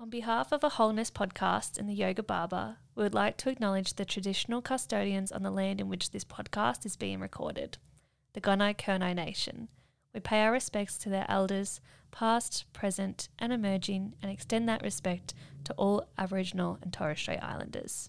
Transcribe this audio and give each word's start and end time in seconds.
On 0.00 0.08
behalf 0.08 0.50
of 0.50 0.64
a 0.64 0.70
Wholeness 0.70 1.10
podcast 1.10 1.76
and 1.76 1.86
the 1.86 1.92
Yoga 1.92 2.22
Barber, 2.22 2.78
we 2.94 3.02
would 3.02 3.12
like 3.12 3.36
to 3.36 3.50
acknowledge 3.50 3.92
the 3.92 4.06
traditional 4.06 4.62
custodians 4.62 5.30
on 5.30 5.42
the 5.42 5.50
land 5.50 5.78
in 5.78 5.90
which 5.90 6.10
this 6.10 6.24
podcast 6.24 6.86
is 6.86 6.96
being 6.96 7.20
recorded, 7.20 7.76
the 8.32 8.40
Gunai 8.40 8.74
Kurnai 8.78 9.14
Nation. 9.14 9.68
We 10.14 10.20
pay 10.20 10.40
our 10.40 10.52
respects 10.52 10.96
to 11.00 11.10
their 11.10 11.26
elders, 11.28 11.82
past, 12.12 12.64
present, 12.72 13.28
and 13.38 13.52
emerging, 13.52 14.14
and 14.22 14.32
extend 14.32 14.66
that 14.70 14.82
respect 14.82 15.34
to 15.64 15.74
all 15.74 16.08
Aboriginal 16.16 16.78
and 16.80 16.94
Torres 16.94 17.18
Strait 17.18 17.40
Islanders. 17.42 18.08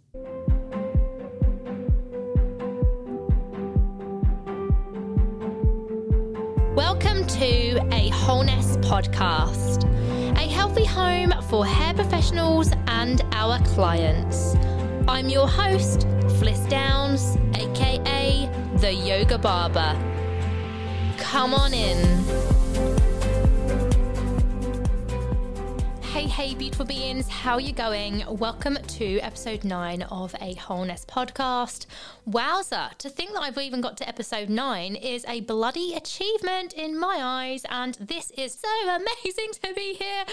Welcome 6.73 7.27
to 7.27 7.85
a 7.91 8.09
Wholeness 8.13 8.77
podcast, 8.77 9.83
a 10.35 10.47
healthy 10.47 10.85
home 10.85 11.33
for 11.49 11.65
hair 11.65 11.93
professionals 11.93 12.71
and 12.87 13.21
our 13.31 13.59
clients. 13.59 14.55
I'm 15.07 15.29
your 15.29 15.47
host, 15.47 16.07
Fliss 16.39 16.69
Downs, 16.69 17.37
aka 17.55 18.49
the 18.77 18.93
Yoga 18.93 19.37
Barber. 19.37 19.95
Come 21.17 21.53
on 21.53 21.73
in. 21.73 22.50
Hey, 26.11 26.27
hey, 26.27 26.53
beautiful 26.55 26.85
beings, 26.85 27.29
how 27.29 27.53
are 27.53 27.61
you 27.61 27.71
going? 27.71 28.25
Welcome 28.27 28.77
to 28.85 29.19
episode 29.19 29.63
nine 29.63 30.01
of 30.01 30.35
a 30.41 30.55
Wholeness 30.55 31.05
podcast. 31.05 31.85
Wowza, 32.29 32.93
to 32.97 33.09
think 33.09 33.31
that 33.31 33.39
I've 33.39 33.57
even 33.57 33.79
got 33.79 33.95
to 33.97 34.07
episode 34.07 34.49
nine 34.49 34.97
is 34.97 35.23
a 35.29 35.39
bloody 35.39 35.93
achievement 35.93 36.73
in 36.73 36.99
my 36.99 37.19
eyes, 37.21 37.63
and 37.69 37.95
this 37.95 38.29
is 38.31 38.53
so 38.53 38.89
amazing 38.89 39.51
to 39.63 39.73
be 39.73 39.93
here. 39.93 40.25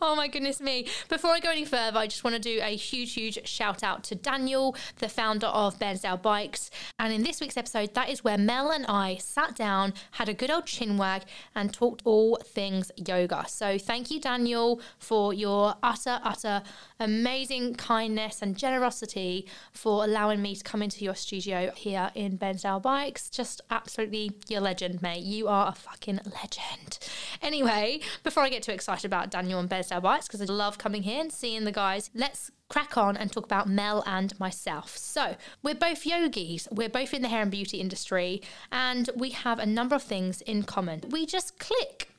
Oh 0.00 0.14
my 0.14 0.28
goodness 0.28 0.60
me. 0.60 0.86
Before 1.08 1.32
I 1.32 1.40
go 1.40 1.50
any 1.50 1.64
further, 1.64 1.98
I 1.98 2.06
just 2.06 2.22
want 2.22 2.36
to 2.36 2.40
do 2.40 2.60
a 2.62 2.76
huge, 2.76 3.14
huge 3.14 3.48
shout 3.48 3.82
out 3.82 4.04
to 4.04 4.14
Daniel, 4.14 4.76
the 5.00 5.08
founder 5.08 5.48
of 5.48 5.76
Bairnsdale 5.80 6.22
Bikes. 6.22 6.70
And 7.00 7.12
in 7.12 7.24
this 7.24 7.40
week's 7.40 7.56
episode, 7.56 7.94
that 7.94 8.08
is 8.10 8.22
where 8.22 8.38
Mel 8.38 8.70
and 8.70 8.86
I 8.86 9.16
sat 9.16 9.56
down, 9.56 9.92
had 10.12 10.28
a 10.28 10.34
good 10.34 10.52
old 10.52 10.66
chin 10.66 10.96
wag, 10.96 11.22
and 11.52 11.74
talked 11.74 12.02
all 12.04 12.36
things 12.44 12.92
yoga. 12.96 13.44
So 13.48 13.76
thank 13.76 14.12
you, 14.12 14.20
Daniel, 14.20 14.80
for 15.00 15.15
your 15.34 15.74
utter, 15.82 16.20
utter 16.22 16.62
amazing 17.00 17.74
kindness 17.74 18.42
and 18.42 18.56
generosity 18.56 19.46
for 19.72 20.04
allowing 20.04 20.42
me 20.42 20.54
to 20.54 20.64
come 20.64 20.82
into 20.82 21.04
your 21.04 21.14
studio 21.14 21.70
here 21.76 22.10
in 22.14 22.38
Bairnsdale 22.38 22.82
Bikes. 22.82 23.28
Just 23.30 23.60
absolutely, 23.70 24.32
you're 24.48 24.60
a 24.60 24.62
legend, 24.62 25.02
mate. 25.02 25.22
You 25.22 25.48
are 25.48 25.68
a 25.68 25.72
fucking 25.72 26.20
legend. 26.42 26.98
Anyway, 27.42 28.00
before 28.22 28.42
I 28.42 28.48
get 28.48 28.62
too 28.62 28.72
excited 28.72 29.04
about 29.04 29.30
Daniel 29.30 29.60
and 29.60 29.68
Bairnsdale 29.68 30.02
Bikes, 30.02 30.26
because 30.26 30.40
I 30.42 30.52
love 30.52 30.78
coming 30.78 31.02
here 31.02 31.20
and 31.20 31.32
seeing 31.32 31.64
the 31.64 31.72
guys, 31.72 32.10
let's 32.14 32.50
crack 32.68 32.96
on 32.96 33.16
and 33.16 33.30
talk 33.30 33.44
about 33.44 33.68
Mel 33.68 34.02
and 34.06 34.38
myself. 34.40 34.96
So, 34.96 35.36
we're 35.62 35.74
both 35.74 36.04
yogis, 36.04 36.66
we're 36.70 36.88
both 36.88 37.14
in 37.14 37.22
the 37.22 37.28
hair 37.28 37.42
and 37.42 37.50
beauty 37.50 37.80
industry, 37.80 38.42
and 38.72 39.08
we 39.16 39.30
have 39.30 39.58
a 39.58 39.66
number 39.66 39.94
of 39.94 40.02
things 40.02 40.40
in 40.42 40.64
common. 40.64 41.02
We 41.10 41.26
just 41.26 41.58
click. 41.58 42.10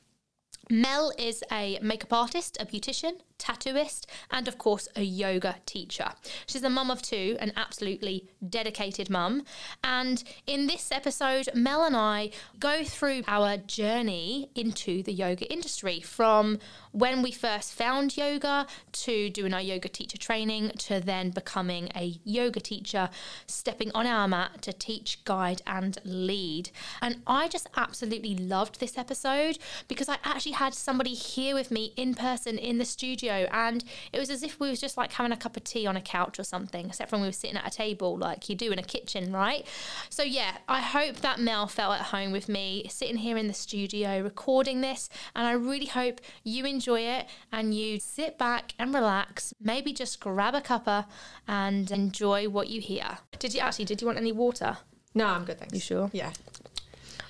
Mel 0.70 1.12
is 1.18 1.42
a 1.50 1.78
makeup 1.80 2.12
artist, 2.12 2.58
a 2.60 2.66
beautician, 2.66 3.20
tattooist, 3.38 4.06
and 4.30 4.48
of 4.48 4.58
course, 4.58 4.88
a 4.96 5.02
yoga 5.02 5.56
teacher. 5.64 6.10
She's 6.46 6.62
a 6.62 6.70
mum 6.70 6.90
of 6.90 7.02
two, 7.02 7.36
an 7.40 7.52
absolutely 7.56 8.28
dedicated 8.46 9.08
mum. 9.08 9.44
And 9.82 10.22
in 10.46 10.66
this 10.66 10.90
episode, 10.92 11.48
Mel 11.54 11.84
and 11.84 11.96
I 11.96 12.30
go 12.58 12.84
through 12.84 13.22
our 13.26 13.56
journey 13.56 14.50
into 14.54 15.02
the 15.02 15.12
yoga 15.12 15.50
industry 15.52 16.00
from 16.00 16.58
when 16.92 17.22
we 17.22 17.30
first 17.30 17.72
found 17.72 18.16
yoga 18.16 18.66
to 18.92 19.30
doing 19.30 19.54
our 19.54 19.60
yoga 19.60 19.88
teacher 19.88 20.18
training 20.18 20.70
to 20.78 21.00
then 21.00 21.30
becoming 21.30 21.90
a 21.94 22.18
yoga 22.24 22.60
teacher, 22.60 23.08
stepping 23.46 23.90
on 23.94 24.06
our 24.06 24.26
mat 24.26 24.62
to 24.62 24.72
teach, 24.72 25.24
guide, 25.24 25.62
and 25.66 25.98
lead. 26.04 26.70
And 27.00 27.22
I 27.26 27.48
just 27.48 27.68
absolutely 27.76 28.36
loved 28.36 28.80
this 28.80 28.98
episode 28.98 29.58
because 29.86 30.08
I 30.08 30.16
actually 30.24 30.52
had 30.52 30.74
somebody 30.74 31.14
here 31.14 31.54
with 31.54 31.70
me 31.70 31.92
in 31.96 32.14
person 32.14 32.58
in 32.58 32.78
the 32.78 32.84
studio 32.84 33.27
and 33.32 33.84
it 34.12 34.18
was 34.18 34.30
as 34.30 34.42
if 34.42 34.58
we 34.60 34.68
was 34.68 34.80
just 34.80 34.96
like 34.96 35.12
having 35.12 35.32
a 35.32 35.36
cup 35.36 35.56
of 35.56 35.64
tea 35.64 35.86
on 35.86 35.96
a 35.96 36.00
couch 36.00 36.38
or 36.38 36.44
something 36.44 36.86
except 36.86 37.12
when 37.12 37.20
we 37.20 37.26
were 37.26 37.32
sitting 37.32 37.56
at 37.56 37.66
a 37.66 37.70
table 37.70 38.16
like 38.16 38.48
you 38.48 38.54
do 38.54 38.70
in 38.72 38.78
a 38.78 38.82
kitchen 38.82 39.32
right 39.32 39.66
so 40.08 40.22
yeah 40.22 40.58
i 40.68 40.80
hope 40.80 41.16
that 41.16 41.38
mel 41.38 41.66
felt 41.66 41.94
at 41.94 42.06
home 42.06 42.32
with 42.32 42.48
me 42.48 42.86
sitting 42.88 43.16
here 43.16 43.36
in 43.36 43.46
the 43.46 43.54
studio 43.54 44.20
recording 44.22 44.80
this 44.80 45.08
and 45.34 45.46
i 45.46 45.52
really 45.52 45.86
hope 45.86 46.20
you 46.44 46.64
enjoy 46.64 47.00
it 47.00 47.26
and 47.52 47.74
you 47.74 47.98
sit 47.98 48.38
back 48.38 48.74
and 48.78 48.92
relax 48.94 49.52
maybe 49.60 49.92
just 49.92 50.20
grab 50.20 50.54
a 50.54 50.60
cuppa 50.60 51.06
and 51.46 51.90
enjoy 51.90 52.48
what 52.48 52.68
you 52.68 52.80
hear 52.80 53.18
did 53.38 53.54
you 53.54 53.60
actually 53.60 53.84
did 53.84 54.00
you 54.00 54.06
want 54.06 54.18
any 54.18 54.32
water 54.32 54.78
No, 55.14 55.26
I'm 55.26 55.44
good, 55.44 55.58
thanks. 55.58 55.74
You 55.74 55.80
sure? 55.80 56.10
Yeah. 56.12 56.32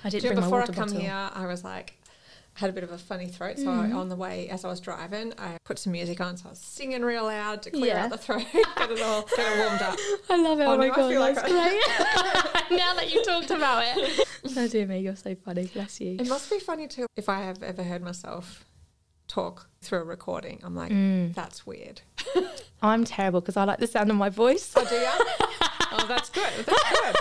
i 0.05 0.11
didn't 0.11 0.11
Do 0.11 0.17
you 0.29 0.35
bring 0.35 0.35
know, 0.35 0.41
my 0.41 0.47
before 0.47 0.63
I 0.63 0.67
come 0.67 0.75
bottle 0.89 1.01
here, 1.01 1.31
I 1.33 1.47
was 1.47 1.65
like, 1.65 1.95
had 2.59 2.71
a 2.71 2.73
bit 2.73 2.83
of 2.85 2.91
a 2.91 2.99
funny 2.99 3.29
throat. 3.29 3.57
So 3.59 3.71
I, 3.71 3.91
on 3.93 4.09
the 4.09 4.17
way, 4.17 4.49
as 4.49 4.65
I 4.65 4.69
was 4.69 4.81
driving, 4.81 5.33
I 5.39 5.57
put 5.65 5.79
some 5.79 5.93
music 5.93 6.21
on. 6.21 6.37
So 6.37 6.49
I 6.49 6.51
was 6.51 6.59
singing 6.59 7.03
real 7.03 7.25
loud 7.25 7.63
to 7.63 7.71
clear 7.71 7.87
Yeah. 7.95 8.05
out 8.05 8.11
the 8.11 8.19
throat, 8.19 8.45
get 8.53 8.91
it 8.91 9.01
all, 9.01 9.23
get 9.37 9.39
it 9.39 9.59
warmed 9.59 9.83
up. 9.83 9.97
I 10.31 10.37
love 10.43 10.61
it. 10.61 10.65
Oh, 10.65 10.73
Oh, 10.73 10.77
my 10.79 10.87
I 10.87 10.89
god, 10.89 11.09
feel 11.11 11.21
like 11.21 11.35
great. 11.37 11.49
now 12.79 12.95
that 12.95 13.13
you 13.13 13.25
talked 13.25 13.51
about 13.51 13.85
it. 13.87 14.29
Oh 14.57 14.67
dear 14.69 14.87
me, 14.87 14.99
you're 15.01 15.17
so 15.17 15.35
funny. 15.37 15.67
Bless 15.67 16.01
you. 16.01 16.17
It 16.19 16.29
must 16.29 16.51
be 16.51 16.59
funny 16.59 16.89
too 16.89 17.07
if 17.17 17.29
I 17.29 17.41
have 17.43 17.63
ever 17.63 17.83
heard 17.83 18.03
myself 18.03 18.65
talk 19.29 19.69
through 19.83 20.01
a 20.01 20.05
recording. 20.05 20.61
I'm 20.65 20.75
like, 20.75 20.91
Mm. 20.91 21.35
that's 21.35 21.67
weird. 21.67 22.01
I'm 22.83 23.05
terrible 23.05 23.41
because 23.41 23.57
I 23.57 23.65
like 23.65 23.79
the 23.79 23.87
sound 23.87 24.11
of 24.11 24.17
my 24.17 24.31
voice. 24.31 24.73
Oh, 24.77 24.85
do 24.85 24.95
you? 24.95 25.07
oh, 25.93 26.07
that's 26.09 26.31
good. 26.31 26.51
That's 26.67 26.91
good. 27.01 27.17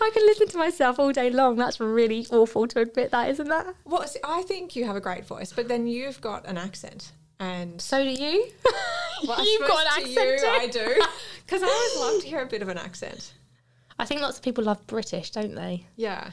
I 0.00 0.10
can 0.14 0.24
listen 0.26 0.48
to 0.48 0.58
myself 0.58 0.98
all 0.98 1.12
day 1.12 1.30
long. 1.30 1.56
That's 1.56 1.80
really 1.80 2.26
awful 2.30 2.66
to 2.68 2.80
admit 2.80 3.10
that, 3.10 3.30
isn't 3.30 3.48
that? 3.48 3.74
Well, 3.84 4.06
see, 4.06 4.20
I 4.24 4.42
think 4.42 4.76
you 4.76 4.84
have 4.84 4.96
a 4.96 5.00
great 5.00 5.24
voice, 5.24 5.52
but 5.52 5.68
then 5.68 5.86
you've 5.86 6.20
got 6.20 6.46
an 6.46 6.56
accent. 6.58 7.12
And 7.40 7.80
So 7.80 8.02
do 8.02 8.10
you? 8.10 8.46
well, 9.26 9.44
You've 9.44 9.68
got 9.68 9.80
an 9.80 10.04
accent 10.04 10.40
you. 10.42 10.48
I 10.48 10.66
do. 10.66 11.02
Because 11.46 11.62
I 11.62 11.66
always 11.66 12.12
love 12.14 12.22
to 12.22 12.28
hear 12.28 12.42
a 12.42 12.46
bit 12.46 12.60
of 12.60 12.68
an 12.68 12.76
accent. 12.76 13.32
I 13.98 14.04
think 14.04 14.20
lots 14.20 14.36
of 14.36 14.44
people 14.44 14.64
love 14.64 14.86
British, 14.86 15.30
don't 15.30 15.54
they? 15.54 15.86
Yeah. 15.96 16.30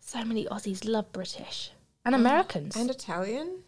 So 0.00 0.24
many 0.24 0.46
Aussies 0.46 0.84
love 0.84 1.12
British. 1.12 1.70
And 2.04 2.12
Americans. 2.14 2.74
And 2.74 2.90
Italian? 2.90 3.62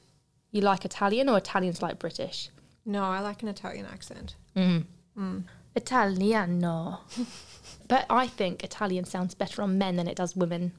you 0.50 0.62
like 0.62 0.84
Italian 0.84 1.28
or 1.28 1.38
Italians 1.38 1.80
like 1.80 2.00
British? 2.00 2.50
No, 2.84 3.04
I 3.04 3.20
like 3.20 3.42
an 3.42 3.48
Italian 3.48 3.86
accent. 3.86 4.34
Mm. 4.56 4.84
Mm. 5.16 5.44
Italiano. 5.76 7.00
but 7.90 8.06
I 8.08 8.26
think 8.26 8.64
Italian 8.64 9.04
sounds 9.04 9.34
better 9.34 9.60
on 9.62 9.76
men 9.76 9.96
than 9.96 10.08
it 10.08 10.16
does 10.16 10.34
women. 10.34 10.72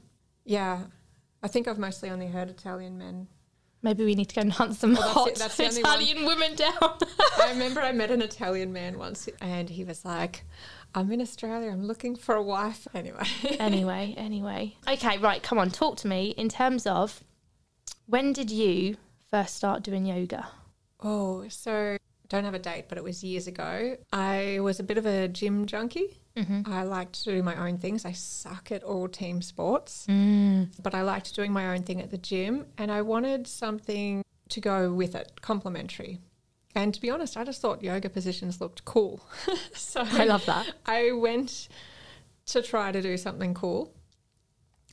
Yeah. 0.46 0.86
I 1.44 1.48
think 1.48 1.68
I've 1.68 1.78
mostly 1.78 2.10
only 2.10 2.28
heard 2.28 2.50
Italian 2.50 2.98
men. 2.98 3.28
Maybe 3.84 4.06
we 4.06 4.14
need 4.16 4.30
to 4.30 4.36
go 4.36 4.42
and 4.42 4.52
hunt 4.54 4.76
some 4.76 4.94
Well, 4.94 5.02
that's 5.02 5.14
hot 5.14 5.28
it, 5.30 5.36
that's 5.38 5.58
the 5.58 5.82
one. 5.82 6.02
Italian 6.02 6.26
women 6.26 6.56
down. 6.56 6.72
I 7.40 7.50
remember 7.50 7.82
I 7.82 7.92
met 7.92 8.12
an 8.12 8.22
Italian 8.22 8.72
man 8.72 8.98
once 8.98 9.28
and 9.42 9.70
he 9.70 9.84
was 9.84 10.06
like, 10.06 10.44
I'm 10.94 11.12
in 11.12 11.20
Australia, 11.22 11.72
I'm 11.72 11.86
looking 11.86 12.16
for 12.16 12.36
a 12.36 12.44
wife. 12.44 12.88
Anyway. 12.96 13.26
anyway, 13.60 14.14
anyway. 14.18 14.76
Okay, 14.88 15.18
right, 15.18 15.42
come 15.42 15.58
on, 15.58 15.70
talk 15.72 15.98
to 15.98 16.08
me 16.08 16.30
in 16.38 16.48
terms 16.50 16.86
of 16.86 17.24
when 18.06 18.34
did 18.34 18.52
you 18.52 18.98
first 19.30 19.56
start 19.56 19.84
doing 19.84 20.06
yoga? 20.06 20.48
oh, 21.04 21.48
so 21.50 21.98
don't 22.30 22.46
have 22.46 22.54
a 22.54 22.60
date, 22.60 22.86
but 22.88 22.98
it 22.98 23.04
was 23.04 23.24
years 23.24 23.48
ago. 23.48 23.98
I 24.14 24.60
was 24.62 24.80
a 24.80 24.84
bit 24.84 24.98
of 24.98 25.06
a 25.06 25.28
gym 25.28 25.66
junkie. 25.66 26.21
Mm-hmm. 26.36 26.72
I 26.72 26.84
liked 26.84 27.24
to 27.24 27.32
do 27.32 27.44
my 27.44 27.56
own 27.56 27.78
things. 27.78 28.06
I 28.06 28.14
suck 28.14 28.72
at 28.72 28.84
all 28.84 29.08
team 29.08 29.42
sports, 29.42 30.06
mm. 30.10 30.70
but 30.82 30.96
I 30.96 31.02
liked 31.02 31.36
doing 31.36 31.52
my 31.52 31.74
own 31.74 31.84
thing 31.84 32.02
at 32.02 32.10
the 32.10 32.18
gym 32.18 32.68
and 32.78 32.92
I 32.92 33.02
wanted 33.02 33.48
something 33.48 34.24
to 34.50 34.62
go 34.62 34.94
with 34.94 35.16
it, 35.16 35.42
complementary. 35.42 36.20
And 36.74 36.94
to 36.94 37.02
be 37.02 37.10
honest, 37.10 37.36
I 37.36 37.44
just 37.44 37.62
thought 37.62 37.84
yoga 37.84 38.10
positions 38.10 38.62
looked 38.62 38.86
cool. 38.86 39.26
so 39.74 40.04
I 40.06 40.26
love 40.26 40.46
that. 40.46 40.74
I 40.86 41.12
went 41.12 41.68
to 42.48 42.62
try 42.62 42.92
to 42.92 43.02
do 43.02 43.18
something 43.18 43.54
cool. 43.54 43.94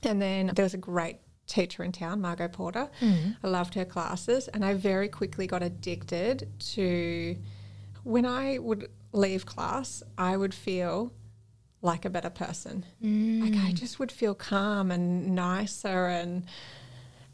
And 0.02 0.20
then 0.20 0.52
there 0.54 0.64
was 0.64 0.74
a 0.74 0.78
great 0.78 1.18
teacher 1.46 1.82
in 1.82 1.92
town, 1.92 2.20
Margot 2.20 2.48
Porter. 2.48 2.88
Mm. 3.00 3.36
I 3.42 3.48
loved 3.48 3.74
her 3.74 3.84
classes. 3.84 4.48
And 4.48 4.64
I 4.64 4.74
very 4.74 5.08
quickly 5.08 5.46
got 5.46 5.62
addicted 5.62 6.48
to 6.72 7.36
when 8.02 8.26
I 8.26 8.58
would 8.58 8.90
leave 9.12 9.46
class, 9.46 10.02
I 10.16 10.36
would 10.36 10.54
feel 10.54 11.12
like 11.82 12.04
a 12.04 12.10
better 12.10 12.30
person. 12.30 12.84
Like 13.00 13.54
I 13.64 13.72
just 13.72 13.98
would 13.98 14.10
feel 14.12 14.34
calm 14.34 14.90
and 14.90 15.34
nicer 15.34 16.06
and 16.06 16.44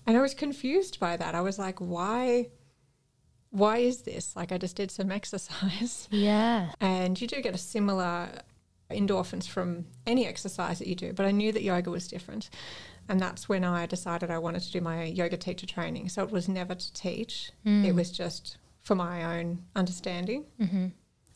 and 0.07 0.17
I 0.19 0.21
was 0.21 0.35
confused 0.35 1.01
by 1.01 1.17
that. 1.17 1.35
I 1.35 1.41
was 1.41 1.59
like, 1.59 1.79
why 1.81 2.49
why 3.51 3.79
is 3.79 4.03
this? 4.03 4.35
Like 4.37 4.53
I 4.53 4.59
just 4.59 4.77
did 4.77 4.91
some 4.91 5.11
exercise 5.21 6.09
Yeah. 6.11 6.73
and 6.81 7.21
you 7.21 7.27
do 7.27 7.41
get 7.41 7.55
a 7.55 7.59
similar 7.59 8.29
endorphins 8.91 9.49
from 9.49 9.87
any 10.07 10.27
exercise 10.27 10.79
that 10.79 10.89
you 10.89 10.95
do, 10.95 11.13
but 11.13 11.25
I 11.25 11.31
knew 11.31 11.53
that 11.53 11.63
yoga 11.63 11.91
was 11.91 12.07
different. 12.09 12.51
And 13.09 13.21
that's 13.21 13.49
when 13.49 13.65
I 13.65 13.87
decided 13.87 14.31
I 14.31 14.39
wanted 14.39 14.63
to 14.63 14.73
do 14.73 14.81
my 14.81 15.05
yoga 15.05 15.37
teacher 15.37 15.67
training. 15.67 16.09
So 16.09 16.23
it 16.23 16.31
was 16.31 16.49
never 16.49 16.75
to 16.75 16.93
teach, 16.95 17.51
it 17.65 17.95
was 17.95 18.11
just 18.11 18.57
for 18.83 18.95
my 18.95 19.39
own 19.39 19.63
understanding. 19.77 20.45
Mm-hmm. 20.61 20.87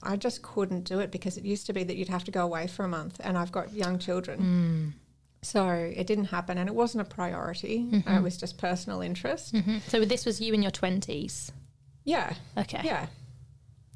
I 0.02 0.16
just 0.16 0.42
couldn't 0.42 0.84
do 0.84 1.00
it 1.00 1.10
because 1.10 1.36
it 1.36 1.44
used 1.44 1.66
to 1.66 1.72
be 1.72 1.82
that 1.84 1.96
you'd 1.96 2.08
have 2.08 2.24
to 2.24 2.30
go 2.30 2.44
away 2.44 2.66
for 2.68 2.84
a 2.84 2.88
month, 2.88 3.20
and 3.24 3.36
I've 3.36 3.50
got 3.52 3.72
young 3.72 3.98
children. 3.98 4.94
So 5.42 5.68
it 5.68 6.06
didn't 6.06 6.26
happen, 6.26 6.58
and 6.58 6.68
it 6.68 6.74
wasn't 6.74 7.02
a 7.02 7.04
priority. 7.04 7.88
It 8.06 8.22
was 8.22 8.36
just 8.36 8.58
personal 8.58 9.00
interest. 9.00 9.56
hmm 9.56 9.78
So 9.88 10.04
this 10.04 10.24
was 10.26 10.40
you 10.40 10.52
in 10.54 10.62
your 10.62 10.70
twenties. 10.72 11.52
Yeah, 12.04 12.34
Okay. 12.56 12.80
yeah. 12.84 13.06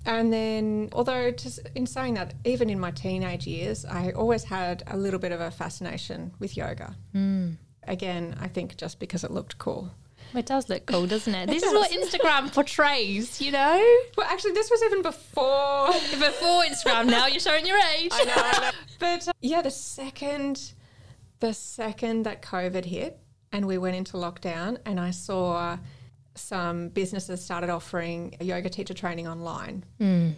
And 0.04 0.32
then, 0.32 0.88
although 0.92 1.30
just 1.30 1.60
in 1.76 1.86
saying 1.86 2.14
that, 2.14 2.34
even 2.44 2.68
in 2.68 2.80
my 2.80 2.90
teenage 2.90 3.46
years, 3.46 3.84
I 3.84 4.10
always 4.10 4.42
had 4.44 4.82
a 4.88 4.96
little 4.96 5.20
bit 5.20 5.30
of 5.32 5.40
a 5.40 5.50
fascination 5.50 6.32
with 6.40 6.56
yoga. 6.56 6.96
Mm. 7.14 7.56
Again, 7.84 8.36
I 8.40 8.48
think 8.48 8.76
just 8.76 8.98
because 8.98 9.22
it 9.22 9.30
looked 9.30 9.58
cool. 9.58 9.90
It 10.34 10.46
does 10.46 10.68
look 10.68 10.86
cool, 10.86 11.06
doesn't 11.06 11.34
it? 11.34 11.46
This 11.48 11.62
is 11.62 11.72
does. 11.72 11.80
what 11.80 11.90
Instagram 11.90 12.52
portrays, 12.52 13.40
you 13.40 13.52
know? 13.52 13.96
Well, 14.16 14.26
actually, 14.28 14.52
this 14.52 14.70
was 14.70 14.82
even 14.84 15.02
before. 15.02 15.86
Before 16.12 16.62
Instagram, 16.64 17.06
now 17.06 17.26
you're 17.26 17.40
showing 17.40 17.66
your 17.66 17.78
age. 17.98 18.10
I 18.12 18.24
know, 18.24 18.32
I 18.36 18.60
know. 18.60 18.70
But 18.98 19.28
uh, 19.28 19.32
yeah, 19.40 19.60
the 19.62 19.70
second, 19.70 20.72
the 21.40 21.52
second 21.52 22.22
that 22.24 22.40
COVID 22.42 22.84
hit 22.84 23.18
and 23.50 23.66
we 23.66 23.76
went 23.78 23.96
into 23.96 24.16
lockdown, 24.16 24.78
and 24.86 24.98
I 25.00 25.10
saw 25.10 25.76
some 26.34 26.88
businesses 26.88 27.44
started 27.44 27.68
offering 27.68 28.36
yoga 28.40 28.70
teacher 28.70 28.94
training 28.94 29.26
online. 29.28 29.84
Mm. 30.00 30.34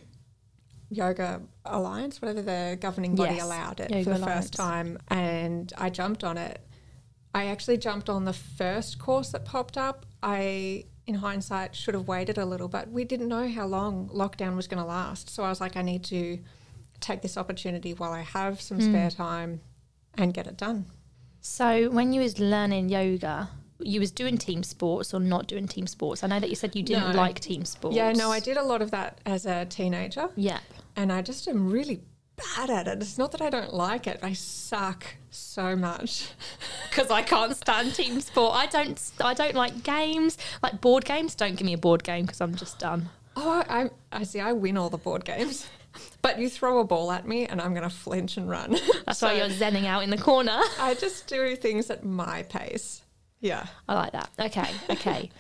Yoga 0.91 1.43
Alliance, 1.65 2.21
whatever 2.21 2.43
the 2.43 2.79
governing 2.81 3.15
body 3.15 3.35
Yes, 3.35 3.45
allowed 3.45 3.81
it 3.81 3.91
Yoga 3.91 4.05
for 4.05 4.11
the 4.11 4.17
Alliance. 4.25 4.45
first 4.47 4.55
time, 4.55 4.99
and 5.09 5.73
I 5.79 5.91
jumped 5.91 6.25
on 6.25 6.39
it. 6.39 6.61
I 7.35 7.47
actually 7.47 7.79
jumped 7.79 8.09
on 8.09 8.25
the 8.25 8.33
first 8.33 8.99
course 8.99 9.31
that 9.31 9.45
popped 9.45 9.77
up. 9.77 10.07
I, 10.23 10.85
in 11.07 11.17
hindsight, 11.17 11.75
should 11.75 11.95
have 11.95 12.07
waited 12.07 12.39
a 12.39 12.45
little, 12.47 12.69
but 12.69 12.89
we 12.91 13.05
didn't 13.05 13.29
know 13.29 13.49
how 13.49 13.67
long 13.67 14.09
lockdown 14.09 14.55
was 14.57 14.69
going 14.69 14.81
to 14.83 14.87
last. 14.89 15.29
So 15.31 15.43
I 15.43 15.49
was 15.49 15.61
like, 15.61 15.77
I 15.77 15.83
need 15.83 16.05
to 16.05 16.39
take 17.01 17.23
this 17.23 17.37
opportunity 17.37 17.93
while 17.93 18.13
I 18.13 18.23
have 18.23 18.61
some 18.61 18.79
Hmm. 18.79 18.91
spare 18.91 19.11
time 19.11 19.61
and 20.17 20.33
get 20.33 20.47
it 20.47 20.57
done. 20.57 20.87
So 21.41 21.91
when 21.91 22.13
you 22.13 22.21
was 22.23 22.39
learning 22.39 22.89
yoga, 22.89 23.51
you 23.81 24.01
was 24.01 24.11
doing 24.13 24.39
team 24.39 24.63
sports 24.63 25.13
or 25.13 25.21
not 25.21 25.47
doing 25.49 25.67
team 25.67 25.87
sports? 25.89 26.23
I 26.23 26.29
know 26.29 26.41
that 26.41 26.49
you 26.49 26.57
said 26.57 26.75
you 26.77 26.83
didn't 26.85 27.11
No. 27.11 27.17
like 27.17 27.41
team 27.41 27.65
sports. 27.65 27.97
Yeah, 27.97 28.13
no, 28.13 28.31
I 28.31 28.39
did 28.41 28.57
a 28.57 28.63
lot 28.63 28.81
of 28.81 28.93
that 28.93 29.19
as 29.27 29.45
a 29.45 29.67
teenager, 29.67 30.31
Yeah. 30.37 30.61
and 30.97 31.13
I 31.13 31.21
just 31.21 31.47
am 31.49 31.69
really 31.71 32.01
bad 32.37 32.71
at 32.71 32.89
it. 32.89 33.01
It's 33.03 33.19
not 33.19 33.33
that 33.33 33.41
I 33.41 33.51
don't 33.51 33.73
like 33.75 34.07
it; 34.07 34.21
I 34.23 34.33
suck 34.33 35.05
so 35.31 35.75
much. 35.77 36.29
because 36.91 37.11
I 37.11 37.23
can't 37.23 37.57
stand 37.57 37.95
team 37.95 38.21
sport. 38.21 38.55
I 38.55 38.67
don't. 38.67 39.01
I 39.21 39.35
don't 39.35 39.55
like 39.55 39.83
games, 39.83 40.39
like 40.63 40.81
board 40.81 41.05
games. 41.05 41.35
Don't 41.35 41.57
give 41.57 41.67
me 41.67 41.73
a 41.75 41.79
board 41.79 42.05
game 42.05 42.27
because 42.27 42.41
I'm 42.41 42.55
just 42.55 42.79
done. 42.79 43.09
Oh, 43.37 43.65
I, 43.69 43.91
I 44.13 44.23
see. 44.23 44.41
I 44.41 44.53
win 44.53 44.77
all 44.77 44.91
the 44.91 44.99
board 44.99 45.25
games, 45.25 45.67
but 46.23 46.39
you 46.39 46.49
throw 46.49 46.79
a 46.79 46.85
ball 46.85 47.11
at 47.11 47.27
me, 47.27 47.47
and 47.47 47.61
I'm 47.61 47.75
going 47.75 47.89
to 47.89 47.95
flinch 47.95 48.37
and 48.37 48.49
run. 48.49 48.77
That's 49.07 49.19
So 49.19 49.27
why 49.27 49.35
you're 49.35 49.49
zenning 49.49 49.87
out 49.87 50.05
in 50.05 50.11
the 50.11 50.19
corner. 50.19 50.61
I 50.81 50.95
just 50.95 51.27
do 51.27 51.57
things 51.57 51.91
at 51.91 52.05
my 52.05 52.45
pace. 52.45 53.03
Yeah. 53.41 53.67
I 53.89 53.95
like 53.95 54.13
that. 54.13 54.31
Okay, 54.39 54.71
okay. 54.89 55.31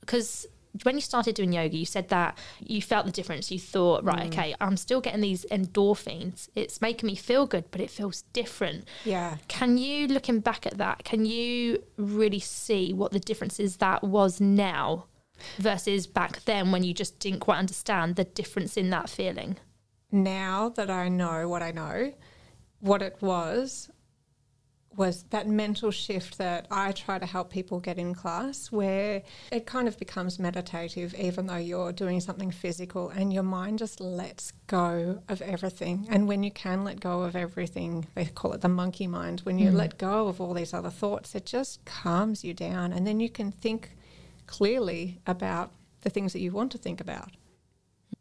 Because 0.00 0.46
when 0.82 0.96
you 0.96 1.00
started 1.00 1.34
doing 1.34 1.52
yoga, 1.52 1.76
you 1.76 1.86
said 1.86 2.08
that 2.08 2.36
you 2.60 2.82
felt 2.82 3.06
the 3.06 3.12
difference. 3.12 3.50
You 3.50 3.58
thought, 3.58 4.04
right, 4.04 4.24
mm. 4.24 4.26
okay, 4.26 4.54
I'm 4.60 4.76
still 4.76 5.00
getting 5.00 5.20
these 5.20 5.46
endorphins. 5.50 6.48
It's 6.54 6.80
making 6.80 7.06
me 7.06 7.14
feel 7.14 7.46
good, 7.46 7.64
but 7.70 7.80
it 7.80 7.90
feels 7.90 8.22
different. 8.32 8.88
Yeah. 9.04 9.36
Can 9.48 9.78
you, 9.78 10.08
looking 10.08 10.40
back 10.40 10.66
at 10.66 10.78
that, 10.78 11.04
can 11.04 11.24
you 11.24 11.82
really 11.96 12.40
see 12.40 12.92
what 12.92 13.12
the 13.12 13.20
difference 13.20 13.60
is 13.60 13.76
that 13.76 14.02
was 14.02 14.40
now 14.40 15.06
versus 15.58 16.06
back 16.06 16.44
then 16.44 16.72
when 16.72 16.82
you 16.82 16.94
just 16.94 17.18
didn't 17.18 17.40
quite 17.40 17.58
understand 17.58 18.16
the 18.16 18.24
difference 18.24 18.76
in 18.76 18.90
that 18.90 19.08
feeling? 19.08 19.56
Now 20.10 20.70
that 20.70 20.90
I 20.90 21.08
know 21.08 21.48
what 21.48 21.62
I 21.62 21.70
know, 21.70 22.12
what 22.80 23.02
it 23.02 23.16
was 23.20 23.90
was 24.96 25.24
that 25.30 25.46
mental 25.46 25.90
shift 25.90 26.38
that 26.38 26.66
I 26.70 26.92
try 26.92 27.18
to 27.18 27.26
help 27.26 27.50
people 27.50 27.80
get 27.80 27.98
in 27.98 28.14
class 28.14 28.70
where 28.70 29.22
it 29.50 29.66
kind 29.66 29.88
of 29.88 29.98
becomes 29.98 30.38
meditative 30.38 31.14
even 31.14 31.46
though 31.46 31.56
you're 31.56 31.92
doing 31.92 32.20
something 32.20 32.50
physical 32.50 33.10
and 33.10 33.32
your 33.32 33.42
mind 33.42 33.78
just 33.78 34.00
lets 34.00 34.52
go 34.66 35.22
of 35.28 35.42
everything. 35.42 36.06
And 36.10 36.28
when 36.28 36.42
you 36.42 36.50
can 36.50 36.84
let 36.84 37.00
go 37.00 37.22
of 37.22 37.36
everything, 37.36 38.06
they 38.14 38.26
call 38.26 38.52
it 38.52 38.60
the 38.60 38.68
monkey 38.68 39.06
mind, 39.06 39.40
when 39.40 39.58
you 39.58 39.70
hmm. 39.70 39.76
let 39.76 39.98
go 39.98 40.28
of 40.28 40.40
all 40.40 40.54
these 40.54 40.74
other 40.74 40.90
thoughts, 40.90 41.34
it 41.34 41.46
just 41.46 41.84
calms 41.84 42.44
you 42.44 42.54
down 42.54 42.92
and 42.92 43.06
then 43.06 43.20
you 43.20 43.28
can 43.28 43.52
think 43.52 43.90
clearly 44.46 45.20
about 45.26 45.72
the 46.02 46.10
things 46.10 46.32
that 46.32 46.40
you 46.40 46.52
want 46.52 46.70
to 46.72 46.78
think 46.78 47.00
about. 47.00 47.30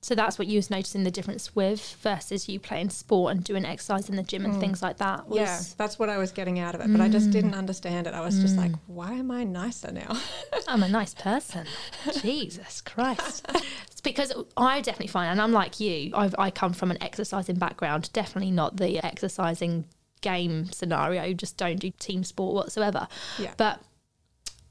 So 0.03 0.15
that's 0.15 0.37
what 0.37 0.49
you 0.49 0.57
was 0.57 0.69
noticing 0.69 1.05
the 1.05 1.11
difference 1.11 1.55
with 1.55 1.95
versus 2.01 2.49
you 2.49 2.59
playing 2.59 2.89
sport 2.89 3.33
and 3.33 3.41
doing 3.41 3.63
exercise 3.63 4.09
in 4.09 4.17
the 4.17 4.23
gym 4.23 4.43
and 4.43 4.55
mm. 4.55 4.59
things 4.59 4.81
like 4.81 4.97
that. 4.97 5.29
Was, 5.29 5.37
Yeah, 5.37 5.61
that's 5.77 5.97
what 5.97 6.09
I 6.09 6.17
was 6.17 6.33
getting 6.33 6.59
out 6.59 6.75
of 6.75 6.81
it, 6.81 6.91
but 6.91 6.99
I 6.99 7.07
just 7.07 7.31
didn't 7.31 7.53
mm. 7.53 7.57
understand 7.57 8.05
it. 8.05 8.13
I 8.13 8.19
was 8.19 8.37
just 8.37 8.57
like, 8.57 8.71
mm. 8.71 8.79
why 8.87 9.13
am 9.13 9.31
I 9.31 9.45
nicer 9.45 9.93
now? 9.93 10.19
I'm 10.67 10.83
a 10.83 10.89
nice 10.89 11.13
person. 11.13 11.67
Jesus 12.21 12.81
Christ. 12.81 13.47
It's 13.89 14.01
because 14.01 14.33
I 14.57 14.81
definitely 14.81 15.07
find, 15.07 15.31
and 15.31 15.41
I'm 15.41 15.53
like 15.53 15.79
you, 15.79 16.11
I've, 16.13 16.35
I 16.37 16.51
come 16.51 16.73
from 16.73 16.91
an 16.91 17.01
exercising 17.01 17.55
background, 17.55 18.11
definitely 18.11 18.51
not 18.51 18.75
the 18.75 18.99
exercising 19.05 19.85
game 20.19 20.65
scenario, 20.71 21.31
just 21.31 21.55
don't 21.55 21.79
do 21.79 21.91
team 21.99 22.25
sport 22.25 22.55
whatsoever. 22.55 23.07
Yeah. 23.39 23.53
But 23.55 23.79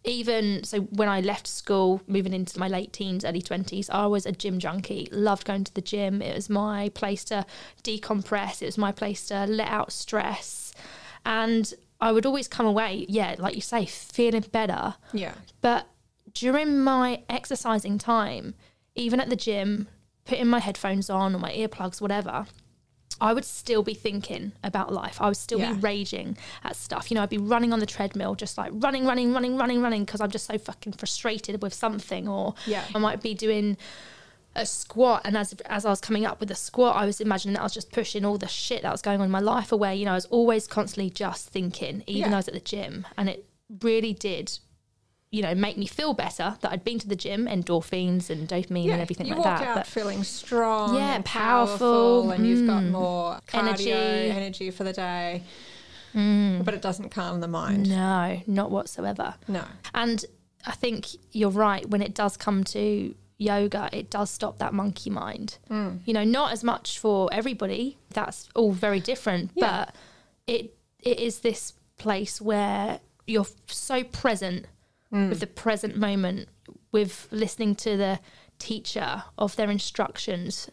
even 0.05 0.65
so, 0.65 0.81
when 0.81 1.09
I 1.09 1.21
left 1.21 1.47
school, 1.47 2.01
moving 2.07 2.33
into 2.33 2.59
my 2.59 2.69
late 2.69 2.93
teens, 2.93 3.25
early 3.25 3.43
20s, 3.43 3.89
I 3.91 4.07
was 4.07 4.27
a 4.27 4.33
gym 4.33 4.59
junkie. 4.59 5.09
Loved 5.13 5.47
going 5.47 5.65
to 5.65 5.75
the 5.75 5.81
gym. 5.81 6.21
It 6.21 6.35
was 6.35 6.51
my 6.51 6.89
place 6.91 7.25
to 7.25 7.47
decompress, 7.85 8.63
it 8.63 8.67
was 8.67 8.79
my 8.79 8.93
place 8.93 9.27
to 9.27 9.47
let 9.47 9.69
out 9.69 9.93
stress. 9.93 10.73
And 11.25 11.73
I 12.01 12.11
would 12.11 12.27
always 12.27 12.49
come 12.49 12.67
away, 12.67 13.07
yeah, 13.09 13.37
like 13.39 13.55
you 13.55 13.61
say, 13.61 13.87
feeling 13.87 14.45
better. 14.51 14.97
yeah. 15.13 15.35
But 15.61 15.87
during 16.35 16.81
my 16.81 17.23
exercising 17.29 17.99
time, 17.99 18.55
even 18.97 19.21
at 19.21 19.31
the 19.31 19.37
gym, 19.37 19.87
putting 20.25 20.49
my 20.49 20.59
headphones 20.59 21.09
on 21.09 21.35
or 21.35 21.39
my 21.39 21.53
earplugs, 21.53 22.01
whatever, 22.01 22.47
I 23.29 23.33
would 23.33 23.45
still 23.45 23.83
be 23.83 23.95
thinking 23.95 24.53
about 24.65 24.93
life. 24.93 25.17
I 25.21 25.27
would 25.29 25.37
still 25.37 25.61
Yeah. 25.61 25.73
be 25.75 25.81
raging 25.81 26.37
at 26.65 26.75
stuff. 26.77 27.11
You 27.11 27.15
know, 27.15 27.23
I'd 27.23 27.29
be 27.29 27.39
running 27.39 27.73
on 27.73 27.79
the 27.79 27.87
treadmill, 27.87 28.35
just 28.35 28.59
like 28.59 28.73
running, 28.75 29.07
running, 29.07 29.33
running, 29.33 29.57
running, 29.57 29.81
running, 29.81 30.05
because 30.05 30.21
I'm 30.21 30.31
just 30.31 30.47
so 30.47 30.59
fucking 30.59 30.95
frustrated 30.95 31.63
with 31.63 31.73
something. 31.73 32.27
Or 32.29 32.55
Yeah. 32.67 32.85
I 32.95 32.99
might 32.99 33.23
be 33.23 33.33
doing 33.35 33.77
a 34.55 34.67
squat, 34.67 35.23
and 35.25 35.35
as 35.37 35.55
as 35.67 35.87
I 35.87 35.91
was 35.91 36.01
coming 36.01 36.27
up 36.27 36.41
with 36.41 36.49
the 36.51 36.55
squat, 36.55 36.97
I 36.97 37.07
was 37.07 37.21
imagining 37.21 37.55
that 37.55 37.61
I 37.61 37.63
was 37.65 37.73
just 37.73 37.91
pushing 37.93 38.25
all 38.25 38.37
the 38.39 38.49
shit 38.49 38.83
that 38.83 38.93
was 38.93 39.01
going 39.01 39.21
on 39.21 39.27
in 39.27 39.31
my 39.31 39.41
life 39.55 39.71
away. 39.73 39.97
You 39.97 40.05
know, 40.05 40.13
I 40.13 40.21
was 40.23 40.27
always 40.27 40.67
constantly 40.67 41.09
just 41.09 41.49
thinking, 41.49 42.03
even 42.07 42.21
Yeah. 42.23 42.29
though 42.29 42.35
I 42.37 42.39
was 42.45 42.49
at 42.49 42.55
the 42.55 42.61
gym, 42.75 43.07
and 43.17 43.31
it 43.31 43.47
really 43.81 44.13
did 44.13 44.59
you 45.33 45.43
know, 45.43 45.55
make 45.55 45.77
me 45.79 45.87
feel 45.87 46.13
better 46.15 46.57
that 46.61 46.71
I'd 46.73 46.85
been 46.85 46.99
to 47.01 47.09
the 47.09 47.17
gym, 47.17 47.47
endorphins 47.47 48.31
and 48.31 48.47
dopamine 48.47 48.93
and 48.93 49.01
everything 49.01 49.29
like 49.29 49.39
that. 49.39 49.45
you 49.45 49.51
walk 49.51 49.59
that. 49.61 49.67
out 49.69 49.75
But 49.77 49.87
feeling 49.89 50.23
strong, 50.23 50.95
Yeah, 50.95 51.15
and 51.17 51.25
powerful, 51.25 51.77
powerful, 51.79 52.31
and 52.33 52.47
you've 52.47 52.67
got 52.67 52.83
mm, 52.83 52.91
more 52.91 53.39
cardio, 53.49 53.59
energy. 53.67 53.91
energy, 53.93 54.71
for 54.71 54.85
the 54.85 54.93
day. 54.93 55.43
But 56.15 56.75
it 56.75 56.83
doesn't 56.83 57.09
calm 57.09 57.41
the 57.41 57.49
mind. 57.49 57.89
no, 57.89 58.43
not 58.47 58.71
whatsoever. 58.71 59.35
No. 59.49 59.65
And 59.95 60.23
I 60.67 60.73
think 60.73 61.07
you're 61.33 61.49
right. 61.51 61.89
When 61.89 62.03
it 62.03 62.15
does 62.15 62.37
come 62.37 62.63
to 62.65 63.15
yoga, 63.39 63.89
it 63.93 64.11
does 64.11 64.31
stop 64.31 64.59
that 64.59 64.75
monkey 64.75 65.09
mind. 65.09 65.57
You 65.71 66.13
know, 66.13 66.25
not 66.25 66.53
as 66.53 66.63
much 66.63 66.99
for 66.99 67.31
everybody. 67.33 67.97
That's 68.11 68.49
all 68.55 68.73
very 68.73 69.01
different. 69.01 69.53
Yeah. 69.55 69.87
But 69.87 69.95
it 70.47 70.77
it 71.01 71.19
is 71.19 71.39
this 71.41 71.73
place 71.97 72.41
where 72.43 73.01
you're 73.27 73.47
so 73.67 74.05
present 74.05 74.67
with 75.13 75.41
the 75.41 75.47
mm. 75.47 75.55
present 75.55 75.97
moment, 75.97 76.49
with 76.91 77.29
listening 77.31 77.75
to 77.77 77.97
the 77.97 78.19
teacher 78.59 79.25
of 79.37 79.55
their 79.57 79.71
instructions, 79.71 80.71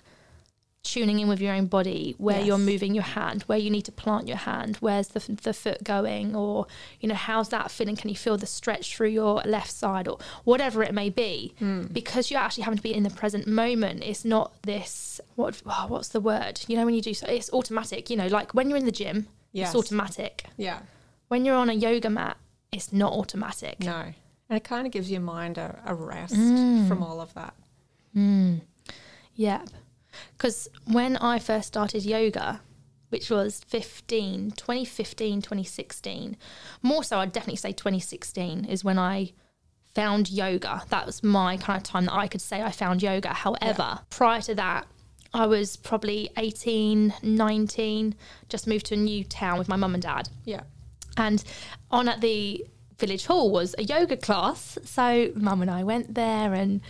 tuning 0.82 1.20
in 1.20 1.28
with 1.28 1.42
your 1.42 1.54
own 1.54 1.66
body, 1.66 2.16
where 2.18 2.40
you're 2.40 2.58
moving 2.58 2.96
your 2.96 3.04
hand, 3.04 3.44
where 3.44 3.58
you 3.58 3.70
need 3.70 3.84
to 3.84 3.92
plant 3.92 4.30
your 4.30 4.38
hand, 4.38 4.78
where's 4.80 5.10
the, 5.10 5.20
the 5.44 5.54
foot 5.54 5.84
going, 5.84 6.36
or, 6.36 6.68
you 7.02 7.10
know, 7.10 7.16
how's 7.16 7.50
that 7.50 7.70
feeling? 7.70 7.98
Can 7.98 8.10
you 8.10 8.16
feel 8.16 8.38
the 8.38 8.46
stretch 8.46 8.96
through 8.96 9.10
your 9.10 9.42
left 9.46 9.72
side, 9.72 10.08
or 10.08 10.20
whatever 10.46 10.82
it 10.82 10.94
may 10.94 11.10
be? 11.10 11.54
Mm. 11.60 11.92
Because 11.92 12.32
you're 12.32 12.40
actually 12.40 12.64
having 12.64 12.78
to 12.78 12.84
be 12.84 12.94
in 12.94 13.04
the 13.04 13.10
present 13.10 13.46
moment. 13.46 14.04
It's 14.04 14.24
not 14.24 14.54
this, 14.64 15.20
what, 15.36 15.62
oh, 15.66 15.86
what's 15.90 16.08
the 16.08 16.22
word? 16.22 16.62
You 16.68 16.78
know, 16.78 16.86
when 16.86 16.96
you 16.96 17.02
do 17.02 17.14
so, 17.14 17.28
it's 17.28 17.52
automatic. 17.52 18.10
You 18.10 18.16
know, 18.16 18.28
like 18.28 18.54
when 18.54 18.70
you're 18.70 18.80
in 18.80 18.86
the 18.86 18.92
gym, 18.92 19.28
Yes. 19.52 19.70
it's 19.70 19.76
automatic. 19.76 20.46
Yeah. 20.58 20.80
When 21.28 21.44
you're 21.44 21.56
on 21.56 21.70
a 21.70 21.74
yoga 21.74 22.10
mat, 22.10 22.38
it's 22.72 22.94
not 22.94 23.14
automatic. 23.14 23.80
No. 23.82 24.14
And 24.50 24.58
it 24.58 24.64
kind 24.64 24.88
of 24.88 24.92
gives 24.92 25.12
your 25.12 25.22
mind 25.22 25.58
a, 25.58 25.80
a 25.86 25.94
rest 25.94 26.34
Mm. 26.36 26.88
from 26.88 27.04
all 27.04 27.22
of 27.22 27.34
that. 27.36 27.54
Yeah. 29.36 29.64
Because 30.36 30.68
when 30.86 31.18
I 31.18 31.40
first 31.40 31.68
started 31.68 32.04
yoga, 32.04 32.62
which 33.10 33.30
was 33.30 33.62
15, 33.68 34.52
2015, 34.52 35.42
2016, 35.42 36.38
more 36.82 37.04
so, 37.04 37.20
I'd 37.20 37.32
definitely 37.32 37.56
say 37.58 37.72
2016 37.72 38.66
is 38.66 38.84
when 38.84 38.98
I 39.00 39.34
found 39.96 40.30
yoga. 40.30 40.84
That 40.90 41.06
was 41.06 41.24
my 41.24 41.58
kind 41.58 41.78
of 41.78 41.84
time 41.84 42.06
that 42.06 42.14
I 42.14 42.28
could 42.28 42.42
say 42.42 42.62
I 42.62 42.72
found 42.72 43.02
yoga. 43.02 43.30
However, 43.34 44.00
prior 44.10 44.42
to 44.42 44.56
that, 44.56 44.88
I 45.34 45.46
was 45.46 45.78
probably 45.78 46.30
18, 46.38 47.14
19, 47.22 48.16
just 48.50 48.68
moved 48.68 48.88
to 48.88 48.96
a 48.96 48.98
new 48.98 49.24
town 49.24 49.58
with 49.60 49.70
my 49.70 49.76
mum 49.76 49.94
and 49.94 50.02
dad. 50.04 50.30
Yeah. 50.44 50.62
And 51.18 51.44
on 51.92 52.10
at 52.10 52.22
the 52.22 52.66
village 53.00 53.26
hall 53.26 53.50
was 53.52 53.74
a 53.78 53.84
yoga 53.84 54.18
class. 54.18 54.78
So 54.84 55.32
mum 55.36 55.62
and 55.62 55.72
I 55.72 55.84
went 55.84 56.14
there 56.16 56.54
and 56.54 56.82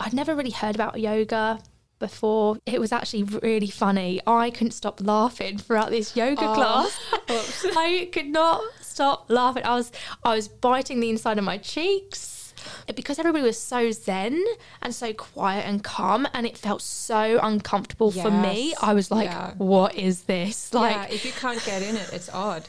I'd 0.00 0.12
never 0.12 0.34
really 0.34 0.50
heard 0.50 0.74
about 0.74 0.98
yoga 1.00 1.60
before. 1.98 2.56
It 2.66 2.80
was 2.80 2.90
actually 2.92 3.22
really 3.22 3.68
funny. 3.70 4.20
I 4.26 4.50
couldn't 4.50 4.72
stop 4.72 5.00
laughing 5.00 5.58
throughout 5.58 5.90
this 5.90 6.16
yoga 6.16 6.42
Oh, 6.48 6.54
class. 6.54 7.00
I 7.76 8.08
could 8.12 8.26
not 8.26 8.60
stop 8.80 9.26
laughing. 9.28 9.64
I 9.64 9.74
was 9.76 9.92
I 10.24 10.34
was 10.34 10.48
biting 10.48 11.00
the 11.00 11.10
inside 11.10 11.38
of 11.38 11.44
my 11.44 11.58
cheeks 11.58 12.54
because 12.94 13.18
everybody 13.18 13.42
was 13.42 13.58
so 13.58 13.90
zen 13.90 14.40
and 14.82 14.94
so 14.94 15.12
quiet 15.12 15.64
and 15.66 15.82
calm 15.82 16.28
and 16.34 16.46
it 16.46 16.56
felt 16.56 16.80
so 16.82 17.40
uncomfortable 17.42 18.10
for 18.12 18.30
me. 18.30 18.74
I 18.80 18.94
was 18.94 19.10
like, 19.10 19.30
Yeah. 19.30 19.54
what 19.58 19.94
is 19.96 20.24
this? 20.24 20.72
Like 20.74 20.94
yeah, 20.94 21.14
if 21.14 21.24
you 21.24 21.32
can't 21.32 21.64
get 21.64 21.82
in 21.82 21.96
it, 21.96 22.10
it's 22.12 22.28
odd. 22.32 22.68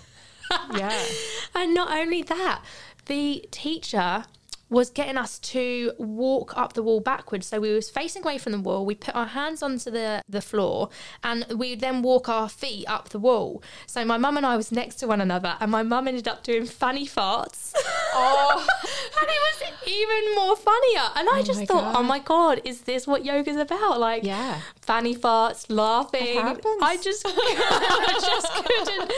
Yeah. 0.74 1.06
And 1.56 1.74
not 1.74 1.92
only 1.92 2.24
that, 2.24 2.62
the 3.06 3.46
teacher 3.52 4.26
was 4.74 4.90
getting 4.90 5.18
us 5.18 5.38
to 5.40 5.92
walk 6.00 6.58
up 6.58 6.74
the 6.74 6.82
wall 6.84 7.00
backwards. 7.00 7.48
So 7.48 7.60
we 7.60 7.72
was 7.74 7.90
facing 7.90 8.24
away 8.24 8.38
from 8.40 8.52
the 8.54 8.60
wall. 8.60 8.86
We 8.86 8.96
put 8.96 9.16
our 9.16 9.28
hands 9.28 9.62
onto 9.62 9.92
the, 9.92 10.22
the 10.28 10.42
floor 10.42 10.90
and 11.24 11.46
we 11.56 11.70
would 11.72 11.80
then 11.80 12.02
walk 12.02 12.28
our 12.28 12.50
feet 12.50 12.86
up 12.88 13.10
the 13.10 13.20
wall. 13.20 13.62
So 13.86 14.04
my 14.04 14.18
mum 14.18 14.36
and 14.38 14.46
I 14.46 14.58
was 14.58 14.72
next 14.72 14.96
to 14.98 15.08
one 15.08 15.22
another 15.22 15.56
and 15.60 15.70
my 15.72 15.84
mum 15.84 16.08
ended 16.08 16.28
up 16.28 16.44
doing 16.44 16.66
funny 16.66 17.06
farts. 17.08 17.74
Oh, 18.16 18.66
and 19.22 19.30
it 19.30 19.42
was 19.48 19.88
even 19.88 20.36
more 20.36 20.56
funnier. 20.56 21.08
And 21.18 21.30
I 21.30 21.40
Oh 21.40 21.44
just 21.44 21.66
thought, 21.66 21.84
oh 21.90 21.94
God. 21.94 22.00
oh 22.00 22.04
my 22.04 22.20
God, 22.20 22.62
is 22.66 22.82
this 22.82 23.06
what 23.06 23.24
yoga's 23.24 23.58
about? 23.58 24.00
Like, 24.00 24.24
Yeah. 24.24 24.60
fanny 24.82 25.16
farts, 25.16 25.66
laughing. 25.70 26.40
I 26.40 26.98
just, 26.98 27.24
I 27.28 28.20
just 28.20 28.54
couldn't. 28.54 29.12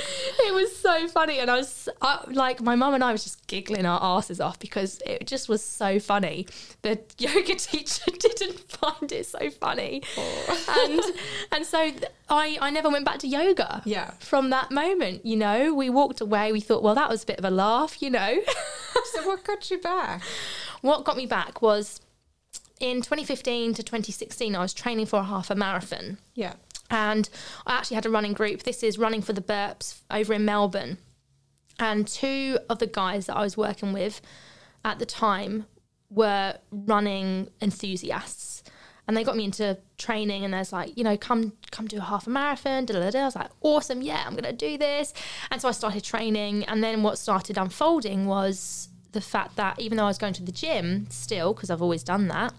It 0.48 0.54
was 0.54 0.76
so 0.76 1.08
funny. 1.08 1.40
And 1.40 1.50
I 1.50 1.56
was 1.58 1.88
I, 2.02 2.26
like, 2.30 2.62
my 2.62 2.76
mum 2.76 2.94
and 2.94 3.04
I 3.04 3.12
was 3.14 3.24
just 3.24 3.46
giggling 3.48 3.86
our 3.86 4.00
asses 4.18 4.42
off 4.42 4.60
because 4.60 5.02
it 5.06 5.26
just 5.28 5.45
was 5.48 5.64
so 5.64 6.00
funny. 6.00 6.48
The 6.82 7.00
yoga 7.18 7.56
teacher 7.56 8.12
didn't 8.20 8.60
find 8.72 9.12
it 9.12 9.26
so 9.26 9.50
funny. 9.50 10.04
Oh. 10.18 10.86
And, 10.90 11.02
and 11.52 11.66
so 11.66 11.92
I, 12.30 12.58
I 12.62 12.70
never 12.70 12.90
went 12.90 13.06
back 13.06 13.20
to 13.20 13.28
yoga 13.28 13.82
Yeah. 13.86 14.12
from 14.20 14.50
that 14.52 14.72
moment. 14.72 15.26
You 15.26 15.38
know, 15.38 15.74
we 15.74 15.90
walked 15.90 16.22
away. 16.22 16.52
We 16.52 16.62
thought, 16.62 16.84
well, 16.84 16.96
that 16.96 17.10
was 17.10 17.24
a 17.24 17.26
bit 17.26 17.40
of 17.40 17.46
a 17.46 17.52
laugh, 17.52 18.02
you 18.02 18.10
know. 18.10 18.40
so 19.14 19.28
what 19.28 19.44
got 19.44 19.70
you 19.72 19.78
back? 19.80 20.22
what 20.82 21.04
got 21.04 21.18
me 21.18 21.26
back 21.26 21.62
was 21.62 22.00
in 22.80 22.98
2015 22.98 23.74
to 23.76 23.82
2016, 23.84 24.56
I 24.56 24.60
was 24.60 24.74
training 24.74 25.06
for 25.08 25.20
a 25.20 25.24
half 25.24 25.50
a 25.50 25.56
marathon. 25.56 26.18
Yeah. 26.36 26.54
And 26.92 27.28
I 27.66 27.78
actually 27.78 27.96
had 27.96 28.06
a 28.06 28.10
running 28.12 28.34
group. 28.34 28.64
This 28.64 28.84
is 28.84 29.00
Running 29.00 29.22
for 29.24 29.34
the 29.34 29.42
Burps 29.42 30.02
over 30.12 30.34
in 30.34 30.46
Melbourne. 30.46 31.00
And 31.80 32.08
two 32.08 32.60
of 32.70 32.78
the 32.80 32.86
guys 32.88 33.26
that 33.26 33.36
I 33.36 33.42
was 33.42 33.58
working 33.58 33.92
with 33.92 34.22
at 34.86 35.00
the 35.00 35.06
time 35.06 35.66
were 36.10 36.56
running 36.72 37.50
enthusiasts. 37.62 38.64
And 39.08 39.16
they 39.16 39.24
got 39.24 39.36
me 39.36 39.44
into 39.46 39.78
training 40.00 40.46
and 40.46 40.54
there's 40.54 40.72
like, 40.74 40.98
you 40.98 41.04
know, 41.04 41.16
come 41.18 41.54
come 41.72 41.86
do 41.88 41.98
a 41.98 42.02
half 42.02 42.26
a 42.26 42.30
marathon. 42.30 42.86
Da, 42.86 42.94
da, 42.94 43.12
da. 43.12 43.22
I 43.22 43.26
was 43.26 43.36
like, 43.36 43.52
awesome, 43.62 44.02
yeah, 44.02 44.24
I'm 44.26 44.34
gonna 44.36 44.52
do 44.54 44.78
this. 44.78 45.14
And 45.52 45.62
so 45.62 45.68
I 45.68 45.72
started 45.72 46.04
training. 46.04 46.64
And 46.64 46.84
then 46.84 47.04
what 47.04 47.18
started 47.20 47.58
unfolding 47.58 48.26
was 48.26 48.90
the 49.12 49.22
fact 49.22 49.58
that 49.58 49.80
even 49.80 49.98
though 49.98 50.06
I 50.06 50.08
was 50.08 50.18
going 50.18 50.34
to 50.34 50.44
the 50.44 50.52
gym 50.52 51.08
still, 51.10 51.54
because 51.54 51.70
I've 51.70 51.82
always 51.84 52.04
done 52.04 52.28
that, 52.30 52.54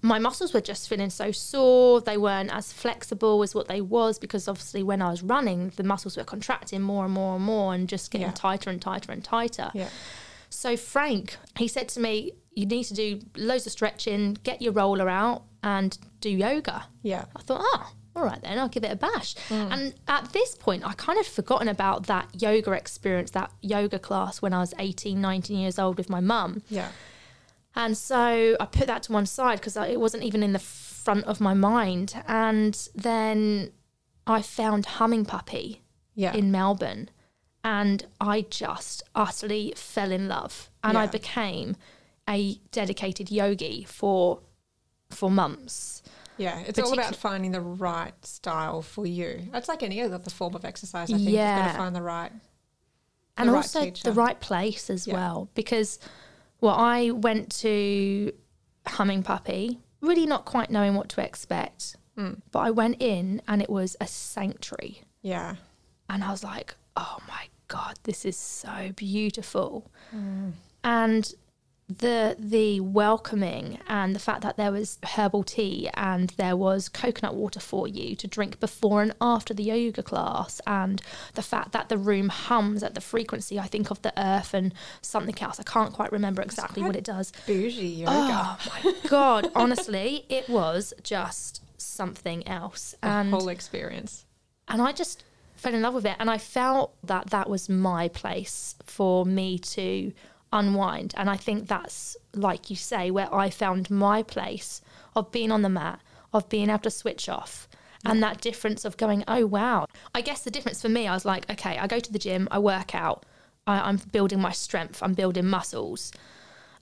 my 0.00 0.18
muscles 0.18 0.54
were 0.54 0.60
just 0.62 0.88
feeling 0.88 1.10
so 1.10 1.32
sore. 1.32 2.00
They 2.00 2.16
weren't 2.16 2.50
as 2.50 2.72
flexible 2.72 3.42
as 3.42 3.54
what 3.54 3.68
they 3.68 3.80
was 3.82 4.18
because 4.18 4.48
obviously 4.48 4.82
when 4.82 5.02
I 5.02 5.10
was 5.10 5.22
running, 5.22 5.72
the 5.76 5.82
muscles 5.82 6.16
were 6.16 6.24
contracting 6.24 6.80
more 6.80 7.04
and 7.04 7.12
more 7.12 7.36
and 7.36 7.44
more 7.44 7.74
and 7.74 7.88
just 7.88 8.10
getting 8.10 8.28
Yeah. 8.28 8.32
tighter 8.34 8.70
and 8.70 8.80
tighter 8.80 9.12
and 9.12 9.22
tighter. 9.22 9.70
Yeah. 9.74 9.88
So 10.50 10.76
Frank, 10.76 11.36
he 11.58 11.68
said 11.68 11.88
to 11.90 12.00
me, 12.00 12.32
"You 12.52 12.66
need 12.66 12.84
to 12.84 12.94
do 12.94 13.20
loads 13.36 13.66
of 13.66 13.72
stretching, 13.72 14.34
get 14.42 14.62
your 14.62 14.72
roller 14.72 15.08
out, 15.08 15.44
and 15.62 15.96
do 16.20 16.30
yoga." 16.30 16.86
Yeah. 17.02 17.26
I 17.36 17.40
thought, 17.42 17.60
oh, 17.62 17.92
all 18.16 18.24
right 18.24 18.40
then, 18.42 18.58
I'll 18.58 18.68
give 18.68 18.82
it 18.84 18.90
a 18.92 18.96
bash. 18.96 19.34
Mm. 19.48 19.72
And 19.72 19.94
at 20.08 20.32
this 20.32 20.54
point, 20.54 20.84
I 20.86 20.92
kind 20.94 21.18
of 21.20 21.26
forgotten 21.26 21.68
about 21.68 22.06
that 22.06 22.28
yoga 22.40 22.72
experience, 22.72 23.30
that 23.32 23.52
yoga 23.62 23.98
class 23.98 24.42
when 24.42 24.52
I 24.52 24.58
was 24.60 24.74
18, 24.78 25.20
19 25.20 25.58
years 25.58 25.78
old 25.78 25.96
with 25.98 26.10
my 26.10 26.20
mum. 26.20 26.62
Yeah. 26.68 26.88
And 27.76 27.96
so 27.96 28.56
I 28.58 28.64
put 28.66 28.86
that 28.88 29.04
to 29.04 29.12
one 29.12 29.26
side 29.26 29.60
because 29.60 29.76
it 29.76 30.00
wasn't 30.00 30.24
even 30.24 30.42
in 30.42 30.52
the 30.52 30.58
front 30.58 31.24
of 31.26 31.40
my 31.40 31.54
mind. 31.54 32.20
And 32.26 32.74
then 32.94 33.70
I 34.26 34.42
found 34.42 34.86
Humming 34.86 35.24
Puppy 35.24 35.82
Yeah. 36.14 36.34
in 36.34 36.50
Melbourne 36.50 37.10
and 37.64 38.06
I 38.20 38.42
just 38.42 39.02
utterly 39.14 39.72
fell 39.76 40.12
in 40.12 40.28
love. 40.28 40.70
And 40.84 40.96
I 40.96 41.06
became 41.06 41.76
a 42.28 42.54
dedicated 42.72 43.30
yogi 43.30 43.84
for 43.88 44.40
for 45.10 45.30
months. 45.30 46.02
Yeah, 46.36 46.60
it's 46.60 46.78
all 46.78 46.92
about 46.92 47.16
finding 47.16 47.50
the 47.50 47.60
right 47.60 48.14
style 48.24 48.80
for 48.82 49.06
you. 49.06 49.48
That's 49.50 49.68
like 49.68 49.82
any 49.82 50.00
other 50.02 50.18
form 50.30 50.54
of 50.54 50.64
exercise. 50.64 51.10
I 51.10 51.16
think 51.16 51.28
you've 51.28 51.34
got 51.36 51.72
to 51.72 51.78
find 51.78 51.96
the 51.96 52.02
right. 52.02 52.30
and 53.36 53.50
right 53.50 53.56
also 53.56 53.84
teacher. 53.84 54.04
the 54.04 54.12
right 54.12 54.38
place 54.40 54.88
as 54.90 55.06
Yeah. 55.06 55.14
well 55.14 55.48
because 55.54 55.98
well 56.60 56.74
i 56.74 57.10
went 57.12 57.52
to 57.60 58.32
humming 58.86 59.22
puppy 59.22 59.78
really 60.00 60.26
not 60.26 60.44
quite 60.44 60.70
knowing 60.70 60.94
what 60.94 61.08
to 61.10 61.24
expect 61.24 61.94
Mm. 62.16 62.40
but 62.50 62.58
i 62.60 62.70
went 62.72 63.00
in 63.00 63.40
and 63.46 63.62
it 63.62 63.70
was 63.70 63.96
a 64.00 64.08
sanctuary 64.08 65.02
Yeah, 65.22 65.54
and 66.10 66.24
i 66.24 66.30
was 66.32 66.42
like 66.42 66.74
oh 66.98 67.18
my 67.28 67.44
god 67.68 67.94
this 68.04 68.24
is 68.24 68.36
so 68.36 68.92
beautiful 68.96 69.90
Mm. 70.14 70.52
and 70.84 71.32
the 72.04 72.36
the 72.38 72.80
welcoming 72.80 73.78
and 73.88 74.14
the 74.14 74.18
fact 74.18 74.42
that 74.42 74.58
there 74.58 74.70
was 74.72 74.98
herbal 75.14 75.42
tea 75.42 75.88
and 75.94 76.28
there 76.36 76.54
was 76.56 76.86
coconut 76.88 77.34
water 77.34 77.60
for 77.60 77.88
you 77.88 78.14
to 78.14 78.26
drink 78.26 78.60
before 78.60 79.00
and 79.00 79.14
after 79.22 79.54
the 79.54 79.62
yoga 79.62 80.02
class 80.02 80.60
and 80.66 81.00
the 81.32 81.40
fact 81.42 81.72
that 81.72 81.88
the 81.88 81.96
room 81.96 82.28
hums 82.28 82.82
at 82.82 82.94
the 82.94 83.00
frequency 83.00 83.58
I 83.58 83.66
think 83.68 83.90
of 83.90 84.02
the 84.02 84.12
earth 84.22 84.52
and 84.52 84.74
something 85.00 85.38
else 85.40 85.58
I 85.58 85.62
can't 85.62 85.94
quite 85.94 86.12
remember 86.12 86.42
exactly 86.42 86.82
what 86.82 86.94
it 86.96 87.04
does 87.04 87.32
bougie 87.46 87.86
yoga. 88.00 88.12
oh 88.12 88.58
my 88.84 88.94
god 89.08 89.50
honestly 89.54 90.26
it 90.28 90.46
was 90.50 90.92
just 91.02 91.62
something 91.80 92.46
else 92.46 92.94
the 93.00 93.08
and 93.08 93.30
whole 93.30 93.48
experience. 93.48 94.26
and 94.68 94.82
I 94.82 94.92
just 94.92 95.24
fell 95.58 95.74
in 95.74 95.82
love 95.82 95.94
with 95.94 96.06
it. 96.06 96.16
And 96.18 96.30
I 96.30 96.38
felt 96.38 96.94
that 97.04 97.30
that 97.30 97.50
was 97.50 97.68
my 97.68 98.08
place 98.08 98.74
for 98.84 99.26
me 99.26 99.58
to 99.58 100.12
unwind. 100.52 101.14
And 101.16 101.28
I 101.28 101.36
think 101.36 101.68
that's, 101.68 102.16
like 102.34 102.70
you 102.70 102.76
say, 102.76 103.10
where 103.10 103.32
I 103.34 103.50
found 103.50 103.90
my 103.90 104.22
place 104.22 104.80
of 105.14 105.30
being 105.30 105.52
on 105.52 105.62
the 105.62 105.68
mat, 105.68 106.00
of 106.32 106.48
being 106.48 106.70
able 106.70 106.80
to 106.80 106.90
switch 106.90 107.28
off. 107.28 107.68
And 108.04 108.22
that 108.22 108.40
difference 108.40 108.84
of 108.84 108.96
going, 108.96 109.24
oh, 109.28 109.44
wow. 109.44 109.86
I 110.14 110.20
guess 110.20 110.42
the 110.42 110.50
difference 110.50 110.80
for 110.80 110.88
me, 110.88 111.06
I 111.06 111.12
was 111.12 111.24
like, 111.24 111.50
okay, 111.50 111.76
I 111.76 111.86
go 111.86 111.98
to 111.98 112.12
the 112.12 112.18
gym, 112.18 112.48
I 112.50 112.58
work 112.58 112.94
out, 112.94 113.26
I, 113.66 113.80
I'm 113.80 113.96
building 114.12 114.40
my 114.40 114.52
strength, 114.52 115.02
I'm 115.02 115.14
building 115.14 115.46
muscles. 115.46 116.12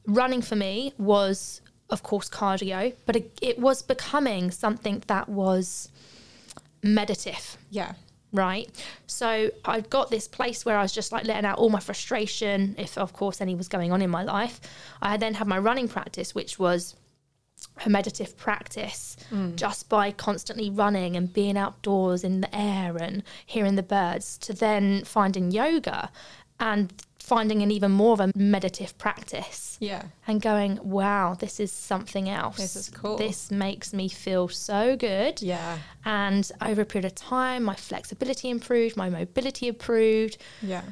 Running 0.07 0.43
for 0.43 0.55
me 0.55 0.93
was, 0.99 1.63
of 1.91 2.03
course, 2.03 2.29
cardio, 2.29 2.95
but 3.07 3.17
it, 3.17 3.39
it 3.43 3.59
was 3.59 3.83
becoming 3.83 4.51
something 4.51 5.03
that 5.09 5.29
was 5.29 5.89
meditative 6.83 7.57
Yeah, 7.71 7.95
right? 8.33 8.69
So 9.07 9.51
I 9.65 9.81
got 9.81 10.11
this 10.11 10.29
place 10.29 10.65
where 10.65 10.77
I 10.77 10.83
was 10.83 10.93
just 10.93 11.13
like 11.13 11.25
letting 11.25 11.45
out 11.45 11.59
all 11.59 11.71
my 11.71 11.81
frustration, 11.81 12.75
if 12.79 12.99
of 12.99 13.13
course 13.13 13.41
any 13.41 13.55
was 13.55 13.69
going 13.69 13.93
on 13.93 14.03
in 14.03 14.11
my 14.11 14.23
life. 14.23 14.61
I 15.01 15.17
then 15.17 15.35
had 15.35 15.47
my 15.47 15.59
running 15.59 15.89
practice, 15.89 16.35
which 16.35 16.59
was 16.59 16.95
a 17.85 17.89
meditative 17.89 18.37
practice 18.37 19.17
hmm. 19.31 19.55
just 19.55 19.89
by 19.89 20.11
constantly 20.11 20.71
running 20.71 21.17
and 21.17 21.33
being 21.33 21.57
outdoors 21.57 22.23
in 22.25 22.41
the 22.41 22.55
air 22.55 22.97
and 22.97 23.23
hearing 23.45 23.77
the 23.77 23.83
birds 23.83 24.37
to 24.39 24.53
then 24.53 25.05
finding 25.05 25.51
yoga 25.51 26.11
and 26.61 26.93
finding 27.27 27.61
an 27.61 27.73
even 27.73 27.91
more 27.91 28.13
of 28.13 28.21
a 28.21 28.31
meditative 28.37 28.97
practice 28.99 29.77
yeah, 29.81 30.03
and 30.29 30.41
going 30.41 30.79
wow 30.83 31.35
this 31.35 31.59
is 31.59 31.73
something 31.73 32.29
else. 32.29 32.57
This 32.57 32.77
is 32.77 32.89
cool. 32.91 33.17
this 33.17 33.51
makes 33.51 33.93
me 33.93 34.09
feel 34.09 34.49
so 34.49 34.97
good. 34.97 35.43
Yeah, 35.43 35.79
and 36.05 36.51
over 36.63 36.83
a 36.83 36.85
period 36.85 37.07
of 37.07 37.15
time, 37.17 37.65
my 37.65 37.75
flexibility 37.75 38.49
improved, 38.49 38.97
my 38.97 39.11
mobility 39.11 39.67
improved, 39.67 40.39
yeah, 40.63 40.83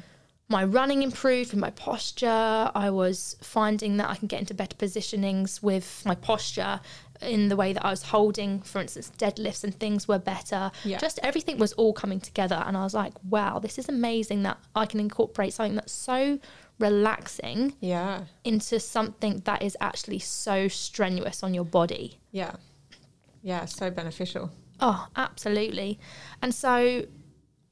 my 0.49 0.63
running 0.63 1.03
improved 1.03 1.51
with 1.51 1.59
my 1.59 1.71
posture. 1.71 2.69
I 2.75 2.89
was 2.89 3.37
finding 3.41 3.97
that 3.97 4.09
I 4.09 4.15
can 4.15 4.27
get 4.27 4.41
into 4.41 4.53
better 4.53 4.75
positionings 4.75 5.63
with 5.63 6.03
my 6.05 6.15
posture 6.15 6.81
in 7.21 7.49
the 7.49 7.55
way 7.55 7.73
that 7.73 7.85
I 7.85 7.89
was 7.89 8.03
holding, 8.03 8.61
for 8.61 8.79
instance, 8.79 9.11
deadlifts 9.17 9.63
and 9.63 9.73
things 9.73 10.07
were 10.07 10.19
better. 10.19 10.71
Yeah. 10.83 10.97
Just 10.97 11.19
everything 11.23 11.57
was 11.57 11.73
all 11.73 11.93
coming 11.93 12.19
together. 12.19 12.63
And 12.65 12.75
I 12.77 12.83
was 12.83 12.93
like, 12.93 13.13
wow, 13.29 13.59
this 13.59 13.77
is 13.77 13.89
amazing 13.89 14.43
that 14.43 14.57
I 14.75 14.85
can 14.85 14.99
incorporate 14.99 15.53
something 15.53 15.75
that's 15.75 15.93
so 15.93 16.39
relaxing 16.79 17.73
Yeah. 17.79 18.25
into 18.43 18.79
something 18.79 19.41
that 19.45 19.61
is 19.61 19.77
actually 19.79 20.19
so 20.19 20.67
strenuous 20.67 21.43
on 21.43 21.53
your 21.53 21.65
body. 21.65 22.19
Yeah. 22.31 22.55
Yeah. 23.41 23.65
So 23.65 23.89
beneficial. 23.89 24.51
Oh, 24.79 25.07
absolutely. 25.15 25.99
And 26.41 26.53
so 26.53 27.05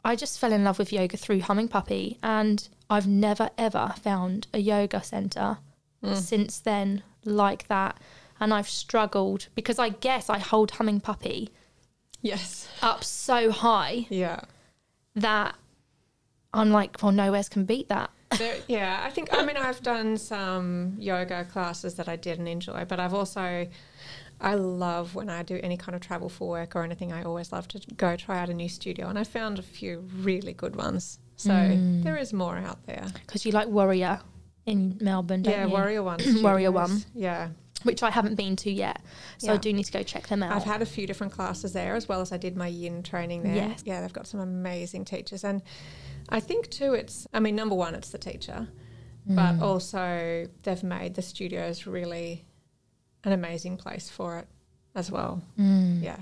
I 0.05 0.15
just 0.15 0.39
fell 0.39 0.51
in 0.53 0.63
love 0.63 0.79
with 0.79 0.91
yoga 0.91 1.17
through 1.17 1.41
Humming 1.41 1.67
Puppy, 1.69 2.17
and 2.21 2.67
I've 2.89 3.07
never 3.07 3.50
ever 3.57 3.93
found 4.01 4.47
a 4.53 4.59
yoga 4.59 5.03
center 5.03 5.57
mm. 6.03 6.15
since 6.15 6.59
then 6.59 7.03
like 7.23 7.67
that. 7.67 7.97
And 8.39 8.53
I've 8.53 8.69
struggled 8.69 9.47
because 9.55 9.79
I 9.79 9.89
guess 9.89 10.29
I 10.29 10.39
hold 10.39 10.71
Humming 10.71 10.99
Puppy 10.99 11.49
Yes. 12.21 12.67
up 12.81 13.03
so 13.03 13.51
high 13.51 14.07
Yeah. 14.09 14.41
that 15.15 15.55
I'm 16.53 16.71
like, 16.71 17.01
well, 17.01 17.11
nowhere's 17.11 17.49
can 17.49 17.65
beat 17.65 17.89
that. 17.89 18.11
There, 18.37 18.57
yeah, 18.67 19.01
I 19.03 19.09
think, 19.09 19.29
I 19.31 19.45
mean, 19.45 19.57
I've 19.57 19.81
done 19.83 20.17
some 20.17 20.95
yoga 20.97 21.45
classes 21.45 21.95
that 21.95 22.07
I 22.07 22.15
didn't 22.15 22.47
enjoy, 22.47 22.85
but 22.85 22.99
I've 22.99 23.13
also, 23.13 23.67
I 24.41 24.55
love 24.55 25.15
when 25.15 25.29
I 25.29 25.43
do 25.43 25.59
any 25.63 25.77
kind 25.77 25.95
of 25.95 26.01
travel 26.01 26.29
for 26.29 26.49
work 26.49 26.75
or 26.75 26.83
anything, 26.83 27.11
I 27.11 27.23
always 27.23 27.51
love 27.51 27.67
to 27.69 27.81
go 27.95 28.15
try 28.15 28.39
out 28.39 28.49
a 28.49 28.53
new 28.53 28.69
studio. 28.69 29.07
And 29.07 29.19
I 29.19 29.23
found 29.23 29.59
a 29.59 29.63
few 29.63 30.07
really 30.17 30.53
good 30.53 30.75
ones. 30.75 31.19
So 31.35 31.51
mm. 31.51 32.03
there 32.03 32.17
is 32.17 32.33
more 32.33 32.57
out 32.57 32.85
there. 32.85 33.05
Because 33.25 33.45
you 33.45 33.51
like 33.51 33.67
Warrior 33.67 34.19
in 34.65 34.97
Melbourne, 35.01 35.43
don't 35.43 35.53
yeah, 35.53 35.65
you? 35.65 35.71
Warrior 35.71 36.03
One. 36.03 36.19
Warrior 36.43 36.71
One. 36.71 37.03
Yeah. 37.13 37.49
Which 37.83 38.03
I 38.03 38.09
haven't 38.09 38.35
been 38.35 38.55
to 38.57 38.71
yet. 38.71 39.01
So 39.37 39.53
I 39.53 39.57
do 39.57 39.71
need 39.73 39.83
to 39.83 39.91
go 39.91 40.03
check 40.03 40.27
them 40.27 40.41
out. 40.41 40.55
I've 40.55 40.63
had 40.63 40.81
a 40.81 40.85
few 40.85 41.05
different 41.05 41.33
classes 41.33 41.73
there 41.73 41.95
as 41.95 42.07
well 42.07 42.21
as 42.21 42.31
I 42.31 42.37
did 42.37 42.55
my 42.55 42.67
yin 42.67 43.03
training 43.03 43.43
there. 43.43 43.55
Yes. 43.55 43.83
Yeah, 43.85 44.01
they've 44.01 44.13
got 44.13 44.27
some 44.27 44.39
amazing 44.39 45.05
teachers. 45.05 45.43
And 45.43 45.61
I 46.29 46.39
think 46.39 46.69
too, 46.69 46.93
it's, 46.93 47.27
I 47.33 47.39
mean, 47.39 47.55
number 47.55 47.75
one, 47.75 47.95
it's 47.95 48.09
the 48.09 48.17
teacher, 48.17 48.67
but 49.25 49.53
mm. 49.53 49.61
also 49.61 50.47
they've 50.63 50.83
made 50.83 51.15
the 51.15 51.21
studios 51.21 51.85
really 51.85 52.45
an 53.23 53.31
amazing 53.31 53.77
place 53.77 54.09
for 54.09 54.39
it 54.39 54.47
as 54.95 55.11
well. 55.11 55.41
Mm. 55.59 56.03
Yeah. 56.03 56.19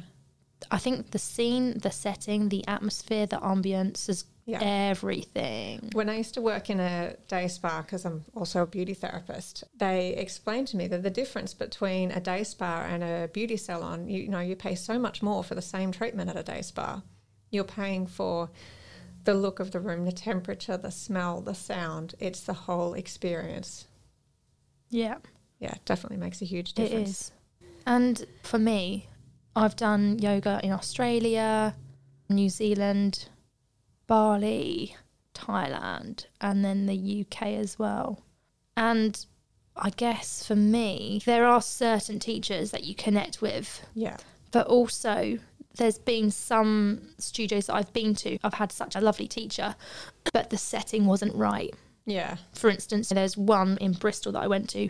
I 0.70 0.78
think 0.78 1.12
the 1.12 1.20
scene, 1.20 1.80
the 1.80 1.92
setting, 1.92 2.50
the 2.50 2.68
atmosphere, 2.68 3.26
the 3.26 3.38
ambience 3.38 4.10
is 4.10 4.26
Yeah. 4.52 4.60
everything. 4.62 5.90
When 5.94 6.10
I 6.10 6.18
used 6.18 6.34
to 6.34 6.42
work 6.42 6.70
in 6.70 6.80
a 6.80 7.16
day 7.28 7.48
spa, 7.48 7.82
because 7.82 8.04
I'm 8.06 8.26
also 8.36 8.64
a 8.64 8.68
beauty 8.68 8.94
therapist, 8.94 9.64
they 9.78 10.10
explained 10.10 10.68
to 10.70 10.78
me 10.78 10.88
that 10.88 11.04
the 11.04 11.10
difference 11.10 11.54
between 11.54 12.12
a 12.12 12.20
day 12.20 12.44
spa 12.44 12.86
and 12.90 13.04
a 13.04 13.30
beauty 13.32 13.56
salon, 13.58 14.10
you, 14.10 14.28
know, 14.28 14.40
you 14.40 14.56
pay 14.56 14.76
so 14.76 15.00
much 15.00 15.22
more 15.22 15.44
for 15.44 15.56
the 15.56 15.62
same 15.62 15.92
treatment 15.92 16.30
at 16.30 16.36
a 16.36 16.44
day 16.44 16.62
spa. 16.62 17.02
You're 17.50 17.64
paying 17.64 18.08
for 18.08 18.50
the 19.24 19.34
look 19.34 19.60
of 19.60 19.72
the 19.72 19.80
room, 19.80 20.04
the 20.06 20.12
temperature, 20.12 20.78
the 20.78 20.92
smell, 20.92 21.42
the 21.42 21.54
sound. 21.56 22.16
It's 22.20 22.42
the 22.42 22.54
whole 22.54 22.94
experience. 22.94 23.88
Yeah, 24.90 25.18
Yeah, 25.60 25.76
definitely 25.86 26.18
makes 26.18 26.42
a 26.42 26.46
huge 26.46 26.74
difference. 26.74 27.10
is. 27.10 27.32
And 27.86 28.26
for 28.44 28.60
me, 28.60 29.08
I've 29.56 29.76
done 29.76 30.20
yoga 30.20 30.60
in 30.64 30.72
Australia, 30.72 31.76
New 32.30 32.50
Zealand, 32.50 33.30
Bali, 34.12 34.94
Thailand, 35.34 36.26
and 36.42 36.66
then 36.66 36.86
the 36.86 37.22
UK 37.26 37.44
as 37.54 37.80
well. 37.80 38.22
And 38.76 39.26
I 39.78 39.90
guess 39.92 40.46
for 40.46 40.54
me, 40.58 41.22
there 41.26 41.46
are 41.46 41.62
certain 41.62 42.20
teachers 42.20 42.72
that 42.72 42.84
you 42.84 42.94
connect 42.94 43.42
with 43.42 43.86
Yeah. 43.94 44.18
but 44.52 44.68
also 44.68 45.40
there's 45.78 45.98
been 45.98 46.30
some 46.30 47.14
studios 47.20 47.68
that 47.68 47.76
I've 47.76 47.94
been 47.94 48.14
to. 48.16 48.38
I've 48.44 48.56
had 48.56 48.74
such 48.74 48.98
a 48.98 49.00
lovely 49.00 49.30
teacher, 49.30 49.76
but 50.34 50.50
the 50.50 50.58
setting 50.58 51.06
wasn't 51.06 51.34
right. 51.34 51.74
Yeah. 52.06 52.36
For 52.52 52.70
instance, 52.70 53.08
there's 53.08 53.38
one 53.38 53.78
in 53.78 53.94
Bristol 53.94 54.34
that 54.34 54.44
I 54.44 54.48
went 54.48 54.70
to, 54.72 54.90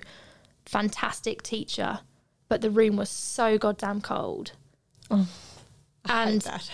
fantastic 0.65 1.43
teacher, 1.43 1.99
but 2.49 2.61
the 2.61 2.71
room 2.71 2.95
was 2.95 3.11
so 3.11 3.59
goddamn 3.59 4.01
cold. 4.01 4.53
Oh, 5.11 5.27
I 6.05 6.23
And 6.23 6.31
hate 6.33 6.43
that. 6.51 6.71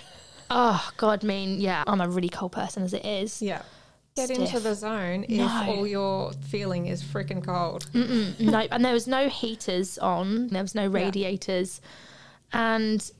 Oh 0.49 0.89
god, 0.97 1.23
I 1.23 1.27
mean, 1.27 1.59
yeah, 1.59 1.83
I'm 1.87 2.01
a 2.01 2.09
really 2.09 2.29
cold 2.29 2.51
person 2.51 2.83
as 2.83 2.93
it 2.93 3.05
is. 3.05 3.41
Yeah. 3.41 3.61
Get 4.15 4.31
into 4.31 4.59
the 4.59 4.73
zone 4.73 5.25
if 5.25 5.37
No. 5.37 5.65
all 5.67 5.85
you're 5.85 6.31
feeling 6.47 6.87
is 6.87 7.03
freaking 7.03 7.43
cold. 7.45 7.85
Mm-mm, 7.93 8.39
no, 8.39 8.67
and 8.71 8.83
there 8.83 8.93
was 8.93 9.05
no 9.07 9.29
heaters 9.29 9.99
on. 9.99 10.47
There 10.47 10.63
was 10.63 10.73
no 10.73 10.87
radiators, 10.87 11.81
and 12.51 13.11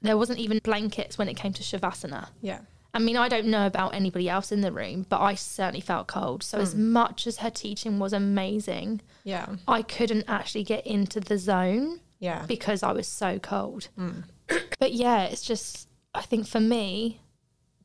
there 0.00 0.16
wasn't 0.16 0.38
even 0.38 0.58
blankets 0.64 1.18
when 1.18 1.28
it 1.28 1.36
came 1.36 1.52
to 1.52 1.62
shavasana. 1.62 2.28
Yeah. 2.40 2.60
I 2.92 2.98
mean, 2.98 3.16
I 3.16 3.28
don't 3.28 3.46
know 3.46 3.66
about 3.66 3.94
anybody 3.94 4.28
else 4.28 4.50
in 4.50 4.62
the 4.62 4.72
room, 4.72 5.06
but 5.08 5.20
I 5.20 5.34
certainly 5.34 5.80
felt 5.80 6.08
cold. 6.08 6.42
So, 6.42 6.58
as 6.58 6.72
hmm. 6.72 6.90
much 6.90 7.26
as 7.26 7.36
her 7.38 7.50
teaching 7.50 7.98
was 7.98 8.12
amazing, 8.12 9.02
Yeah. 9.24 9.46
I 9.68 9.82
couldn't 9.82 10.24
actually 10.26 10.64
get 10.64 10.86
into 10.86 11.20
the 11.20 11.38
zone 11.38 12.00
Yeah. 12.18 12.46
because 12.48 12.82
I 12.82 12.92
was 12.92 13.06
so 13.06 13.38
cold. 13.38 13.88
Hmm. 13.96 14.20
But 14.80 14.92
yeah, 14.94 15.24
it's 15.24 15.42
just, 15.42 15.86
I 16.14 16.22
think 16.22 16.46
for 16.46 16.60
me, 16.60 17.20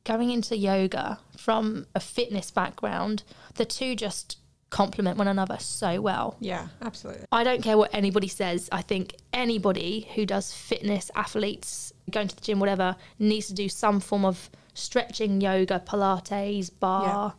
going 0.04 0.30
into 0.30 0.56
yoga 0.56 1.18
from 1.36 1.86
a 1.94 2.00
fitness 2.00 2.50
background, 2.50 3.22
the 3.54 3.64
two 3.64 3.94
just 3.94 4.38
complement 4.70 5.16
one 5.16 5.28
another 5.28 5.56
so 5.60 6.00
well. 6.00 6.36
Yeah, 6.40 6.68
absolutely. 6.82 7.24
I 7.30 7.44
don't 7.44 7.62
care 7.62 7.78
what 7.78 7.94
anybody 7.94 8.28
says. 8.28 8.68
I 8.72 8.82
think 8.82 9.14
anybody 9.32 10.08
who 10.14 10.26
does 10.26 10.52
fitness, 10.52 11.10
athletes, 11.14 11.92
going 12.10 12.28
to 12.28 12.34
the 12.36 12.42
gym, 12.42 12.58
whatever, 12.58 12.96
needs 13.18 13.46
to 13.46 13.54
do 13.54 13.68
some 13.68 14.00
form 14.00 14.24
of 14.24 14.50
stretching, 14.74 15.40
yoga, 15.40 15.80
Pilates, 15.86 16.68
barre, 16.80 17.32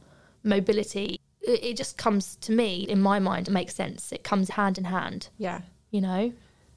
mobility. 0.44 1.20
It, 1.42 1.64
it 1.64 1.78
just 1.78 1.98
comes 1.98 2.38
to 2.38 2.52
me, 2.54 2.82
in 2.84 3.02
my 3.02 3.20
mind, 3.20 3.50
it 3.50 3.52
makes 3.52 3.76
sense. 3.76 4.12
It 4.14 4.24
comes 4.24 4.50
hand 4.52 4.78
in 4.78 4.86
hand, 4.86 5.28
Yeah. 5.38 5.62
you 5.92 6.02
know? 6.02 6.32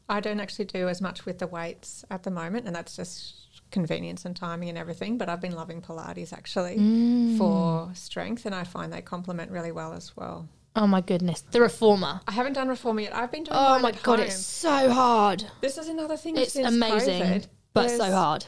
I 0.08 0.18
don't 0.18 0.40
actually 0.40 0.64
do 0.64 0.88
as 0.88 1.00
much 1.00 1.24
with 1.24 1.38
the 1.38 1.46
weights 1.46 2.04
at 2.10 2.24
the 2.24 2.32
moment, 2.32 2.66
and 2.66 2.74
that's 2.74 2.96
just 2.96 3.49
convenience 3.70 4.24
and 4.24 4.34
timing 4.36 4.68
and 4.68 4.78
everything. 4.78 5.18
But 5.18 5.28
I've 5.28 5.40
been 5.40 5.54
loving 5.54 5.80
Pilates 5.82 6.32
actually 6.32 6.76
Mm. 6.78 7.38
for 7.38 7.90
strength, 7.94 8.46
and 8.46 8.54
I 8.54 8.64
find 8.64 8.92
they 8.92 9.02
complement 9.02 9.50
really 9.50 9.72
well 9.72 9.92
as 9.92 10.16
well. 10.16 10.48
Oh 10.76 10.86
my 10.86 11.00
goodness. 11.00 11.40
The 11.40 11.60
reformer. 11.60 12.20
I 12.28 12.32
haven't 12.32 12.52
done 12.52 12.68
reformer 12.68 13.00
yet. 13.00 13.14
I've 13.14 13.32
been 13.32 13.42
doing. 13.44 13.56
Oh 13.58 13.78
my 13.80 13.90
God, 13.90 14.18
home. 14.20 14.26
it's 14.28 14.36
so 14.36 14.90
hard. 14.90 15.44
This 15.60 15.76
is 15.78 15.88
another 15.88 16.16
thing. 16.16 16.36
It's 16.36 16.54
amazing, 16.56 17.22
COVID. 17.22 17.46
but 17.74 17.90
so 17.90 18.10
hard. 18.10 18.46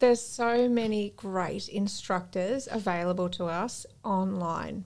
There's 0.00 0.20
so 0.20 0.68
many 0.68 1.10
great 1.16 1.68
instructors 1.68 2.68
available 2.70 3.28
to 3.30 3.44
us 3.44 3.86
online. 4.04 4.84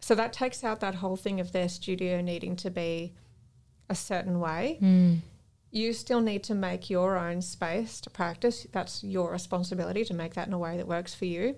So 0.00 0.14
that 0.14 0.32
takes 0.32 0.64
out 0.64 0.80
that 0.80 0.94
whole 0.96 1.16
thing 1.16 1.40
of 1.40 1.52
their 1.52 1.68
studio 1.68 2.22
needing 2.22 2.56
to 2.56 2.70
be 2.70 3.12
a 3.90 3.94
certain 3.94 4.40
way. 4.40 4.78
You 5.70 5.92
still 5.92 6.20
need 6.20 6.42
to 6.44 6.54
make 6.54 6.88
your 6.88 7.18
own 7.18 7.42
space 7.42 8.00
to 8.02 8.10
practice. 8.10 8.66
That's 8.72 9.04
your 9.04 9.30
responsibility 9.30 10.04
to 10.06 10.14
make 10.14 10.34
that 10.34 10.46
in 10.46 10.54
a 10.54 10.58
way 10.58 10.76
that 10.76 10.86
works 10.88 11.14
for 11.14 11.26
you. 11.26 11.56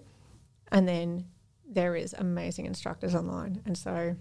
And 0.73 0.88
then 0.88 1.27
there 1.68 1.94
is 1.94 2.14
amazing 2.18 2.66
instructors 2.66 3.14
online. 3.14 3.62
And 3.66 3.79
so, 3.79 4.16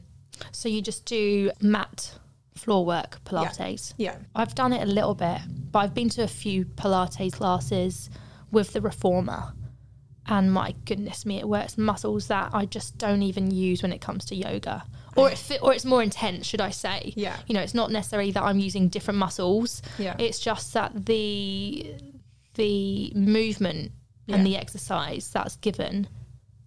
So 0.51 0.69
you 0.69 0.81
just 0.81 1.05
do 1.05 1.51
mat 1.61 2.13
floor 2.55 2.85
work, 2.85 3.19
Pilates. 3.25 3.93
yeah, 3.97 4.17
I've 4.35 4.53
done 4.53 4.73
it 4.73 4.83
a 4.83 4.91
little 4.91 5.15
bit, 5.15 5.39
but 5.71 5.79
I've 5.79 5.93
been 5.93 6.09
to 6.09 6.23
a 6.23 6.27
few 6.27 6.65
Pilates 6.65 7.31
classes 7.33 8.09
with 8.51 8.73
the 8.73 8.81
reformer. 8.81 9.53
And 10.27 10.51
my 10.53 10.75
goodness 10.85 11.25
me, 11.25 11.39
it 11.39 11.47
works 11.49 11.77
muscles 11.77 12.27
that 12.27 12.51
I 12.53 12.65
just 12.65 12.97
don't 12.97 13.23
even 13.23 13.49
use 13.49 13.81
when 13.81 13.91
it 13.93 14.01
comes 14.01 14.25
to 14.25 14.35
yoga. 14.35 14.83
Or 15.15 15.29
it 15.31 15.37
fit, 15.37 15.61
or 15.61 15.73
it's 15.73 15.85
more 15.85 16.03
intense, 16.03 16.45
should 16.45 16.61
I 16.61 16.69
say? 16.69 17.13
Yeah. 17.15 17.37
You 17.47 17.53
know, 17.53 17.61
it's 17.61 17.73
not 17.73 17.91
necessarily 17.91 18.31
that 18.31 18.43
I'm 18.43 18.59
using 18.59 18.87
different 18.89 19.19
muscles. 19.19 19.81
Yeah. 19.97 20.15
It's 20.19 20.39
just 20.39 20.73
that 20.73 21.05
the 21.05 21.95
the 22.55 23.11
movement 23.15 23.91
Yeah. 24.25 24.35
and 24.35 24.45
the 24.45 24.57
exercise 24.57 25.29
that's 25.31 25.55
given 25.57 26.07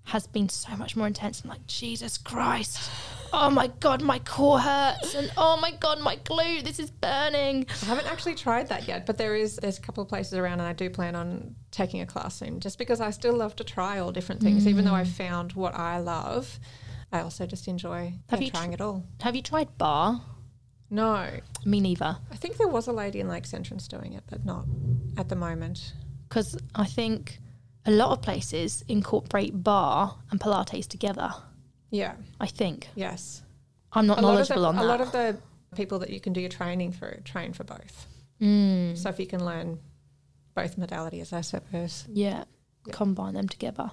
has 0.05 0.26
been 0.26 0.48
so 0.48 0.74
much 0.76 0.96
more 0.96 1.07
intense. 1.07 1.42
I'm 1.42 1.50
like, 1.50 1.66
Jesus 1.66 2.18
Christ. 2.18 2.90
Oh 3.33 3.48
my 3.48 3.68
God, 3.81 4.02
my 4.02 4.18
core 4.18 4.59
hurts. 4.59 5.14
And 5.14 5.31
oh 5.37 5.57
my 5.57 5.70
God, 5.70 6.00
my 6.00 6.16
glute, 6.16 6.64
this 6.64 6.78
is 6.78 6.90
burning. 6.90 7.66
I 7.83 7.87
haven't 7.87 8.07
actually 8.11 8.35
tried 8.35 8.68
that 8.68 8.87
yet, 8.88 9.07
but 9.07 9.16
there 9.16 9.35
is 9.37 9.57
there's 9.57 9.78
a 9.78 9.81
couple 9.81 10.02
of 10.02 10.09
places 10.09 10.35
around, 10.35 10.55
and 10.61 10.68
I 10.68 10.72
do 10.72 10.90
plan 10.90 11.14
on 11.14 11.55
taking 11.70 12.00
a 12.00 12.07
class 12.07 12.35
soon. 12.35 12.61
Just 12.61 12.78
because 12.78 13.00
I 13.00 13.11
still 13.11 13.35
love 13.35 13.57
to 13.57 13.64
try 13.64 14.00
all 14.00 14.12
different 14.12 14.42
things, 14.42 14.64
mm. 14.64 14.68
even 14.68 14.85
though 14.85 14.94
I've 14.94 15.09
found 15.09 15.52
what 15.52 15.74
I 15.74 15.98
love, 16.00 16.59
I 17.12 17.20
also 17.20 17.46
just 17.46 17.68
enjoy 17.68 18.14
Have 18.31 18.40
yeah, 18.40 18.46
you 18.46 18.51
tr- 18.51 18.57
trying 18.57 18.72
it 18.72 18.81
all. 18.81 19.05
Have 19.20 19.37
you 19.37 19.42
tried 19.42 19.77
barre? 19.79 20.20
No, 20.90 21.29
Me 21.64 21.81
neither. 21.81 22.18
I 22.31 22.37
think 22.37 22.57
there 22.59 22.68
was 22.68 22.87
a 22.87 22.92
lady 22.92 23.20
in 23.20 23.29
Lakes 23.29 23.55
Entrance 23.55 23.88
doing 23.88 24.12
it, 24.12 24.25
but 24.29 24.44
not 24.44 24.66
at 25.16 25.29
the 25.29 25.37
moment. 25.37 25.94
Because 26.29 26.57
I 26.75 26.85
think 26.85 27.38
a 27.87 27.90
lot 27.90 28.11
of 28.11 28.20
places 28.22 28.85
incorporate 28.88 29.62
barre 29.62 30.14
and 30.31 30.38
Pilates 30.40 30.87
together. 30.87 31.33
Yeah, 31.90 32.14
I 32.40 32.46
think. 32.46 32.88
yes. 32.94 33.42
I'm 33.94 34.07
not 34.07 34.14
A 34.14 34.20
of 34.20 34.22
the, 34.22 34.33
knowledgeable 34.33 34.66
on 34.66 34.77
that. 34.77 34.85
a 34.85 34.87
lot 34.87 35.01
of 35.03 35.12
the 35.12 35.37
people 35.77 35.98
that 35.98 36.09
you 36.11 36.18
can 36.20 36.33
do 36.33 36.40
your 36.40 36.48
training 36.48 36.92
through 36.92 37.20
train 37.25 37.53
for 37.53 37.64
both. 37.64 38.07
Mm, 38.40 38.96
So 38.96 39.11
if 39.11 39.18
you 39.20 39.27
can 39.27 39.44
learn 39.44 39.79
both 40.55 40.77
modalities, 40.79 41.33
I 41.35 41.42
suppose. 41.42 42.07
yeah. 42.11 42.44
Yeah. 42.87 42.92
Combine 42.94 43.35
them 43.35 43.48
together. 43.48 43.90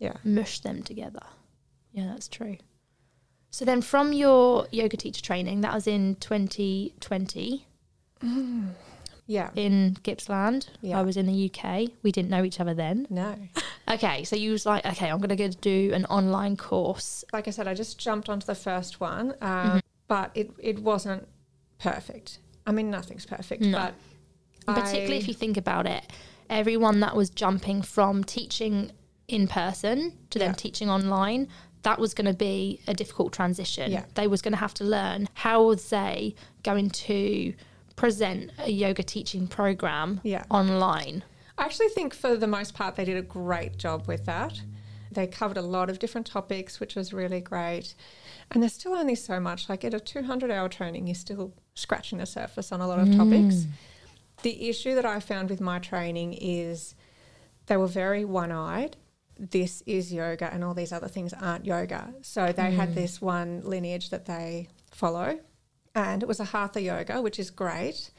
Yeah. 0.00 0.14
Mush 0.24 0.60
them 0.60 0.82
together. 0.82 1.22
Yeah, 1.96 2.06
that's 2.08 2.28
true. 2.28 2.58
So 3.50 3.64
then 3.64 3.80
from 3.80 4.12
your 4.12 4.66
yoga 4.70 4.96
teacher 4.98 5.22
training, 5.22 5.62
that 5.62 5.72
was 5.72 5.86
in 5.86 6.16
2020 6.16 7.66
Yeah. 9.26 9.50
in 9.56 9.96
Gippsland. 10.02 10.68
Yeah. 10.82 10.98
I 10.98 11.02
was 11.02 11.16
in 11.16 11.26
the 11.26 11.50
UK. 11.50 11.88
We 12.02 12.12
didn't 12.12 12.30
know 12.30 12.44
each 12.44 12.60
other 12.60 12.74
then. 12.74 13.06
No. 13.10 13.34
Okay, 13.88 14.24
so 14.24 14.34
you 14.34 14.50
was 14.50 14.66
like, 14.66 14.84
okay, 14.84 15.08
I'm 15.08 15.18
going 15.18 15.28
to 15.28 15.36
go 15.36 15.46
do 15.46 15.92
an 15.94 16.06
online 16.06 16.56
course. 16.56 17.24
Like 17.32 17.46
I 17.46 17.52
said, 17.52 17.68
I 17.68 17.74
just 17.74 18.00
jumped 18.00 18.28
onto 18.28 18.44
the 18.44 18.56
first 18.56 18.98
one, 19.00 19.30
um, 19.40 19.46
Mm-hmm. 19.68 19.78
but 20.08 20.32
it, 20.34 20.50
it 20.58 20.80
wasn't 20.80 21.28
perfect. 21.78 22.40
I 22.66 22.72
mean, 22.72 22.90
nothing's 22.90 23.24
perfect, 23.26 23.62
No. 23.62 23.78
but 23.78 23.94
And 24.66 24.76
particularly 24.76 25.14
I- 25.14 25.18
if 25.18 25.28
you 25.28 25.34
think 25.34 25.56
about 25.56 25.86
it, 25.86 26.02
everyone 26.50 26.98
that 26.98 27.14
was 27.14 27.30
jumping 27.30 27.80
from 27.80 28.24
teaching 28.24 28.90
in 29.28 29.46
person 29.46 30.18
to 30.30 30.40
then 30.40 30.48
Yeah. 30.50 30.54
teaching 30.54 30.90
online, 30.90 31.46
that 31.86 32.00
was 32.00 32.14
going 32.14 32.26
to 32.26 32.34
be 32.34 32.80
a 32.88 32.94
difficult 32.94 33.32
transition. 33.32 33.92
Yeah. 33.92 34.04
They 34.14 34.26
was 34.26 34.42
going 34.42 34.54
to 34.54 34.58
have 34.58 34.74
to 34.74 34.84
learn 34.84 35.28
how 35.34 35.62
was 35.66 35.88
they 35.88 36.34
going 36.64 36.90
to 36.90 37.54
present 37.94 38.50
a 38.58 38.72
yoga 38.72 39.04
teaching 39.04 39.46
program 39.46 40.20
Yeah. 40.24 40.42
online. 40.50 41.22
I 41.56 41.64
actually 41.64 41.90
think 41.90 42.12
for 42.12 42.36
the 42.36 42.48
most 42.48 42.74
part 42.74 42.96
they 42.96 43.04
did 43.04 43.16
a 43.16 43.22
great 43.22 43.78
job 43.78 44.08
with 44.08 44.24
that. 44.24 44.60
They 45.12 45.28
covered 45.28 45.56
a 45.56 45.62
lot 45.62 45.88
of 45.88 46.00
different 46.00 46.26
topics, 46.26 46.80
which 46.80 46.96
was 46.96 47.12
really 47.12 47.40
great. 47.40 47.94
And 48.50 48.64
there's 48.64 48.72
still 48.74 48.94
only 48.94 49.14
so 49.14 49.38
much. 49.38 49.68
Like 49.68 49.84
at 49.84 49.94
a 49.94 50.00
200 50.00 50.50
hour 50.50 50.68
training, 50.68 51.06
you're 51.06 51.14
still 51.14 51.52
scratching 51.74 52.18
the 52.18 52.26
surface 52.26 52.72
on 52.72 52.80
a 52.80 52.88
lot 52.88 52.98
of 52.98 53.14
topics. 53.14 53.54
Mm. 53.54 53.66
The 54.42 54.68
issue 54.68 54.96
that 54.96 55.06
I 55.06 55.20
found 55.20 55.50
with 55.50 55.60
my 55.60 55.78
training 55.78 56.34
is 56.34 56.96
they 57.66 57.76
were 57.76 57.86
very 57.86 58.24
one 58.24 58.50
eyed. 58.50 58.96
This 59.38 59.82
is 59.86 60.12
yoga, 60.12 60.52
and 60.52 60.64
all 60.64 60.74
these 60.74 60.92
other 60.92 61.08
things 61.08 61.32
aren't 61.32 61.66
yoga. 61.66 62.14
So 62.22 62.52
they 62.52 62.70
had 62.72 62.90
mm. 62.90 62.94
this 62.94 63.20
one 63.20 63.60
lineage 63.64 64.10
that 64.10 64.26
they 64.26 64.68
follow. 64.90 65.38
And 65.94 66.22
it 66.22 66.26
was 66.26 66.40
a 66.40 66.44
hatha 66.44 66.80
yoga, 66.80 67.20
which 67.22 67.38
is 67.38 67.50
great. 67.50 68.10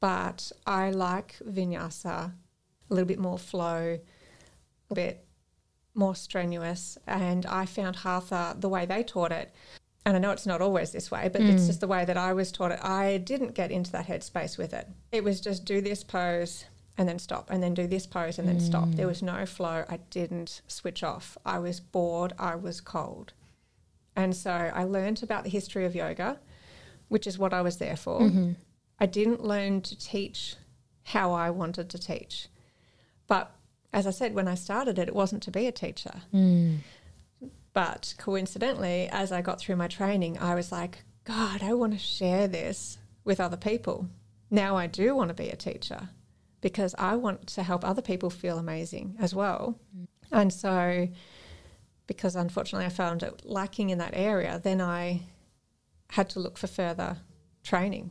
But 0.00 0.50
I 0.66 0.90
like 0.90 1.36
vinyasa, 1.46 2.32
a 2.90 2.94
little 2.94 3.06
bit 3.06 3.18
more 3.18 3.38
flow, 3.38 3.98
a 4.90 4.94
bit 4.94 5.24
more 5.94 6.14
strenuous. 6.14 6.98
And 7.06 7.46
I 7.46 7.66
found 7.66 7.96
hatha, 7.96 8.56
the 8.58 8.68
way 8.68 8.86
they 8.86 9.02
taught 9.02 9.32
it, 9.32 9.54
and 10.04 10.16
I 10.16 10.18
know 10.18 10.32
it's 10.32 10.46
not 10.46 10.60
always 10.60 10.90
this 10.90 11.10
way, 11.10 11.30
but 11.32 11.40
it's 11.40 11.62
mm. 11.62 11.66
just 11.66 11.80
the 11.80 11.86
way 11.86 12.04
that 12.04 12.16
I 12.16 12.32
was 12.32 12.50
taught 12.50 12.72
it. 12.72 12.80
I 12.82 13.18
didn't 13.18 13.54
get 13.54 13.70
into 13.70 13.92
that 13.92 14.08
headspace 14.08 14.58
with 14.58 14.74
it. 14.74 14.88
It 15.12 15.22
was 15.22 15.40
just 15.40 15.64
do 15.64 15.80
this 15.80 16.02
pose 16.02 16.64
and 16.98 17.08
then 17.08 17.18
stop, 17.18 17.50
and 17.50 17.62
then 17.62 17.74
do 17.74 17.86
this 17.86 18.06
pose 18.06 18.38
and 18.38 18.46
then 18.46 18.60
stop. 18.60 18.90
There 18.90 19.06
was 19.06 19.22
mm. 19.22 19.38
no 19.38 19.46
flow. 19.46 19.84
I 19.88 19.98
didn't 20.10 20.60
switch 20.66 21.02
off. 21.02 21.38
I 21.44 21.58
was 21.58 21.80
bored. 21.80 22.34
I 22.38 22.54
was 22.54 22.80
cold. 22.80 23.32
And 24.14 24.36
so 24.36 24.50
I 24.50 24.84
learned 24.84 25.22
about 25.22 25.44
the 25.44 25.50
history 25.50 25.86
of 25.86 25.94
yoga, 25.94 26.38
which 27.08 27.26
is 27.26 27.38
what 27.38 27.54
I 27.54 27.62
was 27.62 27.78
there 27.78 27.96
for. 27.96 28.20
Mm-hmm. 28.20 28.52
I 28.98 29.06
didn't 29.06 29.42
learn 29.42 29.80
to 29.82 29.98
teach 29.98 30.56
how 31.04 31.32
I 31.32 31.48
wanted 31.50 31.88
to 31.90 31.98
teach. 31.98 32.48
But 33.26 33.54
as 33.92 34.06
I 34.06 34.10
said, 34.10 34.34
when 34.34 34.48
I 34.48 34.54
started 34.54 34.98
it, 34.98 35.08
it 35.08 35.14
wasn't 35.14 35.42
to 35.44 35.50
be 35.50 35.66
a 35.66 35.72
teacher. 35.72 36.22
Mm. 36.32 36.78
But 37.72 38.14
coincidentally, 38.18 39.08
as 39.10 39.32
I 39.32 39.40
got 39.40 39.58
through 39.58 39.76
my 39.76 39.88
training, 39.88 40.38
I 40.38 40.54
was 40.54 40.70
like, 40.70 41.04
God, 41.24 41.62
I 41.62 41.72
want 41.72 41.94
to 41.94 41.98
share 41.98 42.48
this 42.48 42.98
with 43.24 43.40
other 43.40 43.56
people. 43.56 44.08
Now 44.50 44.76
I 44.76 44.86
do 44.86 45.16
want 45.16 45.28
to 45.28 45.34
be 45.34 45.48
a 45.48 45.56
teacher 45.56 46.10
because 46.62 46.94
I 46.96 47.16
want 47.16 47.46
to 47.48 47.62
help 47.62 47.84
other 47.84 48.00
people 48.00 48.30
feel 48.30 48.56
amazing 48.56 49.16
as 49.20 49.34
well. 49.34 49.78
And 50.30 50.50
so, 50.50 51.08
because 52.06 52.34
unfortunately 52.36 52.86
I 52.86 52.88
found 52.88 53.22
it 53.22 53.42
lacking 53.44 53.90
in 53.90 53.98
that 53.98 54.12
area, 54.14 54.58
then 54.62 54.80
I 54.80 55.22
had 56.10 56.30
to 56.30 56.40
look 56.40 56.56
for 56.56 56.68
further 56.68 57.18
training 57.62 58.10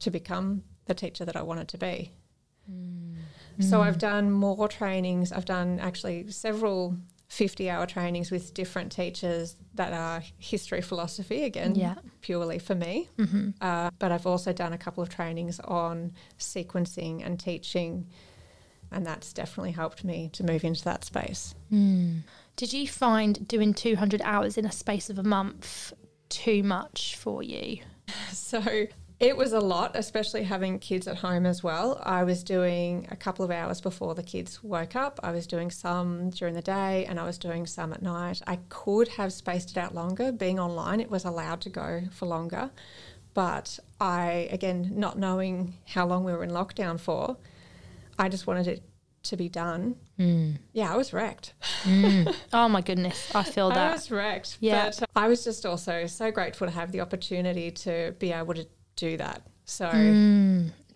to 0.00 0.10
become 0.10 0.64
the 0.86 0.94
teacher 0.94 1.24
that 1.24 1.36
I 1.36 1.42
wanted 1.42 1.68
to 1.68 1.78
be. 1.78 2.12
Mm. 2.70 3.16
So 3.60 3.78
mm. 3.78 3.82
I've 3.82 3.98
done 3.98 4.30
more 4.30 4.68
trainings. 4.68 5.30
I've 5.30 5.44
done 5.44 5.78
actually 5.80 6.30
several 6.30 6.96
50 7.28 7.68
hour 7.68 7.86
trainings 7.86 8.30
with 8.30 8.54
different 8.54 8.90
teachers 8.90 9.56
that 9.74 9.92
are 9.92 10.22
history 10.38 10.80
philosophy 10.80 11.44
again, 11.44 11.74
Yeah. 11.74 11.94
purely 12.22 12.58
for 12.58 12.74
me. 12.74 13.08
Uh, 13.60 13.90
but 13.98 14.10
I've 14.12 14.26
also 14.26 14.52
done 14.52 14.72
a 14.72 14.78
couple 14.78 15.02
of 15.02 15.08
trainings 15.10 15.60
on 15.60 16.12
sequencing 16.38 17.24
and 17.24 17.38
teaching, 17.38 18.06
and 18.90 19.04
that's 19.06 19.32
definitely 19.34 19.72
helped 19.72 20.04
me 20.04 20.30
to 20.32 20.42
move 20.42 20.64
into 20.64 20.82
that 20.84 21.04
space. 21.04 21.54
Did 21.70 22.72
you 22.72 22.88
find 22.88 23.46
doing 23.46 23.74
200 23.74 24.22
hours 24.24 24.56
in 24.56 24.64
a 24.64 24.72
space 24.72 25.10
of 25.10 25.18
a 25.18 25.22
month 25.22 25.92
too 26.30 26.62
much 26.62 27.14
for 27.16 27.42
you? 27.42 27.78
So 28.32 28.86
it 29.20 29.36
was 29.36 29.52
a 29.52 29.58
lot, 29.60 29.96
especially 29.96 30.44
having 30.44 30.78
kids 30.78 31.08
at 31.08 31.16
home 31.16 31.44
as 31.44 31.62
well. 31.62 32.00
I 32.04 32.22
was 32.22 32.44
doing 32.44 33.08
a 33.10 33.16
couple 33.16 33.44
of 33.44 33.50
hours 33.50 33.80
before 33.80 34.14
the 34.14 34.22
kids 34.22 34.62
woke 34.62 34.94
up. 34.94 35.18
I 35.24 35.32
was 35.32 35.46
doing 35.46 35.72
some 35.72 36.30
during 36.30 36.54
the 36.54 36.62
day 36.62 37.04
and 37.06 37.18
I 37.18 37.24
was 37.24 37.36
doing 37.36 37.66
some 37.66 37.92
at 37.92 38.00
night. 38.00 38.40
I 38.46 38.60
could 38.68 39.08
have 39.08 39.32
spaced 39.32 39.72
it 39.72 39.76
out 39.76 39.92
longer. 39.92 40.30
Being 40.30 40.60
online, 40.60 41.00
it 41.00 41.10
was 41.10 41.24
allowed 41.24 41.60
to 41.62 41.68
go 41.68 42.02
for 42.12 42.26
longer. 42.26 42.70
But 43.34 43.80
I, 44.00 44.48
again, 44.52 44.92
not 44.94 45.18
knowing 45.18 45.74
how 45.86 46.06
long 46.06 46.22
we 46.22 46.32
were 46.32 46.44
in 46.44 46.50
lockdown 46.50 47.00
for, 47.00 47.36
I 48.18 48.28
just 48.28 48.46
wanted 48.46 48.68
it 48.68 48.82
to 49.24 49.36
be 49.36 49.48
done. 49.48 49.96
Mm. 50.18 50.58
Yeah, 50.72 50.92
I 50.92 50.96
was 50.96 51.12
wrecked. 51.12 51.54
Mm. 51.82 52.34
Oh 52.52 52.68
my 52.68 52.80
goodness, 52.80 53.34
I 53.34 53.42
feel 53.42 53.68
that. 53.70 53.90
I 53.90 53.92
was 53.92 54.10
wrecked. 54.10 54.58
Yeah. 54.60 54.90
But 54.90 55.08
I 55.14 55.28
was 55.28 55.44
just 55.44 55.66
also 55.66 56.06
so 56.06 56.30
grateful 56.30 56.66
to 56.66 56.72
have 56.72 56.92
the 56.92 57.00
opportunity 57.00 57.70
to 57.72 58.14
be 58.18 58.32
able 58.32 58.54
to 58.54 58.66
do 58.98 59.16
that. 59.16 59.42
So 59.64 59.86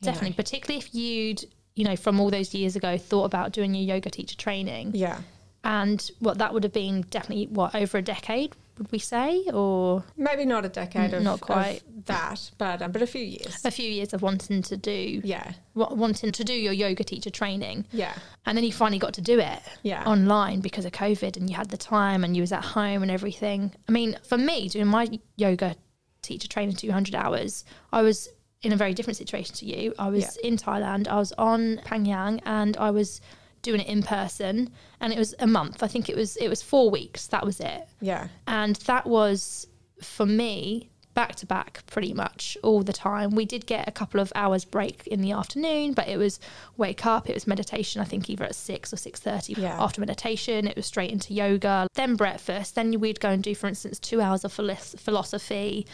Definitely, 0.01 0.33
particularly 0.33 0.79
if 0.79 0.95
you'd, 0.95 1.45
you 1.77 1.85
know, 1.85 1.95
from 1.97 2.19
all 2.21 2.31
those 2.31 2.53
years 2.55 2.75
ago, 2.77 2.99
thought 2.99 3.25
about 3.25 3.53
doing 3.53 3.75
your 3.75 3.85
yoga 3.95 4.11
teacher 4.11 4.37
training. 4.37 4.93
yeah. 4.95 5.19
And 5.65 6.11
what 6.19 6.39
that 6.39 6.53
would 6.53 6.65
have 6.65 6.73
been 6.73 7.03
definitely, 7.03 7.47
what, 7.47 7.73
over 7.77 7.97
a 7.99 8.03
decade, 8.03 8.57
would 8.79 8.91
we 8.91 8.99
say? 8.99 9.45
Or 9.55 10.03
Maybe 10.17 10.45
not 10.45 10.65
a 10.65 10.69
decade 10.69 11.13
Mm, 11.13 11.19
of, 11.19 11.23
not 11.23 11.41
quite. 11.41 11.83
of 11.87 12.05
that, 12.07 12.51
but 12.59 12.83
um, 12.83 12.91
but 12.91 13.01
a 13.01 13.07
few 13.07 13.23
years. 13.23 13.65
a 13.65 13.71
few 13.71 13.89
years 13.89 14.13
of 14.13 14.23
wanting 14.23 14.63
to 14.63 14.77
do, 14.77 15.21
Yeah. 15.23 15.53
wa- 15.77 15.95
wanting 15.95 16.33
to 16.33 16.43
do 16.43 16.53
your 16.53 16.73
yoga 16.73 17.05
teacher 17.05 17.31
training. 17.31 17.85
Yeah. 17.93 18.13
And 18.45 18.59
then 18.59 18.65
you 18.65 18.73
finally 18.73 18.99
got 18.99 19.15
to 19.15 19.21
do 19.21 19.39
it 19.39 19.61
Yeah. 19.85 20.03
online 20.05 20.59
because 20.63 20.85
of 20.85 20.91
COVID 20.91 21.37
and 21.37 21.49
you 21.49 21.55
had 21.55 21.69
the 21.71 21.77
time 21.77 22.25
and 22.25 22.35
you 22.37 22.43
was 22.43 22.51
at 22.51 22.65
home 22.65 23.03
and 23.03 23.11
everything. 23.13 23.71
I 23.89 23.93
mean, 23.93 24.19
for 24.25 24.37
me, 24.39 24.69
doing 24.69 24.89
my 24.89 25.07
yoga 25.37 25.77
teacher 26.23 26.49
training 26.49 26.77
200 26.77 27.15
hours, 27.15 27.65
I 27.93 28.03
was 28.03 28.29
in 28.63 28.73
a 28.73 28.77
very 28.77 28.95
different 28.95 29.17
situation 29.17 29.55
to 29.57 29.67
you. 29.67 29.93
I 29.99 30.09
was 30.09 30.37
in 30.39 30.57
Thailand, 30.57 31.09
I 31.09 31.17
was 31.17 31.33
on 31.33 31.81
Phangan 31.85 32.41
and 32.47 32.77
I 32.77 32.91
was 32.91 33.21
doing 33.63 33.81
it 33.81 33.89
in 33.89 34.03
person 34.03 34.71
and 35.01 35.13
it 35.13 35.19
was 35.19 35.35
a 35.41 35.47
month. 35.47 35.83
I 35.83 35.89
think 35.89 36.09
it 36.09 36.17
was 36.17 36.37
it 36.37 36.49
was 36.49 36.63
4 36.63 36.91
weeks. 36.91 37.27
That 37.27 37.45
was 37.45 37.59
it. 37.61 37.89
Yeah. 38.01 38.29
And 38.47 38.77
that 38.87 39.07
was 39.07 39.67
for 40.01 40.27
me 40.27 40.91
back 41.15 41.35
to 41.37 41.47
back 41.47 41.83
pretty 41.87 42.13
much 42.13 42.57
all 42.63 42.83
the 42.83 42.93
time. 42.93 43.31
We 43.31 43.45
did 43.45 43.67
get 43.67 43.87
a 43.89 43.93
couple 43.93 44.21
of 44.21 44.33
hours 44.35 44.65
break 44.65 45.07
in 45.07 45.21
the 45.21 45.33
afternoon, 45.33 45.93
but 45.93 46.09
it 46.09 46.17
was 46.17 46.41
wake 46.77 47.05
up, 47.05 47.29
it 47.29 47.35
was 47.35 47.47
meditation, 47.47 48.01
I 48.01 48.05
think 48.05 48.31
either 48.31 48.45
at 48.45 48.55
6 48.55 48.93
or 48.93 48.97
6:30. 48.97 49.59
Yeah. 49.59 49.83
After 49.83 50.01
meditation, 50.01 50.67
it 50.67 50.77
was 50.77 50.87
straight 50.87 51.11
into 51.11 51.35
yoga, 51.35 51.87
then 51.95 52.17
breakfast, 52.17 52.75
then 52.75 52.99
we'd 53.01 53.21
go 53.21 53.31
and 53.31 53.43
do 53.43 53.55
for 53.55 53.67
instance 53.67 53.99
2 53.99 54.21
hours 54.21 54.45
of 54.45 54.53
philosophy 54.53 55.87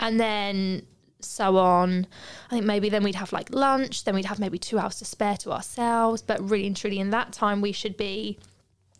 and 0.00 0.18
then 0.20 0.86
so 1.20 1.56
on. 1.56 2.06
I 2.50 2.54
think 2.54 2.66
maybe 2.66 2.88
then 2.88 3.02
we'd 3.02 3.14
have 3.16 3.32
like 3.32 3.52
lunch, 3.52 4.04
then 4.04 4.14
we'd 4.14 4.24
have 4.26 4.38
maybe 4.38 4.58
2 4.58 4.78
hours 4.78 4.98
to 4.98 5.04
spare 5.04 5.36
to 5.38 5.52
ourselves, 5.52 6.22
but 6.22 6.40
really 6.48 6.66
and 6.66 6.76
truly 6.76 6.98
in 6.98 7.10
that 7.10 7.32
time 7.32 7.60
we 7.60 7.72
should 7.72 7.96
be 7.96 8.38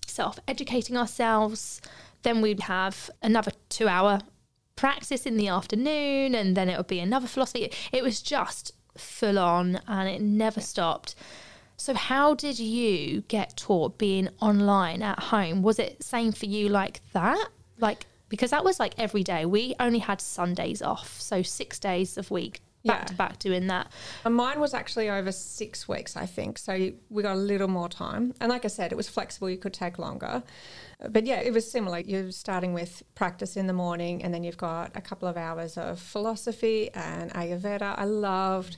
self 0.06 0.38
educating 0.46 0.96
ourselves. 0.96 1.80
Then 2.22 2.40
we'd 2.40 2.60
have 2.60 3.10
another 3.22 3.52
two 3.68 3.88
hour 3.88 4.20
practice 4.76 5.26
in 5.26 5.36
the 5.36 5.48
afternoon, 5.48 6.34
and 6.34 6.56
then 6.56 6.68
it 6.68 6.76
would 6.76 6.86
be 6.86 7.00
another 7.00 7.26
philosophy. 7.26 7.70
It 7.92 8.02
was 8.02 8.22
just 8.22 8.72
full 8.96 9.38
on 9.38 9.80
and 9.88 10.08
it 10.08 10.20
never 10.20 10.60
stopped. 10.60 11.14
So, 11.76 11.94
how 11.94 12.34
did 12.34 12.58
you 12.58 13.22
get 13.28 13.56
taught 13.56 13.98
being 13.98 14.28
online 14.40 15.02
at 15.02 15.18
home? 15.18 15.62
Was 15.62 15.78
it 15.78 16.02
same 16.02 16.32
for 16.32 16.46
you 16.46 16.68
like 16.68 17.00
that? 17.12 17.48
Like, 17.78 18.06
because 18.28 18.50
that 18.50 18.64
was 18.64 18.78
like 18.78 18.94
every 18.98 19.22
day. 19.22 19.44
We 19.44 19.74
only 19.80 19.98
had 19.98 20.20
Sundays 20.20 20.80
off, 20.80 21.20
so 21.20 21.42
six 21.42 21.78
days 21.78 22.16
of 22.16 22.30
week 22.30 22.60
back 22.84 23.00
Yeah. 23.02 23.06
to 23.06 23.14
back 23.14 23.38
doing 23.38 23.66
that. 23.68 23.90
And 24.24 24.34
mine 24.34 24.60
was 24.60 24.74
actually 24.74 25.08
over 25.08 25.32
six 25.32 25.88
weeks, 25.88 26.16
I 26.16 26.26
think. 26.26 26.58
So 26.58 26.92
we 27.10 27.22
got 27.22 27.34
a 27.34 27.38
little 27.38 27.68
more 27.68 27.88
time. 27.88 28.34
And 28.40 28.50
like 28.50 28.64
I 28.64 28.68
said, 28.68 28.92
it 28.92 28.96
was 28.96 29.08
flexible. 29.08 29.48
You 29.48 29.58
could 29.58 29.74
take 29.74 29.98
longer. 29.98 30.42
Uh, 31.00 31.08
but 31.08 31.26
yeah, 31.26 31.40
it 31.40 31.52
was 31.52 31.70
similar. 31.70 31.98
You're 32.00 32.32
starting 32.32 32.72
with 32.72 33.02
practice 33.14 33.56
in 33.56 33.66
the 33.66 33.72
morning, 33.72 34.22
and 34.22 34.32
then 34.34 34.44
you've 34.44 34.56
got 34.56 34.96
a 34.96 35.00
couple 35.00 35.28
of 35.28 35.36
hours 35.36 35.76
of 35.78 36.00
philosophy 36.00 36.90
and 36.94 37.32
Ayurveda. 37.32 37.94
I 37.96 38.04
loved 38.04 38.76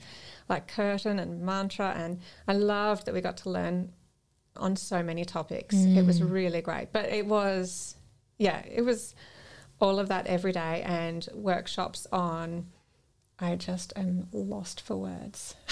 like 0.48 0.68
kirtan 0.68 1.18
and 1.18 1.40
mantra, 1.40 1.94
and 1.96 2.20
I 2.46 2.52
loved 2.52 3.06
that 3.06 3.14
we 3.14 3.20
got 3.20 3.38
to 3.38 3.50
learn 3.50 3.92
on 4.56 4.76
so 4.76 5.02
many 5.02 5.24
topics. 5.24 5.74
It 5.74 6.04
was 6.04 6.20
mm. 6.20 6.30
really 6.30 6.60
great. 6.60 6.92
But 6.92 7.06
it 7.06 7.26
was, 7.26 7.96
yeah, 8.38 8.62
it 8.70 8.82
was 8.82 9.14
all 9.80 9.98
of 9.98 10.08
that 10.08 10.26
every 10.26 10.52
day 10.52 10.82
and 10.82 11.26
workshops 11.34 12.06
on. 12.12 12.66
I 13.38 13.56
just 13.56 13.92
am 13.96 14.28
lost 14.32 14.80
for 14.80 14.96
words. 14.96 15.54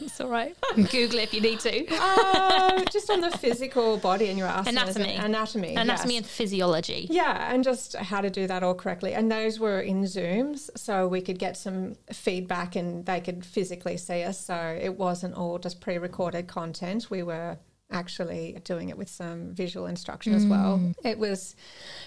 It's 0.00 0.20
all 0.20 0.28
right. 0.28 0.54
Google 0.74 1.20
it 1.20 1.22
if 1.22 1.34
you 1.34 1.40
need 1.40 1.60
to. 1.60 1.86
uh, 1.90 2.84
just 2.92 3.10
on 3.10 3.20
the 3.20 3.30
physical 3.30 3.96
body 3.96 4.28
and 4.28 4.38
your 4.38 4.48
asanas 4.48 4.66
and 4.66 5.06
Anatomy. 5.06 5.14
anatomy, 5.14 5.74
Anatomy 5.74 6.14
yes. 6.14 6.22
and 6.22 6.26
physiology. 6.26 7.06
Yeah, 7.10 7.52
and 7.52 7.64
just 7.64 7.96
how 7.96 8.20
to 8.20 8.30
do 8.30 8.46
that 8.46 8.62
all 8.62 8.74
correctly. 8.74 9.14
And 9.14 9.30
those 9.30 9.58
were 9.58 9.80
in 9.80 10.02
Zooms, 10.02 10.68
so 10.76 11.08
we 11.08 11.20
could 11.22 11.38
get 11.38 11.56
some 11.56 11.94
feedback 12.12 12.76
and 12.76 13.06
they 13.06 13.20
could 13.20 13.44
physically 13.44 13.96
see 13.96 14.22
us. 14.22 14.38
So 14.38 14.78
it 14.80 14.96
wasn't 14.96 15.34
all 15.34 15.58
just 15.58 15.80
pre 15.80 15.98
recorded 15.98 16.46
content. 16.46 17.10
We 17.10 17.22
were 17.22 17.56
actually 17.90 18.58
doing 18.64 18.88
it 18.88 18.98
with 18.98 19.08
some 19.08 19.54
visual 19.54 19.86
instruction 19.86 20.34
as 20.34 20.44
well. 20.46 20.78
Mm. 20.78 20.94
It 21.04 21.18
was, 21.18 21.54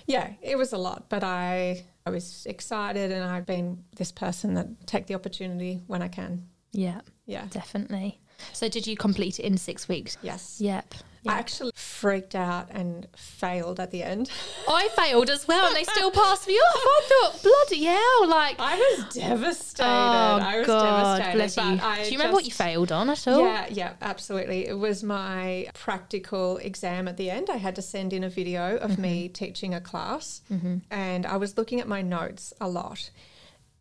yeah, 0.06 0.34
it 0.42 0.58
was 0.58 0.74
a 0.74 0.78
lot, 0.78 1.10
but 1.10 1.24
I. 1.24 1.86
I 2.06 2.12
was 2.12 2.48
excited, 2.48 3.12
and 3.12 3.24
I've 3.24 3.46
been 3.46 3.84
this 3.98 4.12
person 4.12 4.56
that 4.56 4.88
take 4.88 5.06
the 5.06 5.14
opportunity 5.14 5.82
when 5.86 6.02
I 6.02 6.08
can. 6.08 6.48
Yeah, 6.72 7.02
Yeah. 7.28 7.46
definitely. 7.52 8.19
So 8.54 8.68
did 8.70 8.88
you 8.88 8.96
complete 8.98 9.40
it 9.40 9.44
in 9.46 9.58
six 9.58 9.88
weeks? 9.88 10.18
Yes. 10.22 10.58
Yep. 10.60 10.94
I 11.28 11.38
actually 11.38 11.72
freaked 11.76 12.34
out 12.34 12.70
and 12.72 13.06
failed 13.14 13.82
at 13.82 13.92
the 13.92 14.04
end. 14.04 14.32
I 14.70 14.88
failed 14.96 15.30
as 15.30 15.46
well, 15.50 15.68
and 15.68 15.76
they 15.76 15.84
still 15.84 16.12
passed 16.12 16.48
me 16.48 16.54
off. 16.54 16.76
I 16.78 17.02
thought, 17.10 17.44
bloody 17.44 17.84
hell! 17.84 18.28
Like, 18.30 18.56
I 18.58 18.78
was 18.78 19.14
devastated. 19.16 19.84
oh 19.86 20.40
I 20.42 20.58
was 20.60 20.68
god, 20.68 21.18
devastated. 21.18 21.36
bless 21.38 21.58
you. 21.58 21.86
I 21.86 22.04
Do 22.06 22.12
you 22.12 22.18
remember 22.18 22.36
what 22.36 22.46
you 22.46 22.52
failed 22.52 22.94
on 22.94 23.10
at 23.10 23.28
all? 23.28 23.42
Yeah, 23.42 23.68
yeah, 23.70 23.94
absolutely. 24.02 24.66
It 24.68 24.78
was 24.78 25.04
my 25.04 25.68
practical 25.74 26.56
exam 26.60 27.10
at 27.10 27.18
the 27.18 27.30
end. 27.30 27.50
I 27.50 27.58
had 27.58 27.76
to 27.76 27.82
send 27.82 28.14
in 28.14 28.24
a 28.24 28.30
video 28.30 28.78
of 28.78 28.98
me 28.98 29.26
Mm-hmm. 29.26 29.34
teaching 29.34 29.74
a 29.74 29.82
class, 29.82 30.42
and 30.90 31.26
I 31.26 31.36
was 31.36 31.58
looking 31.58 31.82
at 31.82 31.88
my 31.90 32.02
notes 32.02 32.54
a 32.62 32.70
lot. 32.70 33.10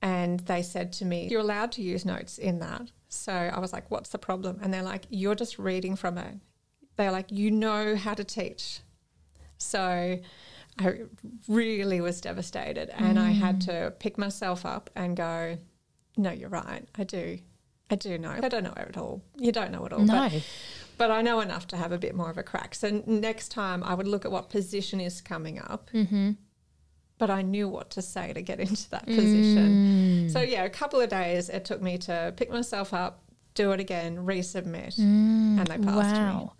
And 0.02 0.40
they 0.40 0.62
said 0.62 0.92
to 0.94 1.04
me, 1.04 1.28
You're 1.28 1.40
allowed 1.40 1.70
to 1.72 1.82
use 1.82 2.04
notes 2.04 2.36
in 2.38 2.58
that. 2.60 2.90
So 3.08 3.32
I 3.32 3.58
was 3.58 3.72
like, 3.72 3.90
What's 3.90 4.10
the 4.10 4.18
problem? 4.18 4.58
And 4.62 4.72
they're 4.72 4.82
like, 4.82 5.04
You're 5.10 5.34
just 5.34 5.58
reading 5.58 5.96
from 5.96 6.18
it. 6.18 6.34
They're 6.96 7.12
like, 7.12 7.30
You 7.30 7.50
know 7.50 7.96
how 7.96 8.14
to 8.14 8.24
teach. 8.24 8.80
So 9.58 10.18
I 10.78 10.94
really 11.48 12.00
was 12.00 12.20
devastated. 12.20 12.90
And 12.90 13.18
I 13.18 13.30
had 13.30 13.60
to 13.62 13.92
pick 13.98 14.18
myself 14.18 14.64
up 14.64 14.90
and 14.94 15.16
go, 15.16 15.58
No, 16.16 16.30
you're 16.30 16.48
right. 16.48 16.86
I 16.96 17.04
do. 17.04 17.38
I 17.90 17.94
do 17.96 18.18
know. 18.18 18.38
I 18.42 18.48
don't 18.48 18.64
know 18.64 18.74
it 18.76 18.96
all. 18.98 19.22
You 19.36 19.50
don't 19.50 19.72
know 19.72 19.84
it 19.86 19.92
all. 19.92 20.00
No. 20.00 20.28
But, 20.28 20.42
but 20.98 21.10
I 21.10 21.22
know 21.22 21.40
enough 21.40 21.66
to 21.68 21.76
have 21.76 21.92
a 21.92 21.98
bit 21.98 22.14
more 22.14 22.28
of 22.28 22.36
a 22.36 22.42
crack. 22.42 22.74
So 22.74 23.02
next 23.06 23.48
time 23.48 23.82
I 23.82 23.94
would 23.94 24.06
look 24.06 24.24
at 24.24 24.30
what 24.30 24.50
position 24.50 25.00
is 25.00 25.20
coming 25.20 25.58
up. 25.58 25.90
Mm-hmm. 25.94 26.32
But 27.18 27.31
I 27.31 27.42
knew 27.42 27.68
what 27.68 27.90
to 27.90 28.02
say 28.02 28.33
to 28.33 28.42
get 28.42 28.61
into 28.66 28.88
that 28.90 29.07
position. 29.07 30.26
Mm. 30.26 30.31
So 30.31 30.40
yeah, 30.40 30.64
a 30.64 30.70
couple 30.70 31.00
of 31.00 31.11
days 31.11 31.48
it 31.48 31.64
took 31.64 31.83
me 31.83 31.98
to 31.98 32.33
pick 32.37 32.50
myself 32.50 32.94
up, 32.94 33.22
do 33.54 33.72
it 33.72 33.81
again, 33.81 34.18
resubmit, 34.18 34.98
mm. 34.98 35.59
and 35.59 35.66
they 35.66 35.78
passed 35.78 36.14
me. 36.14 36.18
Wow. 36.20 36.52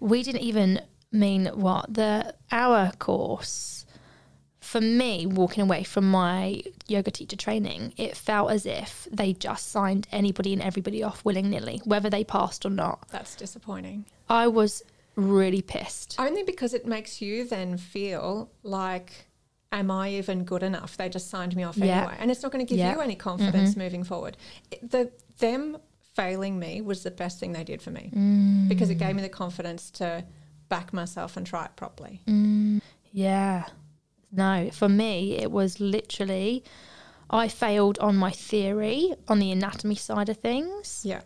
We 0.00 0.22
didn't 0.22 0.42
even 0.42 0.80
mean 1.12 1.46
what 1.46 1.92
the 1.92 2.34
hour 2.52 2.92
course 2.98 3.84
for 4.60 4.80
me 4.80 5.26
walking 5.26 5.62
away 5.62 5.82
from 5.82 6.08
my 6.08 6.62
yoga 6.86 7.10
teacher 7.10 7.34
training 7.34 7.92
it 7.96 8.16
felt 8.16 8.52
as 8.52 8.64
if 8.64 9.08
they 9.10 9.32
just 9.32 9.70
signed 9.72 10.06
anybody 10.12 10.52
and 10.52 10.62
everybody 10.62 11.02
off 11.02 11.24
willy-nilly 11.24 11.80
whether 11.84 12.08
they 12.08 12.22
passed 12.22 12.64
or 12.64 12.70
not 12.70 13.08
That's 13.10 13.34
disappointing. 13.34 14.04
i 14.28 14.46
was 14.46 14.84
really 15.16 15.62
pissed 15.62 16.14
Only 16.20 16.44
because 16.44 16.72
it 16.74 16.86
makes 16.86 17.20
you 17.20 17.44
then 17.44 17.76
feel 17.76 18.50
like, 18.62 19.26
am 19.72 19.90
I 19.90 20.10
even 20.10 20.44
good 20.44 20.62
enough? 20.62 20.96
They 20.96 21.08
just 21.08 21.30
signed 21.30 21.54
me 21.56 21.62
off 21.62 21.76
Yeah. 21.76 22.02
anyway. 22.02 22.16
And 22.18 22.30
it's 22.30 22.42
not 22.42 22.52
going 22.52 22.64
to 22.64 22.68
give 22.68 22.78
Yeah. 22.78 22.94
you 22.94 23.00
any 23.00 23.14
confidence 23.14 23.70
mm-hmm. 23.70 23.80
moving 23.80 24.04
forward. 24.04 24.36
The 24.82 25.10
Them 25.38 25.78
failing 26.14 26.58
me 26.58 26.80
was 26.80 27.02
the 27.02 27.10
best 27.10 27.38
thing 27.38 27.52
they 27.52 27.64
did 27.64 27.80
for 27.80 27.90
me 27.90 28.10
mm. 28.14 28.68
because 28.68 28.90
it 28.90 28.96
gave 28.96 29.14
me 29.14 29.22
the 29.22 29.28
confidence 29.28 29.90
to 29.92 30.24
back 30.68 30.92
myself 30.92 31.36
and 31.36 31.46
try 31.46 31.64
it 31.64 31.76
properly. 31.76 32.20
Mm. 32.26 32.80
Yeah. 33.12 33.66
No, 34.32 34.70
for 34.72 34.88
me, 34.88 35.36
it 35.38 35.50
was 35.50 35.80
literally, 35.80 36.62
I 37.30 37.48
failed 37.48 37.98
on 37.98 38.16
my 38.16 38.30
theory, 38.30 39.14
on 39.28 39.38
the 39.38 39.50
anatomy 39.50 39.94
side 39.96 40.28
of 40.28 40.36
things. 40.38 41.02
Yeah. 41.04 41.22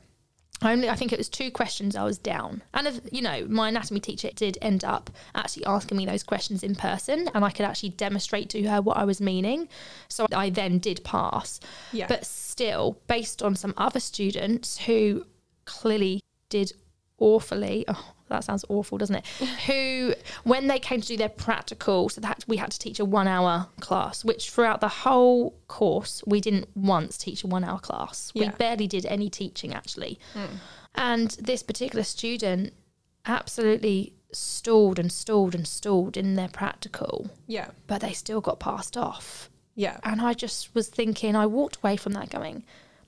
Only, 0.63 0.89
I 0.89 0.95
think 0.95 1.13
it 1.13 1.19
was 1.19 1.29
two 1.29 1.51
questions 1.51 1.95
I 1.95 2.05
was 2.05 2.17
down. 2.17 2.63
And, 2.73 3.01
you 3.13 3.21
know, 3.21 3.47
my 3.49 3.69
anatomy 3.69 4.01
teacher 4.01 4.31
did 4.35 4.57
end 4.63 4.85
up 4.85 5.11
actually 5.35 5.67
asking 5.67 5.99
me 5.99 6.07
those 6.07 6.23
questions 6.23 6.63
in 6.63 6.75
person, 6.75 7.29
and 7.35 7.45
I 7.45 7.51
could 7.51 7.67
actually 7.67 7.91
demonstrate 7.91 8.49
to 8.51 8.63
her 8.69 8.81
what 8.81 8.97
I 8.97 9.05
was 9.05 9.21
meaning. 9.21 9.69
So 10.09 10.27
I 10.33 10.51
then 10.51 10.79
did 10.79 11.05
pass. 11.05 11.61
Yeah. 11.93 12.07
But 12.07 12.25
still, 12.25 12.99
based 13.09 13.43
on 13.43 13.57
some 13.57 13.75
other 13.77 14.01
students 14.01 14.79
who 14.79 15.27
clearly 15.67 16.23
did 16.49 16.73
awfully, 17.19 17.85
oh, 17.89 18.13
that 18.29 18.45
sounds 18.45 18.65
awful, 18.69 18.99
doesn't 18.99 19.17
it? 19.17 19.27
who, 19.67 20.15
when 20.45 20.67
they 20.67 20.79
came 20.79 21.01
to 21.01 21.07
do 21.07 21.17
their 21.17 21.29
practical, 21.29 22.09
so 22.09 22.21
that 22.21 22.45
we 22.47 22.57
had 22.57 22.71
to 22.71 22.79
teach 22.79 22.99
a 22.99 23.05
one 23.05 23.29
hour 23.29 23.69
class, 23.81 24.25
which 24.25 24.51
throughout 24.51 24.81
the 24.81 24.89
whole 24.89 25.55
course, 25.69 26.23
we 26.27 26.41
didn't 26.41 26.69
once 26.75 27.17
teach 27.17 27.45
a 27.45 27.47
one 27.47 27.65
hour 27.65 27.79
class. 27.79 28.33
We 28.35 28.49
barely 28.49 28.87
did 28.87 29.07
any 29.07 29.31
teaching 29.31 29.75
actually. 29.75 30.19
Hmm. 30.33 30.57
And 30.95 31.31
this 31.33 31.63
particular 31.63 32.05
student 32.05 32.73
absolutely 33.27 34.15
stalled 34.33 34.99
and 34.99 35.11
stalled 35.11 35.55
and 35.55 35.67
stalled 35.67 36.17
in 36.17 36.35
their 36.35 36.49
practical, 36.49 37.31
Yeah. 37.47 37.71
but 37.87 38.01
they 38.01 38.13
still 38.13 38.41
got 38.41 38.61
passed 38.61 38.97
off. 38.97 39.49
Yeah. 39.75 39.99
And 40.05 40.21
I 40.21 40.35
just 40.35 40.75
was 40.75 40.89
thinking, 40.89 41.35
I 41.35 41.47
walked 41.47 41.77
away 41.77 41.97
from 41.97 42.13
that 42.13 42.31
going, 42.31 42.65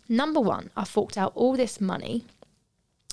number 0.08 0.40
one, 0.40 0.70
I 0.76 0.84
forked 0.84 1.16
out 1.18 1.32
all 1.34 1.56
this 1.56 1.80
money 1.80 2.24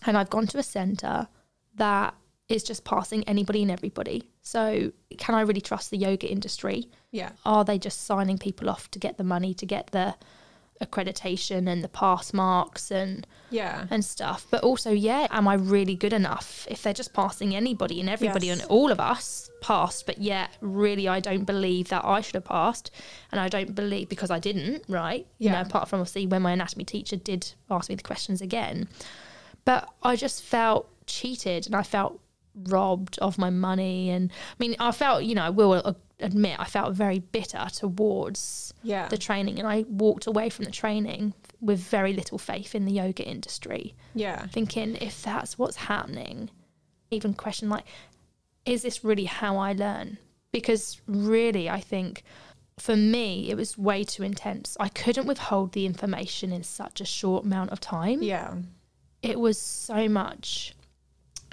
and 0.06 0.18
I've 0.18 0.30
gone 0.30 0.48
to 0.48 0.58
a 0.58 0.64
centre 0.64 1.28
that 1.76 2.14
is 2.50 2.64
just 2.64 2.84
passing 2.84 3.24
anybody 3.24 3.62
and 3.62 3.72
everybody. 3.72 4.24
So 4.42 4.92
can 5.18 5.34
I 5.36 5.42
really 5.42 5.62
trust 5.62 5.92
the 5.92 5.98
yoga 5.98 6.28
industry? 6.30 6.90
Yeah. 7.12 7.32
Are 7.46 7.64
they 7.64 7.78
just 7.80 8.02
signing 8.06 8.38
people 8.38 8.70
off 8.70 8.92
to 8.92 9.00
get 9.00 9.18
the 9.18 9.24
money, 9.24 9.54
to 9.56 9.66
get 9.66 9.88
the 9.92 10.16
accreditation 10.82 11.68
and 11.70 11.84
the 11.84 11.88
pass 11.88 12.34
marks 12.34 12.92
and 12.92 13.26
Yeah. 13.50 13.86
and 13.90 14.04
stuff. 14.04 14.48
But 14.50 14.64
also, 14.64 14.92
yeah, 14.92 15.28
am 15.30 15.48
I 15.48 15.54
really 15.54 15.96
good 15.96 16.14
enough 16.14 16.68
if 16.70 16.82
they're 16.84 16.94
just 16.94 17.14
passing 17.14 17.56
anybody 17.56 18.00
and 18.00 18.10
everybody 18.10 18.48
Yes. 18.48 18.62
and 18.62 18.70
all 18.70 18.92
of 18.92 19.00
us 19.00 19.50
passed? 19.62 20.06
But 20.06 20.18
yet, 20.20 20.50
really, 20.62 21.08
I 21.08 21.20
don't 21.20 21.46
believe 21.46 21.90
that 21.90 22.04
I 22.04 22.22
should 22.22 22.36
have 22.36 22.46
passed, 22.46 22.92
and 23.32 23.40
I 23.40 23.48
don't 23.50 23.76
believe 23.76 24.10
because 24.10 24.32
I 24.32 24.40
didn't. 24.40 24.84
Right? 24.88 25.26
You 25.38 25.50
know, 25.50 25.58
Yeah. 25.58 25.62
apart 25.62 25.88
from 25.88 26.00
obviously 26.02 26.26
when 26.28 26.42
my 26.42 26.52
anatomy 26.52 26.84
teacher 26.86 27.16
did 27.16 27.54
ask 27.70 27.88
me 27.90 27.96
the 27.96 28.04
questions 28.04 28.42
again, 28.42 28.90
but 29.66 29.90
I 30.04 30.16
just 30.16 30.44
felt 30.44 30.90
cheated 31.06 31.66
and 31.66 31.76
I 31.76 31.84
felt 31.84 32.20
robbed 32.68 33.18
of 33.20 33.38
my 33.38 33.50
money 33.50 34.10
and 34.12 34.32
I 34.32 34.56
mean 34.60 34.76
I 34.80 34.92
felt 34.92 35.24
you 35.24 35.34
know 35.36 35.42
I 35.44 35.50
will 35.50 35.96
admit 36.20 36.60
I 36.60 36.66
felt 36.66 36.94
very 36.94 37.20
bitter 37.20 37.66
towards 37.74 38.74
Yeah. 38.84 39.08
the 39.08 39.18
training 39.18 39.58
and 39.60 39.68
I 39.68 39.86
walked 39.90 40.28
away 40.28 40.50
from 40.50 40.66
the 40.66 40.72
training 40.72 41.34
with 41.62 41.80
very 41.80 42.14
little 42.14 42.38
faith 42.38 42.76
in 42.76 42.86
the 42.86 42.92
yoga 42.94 43.24
industry 43.28 43.96
Yeah. 44.14 44.46
thinking 44.48 44.96
if 44.98 45.24
that's 45.24 45.58
what's 45.58 45.78
happening 45.78 46.50
even 47.10 47.34
question 47.34 47.70
like 47.70 47.86
is 48.66 48.84
this 48.84 49.04
really 49.04 49.26
how 49.26 49.58
I 49.58 49.74
learn 49.74 50.18
because 50.52 51.02
really 51.08 51.70
I 51.70 51.80
think 51.80 52.24
for 52.78 52.96
me 52.96 53.50
it 53.50 53.56
was 53.58 53.78
way 53.78 54.04
too 54.04 54.22
intense 54.24 54.78
I 54.80 54.90
couldn't 54.90 55.26
withhold 55.28 55.72
the 55.74 55.86
information 55.88 56.52
in 56.54 56.64
such 56.64 57.02
a 57.02 57.06
short 57.06 57.46
amount 57.46 57.72
of 57.72 57.80
time 57.80 58.22
Yeah. 58.22 58.54
It 59.24 59.40
was 59.40 59.58
so 59.58 60.08
much. 60.08 60.76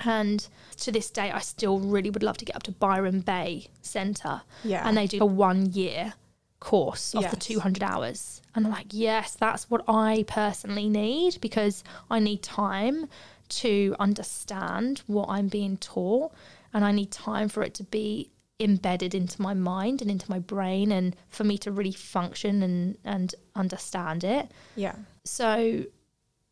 And 0.04 0.46
to 0.78 0.92
this 0.92 1.10
day, 1.10 1.30
I 1.30 1.40
still 1.40 1.78
really 1.78 2.10
would 2.10 2.22
love 2.22 2.38
to 2.38 2.44
get 2.44 2.56
up 2.56 2.62
to 2.64 2.72
Byron 2.72 3.20
Bay 3.20 3.68
Centre. 3.82 4.42
Yeah. 4.64 4.86
And 4.86 4.96
they 4.96 5.06
do 5.06 5.20
a 5.20 5.26
one 5.26 5.72
year 5.72 6.14
course 6.58 7.14
of 7.14 7.30
the 7.30 7.36
200 7.36 7.82
hours. 7.82 8.42
And 8.54 8.66
I'm 8.66 8.72
like, 8.72 8.88
yes, 8.90 9.36
that's 9.38 9.70
what 9.70 9.82
I 9.88 10.24
personally 10.26 10.88
need 10.88 11.38
because 11.40 11.84
I 12.10 12.18
need 12.18 12.42
time 12.42 13.08
to 13.48 13.94
understand 13.98 15.02
what 15.06 15.28
I'm 15.28 15.48
being 15.48 15.76
taught. 15.78 16.32
And 16.72 16.84
I 16.84 16.92
need 16.92 17.10
time 17.10 17.48
for 17.48 17.62
it 17.62 17.74
to 17.74 17.84
be 17.84 18.30
embedded 18.60 19.14
into 19.14 19.40
my 19.40 19.54
mind 19.54 20.02
and 20.02 20.10
into 20.10 20.30
my 20.30 20.38
brain 20.38 20.92
and 20.92 21.16
for 21.28 21.44
me 21.44 21.56
to 21.58 21.72
really 21.72 21.92
function 21.92 22.62
and, 22.62 22.98
and 23.04 23.34
understand 23.54 24.22
it. 24.22 24.50
Yeah. 24.76 24.94
So, 25.24 25.84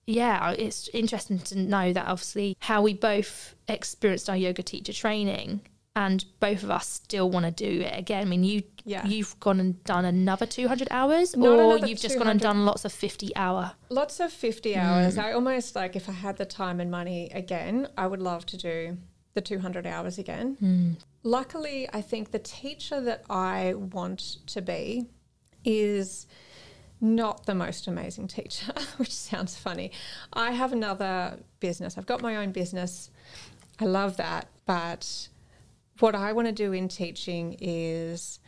yeah, 0.08 0.52
it's 0.52 0.88
interesting 0.94 1.38
to 1.38 1.58
know 1.58 1.92
that 1.92 2.06
obviously 2.06 2.56
how 2.60 2.80
we 2.80 2.94
both 2.94 3.54
experienced 3.68 4.30
our 4.30 4.36
yoga 4.36 4.62
teacher 4.62 4.94
training 4.94 5.60
and 5.94 6.24
both 6.40 6.62
of 6.62 6.70
us 6.70 6.88
still 6.88 7.28
want 7.28 7.44
to 7.44 7.50
do 7.50 7.82
it 7.82 7.92
again. 7.98 8.22
I 8.22 8.24
mean, 8.24 8.42
you 8.42 8.62
Yeah. 8.86 9.06
you've 9.06 9.38
gone 9.38 9.60
and 9.60 9.84
done 9.84 10.06
another 10.06 10.46
200 10.46 10.88
hours 10.90 11.36
Not 11.36 11.58
or 11.58 11.78
you've 11.86 12.00
just 12.00 12.16
gone 12.16 12.28
and 12.28 12.40
done 12.40 12.64
lots 12.64 12.86
of 12.86 12.92
50 12.92 13.36
hour. 13.36 13.72
Lots 13.90 14.18
of 14.18 14.32
50 14.32 14.72
hmm. 14.72 14.80
hours. 14.80 15.18
I 15.18 15.32
almost 15.32 15.76
like 15.76 15.94
if 15.94 16.08
I 16.08 16.12
had 16.12 16.38
the 16.38 16.46
time 16.46 16.80
and 16.80 16.90
money 16.90 17.30
again, 17.34 17.88
I 17.98 18.06
would 18.06 18.22
love 18.22 18.46
to 18.46 18.56
do 18.56 18.96
the 19.34 19.42
200 19.42 19.86
hours 19.86 20.16
again. 20.16 20.56
Hmm. 20.58 20.92
Luckily, 21.22 21.86
I 21.92 22.00
think 22.00 22.30
the 22.30 22.38
teacher 22.38 22.98
that 23.02 23.24
I 23.28 23.74
want 23.74 24.20
to 24.46 24.62
be 24.62 25.06
is 25.64 26.26
not 27.00 27.46
the 27.46 27.54
most 27.54 27.86
amazing 27.86 28.28
teacher, 28.28 28.72
which 28.96 29.14
sounds 29.14 29.56
funny. 29.56 29.92
I 30.32 30.52
have 30.52 30.72
another 30.72 31.38
business. 31.60 31.96
I've 31.96 32.06
got 32.06 32.22
my 32.22 32.36
own 32.36 32.52
business. 32.52 33.10
I 33.80 33.84
love 33.84 34.16
that. 34.16 34.48
But 34.66 35.28
what 36.00 36.14
I 36.14 36.32
want 36.32 36.48
to 36.48 36.52
do 36.52 36.72
in 36.72 36.88
teaching 36.88 37.56
is 37.60 38.40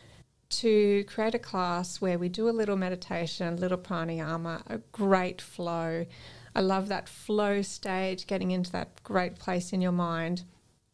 to 0.50 1.04
create 1.04 1.34
a 1.34 1.38
class 1.38 2.00
where 2.00 2.18
we 2.18 2.28
do 2.28 2.48
a 2.48 2.50
little 2.50 2.76
meditation, 2.76 3.54
a 3.54 3.56
little 3.56 3.78
pranayama, 3.78 4.62
a 4.68 4.78
great 4.92 5.40
flow. 5.40 6.06
I 6.54 6.60
love 6.60 6.88
that 6.88 7.08
flow 7.08 7.62
stage, 7.62 8.26
getting 8.26 8.50
into 8.50 8.72
that 8.72 9.02
great 9.04 9.38
place 9.38 9.72
in 9.72 9.80
your 9.80 9.92
mind. 9.92 10.42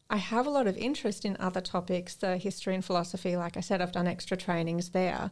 I 0.08 0.18
have 0.18 0.46
a 0.46 0.50
lot 0.50 0.66
of 0.66 0.76
interest 0.76 1.24
in 1.24 1.36
other 1.40 1.60
topics, 1.60 2.14
the 2.14 2.36
history 2.36 2.74
and 2.74 2.84
philosophy. 2.84 3.36
Like 3.36 3.56
I 3.56 3.60
said, 3.60 3.80
I've 3.80 3.92
done 3.92 4.06
extra 4.06 4.36
trainings 4.36 4.90
there. 4.90 5.30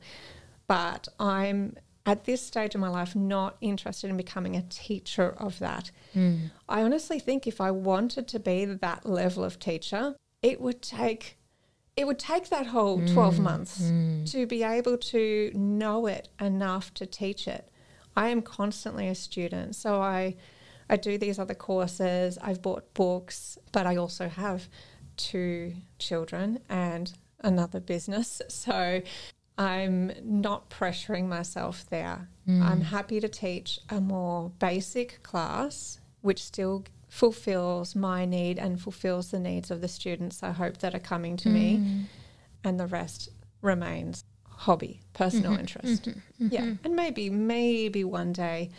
But 0.67 1.09
I'm 1.21 1.77
at 2.07 2.25
this 2.25 2.43
stage 2.43 2.75
of 2.75 2.81
my 2.81 2.89
life 2.89 3.17
not 3.17 3.57
interested 3.61 4.11
in 4.11 4.17
becoming 4.17 4.57
a 4.57 4.63
teacher 4.63 5.35
of 5.39 5.59
that. 5.59 5.91
Mm. 6.15 6.51
I 6.69 6.83
honestly 6.83 7.19
think 7.19 7.47
if 7.47 7.61
I 7.61 7.71
wanted 7.71 8.29
to 8.29 8.39
be 8.39 8.65
that 8.65 9.07
level 9.07 9.43
of 9.43 9.59
teacher, 9.59 10.15
it 10.43 10.61
would 10.61 10.83
take 10.83 11.39
it 11.97 12.09
would 12.09 12.19
take 12.19 12.49
that 12.49 12.67
whole 12.67 13.07
12 13.07 13.39
months 13.39 13.93
to 14.33 14.47
be 14.47 14.65
able 14.65 14.99
to 14.99 15.53
know 15.55 16.07
it 16.07 16.29
enough 16.41 16.93
to 16.95 17.07
teach 17.07 17.47
it. 17.47 17.71
I 18.17 18.31
am 18.31 18.43
constantly 18.43 19.07
a 19.07 19.15
student, 19.15 19.77
so 19.77 20.03
I 20.03 20.35
I 20.91 20.97
do 20.97 21.17
these 21.17 21.39
other 21.39 21.55
courses, 21.55 22.37
I've 22.43 22.61
bought 22.61 22.93
books, 22.95 23.59
but 23.73 23.87
I 23.87 23.97
also 23.97 24.29
have 24.29 24.69
two 25.17 25.75
children 25.99 26.59
and 26.69 27.13
another 27.41 27.81
business. 27.81 28.43
So 28.49 29.01
I'm 29.57 30.13
not 30.23 30.69
pressuring 30.71 31.27
myself 31.29 31.87
there. 31.89 32.29
Hmm. 32.47 32.63
I'm 32.63 32.81
happy 32.81 33.21
to 33.21 33.29
teach 33.29 33.79
a 33.89 34.01
more 34.01 34.51
basic 34.59 35.23
class, 35.23 36.01
which 36.23 36.43
still 36.43 36.85
fulfills 37.09 37.95
my 37.95 38.25
need 38.25 38.59
and 38.59 38.81
fulfills 38.81 39.31
the 39.31 39.39
needs 39.39 39.71
of 39.71 39.81
the 39.81 39.87
students 39.87 40.43
I 40.43 40.51
hope 40.51 40.79
that 40.79 40.95
are 40.95 41.01
coming 41.01 41.37
to 41.39 41.49
me, 41.49 41.77
hmm. 41.77 42.01
and 42.65 42.81
the 42.81 42.87
rest 42.87 43.29
remains 43.63 44.25
hobby, 44.57 45.01
personal 45.13 45.53
mm-hmm. 45.53 45.61
interest. 45.61 46.03
Mm-hmm. 46.03 46.45
Mm-hmm. 46.45 46.49
Yeah, 46.51 46.75
and 46.83 46.97
maybe, 46.97 47.31
maybe 47.31 48.05
one 48.05 48.33
day 48.33 48.71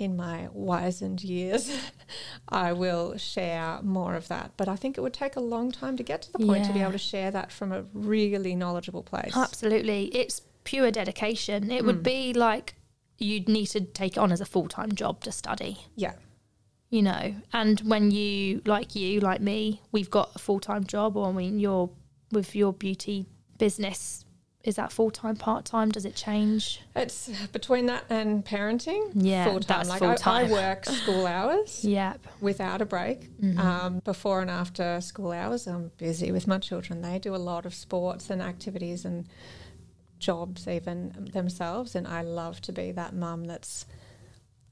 in 0.00 0.16
my 0.16 0.48
wizened 0.52 1.22
years, 1.22 1.70
I 2.48 2.72
will 2.72 3.16
share 3.16 3.80
more 3.82 4.14
of 4.14 4.28
that. 4.28 4.52
But 4.56 4.68
I 4.68 4.76
think 4.76 4.98
it 4.98 5.00
would 5.00 5.14
take 5.14 5.36
a 5.36 5.40
long 5.40 5.70
time 5.72 5.96
to 5.96 6.02
get 6.02 6.22
to 6.22 6.32
the 6.32 6.38
point 6.38 6.64
to 6.66 6.72
be 6.72 6.80
able 6.80 6.92
to 6.92 6.98
share 6.98 7.30
that 7.30 7.52
from 7.52 7.72
a 7.72 7.84
really 7.92 8.54
knowledgeable 8.54 9.02
place. 9.02 9.36
Absolutely. 9.36 10.06
It's 10.06 10.42
pure 10.64 10.90
dedication. 10.90 11.70
It 11.70 11.84
would 11.84 11.96
hmm. 11.96 12.02
be 12.02 12.32
like 12.32 12.74
you'd 13.18 13.48
need 13.48 13.66
to 13.66 13.80
take 13.80 14.16
it 14.16 14.18
on 14.18 14.32
as 14.32 14.40
a 14.40 14.46
full 14.46 14.68
time 14.68 14.92
job 14.92 15.22
to 15.24 15.32
study, 15.32 15.78
Yeah. 15.94 16.14
you 16.88 17.02
know. 17.02 17.34
And 17.52 17.80
when 17.80 18.10
you, 18.10 18.62
like 18.64 18.96
you, 18.96 19.20
like 19.20 19.40
me, 19.40 19.82
we've 19.92 20.10
got 20.10 20.30
a 20.34 20.38
full 20.38 20.60
time 20.60 20.84
job, 20.84 21.16
or 21.16 21.28
I 21.28 21.32
mean, 21.32 21.60
you're 21.60 21.90
with 22.32 22.54
your 22.56 22.72
beauty 22.72 23.26
business, 23.58 24.24
is 24.62 24.76
that 24.76 24.92
full 24.92 25.10
time, 25.10 25.36
part 25.36 25.64
time? 25.64 25.90
Does 25.90 26.04
it 26.04 26.14
change? 26.14 26.82
It's 26.94 27.30
between 27.48 27.86
that 27.86 28.04
and 28.10 28.44
parenting. 28.44 29.10
Yeah, 29.14 29.44
full 29.44 29.60
time. 29.60 29.88
Like 29.88 30.02
I, 30.02 30.42
I 30.42 30.50
work 30.50 30.84
school 30.84 31.26
hours 31.26 31.82
Yep. 31.84 32.26
without 32.40 32.82
a 32.82 32.84
break. 32.86 33.30
Mm-hmm. 33.40 33.58
Um, 33.58 33.98
before 34.00 34.42
and 34.42 34.50
after 34.50 35.00
school 35.00 35.32
hours, 35.32 35.66
I'm 35.66 35.90
busy 35.96 36.30
with 36.30 36.46
my 36.46 36.58
children. 36.58 37.00
They 37.00 37.18
do 37.18 37.34
a 37.34 37.38
lot 37.38 37.64
of 37.64 37.74
sports 37.74 38.28
and 38.28 38.42
activities 38.42 39.04
and 39.06 39.26
jobs 40.18 40.68
even 40.68 41.30
themselves, 41.32 41.94
and 41.94 42.06
I 42.06 42.20
love 42.20 42.60
to 42.62 42.72
be 42.72 42.92
that 42.92 43.14
mum 43.14 43.44
that's 43.46 43.86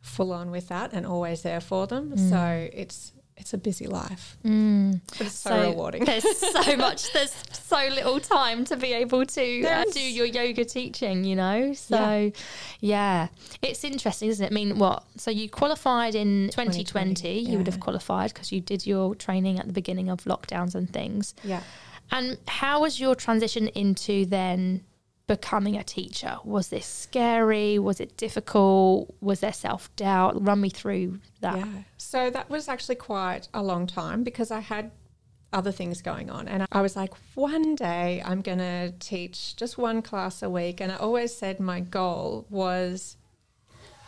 full 0.03 0.33
on 0.33 0.51
with 0.51 0.68
that 0.68 0.92
and 0.92 1.07
always 1.07 1.42
there 1.42 1.61
for 1.61 1.87
them. 1.87 2.11
Mm. 2.11 2.31
So 2.31 2.68
it's 2.72 3.12
it's 3.38 3.55
a 3.55 3.59
busy 3.59 3.87
life, 3.87 4.37
but 4.42 5.20
it's 5.20 5.35
so, 5.35 5.70
rewarding. 5.70 6.05
There's 6.05 6.24
so 6.38 6.77
much. 6.77 7.12
There's 7.12 7.35
so 7.53 7.88
little 7.88 8.20
time 8.20 8.64
to 8.66 8.77
be 8.77 8.92
able 8.92 9.24
to 9.24 9.64
uh, 9.64 9.85
do 9.92 10.01
your 10.01 10.27
yoga 10.27 10.64
teaching. 10.64 11.24
You 11.24 11.37
know, 11.37 11.72
so 11.72 12.33
yeah. 12.81 13.29
it's 13.62 13.85
interesting, 13.85 14.29
isn't 14.29 14.44
it? 14.44 14.53
I 14.53 14.55
mean, 14.55 14.79
what? 14.79 15.05
So 15.16 15.31
you 15.31 15.48
qualified 15.48 16.14
in 16.14 16.51
2020. 16.51 16.85
2020, 16.85 17.51
You 17.51 17.59
would 17.59 17.66
have 17.66 17.81
qualified 17.81 18.33
because 18.33 18.53
you 18.53 18.61
did 18.61 18.87
your 18.87 19.14
training 19.14 19.59
at 19.59 19.66
the 19.66 19.72
beginning 19.72 20.09
of 20.09 20.20
lockdowns 20.24 20.74
and 20.74 20.92
things. 20.92 21.35
Yeah. 21.44 21.62
And 22.11 22.38
how 22.46 22.81
was 22.81 22.98
your 22.98 23.14
transition 23.14 23.68
into 23.68 24.24
then 24.27 24.83
becoming 25.29 25.77
a 25.77 25.85
teacher? 25.85 26.38
Was 26.45 26.69
this 26.69 26.87
scary? 26.87 27.79
Was 27.79 28.01
it 28.01 28.17
difficult? 28.17 29.14
Was 29.21 29.41
there 29.41 29.53
self 29.53 29.95
doubt? 29.95 30.45
Run 30.45 30.61
me 30.61 30.71
through 30.71 31.21
that. 31.41 31.59
Yeah. 31.59 31.83
So 31.97 32.31
that 32.31 32.51
was 32.51 32.69
actually 32.69 32.97
quite 32.97 33.47
a 33.55 33.62
long 33.62 33.87
time 33.87 34.25
because 34.25 34.51
I 34.51 34.59
had 34.59 34.91
other 35.53 35.71
things 35.73 36.03
going 36.03 36.29
on. 36.31 36.49
And 36.49 36.67
I 36.73 36.83
was 36.83 36.97
like, 36.97 37.12
one 37.35 37.77
day 37.77 38.21
I'm 38.25 38.43
going 38.43 38.59
to 38.59 38.93
teach 38.99 39.55
just 39.57 39.79
one 39.79 40.03
class 40.03 40.43
a 40.43 40.51
week. 40.51 40.81
And 40.81 40.91
I 40.91 40.97
always 40.97 41.35
said 41.35 41.61
my 41.61 41.81
goal 41.81 42.47
was 42.51 43.17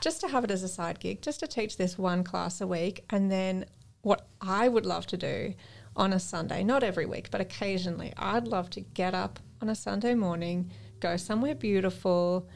just 0.01 0.21
to 0.23 0.29
have 0.29 0.45
it 0.45 0.51
as 0.51 0.63
a 0.63 0.69
side 0.69 0.99
gig, 0.99 1.23
just 1.23 1.41
to 1.41 1.47
teach 1.47 1.77
this 1.77 1.97
one 1.97 2.25
class 2.25 2.61
a 2.61 2.67
week. 2.67 3.05
And 3.11 3.31
then 3.31 3.67
what 4.03 4.27
I 4.41 4.69
would 4.69 4.87
love 4.87 5.07
to 5.09 5.17
do 5.17 5.55
on 5.97 6.13
a 6.13 6.21
Sunday, 6.21 6.65
not 6.65 6.83
every 6.83 7.07
week, 7.07 7.31
but 7.31 7.41
occasionally, 7.41 8.13
I'd 8.17 8.49
love 8.49 8.71
to 8.71 8.81
get 8.81 9.15
up 9.15 9.39
on 9.61 9.69
a 9.69 9.75
Sunday 9.75 10.15
morning, 10.15 10.71
go 11.01 11.17
somewhere 11.17 11.55
beautiful, 11.55 12.49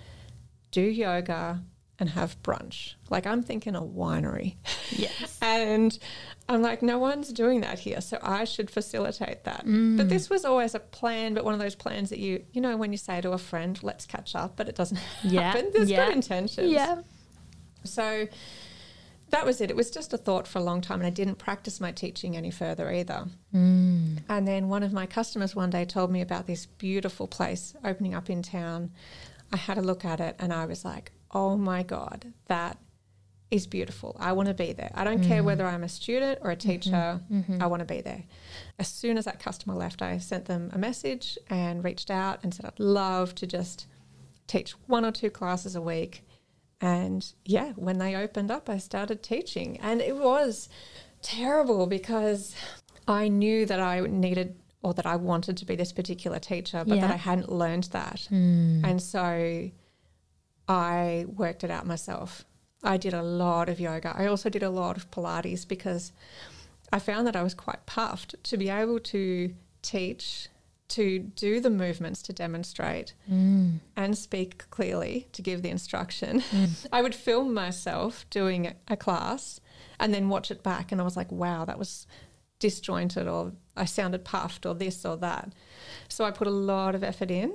do 0.71 0.83
yoga, 0.83 1.63
and 1.99 2.11
have 2.11 2.41
brunch. 2.43 2.95
Like 3.11 3.27
I'm 3.27 3.43
thinking 3.43 3.75
a 3.75 3.83
winery. 3.83 4.57
Yes. 4.91 5.39
And 5.45 5.97
I'm 6.49 6.63
like, 6.63 6.83
no 6.83 6.99
one's 6.99 7.33
doing 7.33 7.61
that 7.61 7.79
here, 7.79 8.01
so 8.01 8.19
I 8.23 8.45
should 8.45 8.71
facilitate 8.71 9.45
that. 9.45 9.67
Mm. 9.67 9.99
But 9.99 10.09
this 10.09 10.31
was 10.31 10.45
always 10.45 10.75
a 10.75 10.81
plan, 10.81 11.35
but 11.35 11.45
one 11.45 11.53
of 11.53 11.61
those 11.61 11.75
plans 11.75 12.11
that 12.11 12.19
you, 12.19 12.45
you 12.53 12.61
know, 12.63 12.77
when 12.79 12.93
you 12.93 12.99
say 12.99 13.21
to 13.21 13.33
a 13.33 13.39
friend, 13.39 13.79
let's 13.83 14.07
catch 14.07 14.35
up, 14.35 14.57
but 14.57 14.69
it 14.69 14.75
doesn't 14.75 14.99
Yeah, 15.23 15.53
happen. 15.53 15.71
There's 15.73 15.91
yeah, 15.91 16.07
good 16.07 16.17
intentions. 16.17 16.71
Yeah. 16.71 17.03
So 17.85 18.27
that 19.35 19.45
was 19.45 19.61
it. 19.61 19.71
It 19.71 19.77
was 19.77 19.91
just 19.91 20.13
a 20.13 20.17
thought 20.17 20.47
for 20.47 20.59
a 20.61 20.63
long 20.63 20.81
time, 20.81 21.01
and 21.01 21.07
I 21.07 21.11
didn't 21.11 21.37
practice 21.37 21.81
my 21.81 21.93
teaching 21.93 22.37
any 22.37 22.51
further 22.51 22.91
either. 22.91 23.27
Mm. 23.55 24.21
And 24.29 24.47
then 24.47 24.69
one 24.69 24.83
of 24.83 24.93
my 24.93 25.07
customers 25.07 25.57
one 25.57 25.71
day 25.71 25.85
told 25.85 26.11
me 26.11 26.21
about 26.21 26.47
this 26.47 26.67
beautiful 26.67 27.27
place 27.27 27.75
opening 27.85 28.15
up 28.15 28.31
in 28.31 28.43
town. 28.43 28.93
I 29.53 29.57
had 29.57 29.77
a 29.79 29.83
look 29.83 30.05
at 30.05 30.21
it 30.21 30.37
and 30.39 30.53
I 30.53 30.67
was 30.67 30.85
like, 30.85 31.13
oh 31.33 31.57
my 31.57 31.83
God, 31.83 32.33
that 32.47 32.79
is 33.51 33.67
beautiful. 33.67 34.17
I 34.19 34.33
want 34.33 34.49
to 34.49 34.55
be 34.55 34.73
there. 34.73 34.91
I 34.95 35.05
don't 35.05 35.23
care 35.23 35.43
mm. 35.43 35.47
whether 35.47 35.67
I'm 35.67 35.85
a 35.85 35.89
student 35.89 36.39
or 36.43 36.51
a 36.51 36.57
mm-hmm. 36.57 36.71
teacher, 36.71 37.21
mm-hmm. 37.31 37.63
I 37.63 37.67
want 37.67 37.81
to 37.81 37.87
be 37.87 38.01
there. 38.01 38.25
As 38.79 38.89
soon 38.89 39.19
as 39.19 39.27
that 39.27 39.39
customer 39.41 39.75
left, 39.75 40.03
I 40.03 40.19
sent 40.19 40.47
them 40.47 40.71
a 40.73 40.79
message 40.79 41.39
and 41.51 41.85
reached 41.85 42.11
out 42.11 42.41
and 42.43 42.55
said, 42.55 42.67
I'd 42.67 42.81
love 42.81 43.35
to 43.37 43.47
just 43.47 43.87
teach 44.47 44.73
one 44.87 45.05
or 45.05 45.13
two 45.13 45.31
classes 45.31 45.77
a 45.77 45.81
week. 45.81 46.25
And 46.81 47.25
yeah, 47.45 47.73
when 47.77 47.99
they 47.99 48.15
opened 48.15 48.51
up, 48.51 48.69
I 48.69 48.79
started 48.79 49.23
teaching. 49.23 49.79
And 49.81 50.01
it 50.01 50.17
was 50.17 50.69
terrible 51.23 51.87
because 51.87 52.55
I 53.09 53.29
knew 53.29 53.67
that 53.67 53.81
I 53.81 54.01
needed 54.01 54.57
or 54.83 54.93
that 54.95 55.07
I 55.07 55.17
wanted 55.17 55.57
to 55.57 55.65
be 55.65 55.77
this 55.77 55.93
particular 55.93 56.39
teacher, 56.39 56.85
but 56.87 57.01
that 57.01 57.11
I 57.11 57.17
hadn't 57.17 57.51
learned 57.51 57.85
that. 57.85 58.29
Mm. 58.31 58.85
And 58.85 59.01
so 59.01 59.71
I 60.69 61.25
worked 61.27 61.65
it 61.65 61.71
out 61.71 61.87
myself. 61.87 62.45
I 62.83 62.99
did 62.99 63.15
a 63.15 63.23
lot 63.23 63.71
of 63.71 63.81
yoga. 63.81 64.15
I 64.15 64.27
also 64.27 64.51
did 64.51 64.63
a 64.63 64.69
lot 64.69 64.99
of 64.99 65.11
Pilates 65.11 65.67
because 65.67 66.13
I 66.93 66.99
found 66.99 67.27
that 67.27 67.35
I 67.35 67.43
was 67.43 67.55
quite 67.55 67.87
puffed 67.87 68.35
to 68.45 68.59
be 68.59 68.69
able 68.69 69.01
to 69.01 69.55
teach, 69.81 70.49
to 70.89 71.19
do 71.19 71.61
the 71.61 71.71
movements 71.71 72.21
to 72.23 72.33
demonstrate 72.33 73.15
Mm. 73.31 73.81
and 73.97 74.17
speak 74.19 74.69
clearly 74.71 75.29
to 75.33 75.41
give 75.43 75.63
the 75.63 75.71
instruction. 75.71 76.43
I 76.93 77.01
would 77.03 77.15
film 77.15 77.55
myself 77.55 78.27
doing 78.31 78.75
a 78.89 78.97
class 78.97 79.61
and 79.99 80.13
then 80.13 80.29
watch 80.29 80.51
it 80.51 80.63
back, 80.63 80.93
and 80.93 81.01
I 81.01 81.05
was 81.05 81.17
like, 81.17 81.33
wow, 81.33 81.65
that 81.65 81.79
was 81.79 82.07
disjointed, 82.59 83.27
or 83.29 83.53
I 83.77 83.85
sounded 83.85 84.25
puffed, 84.25 84.67
or 84.67 84.75
this 84.75 85.05
or 85.05 85.17
that. 85.19 85.53
So 86.09 86.25
I 86.25 86.31
put 86.31 86.47
a 86.47 86.51
lot 86.51 86.95
of 86.95 87.03
effort 87.03 87.31
in. 87.31 87.53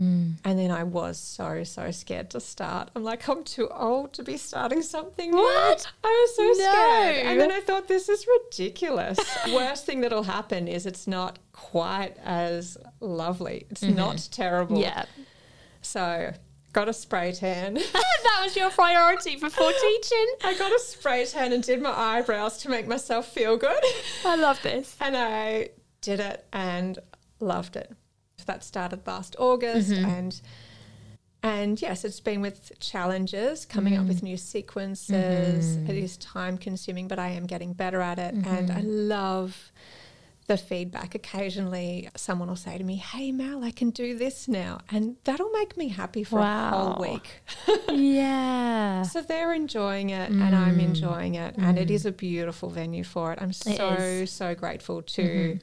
Mm. 0.00 0.34
And 0.44 0.58
then 0.58 0.70
I 0.70 0.82
was 0.82 1.18
so, 1.18 1.62
so 1.64 1.90
scared 1.90 2.30
to 2.30 2.40
start. 2.40 2.90
I'm 2.96 3.04
like, 3.04 3.28
I'm 3.28 3.44
too 3.44 3.68
old 3.68 4.12
to 4.14 4.24
be 4.24 4.36
starting 4.36 4.82
something 4.82 5.30
new. 5.30 5.36
What? 5.36 5.86
I 6.02 6.08
was 6.08 6.36
so 6.36 6.54
scared. 6.54 7.26
And 7.26 7.40
then 7.40 7.52
I 7.52 7.60
thought, 7.60 7.86
this 7.86 8.08
is 8.08 8.26
ridiculous. 8.26 9.18
Worst 9.52 9.86
thing 9.86 10.00
that'll 10.00 10.24
happen 10.24 10.66
is 10.66 10.86
it's 10.86 11.06
not 11.06 11.38
quite 11.52 12.16
as 12.24 12.76
lovely. 13.00 13.66
It's 13.70 13.82
not 13.82 14.28
terrible. 14.32 14.80
Yeah. 14.80 15.04
So 15.82 16.32
got 16.72 16.88
a 16.88 16.92
spray 16.92 17.32
tan. 17.32 17.74
that 18.24 18.40
was 18.42 18.56
your 18.56 18.70
priority 18.70 19.36
before 19.36 19.70
teaching. 19.80 20.26
I 20.42 20.54
got 20.58 20.72
a 20.72 20.78
spray 20.80 21.24
tan 21.24 21.52
and 21.52 21.62
did 21.62 21.80
my 21.80 21.96
eyebrows 21.96 22.58
to 22.62 22.68
make 22.68 22.88
myself 22.88 23.28
feel 23.28 23.56
good. 23.56 23.82
I 24.24 24.34
love 24.36 24.60
this. 24.62 24.96
And 25.00 25.16
I 25.16 25.70
did 26.00 26.20
it 26.20 26.44
and 26.52 26.98
loved 27.38 27.76
it. 27.76 27.92
So 28.44 28.52
that 28.52 28.62
started 28.62 29.06
last 29.06 29.36
August 29.38 29.90
mm-hmm. 29.90 30.04
and 30.04 30.40
and 31.42 31.80
yes, 31.80 32.06
it's 32.06 32.20
been 32.20 32.40
with 32.40 32.72
challenges, 32.80 33.66
coming 33.66 33.98
up 33.98 34.06
with 34.06 34.18
mm-hmm. 34.18 34.26
new 34.26 34.36
sequences. 34.38 35.76
Mm-hmm. 35.76 35.90
It 35.90 35.96
is 35.96 36.16
time 36.16 36.56
consuming, 36.56 37.06
but 37.06 37.18
I 37.18 37.28
am 37.28 37.44
getting 37.44 37.74
better 37.74 38.00
at 38.00 38.18
it. 38.18 38.32
And 38.32 38.70
I 38.70 38.80
love 38.80 39.70
the 40.46 40.56
feedback. 40.56 41.14
Occasionally, 41.14 42.08
someone 42.16 42.48
will 42.48 42.56
say 42.56 42.78
to 42.78 42.84
me, 42.84 42.96
Hey, 42.96 43.30
Mal, 43.30 43.62
I 43.62 43.72
can 43.72 43.90
do 43.90 44.16
this 44.16 44.48
now. 44.48 44.80
And 44.90 45.16
that'll 45.24 45.50
make 45.50 45.76
me 45.76 45.88
happy 45.88 46.24
for 46.24 46.38
a 46.40 46.70
whole 46.70 46.96
week. 46.98 47.42
Yeah. 47.92 49.02
So 49.02 49.20
they're 49.20 49.52
enjoying 49.52 50.10
it 50.10 50.30
and 50.30 50.54
I'm 50.56 50.78
mm. 50.78 50.84
enjoying 50.84 51.34
it. 51.34 51.56
And 51.58 51.78
it 51.78 51.88
mm. 51.88 51.94
is 51.94 52.06
a 52.06 52.12
beautiful 52.12 52.70
venue 52.70 53.04
for 53.04 53.32
it. 53.32 53.38
I'm 53.42 53.52
so, 53.52 53.92
is. 53.92 54.30
so 54.30 54.54
grateful 54.54 55.02
to 55.02 55.58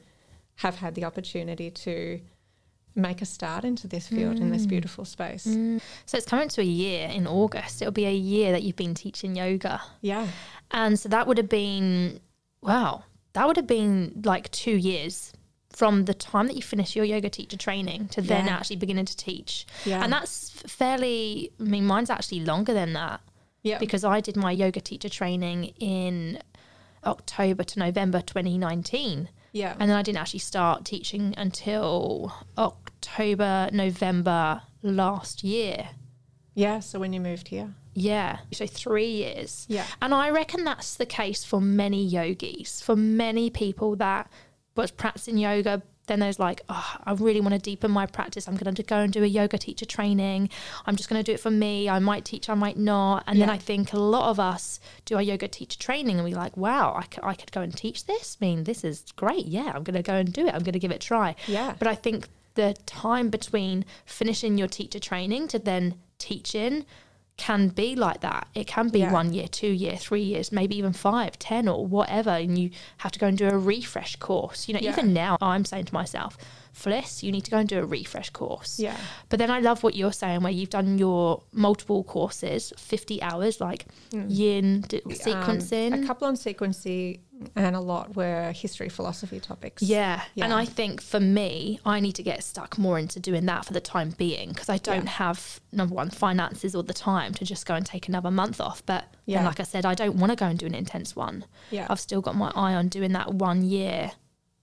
have 0.57 0.75
had 0.75 0.93
the 0.93 1.05
opportunity 1.05 1.71
to 1.71 2.21
make 2.95 3.21
a 3.21 3.25
start 3.25 3.63
into 3.63 3.87
this 3.87 4.07
field 4.07 4.37
in 4.37 4.51
this 4.51 4.65
mm. 4.65 4.69
beautiful 4.69 5.05
space. 5.05 5.47
Mm. 5.47 5.81
So 6.05 6.17
it's 6.17 6.27
coming 6.27 6.49
to 6.49 6.61
a 6.61 6.65
year 6.65 7.07
in 7.07 7.25
August. 7.25 7.81
It'll 7.81 7.91
be 7.91 8.05
a 8.05 8.13
year 8.13 8.51
that 8.51 8.63
you've 8.63 8.75
been 8.75 8.93
teaching 8.93 9.35
yoga. 9.35 9.81
Yeah. 10.01 10.27
And 10.71 10.99
so 10.99 11.09
that 11.09 11.27
would 11.27 11.37
have 11.37 11.49
been, 11.49 12.19
wow, 12.61 13.03
that 13.33 13.47
would 13.47 13.55
have 13.55 13.67
been 13.67 14.21
like 14.25 14.51
two 14.51 14.75
years 14.75 15.33
from 15.69 16.05
the 16.05 16.13
time 16.13 16.47
that 16.47 16.55
you 16.55 16.61
finish 16.61 16.95
your 16.95 17.05
yoga 17.05 17.29
teacher 17.29 17.57
training 17.57 18.09
to 18.09 18.21
then 18.21 18.45
Yeah. 18.45 18.53
actually 18.55 18.75
beginning 18.75 19.05
to 19.05 19.15
teach. 19.15 19.65
Yeah. 19.85 20.03
And 20.03 20.11
that's 20.11 20.49
fairly, 20.67 21.51
I 21.59 21.63
mean, 21.63 21.85
mine's 21.85 22.09
actually 22.09 22.41
longer 22.41 22.73
than 22.73 22.93
that 22.93 23.21
Yeah. 23.63 23.77
because 23.77 24.03
I 24.03 24.19
did 24.19 24.35
my 24.35 24.51
yoga 24.51 24.81
teacher 24.81 25.07
training 25.07 25.73
in 25.79 26.39
October 27.05 27.63
to 27.63 27.79
November 27.79 28.21
2019. 28.21 29.29
Yeah. 29.51 29.75
And 29.79 29.89
then 29.89 29.97
I 29.97 30.01
didn't 30.01 30.19
actually 30.19 30.39
start 30.39 30.85
teaching 30.85 31.33
until 31.37 32.33
October, 32.57 33.69
November 33.71 34.61
last 34.81 35.43
year. 35.43 35.89
yeah. 36.55 36.79
So 36.79 36.99
when 36.99 37.13
you 37.13 37.19
moved 37.19 37.47
here. 37.49 37.73
Yeah. 37.93 38.39
So 38.53 38.65
three 38.65 39.09
years. 39.09 39.65
Yeah. 39.69 39.85
And 40.01 40.13
I 40.13 40.29
reckon 40.29 40.63
that's 40.63 40.95
the 40.95 41.05
case 41.05 41.43
for 41.43 41.59
many 41.59 42.03
yogis, 42.05 42.81
for 42.81 42.95
many 42.95 43.49
people 43.49 43.95
that 43.97 44.31
was 44.75 44.91
practicing 44.91 45.37
yoga. 45.37 45.81
Then 46.11 46.19
there's 46.19 46.39
like, 46.39 46.59
oh, 46.67 46.95
I 47.05 47.13
really 47.13 47.39
want 47.39 47.53
to 47.53 47.57
deepen 47.57 47.89
my 47.89 48.05
practice. 48.05 48.45
I'm 48.45 48.57
going 48.57 48.75
to 48.75 48.83
go 48.83 48.97
and 48.97 49.13
do 49.13 49.23
a 49.23 49.27
yoga 49.27 49.57
teacher 49.57 49.85
training. 49.85 50.49
I'm 50.85 50.97
just 50.97 51.07
going 51.07 51.23
to 51.23 51.23
do 51.23 51.33
it 51.33 51.39
for 51.39 51.49
me. 51.49 51.87
I 51.87 51.99
might 51.99 52.25
teach, 52.25 52.49
I 52.49 52.53
might 52.53 52.75
not. 52.75 53.23
And 53.27 53.39
then 53.39 53.49
I 53.49 53.57
think 53.57 53.93
a 53.93 53.97
lot 53.97 54.29
of 54.29 54.37
us 54.37 54.81
do 55.05 55.15
our 55.15 55.21
yoga 55.21 55.47
teacher 55.47 55.79
training 55.79 56.17
and 56.17 56.25
we're 56.25 56.35
like, 56.35 56.57
wow, 56.57 56.93
I 56.97 57.03
could, 57.03 57.23
I 57.23 57.33
could 57.33 57.53
go 57.53 57.61
and 57.61 57.73
teach 57.73 58.07
this. 58.07 58.37
I 58.41 58.45
mean, 58.45 58.65
this 58.65 58.83
is 58.83 59.05
great. 59.15 59.45
Yeah, 59.45 59.71
I'm 59.73 59.83
going 59.83 59.95
to 59.95 60.01
go 60.01 60.15
and 60.15 60.33
do 60.33 60.45
it. 60.47 60.53
I'm 60.53 60.63
going 60.63 60.73
to 60.73 60.79
give 60.79 60.91
it 60.91 60.95
a 60.95 61.07
try. 61.07 61.33
Yeah. 61.47 61.75
But 61.79 61.87
I 61.87 61.95
think 61.95 62.27
the 62.55 62.75
time 62.85 63.29
between 63.29 63.85
finishing 64.05 64.57
your 64.57 64.67
teacher 64.67 64.99
training 64.99 65.47
to 65.47 65.59
then 65.59 65.95
teaching 66.17 66.85
can 67.41 67.69
be 67.69 67.95
like 67.95 68.21
that. 68.21 68.47
It 68.53 68.67
can 68.67 68.89
be 68.89 68.99
Yeah. 68.99 69.11
one 69.11 69.33
year, 69.33 69.47
two 69.47 69.71
year, 69.83 69.95
three 69.97 70.21
years, 70.21 70.51
maybe 70.51 70.77
even 70.77 70.93
five, 70.93 71.37
ten, 71.39 71.67
or 71.67 71.85
whatever, 71.85 72.29
and 72.31 72.57
you 72.57 72.69
have 72.97 73.11
to 73.13 73.19
go 73.19 73.27
and 73.27 73.37
do 73.37 73.47
a 73.49 73.57
refresh 73.57 74.15
course. 74.17 74.67
You 74.67 74.75
know, 74.75 74.79
Yeah. 74.81 74.91
even 74.91 75.11
now 75.13 75.37
I'm 75.41 75.65
saying 75.65 75.85
to 75.85 75.93
myself, 75.93 76.37
Fliss, 76.73 77.21
you 77.23 77.31
need 77.31 77.43
to 77.45 77.51
go 77.51 77.57
and 77.57 77.67
do 77.67 77.79
a 77.79 77.85
refresh 77.85 78.29
course. 78.29 78.79
Yeah. 78.79 78.95
But 79.29 79.39
then 79.39 79.51
I 79.51 79.59
love 79.59 79.83
what 79.83 79.95
you're 79.95 80.13
saying, 80.13 80.41
where 80.41 80.51
you've 80.53 80.69
done 80.69 80.97
your 80.97 81.43
multiple 81.51 82.03
courses, 82.03 82.71
50 82.77 83.21
hours, 83.21 83.59
like 83.59 83.85
yin, 84.11 84.81
d- 84.87 85.01
sequencing. 85.07 85.93
Um, 85.93 86.03
a 86.03 86.07
couple 86.07 86.27
on 86.27 86.35
sequencing 86.35 87.19
and 87.55 87.75
a 87.75 87.79
lot 87.79 88.15
were 88.15 88.51
history, 88.51 88.87
philosophy 88.87 89.39
topics. 89.39 89.81
Yeah. 89.81 90.21
And 90.37 90.53
I 90.53 90.63
think 90.65 91.01
for 91.01 91.19
me, 91.19 91.79
I 91.85 91.99
need 91.99 92.13
to 92.13 92.23
get 92.23 92.43
stuck 92.43 92.77
more 92.77 92.99
into 92.99 93.19
doing 93.19 93.47
that 93.47 93.65
for 93.65 93.73
the 93.73 93.81
time 93.81 94.11
being 94.17 94.49
because 94.49 94.69
I 94.69 94.77
don't 94.77 95.05
Yeah. 95.05 95.09
have, 95.11 95.59
number 95.71 95.95
one, 95.95 96.09
finances 96.11 96.75
or 96.75 96.83
the 96.83 96.93
time 96.93 97.33
to 97.33 97.45
just 97.45 97.65
go 97.65 97.73
and 97.75 97.85
take 97.85 98.07
another 98.07 98.31
month 98.31 98.61
off. 98.61 98.85
But 98.85 99.05
yeah. 99.25 99.39
Yeah. 99.41 99.45
like 99.47 99.59
I 99.59 99.63
said, 99.63 99.85
I 99.85 99.95
don't 99.95 100.17
want 100.17 100.31
to 100.31 100.35
go 100.35 100.45
and 100.45 100.57
do 100.59 100.65
an 100.67 100.75
intense 100.75 101.15
one. 101.15 101.45
Yeah. 101.71 101.87
I've 101.89 101.99
still 101.99 102.21
got 102.21 102.35
my 102.35 102.51
eye 102.55 102.75
on 102.75 102.87
doing 102.89 103.11
that 103.13 103.33
one 103.33 103.63
year. 103.63 104.11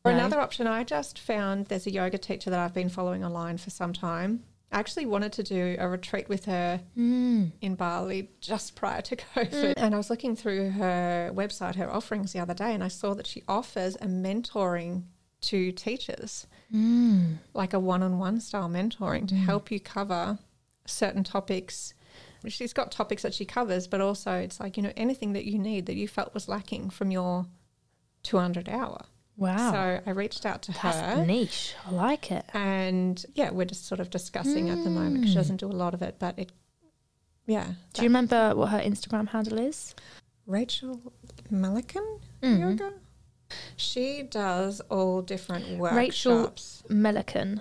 Or 0.05 0.13
No. 0.13 0.19
another 0.19 0.41
option, 0.41 0.67
I 0.67 0.85
just 0.85 1.19
found 1.19 1.67
there's 1.67 1.87
a 1.87 1.91
yoga 1.91 2.19
teacher 2.19 2.51
that 2.51 2.59
I've 2.59 2.75
been 2.75 2.89
following 2.89 3.25
online 3.25 3.59
for 3.59 3.71
some 3.71 3.93
time. 3.93 4.45
I 4.71 4.79
actually 4.79 5.07
wanted 5.07 5.33
to 5.33 5.43
do 5.43 5.77
a 5.79 5.89
retreat 5.89 6.29
with 6.29 6.45
her 6.45 6.81
Mm. 6.97 7.53
in 7.61 7.75
Bali 7.75 8.31
just 8.41 8.75
prior 8.77 9.01
to 9.03 9.17
COVID. 9.35 9.75
And 9.77 9.95
I 9.95 9.97
was 9.99 10.11
looking 10.11 10.37
through 10.37 10.71
her 10.73 11.31
website, 11.35 11.75
her 11.77 11.91
offerings 11.91 12.33
the 12.33 12.39
other 12.41 12.55
day, 12.55 12.75
and 12.75 12.85
I 12.85 12.89
saw 12.89 13.15
that 13.15 13.27
she 13.27 13.43
offers 13.49 13.97
a 13.97 14.07
mentoring 14.07 15.05
to 15.43 15.73
teachers, 15.73 16.47
Mm. 16.73 17.39
like 17.55 17.73
a 17.73 17.79
one 17.81 18.03
on 18.03 18.19
one 18.19 18.41
style 18.41 18.69
mentoring 18.69 19.27
to 19.29 19.35
help 19.37 19.71
you 19.71 19.81
cover 19.81 20.39
certain 20.85 21.25
topics. 21.25 21.95
She's 22.47 22.73
got 22.73 22.93
topics 22.93 23.23
that 23.23 23.35
she 23.35 23.45
covers, 23.45 23.87
but 23.87 24.01
also 24.01 24.33
it's 24.35 24.61
like, 24.61 24.77
you 24.77 24.83
know, 24.83 24.93
anything 24.97 25.33
that 25.33 25.45
you 25.45 25.59
need 25.59 25.87
that 25.87 25.97
you 25.97 26.07
felt 26.09 26.35
was 26.35 26.47
lacking 26.49 26.91
from 26.91 27.11
your 27.11 27.47
200 28.23 28.69
hour. 28.69 29.07
Wow. 29.39 29.71
So 29.73 30.01
I 30.05 30.11
reached 30.11 30.45
out 30.45 30.63
to 30.63 30.73
That's 30.73 30.99
her. 31.17 31.25
niche. 31.25 31.75
I 31.87 31.93
like 31.93 32.31
it. 32.33 32.45
And 32.53 33.25
yeah, 33.35 33.51
we're 33.51 33.65
just 33.67 33.87
sort 33.87 34.01
of 34.01 34.11
discussing 34.11 34.69
at 34.69 34.83
the 34.85 34.91
moment 34.91 35.15
because 35.15 35.31
she 35.31 35.37
doesn't 35.37 35.59
do 35.59 35.69
a 35.69 35.73
lot 35.73 35.95
of 35.95 36.03
it, 36.03 36.17
but 36.19 36.37
it, 36.39 36.51
yeah. 37.47 37.67
Do 37.95 38.03
you 38.03 38.09
remember 38.09 38.55
what 38.57 38.71
her 38.71 38.81
Instagram 38.81 39.29
handle 39.29 39.59
is? 39.59 39.95
Rachel 40.47 41.01
Melican 41.53 42.21
Mm. 42.43 42.61
Yoga? 42.61 42.93
She 43.77 44.23
does 44.23 44.81
all 44.91 45.23
different 45.23 45.79
workshops. 45.79 46.83
Rachel-. 46.89 46.97
Melican. 46.97 47.61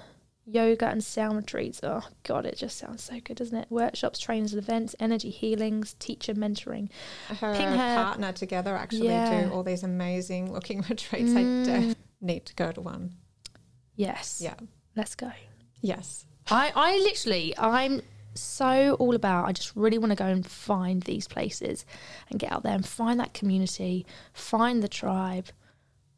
Yoga 0.50 0.88
and 0.88 1.04
sound 1.04 1.36
retreats. 1.36 1.82
Oh, 1.84 2.04
God, 2.24 2.46
it 2.46 2.56
just 2.58 2.78
sounds 2.78 3.04
so 3.04 3.20
good, 3.20 3.36
doesn't 3.36 3.58
it? 3.58 3.68
Workshops, 3.70 4.18
trainings, 4.18 4.54
and 4.54 4.64
events, 4.64 4.96
energy 4.98 5.30
healings, 5.30 5.94
teacher 6.00 6.34
mentoring. 6.34 6.90
Her, 7.28 7.54
her- 7.54 7.76
partner 7.76 8.32
together 8.32 8.74
actually 8.76 9.10
Yeah. 9.10 9.44
do 9.44 9.54
all 9.54 9.64
these 9.64 9.84
amazing 9.84 10.54
looking 10.54 10.82
retreats. 10.90 11.32
I 11.32 11.44
mm. 11.44 11.66
def- 11.66 11.98
need 12.22 12.46
to 12.46 12.56
go 12.56 12.72
to 12.72 12.80
one. 12.80 13.16
Yes. 13.98 14.40
Yeah. 14.42 14.54
Let's 14.96 15.16
go. 15.16 15.32
Yes. 15.82 16.26
I, 16.50 16.72
I 16.74 16.98
literally, 17.00 17.54
I'm 17.58 18.02
so 18.34 18.96
all 19.00 19.16
about, 19.16 19.50
I 19.50 19.52
just 19.52 19.76
really 19.76 19.98
want 19.98 20.12
to 20.12 20.16
go 20.16 20.28
and 20.28 20.46
find 20.46 21.04
these 21.04 21.28
places 21.28 21.86
and 22.30 22.40
get 22.40 22.54
out 22.54 22.64
there 22.64 22.74
and 22.74 22.86
find 22.86 23.20
that 23.20 23.34
community, 23.34 24.06
find 24.32 24.82
the 24.82 24.88
tribe. 24.88 25.48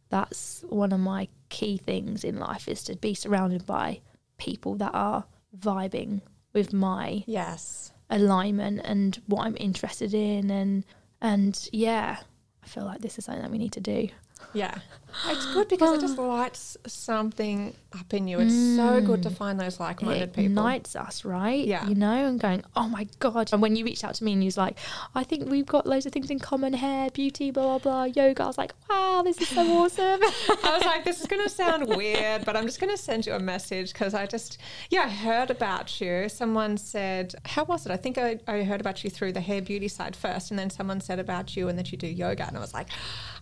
That's 0.09 0.63
one 0.69 0.91
of 0.91 0.99
my 0.99 1.30
key 1.49 1.77
things 1.77 2.23
in 2.23 2.38
life 2.38 2.67
is 2.67 2.84
to 2.84 2.95
be 2.95 3.15
surrounded 3.15 3.65
by 3.65 4.01
people 4.39 4.75
that 4.75 4.91
are 4.93 5.25
vibing 5.57 6.21
with 6.53 6.73
my 6.73 7.23
Yes. 7.27 7.91
alignment 8.09 8.81
and 8.83 9.21
what 9.27 9.45
I'm 9.45 9.55
interested 9.59 10.13
in 10.13 10.49
and 10.49 10.83
and 11.21 11.67
yeah, 11.73 12.17
I 12.63 12.67
feel 12.67 12.85
like 12.85 13.01
this 13.01 13.17
is 13.19 13.25
something 13.25 13.43
that 13.43 13.51
we 13.51 13.57
need 13.57 13.73
to 13.73 13.81
do. 13.81 14.07
Yeah. 14.53 14.79
It's 15.28 15.45
good 15.53 15.68
because 15.68 15.97
it 15.97 16.01
just 16.01 16.18
lights 16.18 16.78
something 16.88 17.76
up 17.97 18.14
in 18.14 18.28
you. 18.28 18.39
It's 18.39 18.53
so 18.76 19.01
good 19.01 19.24
to 19.24 19.30
mm. 19.30 19.36
find 19.36 19.60
those 19.60 19.80
like 19.80 20.01
minded 20.01 20.24
it 20.24 20.34
people. 20.34 20.45
ignites 20.45 20.95
us, 20.95 21.26
right? 21.26 21.66
Yeah. 21.66 21.88
You 21.88 21.95
know, 21.95 22.28
and 22.28 22.39
going, 22.39 22.64
oh 22.76 22.88
my 22.88 23.07
God. 23.20 23.49
And 23.51 23.62
when 23.62 23.76
you 23.76 23.86
reached 23.86 24.03
out 24.03 24.16
to 24.16 24.24
me 24.24 24.34
and 24.34 24.43
you 24.43 24.47
was 24.47 24.57
like, 24.57 24.78
I 25.16 25.24
think 25.24 25.49
we've 25.49 25.66
got 25.66 25.88
loads 25.88 26.05
of 26.05 26.12
things 26.12 26.30
in 26.30 26.39
common 26.39 26.74
hair, 26.74 27.10
beauty, 27.10 27.51
blah, 27.51 27.80
blah, 27.80 27.80
blah, 27.80 28.03
yoga. 28.03 28.43
I 28.43 28.47
was 28.47 28.57
like, 28.57 28.74
wow, 28.89 29.22
this 29.24 29.41
is 29.41 29.47
so 29.49 29.62
awesome. 29.84 30.20
I 30.64 30.76
was 30.76 30.86
like, 30.86 31.03
this 31.03 31.20
is 31.20 31.28
going 31.28 31.43
to 31.43 31.49
sound 31.49 31.88
weird, 31.95 32.45
but 32.45 32.55
I'm 32.55 32.66
just 32.66 32.80
going 32.80 32.95
to 32.95 33.01
send 33.01 33.26
you 33.26 33.34
a 33.34 33.39
message 33.39 33.93
because 33.93 34.14
I 34.14 34.26
just, 34.26 34.60
yeah, 34.89 35.01
I 35.01 35.10
heard 35.10 35.49
about 35.49 35.99
you. 35.99 36.30
Someone 36.30 36.78
said, 36.78 37.34
how 37.45 37.64
was 37.64 37.86
it? 37.86 37.91
I 37.91 37.97
think 37.97 38.18
I, 38.18 38.39
I 38.47 38.64
heard 38.64 38.82
about 38.82 39.03
you 39.03 39.10
through 39.10 39.34
the 39.34 39.41
hair 39.41 39.62
beauty 39.62 39.88
side 39.88 40.16
first, 40.16 40.51
and 40.51 40.60
then 40.60 40.70
someone 40.70 41.01
said 41.01 41.20
about 41.20 41.55
you 41.55 41.68
and 41.68 41.78
that 41.80 41.91
you 41.91 41.97
do 41.97 42.07
yoga. 42.07 42.47
And 42.47 42.55
I 42.55 42.60
was 42.60 42.74
like, 42.74 42.88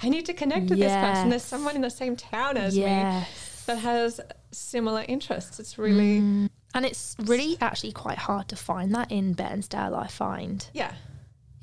I 0.01 0.09
need 0.09 0.25
to 0.27 0.33
connect 0.33 0.69
with 0.69 0.79
this 0.79 0.93
person. 0.93 1.29
There's. 1.29 1.56
Someone 1.57 1.75
in 1.75 1.81
the 1.81 1.89
same 1.89 2.15
town 2.15 2.55
as 2.55 2.75
me 2.75 2.83
that 2.83 3.77
has 3.79 4.21
similar 4.51 5.03
interests. 5.07 5.59
It's 5.59 5.77
really, 5.77 6.21
mm. 6.21 6.49
And 6.73 6.85
it's 6.85 7.15
really 7.19 7.57
actually 7.59 7.93
quite 7.93 8.19
hard 8.19 8.47
to 8.49 8.55
find 8.55 8.93
that 8.93 9.11
in 9.11 9.33
Bairnsdale, 9.33 9.97
I 9.97 10.07
find. 10.07 10.67
yeah. 10.73 10.93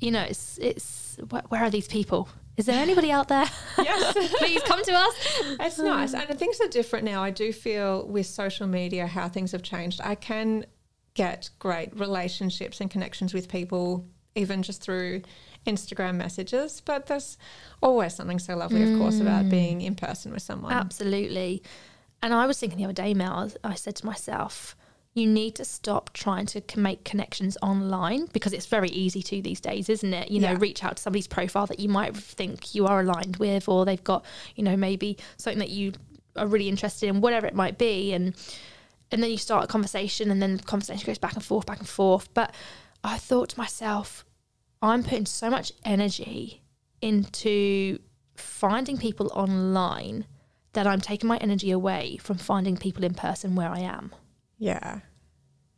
You 0.01 0.11
know, 0.11 0.23
it's, 0.23 0.57
it's 0.57 1.17
where, 1.29 1.43
where 1.47 1.63
are 1.63 1.69
these 1.69 1.87
people? 1.87 2.27
Is 2.57 2.65
there 2.65 2.79
anybody 2.79 3.11
out 3.11 3.29
there? 3.29 3.45
Yes. 3.77 4.33
Please 4.37 4.61
come 4.63 4.83
to 4.83 4.91
us. 4.91 5.15
It's 5.61 5.79
um, 5.79 5.85
nice. 5.85 6.13
And 6.13 6.37
things 6.37 6.59
are 6.59 6.67
different 6.67 7.05
now. 7.05 7.23
I 7.23 7.31
do 7.31 7.53
feel 7.53 8.05
with 8.05 8.25
social 8.25 8.67
media 8.67 9.07
how 9.07 9.29
things 9.29 9.53
have 9.53 9.63
changed. 9.63 10.01
I 10.03 10.15
can 10.15 10.65
get 11.13 11.49
great 11.59 11.97
relationships 11.97 12.81
and 12.81 12.91
connections 12.91 13.33
with 13.33 13.47
people, 13.47 14.05
even 14.35 14.61
just 14.61 14.81
through 14.81 15.21
Instagram 15.65 16.15
messages. 16.15 16.81
But 16.83 17.07
there's 17.07 17.37
always 17.81 18.15
something 18.15 18.39
so 18.39 18.55
lovely, 18.55 18.83
of 18.83 18.99
course, 18.99 19.19
about 19.19 19.45
mm. 19.45 19.49
being 19.49 19.81
in 19.81 19.95
person 19.95 20.31
with 20.31 20.41
someone. 20.41 20.73
Absolutely. 20.73 21.63
And 22.21 22.33
I 22.33 22.47
was 22.47 22.59
thinking 22.59 22.77
the 22.77 22.85
other 22.85 22.93
day, 22.93 23.13
Mel, 23.13 23.51
I 23.63 23.75
said 23.75 23.95
to 23.97 24.05
myself, 24.05 24.75
you 25.13 25.27
need 25.27 25.55
to 25.55 25.63
stop 25.63 26.11
trying 26.11 26.45
to 26.47 26.61
make 26.77 27.05
connections 27.05 27.57
online 27.61 28.27
because 28.33 28.51
it's 28.51 28.65
very 28.65 28.89
easy 28.89 29.21
to 29.23 29.41
these 29.41 29.61
days, 29.61 29.89
isn't 29.89 30.13
it? 30.13 30.29
You 30.29 30.41
know, 30.41 30.51
Yeah. 30.51 30.57
reach 30.59 30.83
out 30.83 30.97
to 30.97 31.01
somebody's 31.03 31.27
profile 31.27 31.67
that 31.67 31.79
you 31.79 31.87
might 31.87 32.15
think 32.15 32.75
you 32.75 32.85
are 32.85 32.99
aligned 32.99 33.37
with, 33.37 33.69
or 33.69 33.85
they've 33.85 34.03
got, 34.03 34.25
you 34.55 34.63
know, 34.63 34.75
maybe 34.75 35.17
something 35.37 35.59
that 35.59 35.69
you 35.69 35.93
are 36.35 36.45
really 36.45 36.67
interested 36.67 37.07
in, 37.07 37.21
whatever 37.21 37.47
it 37.47 37.55
might 37.55 37.77
be, 37.77 38.13
and 38.13 38.35
and 39.11 39.23
then 39.23 39.29
you 39.29 39.37
start 39.37 39.63
a 39.63 39.67
conversation, 39.67 40.31
and 40.31 40.41
then 40.41 40.57
the 40.57 40.63
conversation 40.63 41.05
goes 41.05 41.19
back 41.19 41.33
and 41.35 41.45
forth, 41.45 41.65
back 41.65 41.79
and 41.79 41.87
forth. 41.87 42.27
But 42.33 42.53
I 43.03 43.17
thought 43.17 43.49
to 43.49 43.59
myself, 43.59 44.25
I'm 44.85 45.03
putting 45.03 45.25
so 45.25 45.49
much 45.49 45.71
energy 45.83 46.61
into 47.01 47.99
finding 48.35 48.97
people 48.97 49.31
online 49.33 50.25
that 50.73 50.85
I'm 50.87 51.01
taking 51.01 51.27
my 51.27 51.37
energy 51.37 51.71
away 51.71 52.17
from 52.17 52.37
finding 52.37 52.75
people 52.77 53.03
in 53.03 53.13
person 53.13 53.55
where 53.55 53.69
I 53.69 53.79
am. 53.79 54.13
Yeah. 54.57 54.99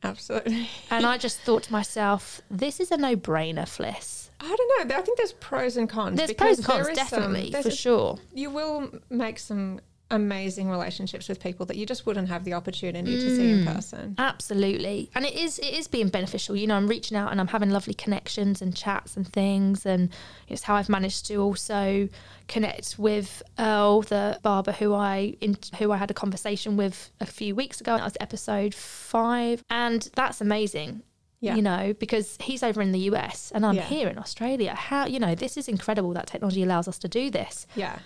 Absolutely. 0.03 0.70
And 0.89 1.05
I 1.05 1.18
just 1.26 1.39
thought 1.39 1.64
to 1.64 1.72
myself, 1.72 2.41
this 2.49 2.80
is 2.80 2.91
a 2.91 2.97
no 2.97 3.16
brainer, 3.16 3.66
Fliss. 3.66 4.30
I 4.39 4.55
don't 4.55 4.89
know. 4.89 4.95
I 4.95 5.01
think 5.01 5.18
there's 5.18 5.34
pros 5.34 5.78
and 5.78 5.89
cons. 5.89 6.18
There's 6.18 6.30
because 6.30 6.62
pros 6.62 6.78
and 6.80 6.86
cons, 6.88 6.88
is 6.89 7.10
some- 7.10 7.22
definitely, 7.22 7.51
for 7.51 7.68
a- 7.68 7.72
sure. 7.72 8.20
You 8.34 8.51
will 8.51 8.89
make 9.10 9.39
some 9.39 9.80
amazing 10.10 10.70
relationships 10.70 11.28
with 11.28 11.39
people 11.39 11.66
that 11.66 11.76
you 11.76 11.86
just 11.86 12.05
wouldn't 12.05 12.30
have 12.30 12.43
the 12.43 12.53
opportunity 12.53 13.20
to 13.20 13.36
see 13.36 13.51
in 13.51 13.66
mm. 13.66 13.74
person. 13.74 14.16
Absolutely. 14.18 15.10
And 15.14 15.26
it 15.26 15.36
is 15.36 15.60
it 15.60 15.74
is 15.74 15.88
being 15.88 16.10
beneficial. 16.10 16.55
You 16.55 16.68
know, 16.68 16.76
I'm 16.76 16.88
reaching 16.88 17.18
out 17.18 17.32
and 17.32 17.39
I'm 17.41 17.47
having 17.47 17.70
lovely 17.70 17.93
connections 17.93 18.62
and 18.62 18.76
chats 18.76 19.18
and 19.18 19.32
things 19.32 19.86
and 19.86 20.10
it's 20.47 20.64
how 20.64 20.76
I've 20.76 20.89
managed 20.89 21.26
to 21.28 21.36
also 21.36 22.08
connect 22.47 22.97
with 22.97 23.43
Earl, 23.60 24.03
the 24.03 24.39
barber 24.41 24.72
who 24.72 24.93
I 24.93 25.36
in, 25.41 25.58
who 25.78 25.91
I 25.91 25.97
had 25.97 26.10
a 26.10 26.14
conversation 26.14 26.78
with 26.78 27.12
a 27.20 27.26
few 27.26 27.53
weeks 27.53 27.82
ago. 27.82 27.97
That 27.97 28.03
was 28.03 28.18
episode 28.20 28.74
5 28.74 29.64
and 29.70 30.10
that's 30.16 30.39
amazing. 30.41 31.03
Yeah. 31.39 31.55
You 31.55 31.62
know, 31.62 31.93
because 31.99 32.36
he's 32.41 32.64
over 32.64 32.82
in 32.82 32.91
the 32.91 32.99
US 33.12 33.51
and 33.53 33.66
I'm 33.66 33.76
Yeah. 33.76 33.84
here 33.84 34.08
in 34.08 34.18
Australia. 34.18 34.74
How, 34.74 35.05
you 35.05 35.20
know, 35.20 35.36
this 35.36 35.55
is 35.55 35.68
incredible 35.68 36.14
that 36.14 36.26
technology 36.28 36.64
allows 36.64 36.88
us 36.88 36.97
to 36.99 37.08
do 37.08 37.30
this. 37.30 37.68
Yeah. 37.76 37.99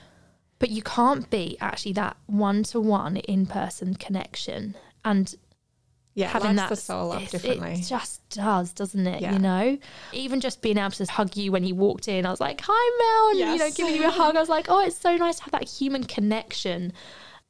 But 0.62 0.70
you 0.70 0.84
can't 0.84 1.28
be 1.32 1.58
actually 1.60 1.94
that 1.94 2.16
one 2.28 2.62
to 2.66 2.80
one 2.80 3.18
in 3.18 3.48
person 3.48 3.96
connection. 3.96 4.76
And 5.04 5.34
Yeah. 6.14 6.28
having 6.28 6.56
that 6.58 6.70
the 6.70 6.76
soul 6.76 7.12
up 7.14 7.28
differently. 7.30 7.80
It 7.80 7.88
just 7.88 8.30
does, 8.30 8.72
doesn't 8.72 9.08
it? 9.08 9.22
Yeah. 9.22 9.34
You 9.34 9.40
know, 9.40 9.78
even 10.14 10.40
just 10.40 10.62
being 10.62 10.78
able 10.78 10.92
to 10.92 11.06
hug 11.06 11.36
you 11.36 11.52
when 11.52 11.64
you 11.64 11.74
walked 11.74 12.08
in, 12.08 12.26
I 12.28 12.30
was 12.30 12.40
like, 12.40 12.62
"Hi, 12.64 12.98
Mel," 13.00 13.30
and 13.32 13.54
you 13.54 13.58
know, 13.66 13.72
giving 13.74 13.96
you 13.96 14.06
a 14.08 14.12
hug. 14.12 14.36
I 14.36 14.40
was 14.40 14.50
like, 14.50 14.68
"Oh, 14.70 14.86
it's 14.86 14.98
so 14.98 15.18
nice 15.18 15.38
to 15.38 15.44
have 15.46 15.52
that 15.54 15.68
human 15.68 16.04
connection 16.04 16.94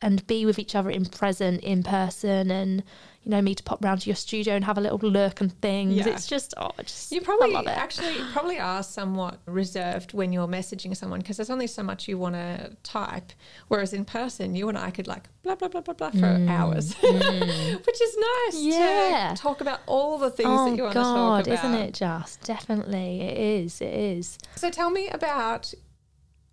and 0.02 0.26
be 0.26 0.46
with 0.46 0.58
each 0.58 0.74
other 0.74 0.90
in 0.90 1.06
present, 1.06 1.62
in 1.64 1.84
person, 1.84 2.50
and 2.50 2.82
you 3.24 3.30
know, 3.30 3.42
me 3.42 3.54
to 3.54 3.62
pop 3.62 3.84
round 3.84 4.02
to 4.02 4.10
your 4.10 4.16
studio 4.16 4.56
and 4.56 4.66
have 4.66 4.80
a 4.80 4.82
little 4.82 4.98
look 4.98 5.42
and 5.42 5.54
things. 5.62 5.94
Yeah. 5.96 6.10
It's 6.10 6.26
just, 6.26 6.56
oh, 6.58 6.72
just, 6.84 7.12
You 7.12 7.22
probably 7.22 7.52
I 7.52 7.54
love 7.54 7.68
it. 7.68 7.78
actually 7.78 8.18
you 8.18 8.26
probably 8.34 8.60
are 8.60 8.82
somewhat 8.82 9.40
reserved 9.46 10.14
when 10.14 10.34
you're 10.34 10.48
messaging 10.48 10.98
someone 10.98 11.20
because 11.20 11.38
there's 11.38 11.52
only 11.52 11.68
so 11.68 11.84
much 11.84 12.08
you 12.08 12.18
want 12.18 12.34
to 12.34 12.76
type. 12.82 13.32
Whereas 13.68 13.94
in 13.94 14.06
person, 14.06 14.56
you 14.56 14.70
and 14.70 14.78
I 14.78 14.90
could 14.90 15.08
like 15.08 15.30
blah 15.44 15.54
blah 15.56 15.68
blah 15.68 15.82
blah 15.82 15.94
blah 15.94 16.10
for 16.12 16.46
hours, 16.50 16.96
which 17.02 18.02
is 18.02 18.18
nice. 18.18 18.56
Mm. 18.56 18.72
Yeah. 18.72 19.34
to 19.36 19.42
talk 19.42 19.62
about 19.62 19.82
all 19.86 20.18
the 20.18 20.32
things 20.32 20.50
oh 20.50 20.70
that 20.70 20.76
you 20.76 20.84
want 20.84 20.96
God, 20.96 21.46
to 21.46 21.52
talk 21.52 21.60
about. 21.60 21.70
isn't 21.70 21.88
it 21.88 21.94
just? 21.94 22.42
Definitely, 22.44 23.22
it 23.22 23.38
is. 23.38 23.82
It 23.82 23.94
is. 23.94 24.38
So 24.56 24.70
tell 24.72 24.90
me 24.90 25.10
about 25.10 25.74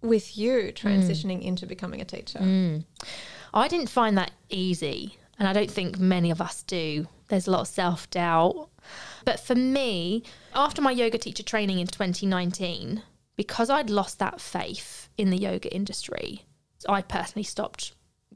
with 0.02 0.36
you 0.36 0.72
transitioning 0.74 1.42
into 1.42 1.66
becoming 1.66 2.00
a 2.00 2.04
teacher. 2.04 2.38
Mm. 2.38 2.84
I 3.54 3.68
didn't 3.68 3.88
find 3.88 4.16
that 4.18 4.30
easy, 4.50 5.17
and 5.38 5.46
I 5.48 5.52
don't 5.52 5.70
think 5.70 5.98
many 5.98 6.30
of 6.30 6.40
us 6.40 6.62
do. 6.62 7.06
There's 7.28 7.46
a 7.46 7.50
lot 7.50 7.60
of 7.62 7.68
self 7.68 8.08
doubt. 8.10 8.68
But 9.24 9.40
for 9.40 9.54
me, 9.54 10.22
after 10.54 10.80
my 10.82 10.90
yoga 10.90 11.18
teacher 11.18 11.42
training 11.42 11.78
in 11.78 11.86
2019, 11.86 13.02
because 13.36 13.70
I'd 13.70 13.90
lost 13.90 14.18
that 14.18 14.40
faith 14.40 15.08
in 15.18 15.30
the 15.30 15.36
yoga 15.36 15.72
industry, 15.74 16.44
I 16.88 17.02
personally 17.02 17.44
stopped 17.44 17.92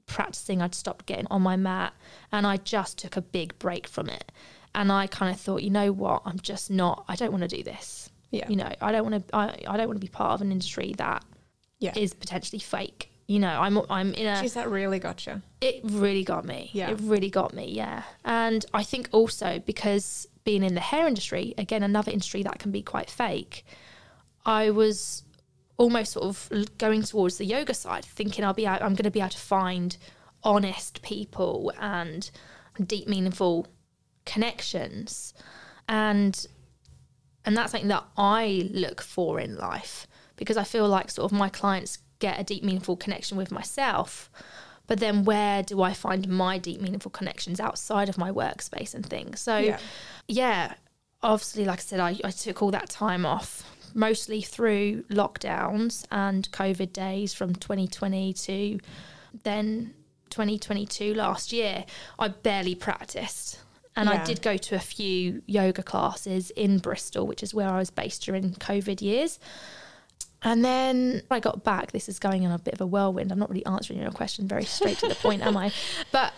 practicing. 0.06 0.60
I'd 0.60 0.74
stopped 0.74 1.06
getting 1.06 1.26
on 1.30 1.42
my 1.42 1.56
mat, 1.56 1.94
and 2.30 2.46
I 2.46 2.56
just 2.58 2.98
took 2.98 3.16
a 3.16 3.22
big 3.22 3.58
break 3.58 3.86
from 3.86 4.08
it. 4.08 4.30
And 4.74 4.90
I 4.90 5.06
kind 5.06 5.32
of 5.34 5.40
thought, 5.40 5.62
you 5.62 5.70
know 5.70 5.92
what? 5.92 6.22
I'm 6.24 6.40
just 6.40 6.70
not. 6.70 7.04
I 7.08 7.14
don't 7.16 7.30
want 7.30 7.42
to 7.48 7.56
do 7.56 7.62
this. 7.62 8.10
Yeah. 8.30 8.48
You 8.48 8.56
know, 8.56 8.70
I 8.80 8.92
don't 8.92 9.08
want 9.10 9.28
to. 9.28 9.36
I, 9.36 9.58
I 9.66 9.76
don't 9.76 9.86
want 9.88 9.96
to 10.00 10.06
be 10.06 10.08
part 10.10 10.32
of 10.32 10.40
an 10.42 10.50
industry 10.52 10.94
that 10.98 11.24
Yeah. 11.78 11.92
is 11.96 12.14
potentially 12.14 12.58
fake. 12.60 13.10
You 13.32 13.38
know, 13.38 13.62
I'm 13.62 13.78
I'm 13.88 14.12
in 14.12 14.26
a 14.26 14.42
Geez, 14.42 14.52
that 14.52 14.68
really 14.70 14.98
got 14.98 15.26
you. 15.26 15.40
it 15.62 15.80
really 15.84 16.22
got 16.22 16.44
me. 16.44 16.68
Yeah. 16.74 16.90
It 16.90 17.00
really 17.00 17.30
got 17.30 17.54
me, 17.54 17.66
yeah. 17.70 18.02
And 18.26 18.62
I 18.74 18.82
think 18.82 19.08
also 19.10 19.58
because 19.64 20.26
being 20.44 20.62
in 20.62 20.74
the 20.74 20.80
hair 20.80 21.06
industry, 21.06 21.54
again, 21.56 21.82
another 21.82 22.12
industry 22.12 22.42
that 22.42 22.58
can 22.58 22.70
be 22.72 22.82
quite 22.82 23.08
fake, 23.08 23.64
I 24.44 24.68
was 24.68 25.22
almost 25.78 26.12
sort 26.12 26.26
of 26.26 26.76
going 26.76 27.04
towards 27.04 27.38
the 27.38 27.46
yoga 27.46 27.72
side, 27.72 28.04
thinking 28.04 28.44
I'll 28.44 28.52
be 28.52 28.66
out, 28.66 28.82
I'm 28.82 28.94
going 28.94 29.04
to 29.04 29.10
be 29.10 29.20
able 29.20 29.30
to 29.30 29.38
find 29.38 29.96
honest 30.42 31.00
people 31.00 31.72
and 31.80 32.30
deep, 32.86 33.08
meaningful 33.08 33.66
connections. 34.26 35.32
And 35.88 36.34
and 37.46 37.56
that's 37.56 37.72
something 37.72 37.88
that 37.88 38.04
I 38.18 38.68
look 38.74 39.00
for 39.00 39.40
in 39.40 39.56
life 39.56 40.06
because 40.36 40.58
I 40.58 40.64
feel 40.64 40.86
like 40.86 41.10
sort 41.10 41.32
of 41.32 41.38
my 41.38 41.48
clients 41.48 41.96
get 42.22 42.40
a 42.40 42.44
deep, 42.44 42.62
meaningful 42.62 42.96
connection 42.96 43.36
with 43.36 43.50
myself. 43.50 44.30
But 44.86 44.98
then 45.00 45.24
where 45.24 45.62
do 45.62 45.82
I 45.82 45.92
find 45.92 46.28
my 46.28 46.58
deep, 46.58 46.80
meaningful 46.80 47.10
connections 47.10 47.58
outside 47.60 48.08
of 48.08 48.16
my 48.16 48.30
workspace 48.30 48.94
and 48.94 49.04
things? 49.04 49.40
So, 49.40 49.58
Yeah. 49.58 49.78
yeah, 50.28 50.74
obviously, 51.22 51.64
like 51.64 51.80
I 51.80 51.82
said, 51.82 52.00
I, 52.00 52.10
I 52.24 52.30
took 52.30 52.62
all 52.62 52.70
that 52.70 52.88
time 52.88 53.26
off, 53.26 53.50
mostly 53.94 54.40
through 54.40 55.02
lockdowns 55.10 56.04
and 56.10 56.50
COVID 56.52 56.92
days 56.92 57.34
from 57.34 57.54
2020 57.54 58.32
to 58.32 58.78
then 59.44 59.94
2022 60.30 61.14
last 61.14 61.52
year. 61.52 61.84
I 62.18 62.28
barely 62.28 62.74
practiced. 62.74 63.60
And 63.94 64.08
I 64.08 64.24
did 64.24 64.40
go 64.40 64.56
to 64.56 64.74
a 64.74 64.78
few 64.78 65.42
yoga 65.46 65.82
classes 65.82 66.50
in 66.50 66.78
Bristol, 66.78 67.26
which 67.26 67.42
is 67.42 67.52
where 67.52 67.68
I 67.68 67.78
was 67.78 67.90
based 67.90 68.22
during 68.22 68.54
COVID 68.54 69.02
years. 69.02 69.38
And 70.44 70.64
then 70.64 71.22
I 71.30 71.40
got 71.40 71.62
back. 71.64 71.92
This 71.92 72.08
is 72.08 72.18
going 72.18 72.44
on 72.44 72.52
a 72.52 72.58
bit 72.58 72.74
of 72.74 72.80
a 72.80 72.86
whirlwind. 72.86 73.30
I'm 73.30 73.38
not 73.38 73.48
really 73.50 73.64
answering 73.66 74.00
your 74.00 74.10
question 74.10 74.48
very 74.48 74.64
straight 74.64 74.98
to 74.98 75.08
the 75.08 75.14
point, 75.14 75.42
am 75.42 75.56
I? 75.56 75.72
But 76.12 76.32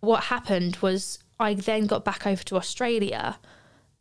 what 0.00 0.24
happened 0.24 0.76
was 0.76 1.18
I 1.38 1.54
then 1.54 1.86
got 1.86 2.04
back 2.04 2.26
over 2.26 2.42
to 2.44 2.56
Australia 2.56 3.38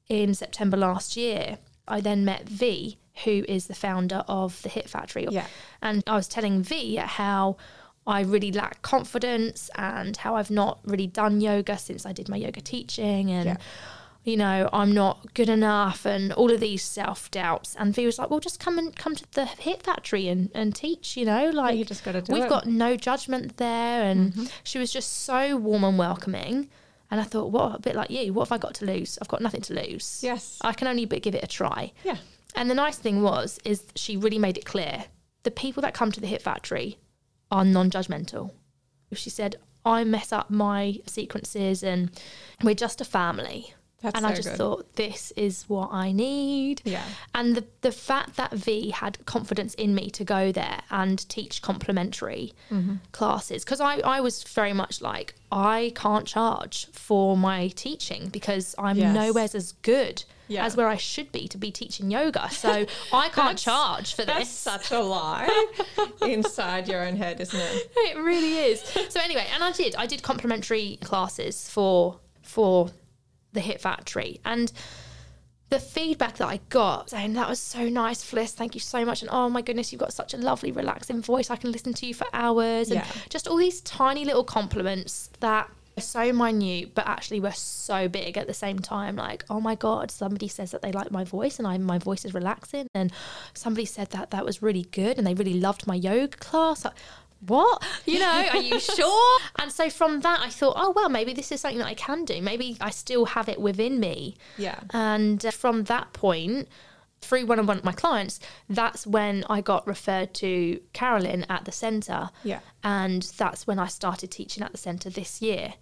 in 0.09 0.33
September 0.33 0.77
last 0.77 1.15
year. 1.15 1.59
I 1.87 2.01
then 2.01 2.25
met 2.25 2.49
V, 2.49 2.97
who 3.23 3.45
is 3.47 3.67
the 3.67 3.75
founder 3.75 4.23
of 4.27 4.61
the 4.63 4.69
Hit 4.69 4.89
Factory. 4.89 5.27
Yeah. 5.29 5.45
And 5.81 6.03
I 6.07 6.15
was 6.15 6.27
telling 6.27 6.63
V 6.63 6.95
how 6.95 7.57
I 8.07 8.21
really 8.21 8.51
lack 8.51 8.81
confidence 8.81 9.69
and 9.75 10.17
how 10.17 10.35
I've 10.35 10.49
not 10.49 10.79
really 10.83 11.07
done 11.07 11.41
yoga 11.41 11.77
since 11.77 12.05
I 12.05 12.13
did 12.13 12.27
my 12.29 12.37
yoga 12.37 12.61
teaching 12.61 13.29
and 13.31 13.45
Yeah. 13.45 13.57
You 14.23 14.37
know, 14.37 14.69
I'm 14.71 14.91
not 14.91 15.33
good 15.33 15.49
enough 15.49 16.05
and 16.05 16.31
all 16.33 16.51
of 16.51 16.59
these 16.59 16.83
self 16.83 17.31
doubts. 17.31 17.75
And 17.77 17.93
V 17.93 18.05
was 18.05 18.19
like, 18.19 18.29
Well 18.29 18.39
just 18.39 18.59
come 18.59 18.77
and 18.77 18.95
come 18.95 19.15
to 19.15 19.25
the 19.33 19.45
Hit 19.45 19.83
Factory 19.83 20.27
and, 20.27 20.49
and 20.53 20.75
teach, 20.75 21.17
you 21.17 21.25
know, 21.25 21.49
like 21.49 21.77
you 21.77 21.85
just 21.85 22.03
gotta 22.03 22.21
do 22.21 22.33
we've 22.33 22.43
it. 22.43 22.49
got 22.49 22.67
no 22.67 22.95
judgment 22.95 23.57
there 23.57 24.03
and 24.03 24.33
mm-hmm. 24.33 24.45
she 24.63 24.77
was 24.79 24.91
just 24.91 25.23
so 25.23 25.57
warm 25.57 25.83
and 25.83 25.97
welcoming. 25.97 26.69
And 27.09 27.19
I 27.19 27.23
thought, 27.23 27.51
what 27.51 27.75
a 27.75 27.79
bit 27.79 27.95
like 27.95 28.09
you, 28.09 28.31
what 28.31 28.47
have 28.47 28.53
I 28.53 28.57
got 28.57 28.73
to 28.75 28.85
lose? 28.85 29.17
I've 29.21 29.27
got 29.27 29.41
nothing 29.41 29.61
to 29.61 29.73
lose. 29.73 30.21
Yes. 30.23 30.57
I 30.61 30.71
can 30.71 30.87
only 30.87 31.05
but 31.05 31.21
give 31.21 31.35
it 31.35 31.43
a 31.43 31.47
try. 31.47 31.91
Yeah. 32.03 32.17
And 32.55 32.69
the 32.69 32.75
nice 32.75 32.97
thing 32.97 33.21
was, 33.21 33.59
is 33.65 33.83
she 33.95 34.17
really 34.17 34.37
made 34.37 34.57
it 34.57 34.65
clear 34.65 35.05
the 35.43 35.51
people 35.51 35.81
that 35.81 35.93
come 35.93 36.11
to 36.11 36.21
the 36.21 36.27
Hit 36.27 36.41
Factory 36.41 36.99
are 37.49 37.65
non 37.65 37.89
judgmental. 37.89 38.51
She 39.13 39.29
said, 39.29 39.55
I 39.83 40.03
mess 40.03 40.31
up 40.31 40.49
my 40.49 40.99
sequences 41.07 41.83
and 41.83 42.11
we're 42.63 42.75
just 42.75 43.01
a 43.01 43.05
family. 43.05 43.73
That's 44.01 44.15
and 44.17 44.25
I 44.25 44.33
just 44.33 44.49
good. 44.49 44.57
thought, 44.57 44.95
this 44.95 45.31
is 45.35 45.65
what 45.67 45.89
I 45.91 46.11
need. 46.11 46.81
Yeah. 46.85 47.03
And 47.35 47.55
the, 47.55 47.65
the 47.81 47.91
fact 47.91 48.35
that 48.37 48.51
V 48.51 48.89
had 48.89 49.23
confidence 49.25 49.73
in 49.75 49.93
me 49.93 50.09
to 50.11 50.23
go 50.23 50.51
there 50.51 50.81
and 50.89 51.27
teach 51.29 51.61
complimentary 51.61 52.53
Mm-hmm. 52.71 52.95
classes, 53.11 53.63
because 53.63 53.81
I, 53.81 53.97
I 53.99 54.21
was 54.21 54.43
very 54.43 54.73
much 54.73 55.01
like, 55.01 55.35
I 55.51 55.91
can't 55.95 56.25
charge 56.25 56.87
for 56.93 57.35
my 57.37 57.67
teaching 57.69 58.29
because 58.29 58.73
I'm 58.77 58.97
Yes. 58.97 59.13
nowhere 59.13 59.47
as 59.53 59.73
good 59.81 60.23
Yeah. 60.47 60.65
as 60.65 60.75
where 60.77 60.87
I 60.87 60.95
should 60.97 61.31
be 61.31 61.47
to 61.49 61.57
be 61.57 61.69
teaching 61.71 62.09
yoga. 62.09 62.49
So 62.49 62.85
I 63.13 63.29
can't 63.29 63.57
charge 63.57 64.15
for 64.15 64.23
That's 64.25 64.39
this. 64.49 64.63
That's 64.63 64.87
such 64.87 64.91
a 64.97 65.01
lie 65.03 65.49
inside 66.21 66.87
your 66.87 67.03
own 67.05 67.15
head, 67.17 67.39
isn't 67.41 67.59
it? 67.59 67.91
it 67.95 68.17
really 68.17 68.57
is. 68.71 68.81
So 69.09 69.19
anyway, 69.19 69.45
and 69.53 69.63
I 69.63 69.71
did. 69.71 69.95
I 69.95 70.05
did 70.05 70.23
complimentary 70.23 70.97
classes 71.03 71.69
for 71.69 72.19
for 72.41 72.89
the 73.53 73.59
Hit 73.61 73.81
Factory, 73.81 74.39
and 74.45 74.71
the 75.69 75.79
feedback 75.79 76.35
that 76.37 76.47
I 76.47 76.59
got 76.67 77.09
saying 77.09 77.33
that 77.33 77.47
was 77.47 77.59
so 77.59 77.87
nice, 77.87 78.21
Fliss. 78.23 78.51
Thank 78.51 78.75
you 78.75 78.81
so 78.81 79.05
much. 79.05 79.21
And 79.21 79.29
oh 79.31 79.47
my 79.49 79.61
goodness, 79.61 79.91
you've 79.91 80.01
got 80.01 80.11
such 80.13 80.33
a 80.33 80.37
lovely, 80.37 80.71
relaxing 80.71 81.21
voice. 81.21 81.49
I 81.49 81.55
can 81.55 81.71
listen 81.71 81.93
to 81.93 82.05
you 82.05 82.13
for 82.13 82.27
hours, 82.33 82.89
and 82.91 82.99
Yeah. 82.99 83.07
just 83.29 83.47
all 83.47 83.57
these 83.57 83.79
tiny 83.81 84.25
little 84.25 84.43
compliments 84.43 85.29
that 85.39 85.69
are 85.97 86.01
so 86.01 86.31
minute, 86.33 86.95
but 86.95 87.05
actually 87.07 87.39
were 87.39 87.51
so 87.51 88.07
big 88.07 88.37
at 88.37 88.47
the 88.47 88.53
same 88.53 88.79
time. 88.79 89.15
Like, 89.15 89.43
oh 89.49 89.59
my 89.59 89.75
god, 89.75 90.09
somebody 90.11 90.47
says 90.47 90.71
that 90.71 90.81
they 90.81 90.91
like 90.91 91.11
my 91.11 91.23
voice 91.23 91.57
and 91.59 91.67
I 91.67 91.77
my 91.77 91.97
voice 91.97 92.25
is 92.25 92.33
relaxing, 92.33 92.87
and 92.93 93.11
somebody 93.53 93.85
said 93.85 94.09
that 94.11 94.31
that 94.31 94.45
was 94.45 94.61
really 94.61 94.83
good 94.91 95.17
and 95.17 95.25
they 95.27 95.33
really 95.33 95.59
loved 95.59 95.87
my 95.87 95.95
yoga 95.95 96.35
class. 96.37 96.85
What? 97.45 97.83
You 98.05 98.19
know, 98.19 98.47
are 98.51 98.61
you 98.61 98.79
sure? 98.97 99.39
And 99.59 99.71
so 99.71 99.89
from 99.89 100.21
that, 100.21 100.39
I 100.41 100.49
thought, 100.49 100.75
oh, 100.77 100.91
well, 100.95 101.09
maybe 101.09 101.33
this 101.33 101.51
is 101.51 101.61
something 101.61 101.79
that 101.79 101.87
I 101.87 101.93
can 101.93 102.25
do. 102.25 102.41
Maybe 102.41 102.77
I 102.79 102.91
still 102.91 103.25
have 103.25 103.49
it 103.49 103.59
within 103.59 103.99
me. 103.99 104.35
Yeah. 104.57 104.79
And 104.91 105.45
uh, 105.45 105.51
from 105.51 105.85
that 105.85 106.13
point, 106.13 106.67
through 107.21 107.45
one 107.45 107.59
of 107.59 107.67
one 107.67 107.77
of 107.77 107.83
my 107.83 107.91
clients, 107.91 108.39
that's 108.69 109.05
when 109.05 109.43
I 109.49 109.61
got 109.61 109.85
referred 109.85 110.33
to 110.35 110.79
Carolyn 110.93 111.45
at 111.49 111.65
the 111.65 111.71
centre. 111.71 112.29
Yeah. 112.43 112.59
And 112.83 113.23
that's 113.37 113.67
when 113.67 113.79
I 113.79 113.87
started 113.87 114.31
teaching 114.31 114.63
at 114.63 114.71
the 114.71 114.77
centre 114.77 115.09
this 115.09 115.41
year. 115.41 115.73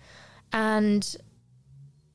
And 0.52 1.16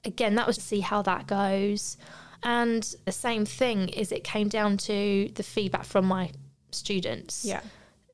again, 0.04 0.34
that 0.34 0.46
was 0.46 0.56
to 0.56 0.62
see 0.62 0.80
how 0.80 1.02
that 1.02 1.26
goes. 1.26 1.96
And 2.42 2.94
the 3.06 3.12
same 3.12 3.46
thing 3.46 3.88
is 3.88 4.12
it 4.12 4.24
came 4.24 4.48
down 4.48 4.76
to 4.78 5.30
the 5.34 5.42
feedback 5.42 5.84
from 5.84 6.04
my 6.04 6.30
students 6.70 7.44
Yeah. 7.44 7.60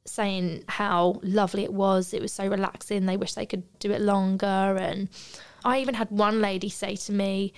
Saying 0.07 0.65
how 0.69 1.21
lovely 1.23 1.65
it 1.65 1.73
was. 1.73 2.13
It 2.15 2.23
was 2.23 2.33
so 2.33 2.47
relaxing. 2.47 3.07
They 3.07 3.17
wish 3.17 3.35
they 3.35 3.47
could 3.47 3.63
do 3.79 3.91
it 3.91 4.01
longer. 4.01 4.47
And 4.81 5.09
I 5.65 5.81
even 5.81 5.95
had 5.95 6.11
one 6.11 6.41
lady 6.41 6.69
say 6.69 6.97
to 6.97 7.13
me, 7.13 7.53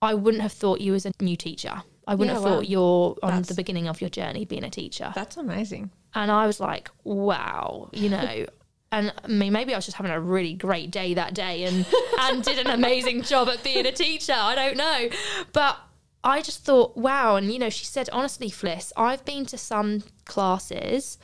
I 0.00 0.14
wouldn't 0.14 0.42
have 0.42 0.52
thought 0.52 0.80
you 0.80 0.92
was 0.92 1.06
a 1.06 1.12
new 1.20 1.36
teacher. 1.36 1.82
I 2.06 2.14
wouldn't 2.16 2.34
Yeah, 2.34 2.40
have 2.40 2.50
wow. 2.50 2.56
thought 2.56 2.68
you're 2.68 3.16
on 3.22 3.30
That's- 3.30 3.48
the 3.48 3.54
beginning 3.54 3.86
of 3.88 4.00
your 4.00 4.10
journey 4.10 4.44
being 4.44 4.64
a 4.64 4.70
teacher. 4.70 5.12
That's 5.14 5.36
amazing. 5.36 5.90
And 6.14 6.30
I 6.30 6.46
was 6.46 6.58
like, 6.60 6.90
wow, 7.04 7.88
you 7.92 8.08
know. 8.08 8.46
And 8.94 9.10
I 9.24 9.26
mean, 9.28 9.54
maybe 9.54 9.72
I 9.72 9.78
was 9.78 9.86
just 9.86 9.96
having 9.96 10.12
a 10.12 10.20
really 10.20 10.52
great 10.52 10.90
day 10.90 11.14
that 11.14 11.32
day 11.32 11.64
and, 11.64 11.86
and 12.20 12.42
did 12.44 12.58
an 12.58 12.66
amazing 12.66 13.22
job 13.32 13.48
at 13.48 13.64
being 13.64 13.86
a 13.86 13.90
teacher. 13.92 14.34
I 14.36 14.54
don't 14.54 14.76
know. 14.76 15.08
But 15.54 15.78
I 16.22 16.42
just 16.42 16.62
thought, 16.66 16.94
wow. 16.94 17.36
And, 17.36 17.50
you 17.50 17.58
know, 17.58 17.70
she 17.70 17.86
said, 17.86 18.10
honestly, 18.12 18.50
Fliss, 18.50 18.92
I've 18.94 19.24
been 19.24 19.46
to 19.46 19.56
some 19.56 20.02
classes 20.26 21.16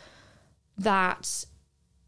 that 0.78 1.44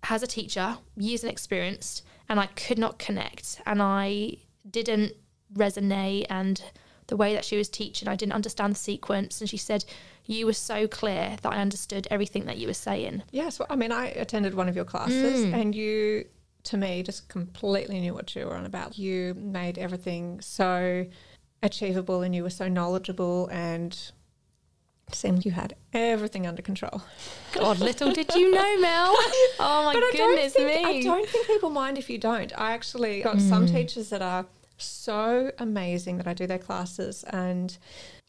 has 0.05 0.23
a 0.23 0.27
teacher, 0.27 0.79
years 0.97 1.23
and 1.23 1.31
experienced, 1.31 2.05
and 2.29 2.41
I 2.41 2.47
could 2.47 2.79
not 2.79 2.99
connect. 2.99 3.61
And 3.67 3.83
I 3.83 4.37
didn't 4.69 5.15
resonate. 5.55 6.27
And 6.31 6.63
the 7.09 7.17
way 7.17 7.35
that 7.35 7.45
she 7.45 7.57
was 7.57 7.69
teaching, 7.69 8.09
I 8.09 8.17
didn't 8.17 8.33
understand 8.33 8.75
the 8.75 8.79
sequence. 8.79 9.41
And 9.41 9.51
she 9.51 9.57
said, 9.57 9.85
You 10.27 10.47
were 10.47 10.53
so 10.53 10.87
clear 10.87 11.37
that 11.43 11.53
I 11.53 11.57
understood 11.57 12.07
everything 12.11 12.47
that 12.47 12.57
you 12.57 12.69
were 12.69 12.75
saying. 12.75 13.23
Yes. 13.31 13.59
Well, 13.59 13.67
I 13.69 13.77
mean, 13.77 13.93
I 13.93 14.07
attended 14.07 14.55
one 14.55 14.69
of 14.69 14.77
your 14.77 14.85
classes 14.85 15.45
mm. 15.45 15.53
and 15.53 15.75
you, 15.75 16.25
to 16.65 16.77
me, 16.77 17.03
just 17.03 17.29
completely 17.29 18.01
knew 18.01 18.15
what 18.15 18.35
you 18.35 18.47
were 18.47 18.57
on 18.57 18.65
about. 18.65 18.97
You 18.97 19.35
made 19.35 19.77
everything 19.77 20.41
so 20.41 21.07
achievable 21.63 22.23
and 22.23 22.35
you 22.35 22.43
were 22.43 22.51
so 22.51 22.69
knowledgeable 22.69 23.49
and 23.49 24.13
seemed 25.15 25.45
you 25.45 25.53
had 25.53 25.75
everything 25.93 26.47
under 26.47 26.63
control. 26.63 27.03
God, 27.53 27.79
little 27.81 28.13
did 28.13 28.35
you 28.35 28.51
know, 28.51 28.81
Mel. 28.81 29.15
Oh 29.59 29.85
my 29.85 29.95
goodness 29.95 30.53
think, 30.55 30.67
me. 30.85 30.85
I 30.85 31.03
don't 31.03 31.29
think 31.29 31.47
people 31.47 31.71
mind 31.71 31.99
if 31.99 32.09
you 32.09 32.19
don't. 32.19 32.53
I 32.59 32.73
actually 32.73 33.23
got 33.23 33.41
some 33.41 33.67
Mm. 33.67 33.73
teachers 33.73 34.09
that 34.11 34.23
are 34.23 34.47
so 34.79 35.51
amazing 35.59 36.17
that 36.17 36.27
I 36.27 36.33
do 36.35 36.47
their 36.47 36.59
classes 36.59 37.25
and 37.25 37.77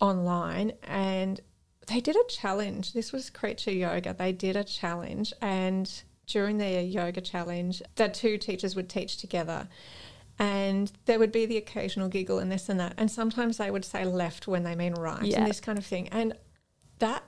online 0.01 0.73
and 0.83 1.39
they 1.87 1.99
did 2.01 2.15
a 2.15 2.23
challenge. 2.29 2.93
This 2.93 3.11
was 3.11 3.29
creature 3.29 3.71
yoga. 3.71 4.13
They 4.13 4.31
did 4.31 4.55
a 4.55 4.63
challenge 4.63 5.33
and 5.41 5.89
during 6.27 6.57
their 6.57 6.81
yoga 6.81 7.21
challenge, 7.21 7.81
the 7.95 8.07
two 8.07 8.37
teachers 8.37 8.75
would 8.75 8.89
teach 8.89 9.17
together. 9.17 9.67
And 10.39 10.91
there 11.05 11.19
would 11.19 11.31
be 11.31 11.45
the 11.45 11.57
occasional 11.57 12.07
giggle 12.07 12.39
and 12.39 12.51
this 12.51 12.67
and 12.69 12.79
that. 12.79 12.93
And 12.97 13.11
sometimes 13.11 13.57
they 13.57 13.69
would 13.69 13.85
say 13.85 14.05
left 14.05 14.47
when 14.47 14.63
they 14.63 14.75
mean 14.75 14.93
right 14.93 15.23
Yeah. 15.23 15.39
and 15.39 15.47
this 15.47 15.59
kind 15.59 15.77
of 15.77 15.85
thing. 15.85 16.07
And 16.09 16.33
that 17.01 17.23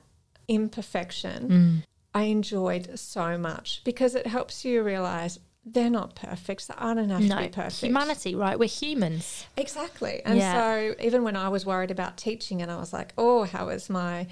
imperfection 0.47 1.49
Mm. 1.49 1.83
I 2.15 2.23
enjoyed 2.23 2.99
so 2.99 3.37
much 3.37 3.81
because 3.83 4.13
it 4.13 4.27
helps 4.27 4.63
you 4.63 4.83
realize 4.83 5.39
they're 5.65 5.89
not 5.89 6.13
perfect. 6.15 6.61
So 6.61 6.73
I 6.77 6.93
don't 6.93 7.09
have 7.09 7.27
to 7.27 7.37
be 7.37 7.47
perfect. 7.49 7.81
humanity, 7.83 8.35
right? 8.35 8.59
We're 8.59 8.67
humans. 8.69 9.45
Exactly. 9.57 10.21
And 10.25 10.37
Yeah. 10.37 10.53
so 10.53 10.95
even 11.01 11.23
when 11.23 11.35
I 11.35 11.49
was 11.49 11.65
worried 11.65 11.89
about 11.89 12.17
teaching 12.17 12.61
and 12.61 12.69
I 12.69 12.75
was 12.75 12.91
like, 12.93 13.13
oh, 13.17 13.43
how 13.45 13.69
is 13.69 13.89
my 13.89 14.27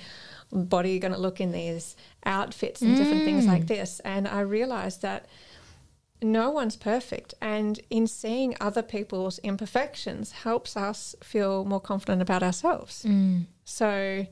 body 0.51 0.99
going 0.99 1.13
to 1.13 1.19
look 1.19 1.39
in 1.41 1.51
these 1.53 1.95
outfits 2.25 2.81
and 2.81 2.95
different 2.97 3.23
things 3.23 3.45
Mm. 3.45 3.53
like 3.53 3.65
this? 3.67 3.99
And 4.01 4.27
I 4.27 4.41
realized 4.41 5.01
that 5.01 5.25
no 6.21 6.51
one's 6.51 6.75
perfect. 6.75 7.33
And 7.41 7.79
in 7.89 8.05
seeing 8.07 8.55
other 8.61 8.83
people's 8.83 9.39
imperfections 9.39 10.31
helps 10.45 10.77
us 10.77 11.15
feel 11.23 11.65
more 11.65 11.81
confident 11.81 12.21
about 12.21 12.43
ourselves. 12.43 13.03
Mm. 13.07 13.47
So 13.63 14.27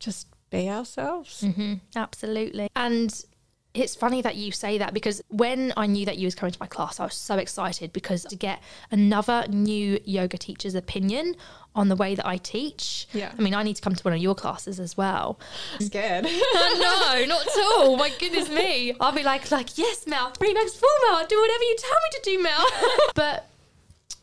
just 0.00 0.26
be 0.50 0.68
ourselves. 0.68 1.42
hmm 1.42 1.74
Absolutely. 1.94 2.68
And 2.74 3.24
it's 3.72 3.94
funny 3.94 4.20
that 4.22 4.34
you 4.34 4.50
say 4.50 4.78
that 4.78 4.92
because 4.92 5.22
when 5.28 5.72
I 5.76 5.86
knew 5.86 6.04
that 6.06 6.18
you 6.18 6.26
was 6.26 6.34
coming 6.34 6.52
to 6.52 6.58
my 6.58 6.66
class, 6.66 6.98
I 6.98 7.04
was 7.04 7.14
so 7.14 7.36
excited 7.36 7.92
because 7.92 8.24
to 8.24 8.34
get 8.34 8.60
another 8.90 9.44
new 9.48 10.00
yoga 10.04 10.38
teacher's 10.38 10.74
opinion 10.74 11.36
on 11.76 11.88
the 11.88 11.94
way 11.94 12.16
that 12.16 12.26
I 12.26 12.36
teach. 12.38 13.06
Yeah. 13.12 13.32
I 13.38 13.40
mean, 13.40 13.54
I 13.54 13.62
need 13.62 13.76
to 13.76 13.82
come 13.82 13.94
to 13.94 14.02
one 14.02 14.12
of 14.12 14.18
your 14.18 14.34
classes 14.34 14.80
as 14.80 14.96
well. 14.96 15.38
Scared. 15.78 16.24
no, 16.24 17.24
not 17.28 17.46
at 17.46 17.58
all. 17.58 17.96
My 17.96 18.10
goodness 18.18 18.48
me. 18.48 18.92
I'll 18.98 19.12
be 19.12 19.22
like, 19.22 19.48
like, 19.52 19.78
yes, 19.78 20.04
Mel, 20.08 20.30
three 20.30 20.52
max 20.52 20.74
four 20.74 20.88
Mel, 21.06 21.18
I'll 21.18 21.26
do 21.28 21.40
whatever 21.40 21.62
you 21.62 21.76
tell 21.78 21.90
me 21.90 22.18
to 22.18 22.20
do, 22.24 22.42
Mel. 22.42 22.66
but 23.14 23.48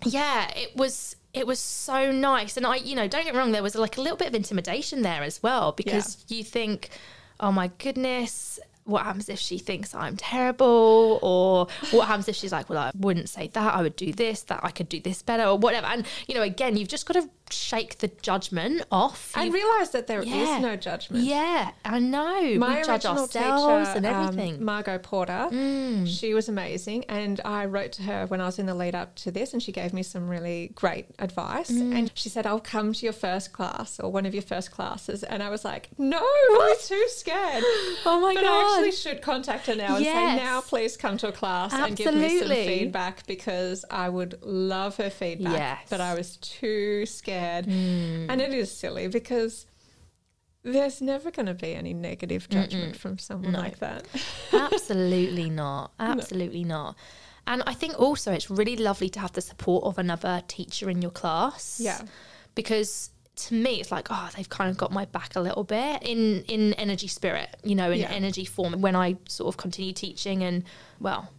yeah, 0.04 0.52
it 0.58 0.76
was 0.76 1.16
it 1.38 1.48
was 1.48 1.60
so 1.60 2.12
nice. 2.12 2.58
And 2.58 2.66
I, 2.66 2.78
you 2.78 2.96
know, 2.96 3.08
don't 3.08 3.24
get 3.24 3.34
me 3.34 3.40
wrong, 3.40 3.52
there 3.52 3.64
was 3.64 3.76
like 3.76 3.98
a 3.98 4.02
little 4.02 4.18
bit 4.18 4.28
of 4.28 4.36
intimidation 4.36 5.02
there 5.02 5.24
as 5.24 5.42
well 5.42 5.72
because 5.72 6.26
you 6.28 6.44
think, 6.44 6.90
oh 7.40 7.52
my 7.52 7.70
goodness, 7.78 8.60
what 8.86 9.04
happens 9.04 9.30
if 9.30 9.40
she 9.40 9.58
thinks 9.58 9.94
I'm 9.94 10.18
terrible? 10.18 11.20
Or 11.22 11.68
what 11.92 12.08
happens 12.08 12.28
if 12.28 12.36
she's 12.36 12.52
like, 12.52 12.70
well, 12.70 12.80
I 12.80 12.92
wouldn't 12.98 13.30
say 13.30 13.48
that, 13.48 13.74
I 13.76 13.82
would 13.82 13.96
do 13.96 14.12
this, 14.14 14.42
that 14.44 14.62
I 14.64 14.72
could 14.72 14.90
do 14.90 15.00
this 15.00 15.22
better, 15.22 15.44
or 15.44 15.58
whatever. 15.58 15.88
And, 15.88 16.06
you 16.28 16.36
know, 16.36 16.42
again, 16.42 16.78
you've 16.78 16.88
just 16.88 17.06
got 17.06 17.14
to 17.22 17.30
shake 17.52 17.98
the 18.00 18.08
judgment 18.22 18.84
off. 18.92 19.32
I 19.36 19.46
You've- 19.46 19.58
realised 19.58 19.94
that 19.94 20.08
there 20.08 20.22
is 20.22 20.28
Yeah. 20.28 20.60
no 20.60 20.76
judgment. 20.76 21.24
yeah, 21.24 21.72
I 21.86 22.00
know. 22.00 22.56
My 22.58 22.78
we 22.78 22.84
judge 22.84 23.06
ourselves 23.06 23.34
teacher, 23.34 23.98
and 23.98 24.06
um, 24.06 24.14
everything. 24.16 24.58
Mm. 24.58 24.62
Margot 24.62 25.00
Porter, 25.00 25.50
she 26.06 26.34
was 26.34 26.50
amazing, 26.50 27.06
and 27.10 27.40
I 27.46 27.66
wrote 27.66 27.92
to 27.94 28.04
her 28.04 28.26
when 28.28 28.42
I 28.42 28.46
was 28.46 28.60
in 28.60 28.66
the 28.66 28.76
lead 28.76 28.96
up 28.96 29.16
to 29.18 29.32
this, 29.32 29.54
and 29.54 29.62
she 29.64 29.72
gave 29.72 29.94
me 29.94 30.04
some 30.04 30.28
really 30.30 30.72
great 30.76 31.08
advice. 31.20 31.72
Mm. 31.72 31.96
And 31.98 32.12
she 32.16 32.30
said, 32.30 32.46
"I'll 32.46 32.60
come 32.60 32.94
to 32.94 33.04
your 33.06 33.14
first 33.14 33.54
class 33.54 34.00
or 34.00 34.12
one 34.12 34.26
of 34.26 34.34
your 34.34 34.44
first 34.44 34.72
classes," 34.72 35.24
and 35.24 35.42
I 35.42 35.50
was 35.50 35.64
like, 35.66 35.90
"No, 35.98 36.18
I'm 36.62 36.76
too 36.84 37.06
scared." 37.10 37.64
oh 38.06 38.20
my 38.22 38.34
God. 38.34 38.42
but 38.42 38.46
I 38.50 38.76
actually 38.78 38.92
should 38.92 39.22
contact 39.22 39.68
her 39.68 39.76
now 39.76 39.96
and 39.96 40.06
say, 40.06 40.36
"Now, 40.36 40.62
please 40.62 40.98
come 40.98 41.18
to 41.18 41.28
a 41.30 41.32
class 41.32 41.74
and 41.74 41.96
give 41.96 42.14
me 42.14 42.40
some 42.40 42.50
feedback 42.50 43.26
because 43.28 43.86
I 43.90 44.10
would 44.10 44.40
love 44.42 44.98
her 44.98 45.10
feedback." 45.10 45.54
Yes. 45.54 45.88
But 45.90 46.02
I 46.02 46.14
was 46.14 46.38
too 46.38 47.06
scared, 47.06 47.37
Mm. 47.66 48.28
and 48.30 48.42
it 48.42 48.54
is 48.54 48.72
silly 48.72 49.08
because 49.08 49.66
there's 50.64 51.02
never 51.02 51.32
going 51.32 51.46
to 51.46 51.54
be 51.54 51.74
any 51.76 51.94
negative 51.94 52.50
judgment 52.50 52.96
from 52.98 53.18
someone 53.18 53.54
No. 53.54 53.60
like 53.60 53.80
that. 53.80 54.06
Absolutely 54.52 55.50
not. 55.64 55.92
Absolutely 56.00 56.64
not. 56.64 56.96
And 57.46 57.64
I 57.66 57.74
think 57.74 57.98
also 58.00 58.34
it's 58.34 58.50
really 58.50 58.76
lovely 58.76 59.10
to 59.10 59.20
have 59.20 59.32
the 59.32 59.42
support 59.42 59.86
of 59.86 59.98
another 59.98 60.44
teacher 60.48 60.90
in 60.90 61.02
your 61.02 61.12
class. 61.12 61.80
Yeah. 61.82 62.02
Because 62.56 63.12
to 63.38 63.54
me 63.54 63.80
it's 63.80 63.92
like, 63.92 64.08
oh, 64.10 64.30
they've 64.36 64.50
kind 64.50 64.70
of 64.70 64.78
got 64.78 64.92
my 64.92 65.06
back 65.06 65.36
a 65.36 65.40
little 65.40 65.64
bit 65.64 66.02
in 66.04 66.44
in 66.50 66.74
energy 66.74 67.08
spirit, 67.08 67.56
you 67.64 67.76
know, 67.76 67.92
in 67.92 68.00
Yeah. 68.00 68.10
energy 68.12 68.44
form 68.44 68.82
when 68.82 68.96
I 68.96 69.16
sort 69.30 69.48
of 69.54 69.58
continue 69.58 69.94
teaching 69.94 70.44
and 70.44 70.64
well, 71.00 71.30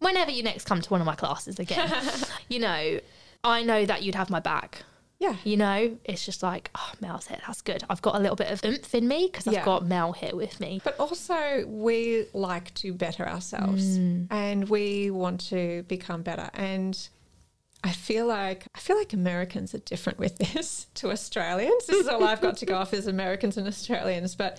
whenever 0.00 0.30
you 0.32 0.42
next 0.42 0.64
come 0.66 0.82
to 0.82 0.90
one 0.90 1.00
of 1.00 1.06
my 1.06 1.14
classes 1.14 1.58
again, 1.58 1.90
you 2.48 2.58
know, 2.58 3.00
I 3.42 3.62
know 3.62 3.86
that 3.86 4.02
you'd 4.02 4.16
have 4.16 4.28
my 4.28 4.40
back. 4.40 4.82
Yeah. 5.20 5.36
You 5.44 5.56
know, 5.58 5.98
it's 6.04 6.24
just 6.24 6.42
like, 6.42 6.70
oh, 6.74 6.92
Mel's 7.00 7.26
here. 7.28 7.38
That's 7.46 7.60
good. 7.60 7.84
I've 7.90 8.00
got 8.02 8.16
a 8.16 8.18
little 8.18 8.36
bit 8.36 8.50
of 8.50 8.64
oomph 8.64 8.94
in 8.94 9.06
me 9.06 9.28
because 9.30 9.46
I've 9.46 9.52
Yeah. 9.54 9.64
got 9.66 9.86
Mel 9.86 10.12
here 10.12 10.34
with 10.34 10.58
me. 10.60 10.80
But 10.82 10.98
also, 10.98 11.64
we 11.68 12.26
like 12.32 12.72
to 12.76 12.94
better 12.94 13.28
ourselves 13.28 13.98
Mm. 13.98 14.26
and 14.30 14.68
we 14.70 15.10
want 15.10 15.40
to 15.50 15.84
become 15.88 16.22
better. 16.22 16.48
And 16.54 16.98
I 17.84 17.92
feel 17.92 18.26
like 18.26 18.66
I 18.74 18.78
feel 18.80 18.96
like 18.96 19.12
Americans 19.12 19.74
are 19.74 19.78
different 19.78 20.18
with 20.18 20.36
this 20.38 20.86
to 20.94 21.10
Australians. 21.10 21.86
This 21.86 22.00
is 22.00 22.08
all 22.08 22.24
I've 22.24 22.40
got 22.40 22.56
to 22.58 22.66
go 22.66 22.76
off 22.76 22.94
is 22.94 23.06
Americans 23.06 23.56
and 23.58 23.68
Australians. 23.68 24.34
But 24.34 24.58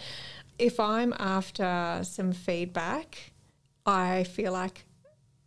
if 0.60 0.80
I'm 0.80 1.12
after 1.18 2.02
some 2.04 2.34
feedback, 2.34 3.32
I 3.86 4.26
feel 4.26 4.52
like 4.54 4.86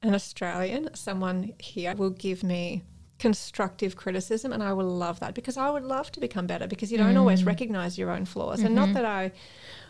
an 0.02 0.12
Australian, 0.14 0.92
someone 0.94 1.52
here 1.58 1.94
will 1.94 2.10
give 2.10 2.42
me 2.42 2.82
constructive 3.24 3.96
criticism 3.96 4.52
and 4.52 4.62
I 4.62 4.74
will 4.74 4.84
love 4.84 5.20
that 5.20 5.34
because 5.34 5.56
I 5.56 5.70
would 5.70 5.82
love 5.82 6.12
to 6.12 6.20
become 6.20 6.46
better 6.46 6.66
because 6.66 6.92
you 6.92 6.98
don't 6.98 7.16
always 7.16 7.42
mm. 7.42 7.46
recognize 7.46 7.96
your 7.96 8.10
own 8.10 8.26
flaws. 8.26 8.60
And 8.60 8.74
not 8.74 8.88
mm-hmm. 8.88 8.94
that 8.96 9.06
I 9.06 9.32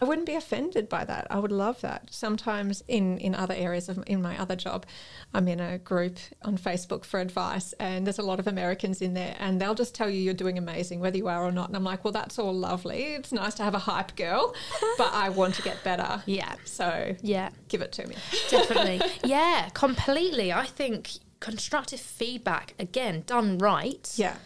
I 0.00 0.04
wouldn't 0.04 0.26
be 0.26 0.36
offended 0.36 0.88
by 0.88 1.04
that. 1.04 1.26
I 1.30 1.40
would 1.40 1.50
love 1.50 1.80
that. 1.80 2.02
Sometimes 2.12 2.84
in 2.86 3.18
in 3.18 3.34
other 3.34 3.54
areas 3.54 3.88
of 3.88 4.04
in 4.06 4.22
my 4.22 4.38
other 4.38 4.54
job 4.54 4.86
I'm 5.34 5.48
in 5.48 5.58
a 5.58 5.78
group 5.78 6.18
on 6.42 6.56
Facebook 6.58 7.04
for 7.04 7.18
advice 7.18 7.72
and 7.80 8.06
there's 8.06 8.20
a 8.20 8.28
lot 8.30 8.38
of 8.38 8.46
Americans 8.46 9.02
in 9.02 9.14
there 9.14 9.34
and 9.40 9.60
they'll 9.60 9.74
just 9.74 9.96
tell 9.96 10.08
you 10.08 10.20
you're 10.20 10.42
doing 10.44 10.56
amazing 10.56 11.00
whether 11.00 11.16
you 11.16 11.26
are 11.26 11.42
or 11.44 11.50
not. 11.50 11.66
And 11.68 11.76
I'm 11.76 11.82
like 11.82 12.04
well 12.04 12.12
that's 12.12 12.38
all 12.38 12.54
lovely. 12.54 13.02
It's 13.18 13.32
nice 13.32 13.54
to 13.54 13.64
have 13.64 13.74
a 13.74 13.84
hype 13.90 14.14
girl 14.14 14.54
but 14.96 15.12
I 15.12 15.30
want 15.30 15.56
to 15.56 15.62
get 15.62 15.82
better. 15.82 16.22
Yeah. 16.26 16.54
so 16.64 17.16
Yeah. 17.20 17.50
give 17.66 17.82
it 17.82 17.90
to 17.98 18.06
me. 18.06 18.14
Definitely. 18.48 19.00
yeah, 19.24 19.70
completely. 19.74 20.52
I 20.52 20.66
think 20.66 21.10
constructive 21.40 22.00
feedback, 22.00 22.74
again, 22.78 23.22
done 23.26 23.58
right, 23.58 24.10
yeah 24.16 24.36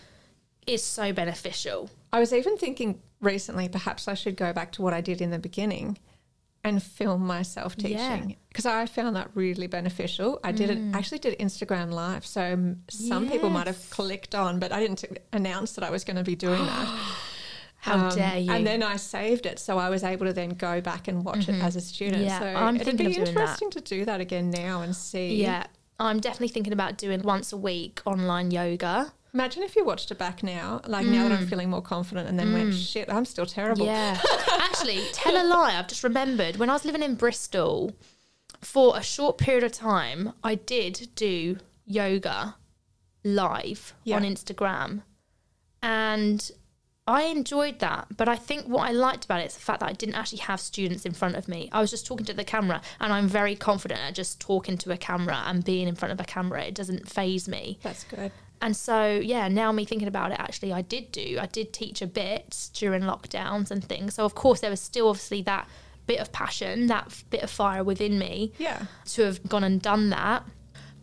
is 0.66 0.84
so 0.84 1.12
beneficial. 1.14 1.88
I 2.12 2.20
was 2.20 2.30
even 2.34 2.58
thinking 2.58 3.00
recently, 3.22 3.70
perhaps 3.70 4.06
I 4.06 4.12
should 4.12 4.36
go 4.36 4.52
back 4.52 4.70
to 4.72 4.82
what 4.82 4.92
I 4.92 5.00
did 5.00 5.22
in 5.22 5.30
the 5.30 5.38
beginning 5.38 5.96
and 6.62 6.82
film 6.82 7.22
myself 7.26 7.74
teaching 7.74 8.36
because 8.50 8.66
I 8.66 8.84
found 8.84 9.16
that 9.16 9.30
really 9.34 9.66
beneficial. 9.66 10.38
I 10.44 10.52
did 10.52 10.68
Mm. 10.68 10.90
it 10.90 10.96
actually 10.96 11.20
did 11.20 11.38
Instagram 11.38 11.90
live, 11.92 12.26
so 12.26 12.74
some 12.90 13.30
people 13.30 13.48
might 13.48 13.66
have 13.66 13.88
clicked 13.88 14.34
on, 14.34 14.58
but 14.58 14.70
I 14.72 14.80
didn't 14.80 15.04
announce 15.32 15.72
that 15.72 15.84
I 15.84 15.90
was 15.90 16.04
going 16.04 16.16
to 16.16 16.22
be 16.24 16.36
doing 16.36 16.62
that. 16.66 16.86
How 17.80 18.08
Um, 18.10 18.14
dare 18.16 18.38
you? 18.38 18.50
And 18.52 18.66
then 18.66 18.82
I 18.82 18.96
saved 18.96 19.46
it, 19.46 19.58
so 19.58 19.78
I 19.78 19.88
was 19.88 20.04
able 20.04 20.26
to 20.26 20.32
then 20.34 20.50
go 20.50 20.80
back 20.82 21.08
and 21.08 21.24
watch 21.24 21.48
it 21.48 21.62
as 21.62 21.76
a 21.76 21.80
student. 21.80 22.16
Mm-hmm. 22.16 22.24
Yeah, 22.26 22.38
so 22.40 22.46
I'm 22.46 22.76
it'd 22.76 22.96
be 22.98 23.04
doing 23.04 23.20
that. 23.20 23.28
interesting 23.28 23.70
to 23.70 23.80
do 23.80 24.04
that 24.04 24.20
again 24.20 24.50
now 24.50 24.82
and 24.82 24.94
see. 24.94 25.36
yeah. 25.40 25.64
I'm 25.98 26.20
definitely 26.20 26.48
thinking 26.48 26.72
about 26.72 26.96
doing 26.96 27.22
once 27.22 27.52
a 27.52 27.56
week 27.56 28.00
online 28.06 28.50
yoga. 28.50 29.12
Imagine 29.34 29.62
if 29.62 29.76
you 29.76 29.84
watched 29.84 30.10
it 30.10 30.18
back 30.18 30.42
now, 30.42 30.80
like 30.86 31.04
now 31.06 31.28
that 31.28 31.38
I'm 31.38 31.46
feeling 31.46 31.68
more 31.70 31.82
confident, 31.82 32.28
and 32.28 32.38
then 32.38 32.52
went, 32.52 32.74
shit, 32.74 33.12
I'm 33.12 33.24
still 33.26 33.46
terrible. 33.46 33.84
Mm. 33.84 33.88
Yeah. 33.88 34.20
Actually, 34.60 35.02
tell 35.12 35.36
a 35.36 35.44
lie. 35.46 35.74
I've 35.78 35.88
just 35.88 36.02
remembered 36.04 36.56
when 36.56 36.70
I 36.70 36.72
was 36.72 36.84
living 36.84 37.02
in 37.02 37.14
Bristol 37.14 37.94
for 38.62 38.96
a 38.96 39.02
short 39.02 39.36
period 39.38 39.64
of 39.64 39.72
time, 39.72 40.32
I 40.42 40.54
did 40.54 41.08
do 41.14 41.58
yoga 41.84 42.56
live 43.24 43.92
Yeah. 44.04 44.16
on 44.16 44.22
Instagram. 44.22 45.02
And 45.82 46.50
I 47.08 47.22
enjoyed 47.22 47.78
that. 47.78 48.06
But 48.16 48.28
I 48.28 48.36
think 48.36 48.66
what 48.66 48.88
I 48.88 48.92
liked 48.92 49.24
about 49.24 49.40
it 49.40 49.46
is 49.46 49.54
the 49.54 49.60
fact 49.60 49.80
that 49.80 49.88
I 49.88 49.94
didn't 49.94 50.14
actually 50.14 50.38
have 50.40 50.60
students 50.60 51.06
in 51.06 51.12
front 51.12 51.36
of 51.36 51.48
me. 51.48 51.68
I 51.72 51.80
was 51.80 51.90
just 51.90 52.06
talking 52.06 52.26
to 52.26 52.34
the 52.34 52.44
camera, 52.44 52.82
and 53.00 53.12
I'm 53.12 53.26
very 53.26 53.56
confident 53.56 54.00
at 54.00 54.14
just 54.14 54.40
talking 54.40 54.76
to 54.78 54.92
a 54.92 54.96
camera 54.96 55.42
and 55.46 55.64
being 55.64 55.88
in 55.88 55.94
front 55.94 56.12
of 56.12 56.20
a 56.20 56.24
camera. 56.24 56.62
It 56.62 56.74
doesn't 56.74 57.08
faze 57.08 57.48
me. 57.48 57.78
That's 57.82 58.04
good. 58.04 58.30
And 58.60 58.76
so, 58.76 59.06
yeah, 59.22 59.48
now 59.48 59.72
me 59.72 59.84
thinking 59.84 60.08
about 60.08 60.32
it, 60.32 60.38
actually, 60.40 60.72
I 60.72 60.82
did 60.82 61.10
do, 61.12 61.38
I 61.40 61.46
did 61.46 61.72
teach 61.72 62.02
a 62.02 62.06
bit 62.06 62.68
during 62.74 63.02
lockdowns 63.04 63.70
and 63.70 63.82
things. 63.82 64.14
So, 64.14 64.24
of 64.24 64.34
course, 64.34 64.60
there 64.60 64.70
was 64.70 64.80
still 64.80 65.08
obviously 65.08 65.42
that 65.42 65.68
bit 66.06 66.18
of 66.20 66.32
passion, 66.32 66.88
that 66.88 67.22
bit 67.30 67.42
of 67.42 67.50
fire 67.50 67.84
within 67.84 68.18
me 68.18 68.52
Yeah. 68.58 68.82
to 69.06 69.22
have 69.22 69.48
gone 69.48 69.62
and 69.64 69.80
done 69.80 70.10
that. 70.10 70.44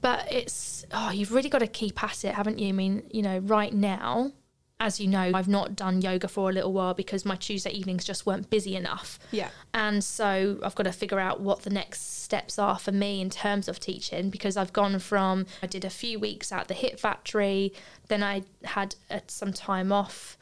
But 0.01 0.31
it's, 0.31 0.85
oh, 0.91 1.11
you've 1.11 1.31
really 1.31 1.49
got 1.49 1.59
to 1.59 1.67
keep 1.67 2.03
at 2.03 2.25
it, 2.25 2.35
haven't 2.35 2.59
you? 2.59 2.67
I 2.69 2.71
mean, 2.73 3.03
you 3.09 3.21
know, 3.21 3.39
right 3.39 3.73
now, 3.73 4.33
as 4.79 4.99
you 4.99 5.07
know, 5.07 5.31
I've 5.33 5.47
not 5.47 5.75
done 5.75 6.01
yoga 6.01 6.27
for 6.27 6.49
a 6.49 6.53
little 6.53 6.73
while 6.73 6.93
because 6.93 7.23
my 7.23 7.37
Tuesday 7.37 7.71
evenings 7.71 8.03
just 8.03 8.25
weren't 8.25 8.49
busy 8.49 8.75
enough. 8.75 9.19
Yeah. 9.31 9.49
And 9.73 10.03
so 10.03 10.59
I've 10.63 10.75
got 10.75 10.83
to 10.83 10.91
figure 10.91 11.19
out 11.19 11.39
what 11.39 11.61
the 11.61 11.69
next 11.69 12.23
steps 12.23 12.59
are 12.59 12.77
for 12.77 12.91
me 12.91 13.21
in 13.21 13.29
terms 13.29 13.69
of 13.69 13.79
teaching 13.79 14.29
because 14.29 14.57
I've 14.57 14.73
gone 14.73 14.99
from, 14.99 15.45
I 15.63 15.67
did 15.67 15.85
a 15.85 15.89
few 15.89 16.19
weeks 16.19 16.51
at 16.51 16.67
the 16.67 16.73
Hit 16.73 16.99
Factory, 16.99 17.73
then 18.09 18.21
I 18.21 18.43
had 18.65 18.95
uh, 19.09 19.21
some 19.27 19.53
time 19.53 19.93
off 19.93 20.37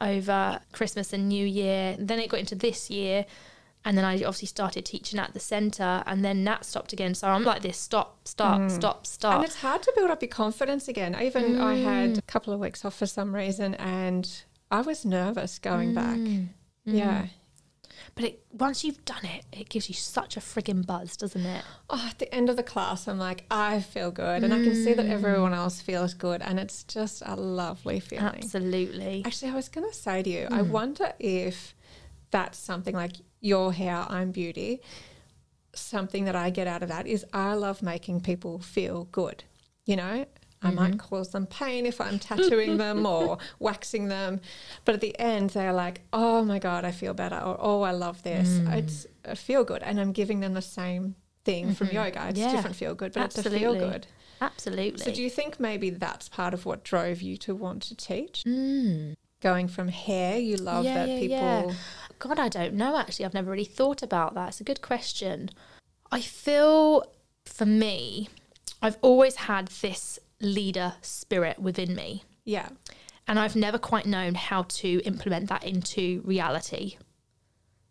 over 0.00 0.60
Christmas 0.72 1.12
and 1.12 1.28
New 1.28 1.46
Year, 1.46 1.96
then 1.98 2.18
it 2.18 2.28
got 2.28 2.40
into 2.40 2.56
this 2.56 2.90
year. 2.90 3.24
And 3.86 3.96
then 3.96 4.04
I 4.04 4.14
obviously 4.16 4.48
started 4.48 4.84
teaching 4.84 5.18
at 5.18 5.32
the 5.32 5.38
centre, 5.40 6.02
and 6.06 6.24
then 6.24 6.42
that 6.44 6.64
stopped 6.66 6.92
again. 6.92 7.14
So 7.14 7.28
I'm 7.28 7.44
like 7.44 7.62
this: 7.62 7.78
stop, 7.78 8.26
stop, 8.26 8.68
stop, 8.68 9.06
stop. 9.06 9.36
And 9.36 9.44
it's 9.44 9.56
hard 9.56 9.82
to 9.84 9.92
build 9.96 10.10
up 10.10 10.20
your 10.20 10.28
confidence 10.28 10.88
again. 10.88 11.14
I 11.14 11.24
Even 11.26 11.56
I 11.58 11.76
Mm. 11.76 11.82
had 11.84 12.18
a 12.18 12.22
couple 12.22 12.52
of 12.52 12.58
weeks 12.60 12.84
off 12.84 12.96
for 12.96 13.06
some 13.06 13.34
reason 13.34 13.74
and 13.76 14.28
I 14.72 14.80
was 14.80 15.04
nervous 15.04 15.58
going 15.60 15.92
Mm. 15.92 15.94
back. 15.94 16.20
Yeah. 16.84 17.26
But 18.16 18.24
it, 18.24 18.44
once 18.52 18.82
you've 18.84 19.04
done 19.04 19.24
it, 19.24 19.44
it 19.52 19.68
gives 19.68 19.88
you 19.88 19.94
such 19.94 20.36
a 20.36 20.40
frigging 20.40 20.84
buzz, 20.84 21.16
doesn't 21.16 21.46
it? 21.46 21.64
Oh, 21.88 22.06
at 22.10 22.18
the 22.18 22.32
end 22.34 22.50
of 22.50 22.56
the 22.56 22.62
class, 22.62 23.06
I'm 23.08 23.18
like, 23.18 23.44
I 23.50 23.80
feel 23.80 24.10
good. 24.10 24.42
And 24.44 24.52
I 24.52 24.62
can 24.62 24.74
see 24.74 24.92
Mm. 24.92 24.96
that 24.96 25.06
everyone 25.06 25.54
else 25.54 25.80
feels 25.80 26.12
good. 26.14 26.42
And 26.42 26.58
it's 26.58 26.82
just 26.82 27.22
a 27.24 27.36
lovely 27.36 28.00
feeling. 28.00 28.24
Absolutely. 28.26 29.22
Actually, 29.24 29.52
I 29.52 29.54
was 29.54 29.68
going 29.68 29.88
to 29.88 29.94
say 29.96 30.22
to 30.22 30.30
you, 30.30 30.46
Hmm. 30.48 30.54
I 30.54 30.62
wonder 30.62 31.12
if 31.20 31.74
that's 32.32 32.58
something 32.58 32.94
like 32.94 33.12
your 33.46 33.72
hair, 33.72 34.04
I'm 34.08 34.30
beauty. 34.32 34.80
Something 35.74 36.24
that 36.24 36.34
I 36.36 36.50
get 36.50 36.66
out 36.66 36.82
of 36.82 36.88
that 36.88 37.06
is 37.06 37.24
I 37.32 37.52
love 37.54 37.82
making 37.82 38.20
people 38.22 38.58
feel 38.58 39.04
good. 39.12 39.44
You 39.84 39.96
know, 39.96 40.24
I 40.62 40.66
Mm-hmm. 40.68 40.74
might 40.74 40.98
cause 40.98 41.30
them 41.32 41.46
pain 41.46 41.84
if 41.84 42.00
I'm 42.00 42.18
tattooing 42.18 42.76
them 42.84 43.04
or 43.04 43.36
waxing 43.58 44.08
them, 44.08 44.40
but 44.86 44.94
at 44.94 45.00
the 45.02 45.16
end 45.18 45.50
they're 45.50 45.74
like, 45.74 46.00
"Oh 46.14 46.44
my 46.44 46.58
god, 46.58 46.84
I 46.86 46.92
feel 46.92 47.12
better," 47.12 47.36
or 47.36 47.56
"Oh, 47.60 47.82
I 47.82 47.90
love 47.92 48.22
this." 48.22 48.48
Mm. 48.60 48.76
It's 48.78 49.06
a 49.24 49.36
feel 49.36 49.64
good, 49.64 49.82
and 49.82 50.00
I'm 50.00 50.12
giving 50.12 50.40
them 50.40 50.54
the 50.54 50.62
same 50.62 51.14
thing 51.44 51.74
from 51.74 51.88
yoga. 51.92 52.28
It's 52.30 52.38
Mm-hmm. 52.38 52.48
Yeah. 52.48 52.50
different 52.52 52.76
feel 52.76 52.94
good, 52.94 53.12
but 53.12 53.26
it's 53.26 53.38
a 53.38 53.50
feel 53.50 53.74
good. 53.74 54.06
Absolutely. 54.40 54.98
So, 55.04 55.12
do 55.12 55.22
you 55.22 55.30
think 55.30 55.60
maybe 55.60 55.90
that's 55.90 56.28
part 56.30 56.54
of 56.54 56.64
what 56.64 56.82
drove 56.84 57.20
you 57.20 57.36
to 57.38 57.54
want 57.54 57.82
to 57.82 57.94
teach? 57.94 58.42
Mm. 58.46 59.14
Going 59.42 59.68
from 59.68 59.88
hair, 59.88 60.38
you 60.38 60.56
love 60.56 60.86
Yeah, 60.86 60.94
that 60.94 61.08
yeah, 61.10 61.18
people. 61.18 61.74
God, 62.18 62.38
I 62.38 62.48
don't 62.48 62.74
know 62.74 62.96
actually. 62.96 63.24
I've 63.24 63.34
never 63.34 63.50
really 63.50 63.64
thought 63.64 64.02
about 64.02 64.34
that. 64.34 64.48
It's 64.48 64.60
a 64.60 64.64
good 64.64 64.82
question. 64.82 65.50
I 66.10 66.20
feel 66.20 67.04
for 67.44 67.66
me, 67.66 68.28
I've 68.82 68.98
always 69.02 69.36
had 69.36 69.68
this 69.68 70.18
leader 70.40 70.94
spirit 71.00 71.58
within 71.58 71.94
me, 71.94 72.24
Yeah, 72.44 72.68
and 73.26 73.38
I've 73.38 73.56
never 73.56 73.78
quite 73.78 74.06
known 74.06 74.34
how 74.34 74.62
to 74.62 75.00
implement 75.04 75.48
that 75.48 75.64
into 75.64 76.22
reality. 76.24 76.96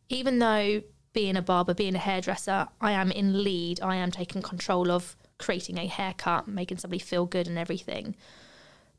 Even 0.09 0.39
though 0.39 0.83
being 1.13 1.35
a 1.35 1.41
barber, 1.41 1.73
being 1.73 1.95
a 1.95 1.99
hairdresser, 1.99 2.67
I 2.79 2.91
am 2.91 3.11
in 3.11 3.43
lead, 3.43 3.81
I 3.81 3.95
am 3.95 4.11
taking 4.11 4.41
control 4.41 4.91
of 4.91 5.15
creating 5.37 5.77
a 5.77 5.87
haircut, 5.87 6.47
making 6.47 6.77
somebody 6.77 6.99
feel 6.99 7.25
good 7.25 7.47
and 7.47 7.57
everything. 7.57 8.15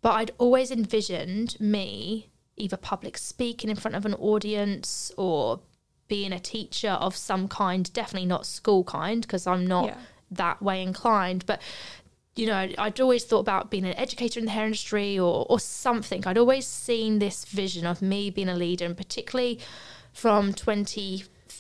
But 0.03 0.15
I'd 0.15 0.31
always 0.39 0.71
envisioned 0.71 1.59
me 1.61 2.31
either 2.57 2.77
public 2.77 3.19
speaking 3.19 3.71
in 3.71 3.77
front 3.77 3.95
of 3.95 4.07
an 4.07 4.15
audience 4.15 5.13
or 5.17 5.61
being 6.09 6.33
a 6.33 6.39
teacher 6.41 6.91
of 6.91 7.17
some 7.17 7.49
kind, 7.49 7.93
definitely 7.93 8.27
not 8.27 8.47
school 8.47 8.85
kind, 8.85 9.23
because 9.23 9.47
I'm 9.47 9.67
not 9.67 9.87
Yeah. 9.87 9.99
that 10.31 10.63
way 10.63 10.83
inclined. 10.83 11.45
But 11.47 11.61
you 12.37 12.47
know, 12.47 12.69
I'd 12.77 13.01
always 13.01 13.25
thought 13.25 13.41
about 13.41 13.71
being 13.71 13.87
an 13.87 13.95
educator 13.97 14.39
in 14.39 14.45
the 14.45 14.51
hair 14.51 14.67
industry 14.67 15.19
or, 15.19 15.47
or 15.49 15.59
something. 15.59 16.27
I'd 16.27 16.37
always 16.37 16.67
seen 16.67 17.19
this 17.19 17.47
vision 17.47 17.87
of 17.87 18.03
me 18.03 18.29
being 18.29 18.51
a 18.51 18.55
leader, 18.55 18.85
and 18.85 18.95
particularly 18.97 19.59
from 20.13 20.53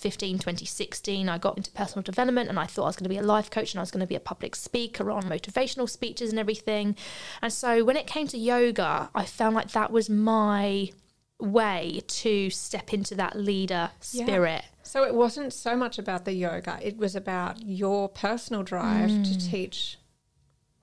2015, 0.01 0.39
2016, 0.39 1.29
I 1.29 1.39
got 1.39 1.57
into 1.57 1.71
personal 1.73 2.03
development 2.03 2.49
and 2.49 2.59
I 2.59 2.67
thought 2.67 2.85
I 2.85 2.87
was 2.87 2.97
going 2.97 3.05
to 3.05 3.09
be 3.09 3.17
a 3.19 3.23
life 3.23 3.51
coach 3.51 3.73
and 3.73 3.79
I 3.81 3.83
was 3.83 3.91
going 3.91 4.01
to 4.01 4.07
be 4.07 4.15
a 4.15 4.21
public 4.21 4.55
speaker 4.55 5.11
on 5.11 5.25
motivational 5.25 5.89
speeches 5.89 6.31
and 6.31 6.39
everything. 6.39 6.97
And 7.43 7.53
so 7.53 7.85
when 7.85 7.97
it 7.97 8.07
came 8.07 8.27
to 8.29 8.39
yoga, 8.39 9.11
I 9.15 9.25
felt 9.25 9.55
like 9.55 9.73
that 9.73 9.91
was 9.91 10.11
my 10.11 10.91
way 11.41 12.01
to 12.07 12.51
step 12.51 12.93
into 12.93 13.15
that 13.17 13.37
leader 13.37 13.91
Yeah. 14.13 14.25
spirit. 14.25 14.65
So 14.83 15.03
it 15.05 15.15
wasn't 15.15 15.53
so 15.53 15.77
much 15.77 15.99
about 15.99 16.25
the 16.25 16.33
yoga, 16.33 16.79
it 16.83 16.97
was 16.97 17.15
about 17.17 17.63
your 17.67 18.09
personal 18.09 18.63
drive 18.63 19.11
Mm. 19.11 19.25
to 19.25 19.39
teach 19.39 19.99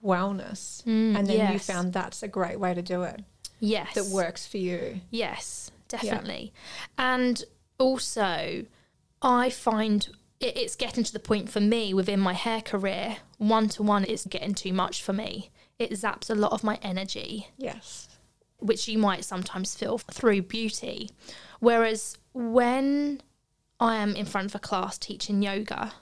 wellness. 0.04 0.86
and 0.86 1.28
then 1.28 1.54
you 1.54 1.60
found 1.60 1.94
that's 1.94 2.22
a 2.24 2.28
great 2.28 2.60
way 2.60 2.74
to 2.74 2.82
do 2.82 3.04
it 3.04 3.22
Yes. 3.60 3.94
that 3.96 4.06
works 4.08 4.46
for 4.46 4.58
you. 4.58 5.00
Yes, 5.10 5.72
definitely. 5.88 6.52
And 6.98 7.42
also, 7.80 8.66
I 9.24 9.50
find 9.50 10.08
it, 10.40 10.58
it's 10.58 10.76
getting 10.76 11.04
to 11.04 11.14
the 11.14 11.20
point 11.20 11.50
for 11.50 11.60
me 11.62 11.94
within 11.94 12.20
my 12.20 12.34
hair 12.34 12.62
career, 12.62 13.18
one 13.38 13.70
to 13.70 13.84
one 13.84 14.04
is 14.04 14.26
getting 14.30 14.54
too 14.54 14.74
much 14.74 15.02
for 15.02 15.14
me. 15.14 15.50
It 15.80 15.92
zaps 15.92 16.30
a 16.30 16.36
lot 16.36 16.52
of 16.52 16.64
my 16.64 16.78
energy, 16.82 17.48
Yes. 17.58 18.10
which 18.60 18.88
you 18.88 18.98
might 18.98 19.26
sometimes 19.26 19.76
feel 19.76 19.98
through 19.98 20.44
beauty. 20.44 21.10
Whereas 21.60 22.18
when 22.34 23.22
I 23.80 23.96
am 23.96 24.16
in 24.16 24.26
front 24.26 24.48
of 24.48 24.56
a 24.56 24.60
class 24.60 24.98
teaching 24.98 25.42
yoga, 25.42 25.94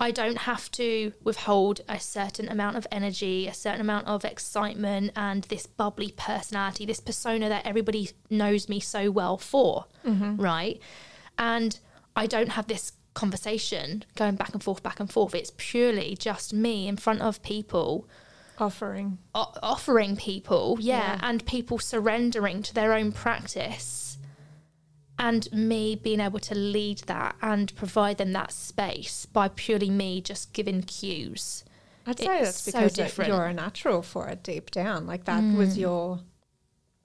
I 0.00 0.12
don't 0.12 0.38
have 0.38 0.70
to 0.72 1.12
withhold 1.24 1.80
a 1.88 1.98
certain 1.98 2.48
amount 2.48 2.76
of 2.76 2.86
energy, 2.92 3.48
a 3.48 3.54
certain 3.54 3.80
amount 3.80 4.06
of 4.06 4.24
excitement, 4.24 5.12
and 5.16 5.42
this 5.44 5.66
bubbly 5.66 6.12
personality, 6.16 6.86
this 6.86 7.00
persona 7.00 7.48
that 7.48 7.66
everybody 7.66 8.10
knows 8.30 8.68
me 8.68 8.78
so 8.78 9.10
well 9.10 9.38
for, 9.38 9.86
mm-hmm. 10.06 10.36
right? 10.36 10.80
And 11.36 11.78
I 12.18 12.26
don't 12.26 12.50
have 12.50 12.66
this 12.66 12.92
conversation 13.14 14.04
going 14.16 14.36
back 14.36 14.52
and 14.54 14.62
forth, 14.62 14.82
back 14.82 15.00
and 15.00 15.10
forth. 15.10 15.34
It's 15.34 15.52
purely 15.56 16.16
just 16.16 16.52
me 16.52 16.86
in 16.88 16.96
front 16.96 17.20
of 17.22 17.42
people 17.42 18.08
Offering. 18.58 19.18
o- 19.34 19.52
offering 19.62 20.16
people, 20.16 20.78
yeah, 20.80 21.14
Yeah. 21.14 21.20
and 21.22 21.44
people 21.46 21.78
surrendering 21.78 22.62
to 22.62 22.74
their 22.74 22.92
own 22.92 23.12
practice, 23.12 24.18
and 25.18 25.50
me 25.52 25.96
being 25.96 26.20
able 26.20 26.38
to 26.40 26.54
lead 26.54 26.98
that 27.06 27.34
and 27.42 27.74
provide 27.76 28.18
them 28.18 28.32
that 28.32 28.52
space 28.52 29.26
by 29.26 29.48
purely 29.48 29.90
me 29.90 30.20
just 30.20 30.52
giving 30.52 30.82
cues. 30.82 31.64
I'd 32.06 32.18
say 32.18 32.38
It's 32.40 32.44
that's 32.44 32.62
so 32.62 32.72
because 32.72 32.92
it- 32.92 33.02
different. 33.02 33.28
you're 33.28 33.46
a 33.46 33.52
natural 33.54 34.02
for 34.02 34.28
it 34.28 34.42
deep 34.42 34.70
down. 34.70 35.06
Like 35.06 35.24
that 35.24 35.42
mm. 35.42 35.56
was 35.56 35.76
your, 35.76 36.20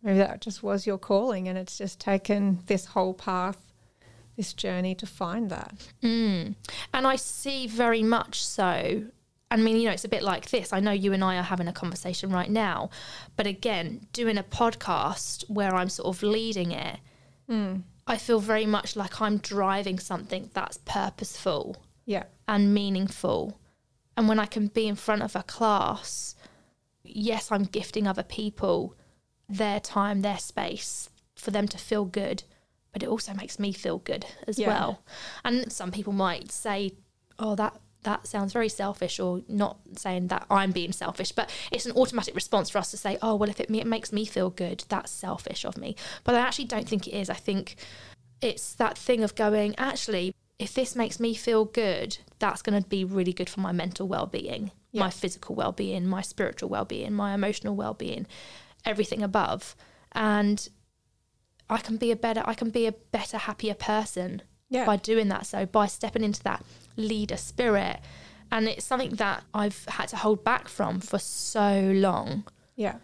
maybe 0.02 0.20
that 0.20 0.42
just 0.42 0.62
was 0.64 0.86
your 0.88 0.98
calling, 1.00 1.48
and 1.48 1.58
it's 1.58 1.78
just 1.78 2.00
taken 2.00 2.60
this 2.68 2.86
whole 2.86 3.14
path, 3.14 3.73
this 4.36 4.54
journey 4.54 4.96
to 4.96 5.06
find 5.06 5.50
that. 5.50 5.74
Mm. 6.02 6.56
And 6.94 7.08
I 7.08 7.16
see 7.16 7.68
very 7.68 8.04
much 8.04 8.44
so. 8.44 9.04
I 9.52 9.58
mean, 9.58 9.78
you 9.78 9.86
know, 9.86 9.92
it's 9.94 10.06
a 10.06 10.10
bit 10.10 10.24
like 10.24 10.50
this. 10.50 10.74
I 10.74 10.80
know 10.80 10.92
you 10.92 11.14
and 11.14 11.24
I 11.24 11.38
are 11.38 11.44
having 11.44 11.68
a 11.68 11.74
conversation 11.74 12.32
right 12.32 12.50
now, 12.50 12.90
but 13.36 13.46
again, 13.46 14.08
doing 14.12 14.38
a 14.40 14.44
podcast 14.44 15.48
where 15.50 15.76
I'm 15.76 15.90
sort 15.90 16.16
of 16.16 16.24
leading 16.24 16.72
it, 16.72 16.98
I 18.08 18.18
feel 18.18 18.40
very 18.40 18.66
much 18.66 18.96
like 18.96 19.22
I'm 19.22 19.38
driving 19.38 20.00
something 20.00 20.50
that's 20.56 20.78
purposeful 20.86 21.78
Yeah. 22.06 22.24
and 22.48 22.74
meaningful. 22.74 23.60
And 24.18 24.28
when 24.28 24.40
I 24.40 24.48
can 24.48 24.68
be 24.68 24.88
in 24.88 24.96
front 24.96 25.22
of 25.22 25.36
a 25.36 25.44
class, 25.44 26.36
yes, 27.04 27.52
I'm 27.52 27.64
gifting 27.66 28.08
other 28.08 28.24
people 28.24 28.96
their 29.48 29.80
time, 29.80 30.22
their 30.22 30.40
space 30.40 31.12
for 31.36 31.52
them 31.52 31.68
to 31.68 31.78
feel 31.78 32.06
good, 32.06 32.44
but 32.94 33.04
it 33.04 33.10
also 33.10 33.34
makes 33.34 33.60
me 33.60 33.74
feel 33.74 33.98
good 33.98 34.26
as 34.48 34.58
Yeah. 34.58 34.68
well. 34.68 35.04
And 35.44 35.72
some 35.72 35.92
people 35.92 36.14
might 36.14 36.52
say, 36.52 36.94
"Oh, 37.40 37.56
that 37.56 37.80
that 38.04 38.28
sounds 38.28 38.52
very 38.52 38.68
selfish," 38.70 39.20
or 39.20 39.42
not 39.48 39.78
saying 39.98 40.28
that 40.28 40.46
I'm 40.50 40.72
being 40.72 40.92
selfish, 40.92 41.32
but 41.32 41.50
it's 41.72 41.86
an 41.86 41.94
automatic 41.94 42.36
response 42.36 42.70
for 42.70 42.78
us 42.78 42.92
to 42.92 42.98
say, 42.98 43.18
"Oh, 43.22 43.36
well, 43.36 43.50
if 43.50 43.60
it, 43.60 43.70
it 43.74 43.88
makes 43.88 44.12
me 44.12 44.26
feel 44.26 44.50
good, 44.50 44.84
that's 44.90 45.12
selfish 45.12 45.66
of 45.66 45.78
me." 45.78 45.96
But 46.24 46.36
I 46.36 46.40
actually 46.40 46.66
don't 46.66 46.88
think 46.88 47.08
it 47.08 47.14
is. 47.14 47.30
I 47.30 47.34
think 47.36 47.78
it's 48.42 48.74
that 48.76 48.98
thing 48.98 49.24
of 49.24 49.36
going, 49.36 49.74
actually, 49.78 50.36
if 50.60 50.74
this 50.74 50.96
makes 50.96 51.20
me 51.20 51.34
feel 51.34 51.64
good, 51.66 52.18
that's 52.40 52.62
going 52.62 52.82
to 52.82 52.88
be 52.88 53.06
really 53.06 53.34
good 53.34 53.50
for 53.50 53.62
my 53.62 53.72
mental 53.72 54.08
well 54.08 54.26
being, 54.28 54.72
my 54.92 55.10
physical 55.10 55.56
well 55.56 55.72
being, 55.72 56.06
my 56.06 56.22
spiritual 56.22 56.70
well 56.70 56.86
being, 56.86 57.14
my 57.14 57.34
emotional 57.34 57.76
well 57.76 57.94
being, 57.94 58.28
everything 58.86 59.24
above. 59.24 59.76
And 60.12 60.68
I 61.70 61.78
can 61.78 61.98
be 61.98 62.12
a 62.12 62.16
better, 62.16 62.44
I 62.46 62.54
can 62.54 62.70
be 62.70 62.86
a 62.88 62.92
better, 62.92 63.38
happier 63.38 63.74
person 63.74 64.42
Yeah. 64.70 64.86
by 64.86 64.98
doing 64.98 65.28
that. 65.30 65.46
So 65.46 65.66
by 65.66 65.88
stepping 65.88 66.24
into 66.24 66.44
that 66.44 66.64
leader 66.96 67.38
spirit. 67.38 68.00
And 68.52 68.68
it's 68.68 68.86
something 68.86 69.12
that 69.16 69.44
I've 69.54 69.86
had 69.86 70.10
to 70.10 70.18
hold 70.18 70.44
back 70.44 70.68
from 70.68 71.00
for 71.00 71.18
so 71.20 71.92
long. 71.96 72.44
Yeah. 72.76 72.98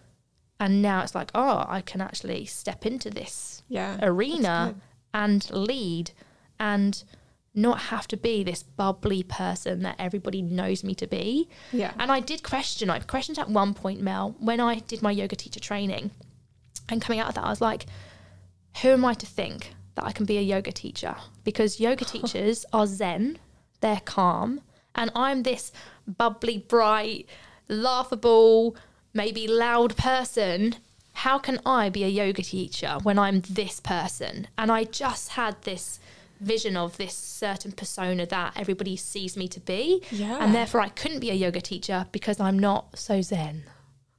And 0.59 0.81
now 0.81 1.01
it's 1.01 1.15
like, 1.15 1.31
oh, 1.33 1.65
I 1.67 1.81
can 1.81 2.01
actually 2.01 2.45
step 2.45 2.85
into 2.85 3.09
this 3.09 3.63
Yeah. 3.67 3.97
arena 4.01 4.75
and 5.13 5.49
lead 5.51 6.11
and 6.59 7.03
not 7.55 7.79
have 7.83 8.07
to 8.09 8.15
be 8.17 8.43
this 8.43 8.61
bubbly 8.61 9.23
person 9.23 9.81
that 9.81 9.95
everybody 9.97 10.41
knows 10.41 10.83
me 10.83 10.93
to 10.95 11.07
be. 11.07 11.49
Yeah. 11.71 11.93
And 11.97 12.11
I 12.11 12.19
did 12.19 12.43
question, 12.43 12.89
I 12.91 12.99
questioned 12.99 13.39
at 13.39 13.49
one 13.49 13.73
point, 13.73 14.01
Mel, 14.01 14.35
when 14.39 14.59
I 14.59 14.75
did 14.79 15.01
my 15.01 15.11
yoga 15.11 15.35
teacher 15.35 15.59
training 15.59 16.11
and 16.89 17.01
coming 17.01 17.19
out 17.19 17.29
of 17.29 17.35
that, 17.35 17.45
I 17.45 17.49
was 17.49 17.61
like, 17.61 17.87
who 18.81 18.89
am 18.89 19.05
I 19.05 19.13
to 19.15 19.25
think 19.25 19.73
that 19.95 20.05
I 20.05 20.11
can 20.11 20.25
be 20.25 20.37
a 20.37 20.41
yoga 20.41 20.71
teacher? 20.71 21.15
Because 21.43 21.79
yoga 21.79 22.05
teachers 22.15 22.65
are 22.71 22.87
zen, 22.87 23.39
they're 23.81 24.01
calm, 24.05 24.61
and 24.95 25.11
I'm 25.15 25.43
this 25.43 25.71
bubbly, 26.07 26.59
bright, 26.59 27.27
laughable, 27.67 28.75
maybe 29.13 29.47
loud 29.47 29.95
person. 29.97 30.75
How 31.13 31.37
can 31.37 31.59
I 31.65 31.89
be 31.89 32.03
a 32.03 32.07
yoga 32.07 32.41
teacher 32.41 32.97
when 33.03 33.19
I'm 33.19 33.41
this 33.41 33.79
person? 33.79 34.47
And 34.57 34.71
I 34.71 34.85
just 34.85 35.29
had 35.29 35.61
this 35.63 35.99
vision 36.39 36.77
of 36.77 36.95
this 36.97 37.13
certain 37.13 37.73
persona 37.73 38.25
that 38.25 38.53
everybody 38.55 38.95
sees 38.95 39.35
me 39.35 39.47
to 39.49 39.59
be. 39.59 40.01
Yeah. 40.11 40.37
And 40.39 40.55
therefore, 40.55 40.81
I 40.81 40.89
couldn't 40.89 41.19
be 41.19 41.29
a 41.29 41.33
yoga 41.33 41.61
teacher 41.61 42.05
because 42.11 42.39
I'm 42.39 42.57
not 42.57 42.97
so 42.97 43.21
zen. 43.21 43.63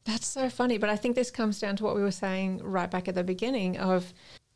That's 0.04 0.26
so 0.26 0.50
funny. 0.50 0.76
But 0.78 0.90
I 0.90 0.96
think 0.96 1.16
this 1.16 1.30
comes 1.30 1.58
down 1.58 1.76
to 1.76 1.84
what 1.84 1.94
we 1.94 2.02
were 2.02 2.10
saying 2.10 2.62
right 2.62 2.90
back 2.90 3.08
at 3.08 3.14
the 3.14 3.24
beginning 3.24 3.78
of 3.78 4.12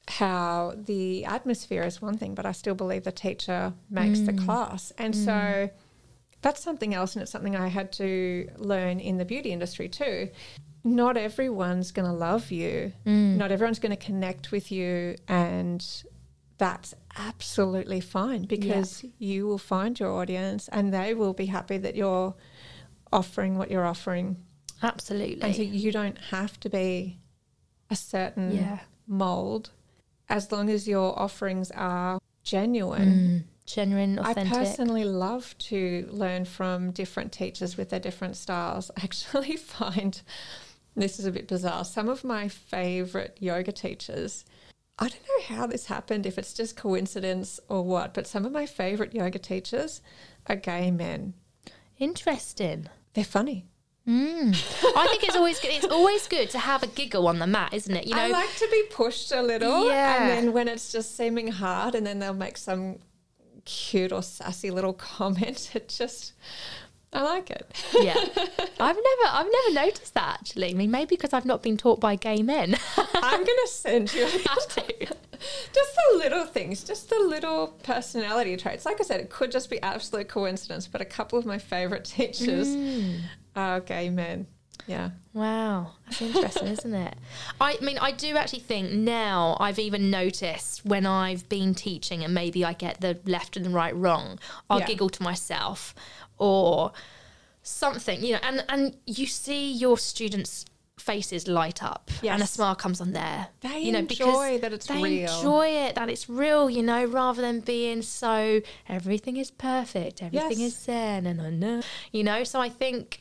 how 0.09 0.75
the 0.77 1.25
atmosphere 1.25 1.83
is 1.83 2.03
one 2.03 2.19
thing, 2.19 2.35
but 2.35 2.47
I 2.47 2.53
still 2.53 2.75
believe 2.75 3.05
the 3.05 3.13
teacher 3.13 3.73
makes 3.91 4.21
the 4.21 4.33
mm. 4.33 4.45
class. 4.45 4.93
And 4.99 5.15
mm. 5.15 5.25
so 5.25 5.71
that's 6.43 6.63
something 6.63 6.95
else. 6.95 7.15
And 7.15 7.23
it's 7.23 7.33
something 7.33 7.57
I 7.57 7.69
had 7.69 7.93
to 7.93 8.49
learn 8.57 9.01
in 9.01 9.17
the 9.17 9.25
beauty 9.25 9.51
industry 9.51 9.89
too. 9.89 10.29
Not 10.85 11.17
everyone's 11.17 11.91
going 11.93 12.07
to 12.07 12.13
love 12.13 12.51
you, 12.51 12.93
mm. 13.07 13.37
not 13.37 13.51
everyone's 13.51 13.79
going 13.79 13.97
to 13.97 14.05
connect 14.05 14.53
with 14.53 14.71
you. 14.71 15.17
And 15.27 15.85
that's 16.59 16.95
absolutely 17.17 18.01
fine 18.01 18.43
because 18.43 19.05
you 19.19 19.47
will 19.47 19.59
find 19.59 19.99
your 19.99 20.13
audience 20.13 20.69
and 20.69 20.93
they 20.93 21.15
will 21.15 21.33
be 21.33 21.47
happy 21.47 21.79
that 21.79 21.97
you're 21.97 22.35
offering 23.13 23.59
what 23.59 23.71
you're 23.71 23.87
offering 23.87 24.37
Absolutely. 24.83 25.43
and 25.43 25.55
so 25.55 25.63
you 25.63 25.93
don't 25.93 26.19
have 26.19 26.59
to 26.61 26.69
be 26.69 27.19
a 27.91 27.97
certain 27.97 28.53
Yeah. 28.53 28.81
mold 29.07 29.71
as 30.29 30.51
long 30.51 30.71
as 30.71 30.89
your 30.89 31.19
offerings 31.19 31.71
are 31.73 32.19
genuine. 32.43 33.09
Mm, 33.09 33.67
genuine, 33.67 34.19
authentic. 34.19 34.53
I 34.53 34.57
personally 34.57 35.05
love 35.05 35.57
to 35.59 36.09
learn 36.11 36.45
from 36.45 36.91
different 36.91 37.33
teachers 37.33 37.77
with 37.77 37.91
their 37.91 38.01
different 38.01 38.37
styles. 38.37 38.91
I 38.97 39.05
actually 39.05 39.57
find 39.57 40.21
this 40.95 41.19
is 41.19 41.27
a 41.27 41.33
bit 41.33 41.49
bizarre. 41.49 41.85
Some 41.85 42.09
of 42.09 42.25
my 42.25 42.49
favorite 42.49 43.37
yoga 43.41 43.73
teachers, 43.73 44.45
I 44.99 45.09
don't 45.09 45.23
know 45.23 45.57
how 45.57 45.67
this 45.67 45.87
happened, 45.87 46.25
if 46.27 46.39
it's 46.39 46.55
just 46.55 46.77
coincidence 46.77 47.59
or 47.69 47.83
what, 47.83 48.15
but 48.15 48.27
some 48.27 48.45
of 48.45 48.53
my 48.53 48.67
favorite 48.67 49.15
yoga 49.15 49.39
teachers 49.39 50.01
are 50.47 50.57
gay 50.57 50.91
men. 50.91 51.35
Interesting. 51.99 52.89
They're 53.15 53.25
funny. 53.25 53.67
Mm. 54.09 54.51
I 54.97 55.07
think 55.09 55.25
it's 55.25 55.37
always 55.37 55.59
good. 55.61 55.71
It's 55.73 55.87
always 55.87 56.29
good 56.29 56.51
to 56.51 56.59
have 56.59 56.83
a 56.83 56.87
giggle 56.87 57.27
on 57.27 57.39
the 57.39 57.47
mat, 57.47 57.73
isn't 57.73 57.95
it? 57.97 58.07
You 58.07 58.15
know, 58.15 58.23
I 58.23 58.29
like 58.29 58.55
to 58.57 58.69
be 58.71 58.83
pushed 58.91 59.33
a 59.33 59.41
little. 59.41 59.89
Yeah. 59.89 60.21
And 60.23 60.31
then 60.31 60.53
when 60.53 60.69
it's 60.69 60.93
just 60.93 61.17
seeming 61.17 61.49
hard 61.49 61.95
and 61.95 62.07
then 62.07 62.19
they'll 62.19 62.35
make 62.35 62.59
some 62.59 62.99
cute 63.65 64.13
or 64.13 64.23
sassy 64.23 64.71
little 64.71 64.93
comment, 65.15 65.71
it 65.75 65.89
just, 65.89 66.35
I 67.15 67.23
like 67.23 67.51
it. 67.51 67.67
yeah. 67.99 68.15
I've 68.81 68.97
never, 68.97 69.31
I've 69.31 69.51
never 69.51 69.73
noticed 69.87 70.13
that 70.15 70.39
actually. 70.41 70.71
I 70.71 70.75
mean, 70.75 70.91
maybe 70.91 71.17
because 71.17 71.33
I've 71.33 71.47
not 71.47 71.63
been 71.63 71.79
taught 71.79 71.99
by 72.01 72.17
gay 72.17 72.43
men. 72.43 72.77
I'm 73.15 73.45
going 73.45 73.47
to 73.47 73.69
send 73.69 74.13
you 74.13 74.27
A 74.27 74.29
just 75.73 75.95
the 75.95 76.19
little 76.19 76.45
things, 76.45 76.85
just 76.85 77.09
the 77.11 77.19
little 77.19 77.69
personality 77.83 78.57
traits. 78.57 78.85
Like 78.87 79.01
I 79.01 79.05
said, 79.05 79.21
it 79.21 79.31
could 79.31 79.51
just 79.51 79.71
be 79.71 79.81
absolute 79.83 80.29
coincidence, 80.29 80.87
but 80.87 81.01
a 81.01 81.05
couple 81.05 81.39
of 81.39 81.47
my 81.47 81.59
favorite 81.59 82.05
teachers 82.05 82.69
Mm. 82.75 83.21
Ah, 83.57 83.75
are 83.75 83.81
gay 83.81 84.11
men. 84.11 84.47
Yeah. 84.87 85.11
Wow, 85.33 85.93
that's 86.07 86.21
interesting, 86.21 86.69
isn't 86.77 86.95
it? 86.95 87.15
I 87.61 87.79
mean, 87.81 87.99
I 87.99 88.11
do 88.11 88.37
actually 88.37 88.61
think 88.61 88.93
now 88.93 89.57
I've 89.59 89.79
even 89.79 90.11
noticed 90.11 90.85
when 90.85 91.07
I've 91.07 91.49
been 91.49 91.75
teaching 91.75 92.23
and 92.23 92.35
maybe 92.35 92.65
I 92.65 92.73
get 92.75 93.01
the 93.01 93.19
left 93.25 93.57
and 93.57 93.65
the 93.65 93.71
right 93.71 93.97
wrong, 93.97 94.39
I'll 94.69 94.81
Yeah. 94.81 94.87
giggle 94.87 95.09
to 95.11 95.23
myself 95.23 95.95
or 96.39 96.93
something, 97.63 98.23
you 98.23 98.33
know, 98.35 98.41
and, 98.43 98.65
and 98.69 98.97
you 99.07 99.27
see 99.27 99.73
your 99.73 99.97
students' 99.97 100.67
faces 100.99 101.49
light 101.49 101.83
up 101.83 102.11
and 102.23 102.43
a 102.43 102.47
smile 102.47 102.75
comes 102.75 103.01
on 103.01 103.13
there. 103.13 103.49
They 103.61 103.81
you 103.81 103.93
know, 103.93 103.99
enjoy 104.01 104.59
that 104.59 104.73
it's 104.73 104.87
they 104.87 105.03
real. 105.03 105.23
enjoy 105.33 105.69
it, 105.69 105.95
that 105.97 106.09
it's 106.09 106.29
real, 106.29 106.69
you 106.71 106.83
know, 106.83 107.05
rather 107.07 107.43
than 107.43 107.61
being 107.61 108.03
so 108.03 108.61
everything 108.89 109.37
is 109.37 109.51
perfect, 109.51 110.23
everything 110.23 110.61
Yes. 110.61 110.75
is 110.75 110.77
zen, 110.79 111.27
and 111.27 111.41
I 111.41 111.51
know, 111.51 111.83
you 112.13 112.23
know. 112.23 112.45
So 112.45 112.61
I 112.61 112.69
think, 112.69 113.21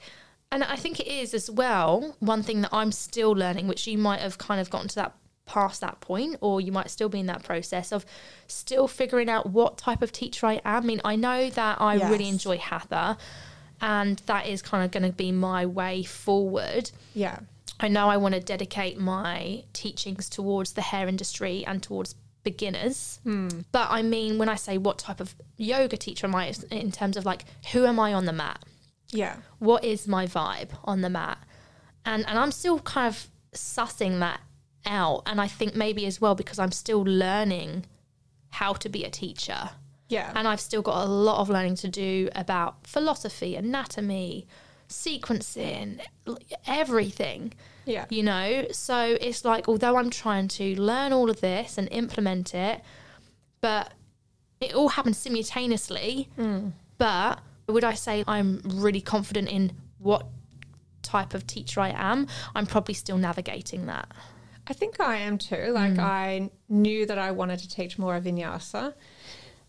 and 0.53 0.63
I 0.63 0.75
think 0.75 0.99
it 0.99 1.07
is 1.07 1.33
as 1.33 1.49
well. 1.49 2.15
One 2.19 2.43
thing 2.43 2.61
that 2.61 2.69
I'm 2.71 2.91
still 2.91 3.31
learning, 3.31 3.67
which 3.67 3.87
you 3.87 3.97
might 3.97 4.21
have 4.21 4.37
kind 4.37 4.61
of 4.61 4.69
gotten 4.69 4.87
to 4.89 4.95
that 4.95 5.15
past 5.45 5.81
that 5.81 5.99
point, 5.99 6.37
or 6.41 6.61
you 6.61 6.71
might 6.71 6.91
still 6.91 7.09
be 7.09 7.19
in 7.19 7.25
that 7.25 7.43
process 7.43 7.91
of 7.91 8.05
still 8.47 8.87
figuring 8.87 9.29
out 9.29 9.49
what 9.49 9.77
type 9.77 10.03
of 10.03 10.11
teacher 10.11 10.45
I 10.45 10.61
am. 10.63 10.83
I 10.83 10.85
mean, 10.85 11.01
I 11.03 11.15
know 11.15 11.49
that 11.49 11.81
I 11.81 11.95
really 12.09 12.29
enjoy 12.29 12.57
hatha, 12.57 13.17
and 13.81 14.19
that 14.27 14.47
is 14.47 14.61
kind 14.61 14.85
of 14.85 14.91
going 14.91 15.09
to 15.09 15.15
be 15.15 15.31
my 15.31 15.65
way 15.65 16.03
forward. 16.03 16.91
Yeah. 17.15 17.39
I 17.79 17.87
know 17.87 18.07
I 18.07 18.17
want 18.17 18.35
to 18.35 18.39
dedicate 18.39 18.99
my 18.99 19.63
teachings 19.73 20.29
towards 20.29 20.73
the 20.73 20.81
hair 20.81 21.07
industry 21.07 21.65
and 21.65 21.81
towards 21.81 22.13
beginners. 22.43 23.19
Hmm. 23.23 23.47
But 23.71 23.87
I 23.89 24.03
mean, 24.03 24.37
when 24.37 24.49
I 24.49 24.55
say 24.55 24.77
what 24.77 24.99
type 24.99 25.19
of 25.19 25.33
yoga 25.57 25.97
teacher 25.97 26.27
am 26.27 26.35
I, 26.35 26.53
in 26.69 26.91
terms 26.91 27.17
of 27.17 27.25
like, 27.25 27.45
who 27.71 27.85
am 27.85 27.99
I 27.99 28.13
on 28.13 28.25
the 28.25 28.33
mat? 28.33 28.63
Yeah. 29.13 29.37
What 29.59 29.83
is 29.83 30.07
my 30.07 30.25
vibe 30.25 30.71
on 30.83 31.01
the 31.01 31.09
mat? 31.09 31.37
And 32.05 32.27
and 32.27 32.37
I'm 32.37 32.51
still 32.51 32.79
kind 32.79 33.07
of 33.07 33.27
sussing 33.53 34.19
that 34.19 34.41
out. 34.85 35.23
And 35.25 35.39
I 35.39 35.47
think 35.47 35.75
maybe 35.75 36.05
as 36.05 36.19
well 36.19 36.35
because 36.35 36.59
I'm 36.59 36.71
still 36.71 37.01
learning 37.01 37.85
how 38.49 38.73
to 38.73 38.89
be 38.89 39.03
a 39.03 39.09
teacher. 39.09 39.71
Yeah. 40.09 40.31
And 40.35 40.47
I've 40.47 40.59
still 40.59 40.81
got 40.81 41.05
a 41.05 41.09
lot 41.09 41.39
of 41.39 41.49
learning 41.49 41.75
to 41.77 41.87
do 41.87 42.29
about 42.35 42.85
philosophy, 42.85 43.55
anatomy, 43.55 44.47
sequencing, 44.89 45.99
everything. 46.67 47.53
Yeah. 47.85 48.05
You 48.09 48.23
know, 48.23 48.67
so 48.71 49.17
it's 49.19 49.43
like 49.43 49.67
although 49.67 49.97
I'm 49.97 50.09
trying 50.09 50.47
to 50.49 50.79
learn 50.79 51.13
all 51.13 51.29
of 51.29 51.41
this 51.41 51.77
and 51.77 51.87
implement 51.91 52.53
it, 52.53 52.81
but 53.61 53.93
it 54.59 54.73
all 54.73 54.89
happens 54.89 55.17
simultaneously. 55.17 56.29
Mm. 56.37 56.73
But 56.97 57.39
would 57.67 57.83
I 57.83 57.93
say 57.93 58.23
I'm 58.27 58.61
really 58.65 59.01
confident 59.01 59.49
in 59.49 59.73
what 59.97 60.27
type 61.01 61.33
of 61.33 61.47
teacher 61.47 61.79
I 61.79 61.89
am? 61.89 62.27
I'm 62.55 62.65
probably 62.65 62.93
still 62.93 63.17
navigating 63.17 63.85
that. 63.85 64.11
I 64.67 64.73
think 64.73 64.99
I 64.99 65.17
am 65.17 65.37
too. 65.37 65.71
Like 65.71 65.93
mm. 65.93 65.99
I 65.99 66.49
knew 66.69 67.05
that 67.05 67.17
I 67.17 67.31
wanted 67.31 67.59
to 67.59 67.69
teach 67.69 67.97
more 67.97 68.15
of 68.15 68.23
vinyasa, 68.23 68.93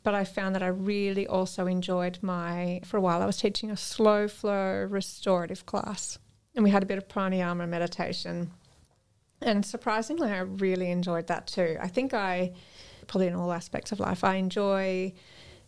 but 0.02 0.14
I 0.14 0.24
found 0.24 0.54
that 0.54 0.62
I 0.62 0.68
really 0.68 1.26
also 1.26 1.66
enjoyed 1.66 2.18
my. 2.22 2.80
For 2.84 2.96
a 2.96 3.00
while, 3.00 3.22
I 3.22 3.26
was 3.26 3.36
teaching 3.36 3.70
a 3.70 3.76
slow 3.76 4.28
flow 4.28 4.86
restorative 4.88 5.66
class, 5.66 6.18
and 6.54 6.62
we 6.62 6.70
had 6.70 6.82
a 6.82 6.86
bit 6.86 6.98
of 6.98 7.08
pranayama 7.08 7.68
meditation. 7.68 8.52
And 9.40 9.66
surprisingly, 9.66 10.30
I 10.30 10.38
really 10.38 10.90
enjoyed 10.90 11.26
that 11.26 11.46
too. 11.46 11.76
I 11.80 11.88
think 11.88 12.14
I, 12.14 12.52
probably 13.06 13.26
in 13.26 13.34
all 13.34 13.52
aspects 13.52 13.92
of 13.92 14.00
life, 14.00 14.24
I 14.24 14.36
enjoy 14.36 15.12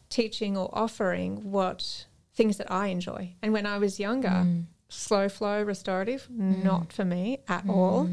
teaching 0.09 0.57
or 0.57 0.71
offering 0.73 1.51
what 1.51 2.06
things 2.37 2.59
that 2.59 2.71
I 2.71 2.89
enjoy. 2.89 3.35
And 3.43 3.53
when 3.53 3.67
I 3.67 3.79
was 3.79 3.99
younger, 3.99 4.29
mm. 4.29 4.67
slow 4.89 5.29
flow 5.29 5.63
restorative, 5.63 6.29
mm. 6.31 6.63
not 6.63 6.93
for 6.93 7.05
me 7.05 7.39
at 7.49 7.67
mm. 7.67 7.71
all 7.71 8.09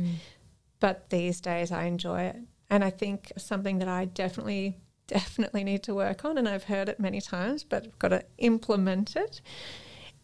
but 0.83 1.09
these 1.11 1.39
days 1.39 1.71
I 1.71 1.85
enjoy 1.85 2.23
it. 2.23 2.35
And 2.69 2.83
I 2.83 2.89
think 2.89 3.31
something 3.37 3.79
that 3.79 3.87
I 3.87 4.03
definitely, 4.03 4.75
definitely 5.07 5.63
need 5.63 5.81
to 5.83 5.95
work 5.95 6.25
on, 6.25 6.37
and 6.37 6.45
I've 6.45 6.65
heard 6.65 6.89
it 6.89 6.99
many 6.99 7.21
times, 7.21 7.63
but 7.63 7.85
I've 7.85 7.99
got 7.99 8.09
to 8.09 8.25
implement 8.37 9.15
it, 9.15 9.39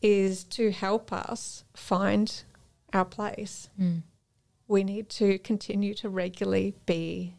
is 0.02 0.43
to 0.43 0.72
help 0.72 1.14
us 1.14 1.64
find 1.74 2.43
our 2.91 3.06
place. 3.06 3.70
We 4.68 4.84
need 4.84 5.08
to 5.12 5.39
continue 5.39 5.93
to 5.93 6.10
regularly 6.10 6.76
be 6.86 7.36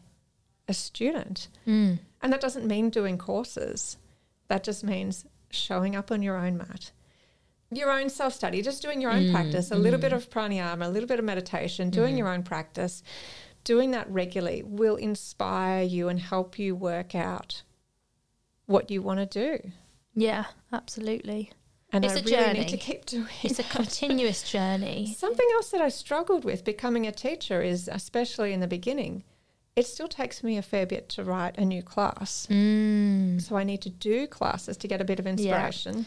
a 0.67 0.73
student. 0.73 1.47
Mm. 1.67 1.99
And 2.23 2.33
that 2.33 2.41
doesn't 2.41 2.65
mean 2.65 2.89
doing 2.89 3.19
courses, 3.19 3.97
that 4.47 4.63
just 4.63 4.83
means 4.83 5.27
showing 5.53 5.95
up 5.95 6.11
on 6.11 6.21
your 6.21 6.37
own 6.37 6.57
mat. 6.57 6.91
Your 7.71 7.91
own 7.91 8.09
self 8.09 8.33
study, 8.33 8.61
just 8.61 8.81
doing 8.81 9.01
your 9.01 9.11
own 9.11 9.25
mm, 9.25 9.31
practice, 9.31 9.71
a 9.71 9.75
little 9.75 9.99
bit 9.99 10.11
mm. 10.11 10.17
of 10.17 10.29
pranayama, 10.29 10.85
a 10.85 10.89
little 10.89 11.07
bit 11.07 11.19
of 11.19 11.25
meditation, 11.25 11.89
mm-hmm. 11.89 11.99
doing 11.99 12.17
your 12.17 12.27
own 12.27 12.43
practice, 12.43 13.01
doing 13.63 13.91
that 13.91 14.09
regularly 14.11 14.63
will 14.63 14.97
inspire 14.97 15.83
you 15.83 16.09
and 16.09 16.19
help 16.19 16.59
you 16.59 16.75
work 16.75 17.15
out 17.15 17.61
what 18.65 18.91
you 18.91 19.01
want 19.01 19.19
to 19.19 19.25
do. 19.25 19.71
Yeah, 20.15 20.45
absolutely. 20.73 21.51
And 21.93 22.05
It's 22.05 22.15
I 22.15 22.19
a 22.19 22.23
really 22.23 22.31
journey. 22.31 22.59
need 22.59 22.69
to 22.69 22.77
keep 22.77 23.05
doing 23.05 23.27
It's 23.43 23.59
a 23.59 23.63
continuous 23.77 24.49
journey. 24.49 25.13
Something 25.17 25.47
else 25.53 25.69
that 25.71 25.81
I 25.81 25.89
struggled 25.89 26.45
with 26.45 26.63
becoming 26.63 27.05
a 27.05 27.11
teacher 27.11 27.61
is, 27.61 27.89
especially 27.91 28.53
in 28.53 28.59
the 28.59 28.67
beginning, 28.67 29.23
it 29.75 29.87
still 29.87 30.07
takes 30.07 30.43
me 30.43 30.57
a 30.57 30.61
fair 30.61 30.85
bit 30.85 31.07
to 31.09 31.23
write 31.23 31.57
a 31.57 31.65
new 31.65 31.81
class. 31.81 32.47
Mm. 32.49 33.41
So 33.41 33.55
I 33.55 33.63
need 33.63 33.81
to 33.81 33.89
do 33.89 34.27
classes 34.27 34.77
to 34.77 34.87
get 34.87 35.01
a 35.01 35.05
bit 35.05 35.19
of 35.19 35.27
inspiration, 35.27 36.05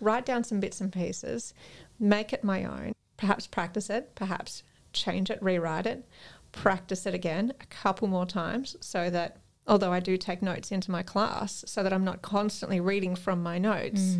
write 0.00 0.24
down 0.24 0.44
some 0.44 0.60
bits 0.60 0.80
and 0.80 0.92
pieces, 0.92 1.52
make 2.00 2.32
it 2.32 2.42
my 2.42 2.64
own, 2.64 2.92
perhaps 3.16 3.46
practice 3.46 3.90
it, 3.90 4.14
perhaps 4.14 4.62
change 4.92 5.30
it, 5.30 5.42
rewrite 5.42 5.86
it, 5.86 6.04
practice 6.52 7.06
it 7.06 7.14
again 7.14 7.52
a 7.60 7.66
couple 7.66 8.08
more 8.08 8.26
times 8.26 8.76
so 8.80 9.10
that 9.10 9.38
although 9.66 9.92
I 9.92 10.00
do 10.00 10.16
take 10.16 10.42
notes 10.42 10.72
into 10.72 10.90
my 10.90 11.02
class, 11.02 11.64
so 11.66 11.82
that 11.82 11.92
I'm 11.92 12.04
not 12.04 12.22
constantly 12.22 12.80
reading 12.80 13.14
from 13.14 13.42
my 13.42 13.58
notes, 13.58 14.16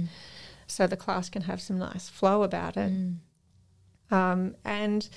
so 0.66 0.86
the 0.86 0.96
class 0.96 1.28
can 1.28 1.42
have 1.42 1.60
some 1.60 1.78
nice 1.78 2.08
flow 2.08 2.42
about 2.42 2.76
it. 2.76 2.92
Um, 4.10 4.54
and 4.64 5.08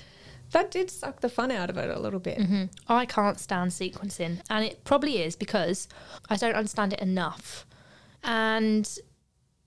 that 0.52 0.70
did 0.70 0.90
suck 0.90 1.20
the 1.20 1.28
fun 1.28 1.50
out 1.50 1.70
of 1.70 1.76
it 1.76 1.90
a 1.90 1.98
little 1.98 2.20
bit. 2.20 2.38
Mhm. 2.38 2.70
I 2.88 3.06
can't 3.06 3.38
stand 3.38 3.70
sequencing, 3.72 4.40
and 4.50 4.64
it 4.64 4.84
probably 4.84 5.22
is 5.22 5.36
because 5.36 5.88
I 6.30 6.36
don't 6.36 6.54
understand 6.54 6.92
it 6.92 7.00
enough. 7.00 7.66
And 8.22 8.88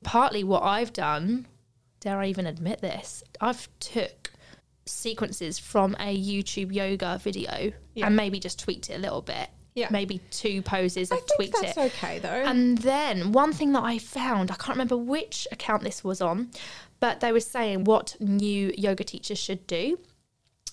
partly 0.04 0.44
what 0.44 0.64
I've 0.64 0.94
done, 0.94 1.48
dare 2.00 2.20
I 2.20 2.28
even 2.28 2.46
admit 2.48 2.82
this, 2.82 3.24
I've 3.42 3.68
took 3.80 4.32
sequences 4.86 5.60
from 5.60 5.96
a 6.00 6.18
YouTube 6.18 6.74
yoga 6.74 7.20
video 7.22 7.72
Yeah. 7.94 8.08
and 8.08 8.16
maybe 8.16 8.40
just 8.40 8.60
tweaked 8.60 8.90
it 8.90 8.96
a 8.96 9.00
little 9.00 9.22
bit. 9.22 9.50
Yeah. 9.76 9.88
Maybe 9.92 10.20
two 10.32 10.62
poses, 10.64 11.12
I 11.12 11.16
I've 11.16 11.22
think 11.22 11.36
tweaked 11.36 11.56
that's 11.62 11.78
it. 11.78 11.94
okay 11.96 12.20
though. 12.20 12.30
And 12.44 12.80
then 12.80 13.32
one 13.32 13.54
thing 13.54 13.72
that 13.74 13.84
I 13.84 13.98
found, 14.00 14.50
I 14.52 14.56
can't 14.56 14.70
remember 14.70 14.98
which 14.98 15.48
account 15.52 15.84
this 15.84 16.04
was 16.04 16.22
on, 16.22 16.50
but 17.00 17.20
they 17.20 17.32
were 17.32 17.40
saying 17.40 17.84
what 17.84 18.16
new 18.20 18.74
yoga 18.76 19.04
teachers 19.04 19.38
should 19.38 19.68
do. 19.68 20.00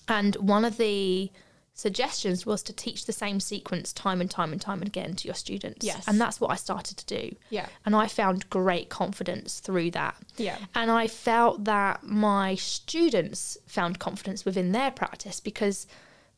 And 0.09 0.35
one 0.37 0.65
of 0.65 0.77
the 0.77 1.31
suggestions 1.77 2.47
was 2.47 2.63
to 2.63 2.73
teach 2.73 3.05
the 3.05 3.13
same 3.13 3.39
sequence 3.39 3.93
time 3.93 4.23
and 4.23 4.31
time 4.31 4.51
and 4.51 4.61
time 4.61 4.81
again 4.81 5.15
to 5.15 5.29
your 5.29 5.35
students. 5.35 5.85
Yes. 5.85 6.09
And 6.09 6.19
that's 6.19 6.41
what 6.41 6.51
I 6.51 6.57
started 6.57 6.97
to 6.97 7.07
do. 7.07 7.37
Yeah. 7.51 7.67
And 7.85 7.95
I 7.95 8.07
found 8.07 8.49
great 8.49 8.89
confidence 8.89 9.61
through 9.61 9.91
that. 9.91 10.17
Yeah. 10.39 10.57
And 10.75 10.91
I 10.91 11.07
felt 11.07 11.65
that 11.65 12.03
my 12.03 12.55
students 12.55 13.59
found 13.67 13.99
confidence 13.99 14.47
within 14.47 14.73
their 14.73 14.91
practice 14.91 15.39
because 15.39 15.87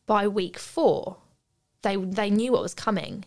by 0.06 0.26
week 0.26 0.58
four, 0.58 1.18
they 1.82 1.94
they 1.94 2.30
knew 2.30 2.50
what 2.52 2.62
was 2.62 2.74
coming. 2.74 3.24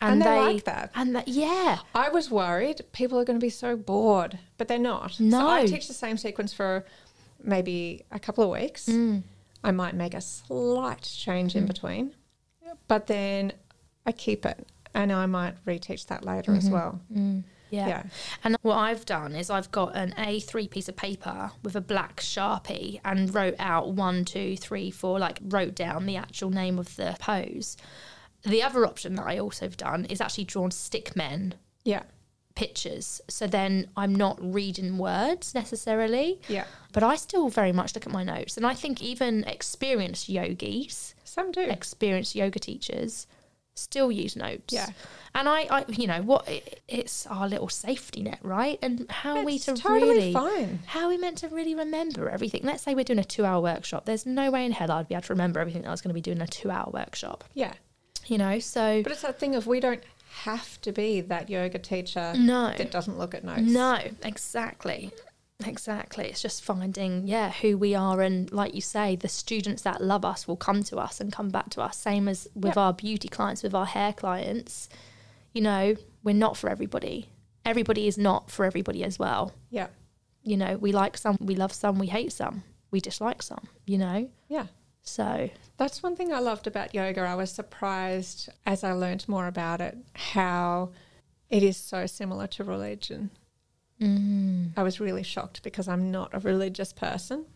And 0.00 0.20
they 0.22 0.40
like 0.40 0.64
that. 0.64 0.90
And 0.96 1.14
that, 1.14 1.28
yeah. 1.28 1.78
I 1.94 2.08
was 2.08 2.28
worried 2.30 2.80
people 2.92 3.20
are 3.20 3.24
going 3.24 3.38
to 3.38 3.44
be 3.44 3.50
so 3.50 3.76
bored, 3.76 4.38
but 4.56 4.66
they're 4.66 4.78
not. 4.78 5.12
So 5.12 5.24
No. 5.24 5.48
I 5.48 5.66
teach 5.66 5.86
the 5.86 5.94
same 5.94 6.16
sequence 6.16 6.52
for 6.52 6.84
maybe 7.44 8.04
a 8.10 8.18
couple 8.18 8.42
of 8.42 8.50
weeks. 8.50 8.86
Mm. 8.86 9.22
I 9.64 9.70
might 9.70 9.94
make 9.94 10.14
a 10.14 10.20
slight 10.20 11.02
change 11.02 11.54
in 11.54 11.62
hmm. 11.62 11.68
between, 11.68 12.14
but 12.88 13.06
then 13.06 13.52
I 14.06 14.12
keep 14.12 14.44
it 14.44 14.66
and 14.94 15.12
I 15.12 15.26
might 15.26 15.64
reteach 15.64 16.06
that 16.06 16.24
later 16.24 16.54
as 16.54 16.64
mm-hmm. 16.64 16.74
well. 16.74 17.00
Mm. 17.14 17.44
Yeah. 17.70 17.88
Yeah. 17.88 18.02
And 18.44 18.56
what 18.60 18.76
I've 18.76 19.06
done 19.06 19.34
is 19.34 19.48
I've 19.48 19.70
got 19.72 19.96
an 19.96 20.12
A3 20.18 20.68
piece 20.70 20.88
of 20.90 20.96
paper 20.96 21.50
with 21.62 21.74
a 21.74 21.80
black 21.80 22.16
sharpie 22.16 23.00
and 23.02 23.34
wrote 23.34 23.54
out 23.58 23.92
one, 23.92 24.26
two, 24.26 24.58
three, 24.58 24.90
four, 24.90 25.18
like 25.18 25.38
wrote 25.42 25.74
down 25.74 26.04
the 26.04 26.16
actual 26.16 26.50
name 26.50 26.78
of 26.78 26.94
the 26.96 27.16
pose. 27.18 27.78
The 28.42 28.62
other 28.62 28.84
option 28.84 29.14
that 29.14 29.26
I 29.26 29.38
also 29.38 29.64
have 29.64 29.78
done 29.78 30.04
is 30.06 30.20
actually 30.20 30.44
drawn 30.44 30.70
stick 30.70 31.16
men 31.16 31.54
Yeah. 31.84 32.02
Pictures. 32.54 33.20
So 33.28 33.46
then 33.46 33.88
I'm 33.96 34.14
not 34.14 34.38
reading 34.42 34.98
words 34.98 35.54
necessarily, 35.54 36.40
Yeah. 36.48 36.64
but 36.92 37.02
I 37.02 37.16
still 37.16 37.48
very 37.48 37.72
much 37.72 37.94
look 37.94 38.06
at 38.06 38.12
my 38.12 38.24
notes. 38.24 38.56
And 38.56 38.66
I 38.66 38.74
think 38.74 39.02
even 39.02 39.44
experienced 39.44 40.28
yogis, 40.28 41.14
Some 41.24 41.52
do. 41.52 41.60
experienced 41.62 42.34
yoga 42.34 42.58
teachers 42.58 43.26
still 43.74 44.12
use 44.12 44.36
notes. 44.36 44.72
Yeah. 44.74 44.88
And 45.34 45.48
I, 45.48 45.60
I 45.70 45.84
you 45.88 46.06
know, 46.06 46.20
what 46.20 46.46
it, 46.46 46.82
it's 46.88 47.26
our 47.26 47.48
little 47.48 47.70
safety 47.70 48.22
net, 48.22 48.38
right? 48.42 48.78
And 48.82 49.10
how 49.10 49.38
are 49.38 49.44
we 49.44 49.58
to 49.60 49.72
totally 49.74 50.10
really 50.10 50.32
fine. 50.34 50.80
how 50.84 51.04
are 51.04 51.08
we 51.08 51.16
meant 51.16 51.38
to 51.38 51.48
really 51.48 51.74
remember 51.74 52.28
everything? 52.28 52.60
Let's 52.64 52.82
say 52.82 52.94
we're 52.94 53.04
doing 53.04 53.18
a 53.18 53.22
2-hour 53.22 53.62
workshop. 53.62 54.04
There's 54.04 54.26
no 54.26 54.50
way 54.50 54.66
in 54.66 54.72
hell 54.72 54.90
I'd 54.90 55.08
be 55.08 55.14
able 55.14 55.22
to 55.22 55.32
remember 55.32 55.58
everything 55.58 55.82
that 55.82 55.88
I 55.88 55.90
was 55.90 56.02
going 56.02 56.10
to 56.10 56.14
be 56.14 56.20
doing 56.20 56.42
a 56.42 56.46
2-hour 56.46 56.90
workshop. 56.92 57.44
Yeah. 57.54 57.72
You 58.26 58.36
know, 58.38 58.58
so 58.58 59.02
But 59.02 59.12
it's 59.12 59.22
that 59.22 59.38
thing 59.40 59.54
of 59.54 59.66
we 59.66 59.80
don't 59.80 60.02
have 60.32 60.80
to 60.80 60.92
be 60.92 61.20
that 61.20 61.50
yoga 61.50 61.78
teacher 61.78 62.32
no. 62.36 62.72
that 62.76 62.90
doesn't 62.90 63.18
look 63.18 63.34
at 63.34 63.44
notes. 63.44 63.62
No, 63.62 63.98
exactly. 64.22 65.12
Exactly. 65.64 66.24
It's 66.24 66.42
just 66.42 66.64
finding, 66.64 67.28
yeah, 67.28 67.50
who 67.52 67.76
we 67.76 67.94
are. 67.94 68.20
And 68.22 68.50
like 68.50 68.74
you 68.74 68.80
say, 68.80 69.14
the 69.14 69.28
students 69.28 69.82
that 69.82 70.00
love 70.02 70.24
us 70.24 70.48
will 70.48 70.56
come 70.56 70.82
to 70.84 70.96
us 70.96 71.20
and 71.20 71.32
come 71.32 71.50
back 71.50 71.70
to 71.70 71.82
us. 71.82 71.96
Same 71.96 72.28
as 72.28 72.48
with 72.54 72.70
Yep. 72.70 72.76
our 72.78 72.92
beauty 72.92 73.28
clients, 73.28 73.62
with 73.62 73.74
our 73.74 73.86
hair 73.86 74.12
clients. 74.12 74.88
You 75.52 75.62
know, 75.62 75.96
we're 76.24 76.34
not 76.34 76.56
for 76.56 76.68
everybody. 76.70 77.28
Everybody 77.64 78.08
is 78.08 78.18
not 78.18 78.50
for 78.50 78.64
everybody 78.64 79.04
as 79.04 79.18
well. 79.18 79.52
Yeah. 79.70 79.88
You 80.42 80.56
know, 80.56 80.76
we 80.78 80.92
like 80.92 81.16
some, 81.16 81.36
we 81.40 81.54
love 81.54 81.72
some, 81.72 81.98
we 81.98 82.08
hate 82.08 82.32
some, 82.32 82.64
we 82.90 83.00
dislike 83.00 83.42
some, 83.42 83.68
you 83.86 83.98
know? 83.98 84.28
Yeah. 84.48 84.66
So, 85.02 85.50
That's 85.78 86.02
one 86.02 86.14
thing 86.16 86.32
I 86.32 86.38
loved 86.38 86.66
about 86.66 86.94
yoga. 86.94 87.22
I 87.22 87.34
was 87.34 87.50
surprised 87.50 88.48
as 88.64 88.84
I 88.84 88.92
learned 88.92 89.28
more 89.28 89.46
about 89.48 89.80
it 89.80 89.98
how 90.14 90.90
it 91.50 91.62
is 91.62 91.76
so 91.76 92.06
similar 92.06 92.46
to 92.48 92.64
religion. 92.64 93.30
mm, 94.00 94.70
I 94.76 94.82
was 94.82 95.00
really 95.00 95.22
shocked 95.22 95.62
because 95.62 95.88
I'm 95.88 96.10
not 96.10 96.30
a 96.32 96.38
religious 96.38 96.92
person. 96.92 97.46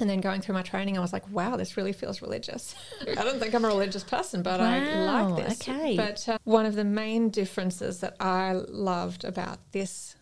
And 0.00 0.10
then 0.10 0.20
going 0.20 0.40
through 0.40 0.54
my 0.54 0.62
training, 0.62 0.98
I 0.98 1.00
was 1.00 1.12
like, 1.12 1.28
wow, 1.30 1.56
this 1.56 1.76
really 1.76 1.92
feels 1.92 2.20
religious. 2.20 2.74
I 3.16 3.22
don't 3.22 3.38
think 3.38 3.54
I'm 3.54 3.64
a 3.64 3.68
religious 3.68 4.02
person, 4.02 4.42
but 4.42 4.60
I 4.60 5.04
like 5.04 5.36
this. 5.46 5.60
okay. 5.68 5.96
But 5.96 6.28
uh, 6.28 6.38
one 6.44 6.66
of 6.66 6.74
the 6.74 6.84
main 6.84 7.30
differences 7.30 8.00
that 8.00 8.16
I 8.18 8.52
loved 8.52 9.24
about 9.24 9.58
this, 9.70 10.16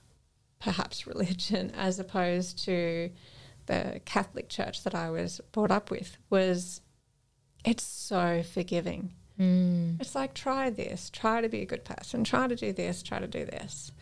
perhaps 0.61 1.07
religion, 1.12 1.70
as 1.76 1.99
opposed 1.99 2.62
to 2.64 3.11
the 3.67 4.01
Catholic 4.05 4.49
Church 4.49 4.83
that 4.85 4.95
I 4.95 5.11
was 5.11 5.41
brought 5.53 5.71
up 5.71 5.91
with, 5.91 6.17
was 6.31 6.81
it's 7.65 7.85
so 7.85 8.43
forgiving. 8.43 9.13
mm, 9.39 10.01
It's 10.01 10.15
like, 10.15 10.35
try 10.35 10.71
this, 10.71 11.11
try 11.11 11.41
to 11.41 11.49
be 11.49 11.63
a 11.63 11.67
good 11.67 11.85
person, 11.85 12.25
try 12.25 12.47
to 12.49 12.57
do 12.57 12.73
this, 12.73 13.03
try 13.03 13.19
to 13.21 13.27
do 13.29 13.45
this. 13.45 13.93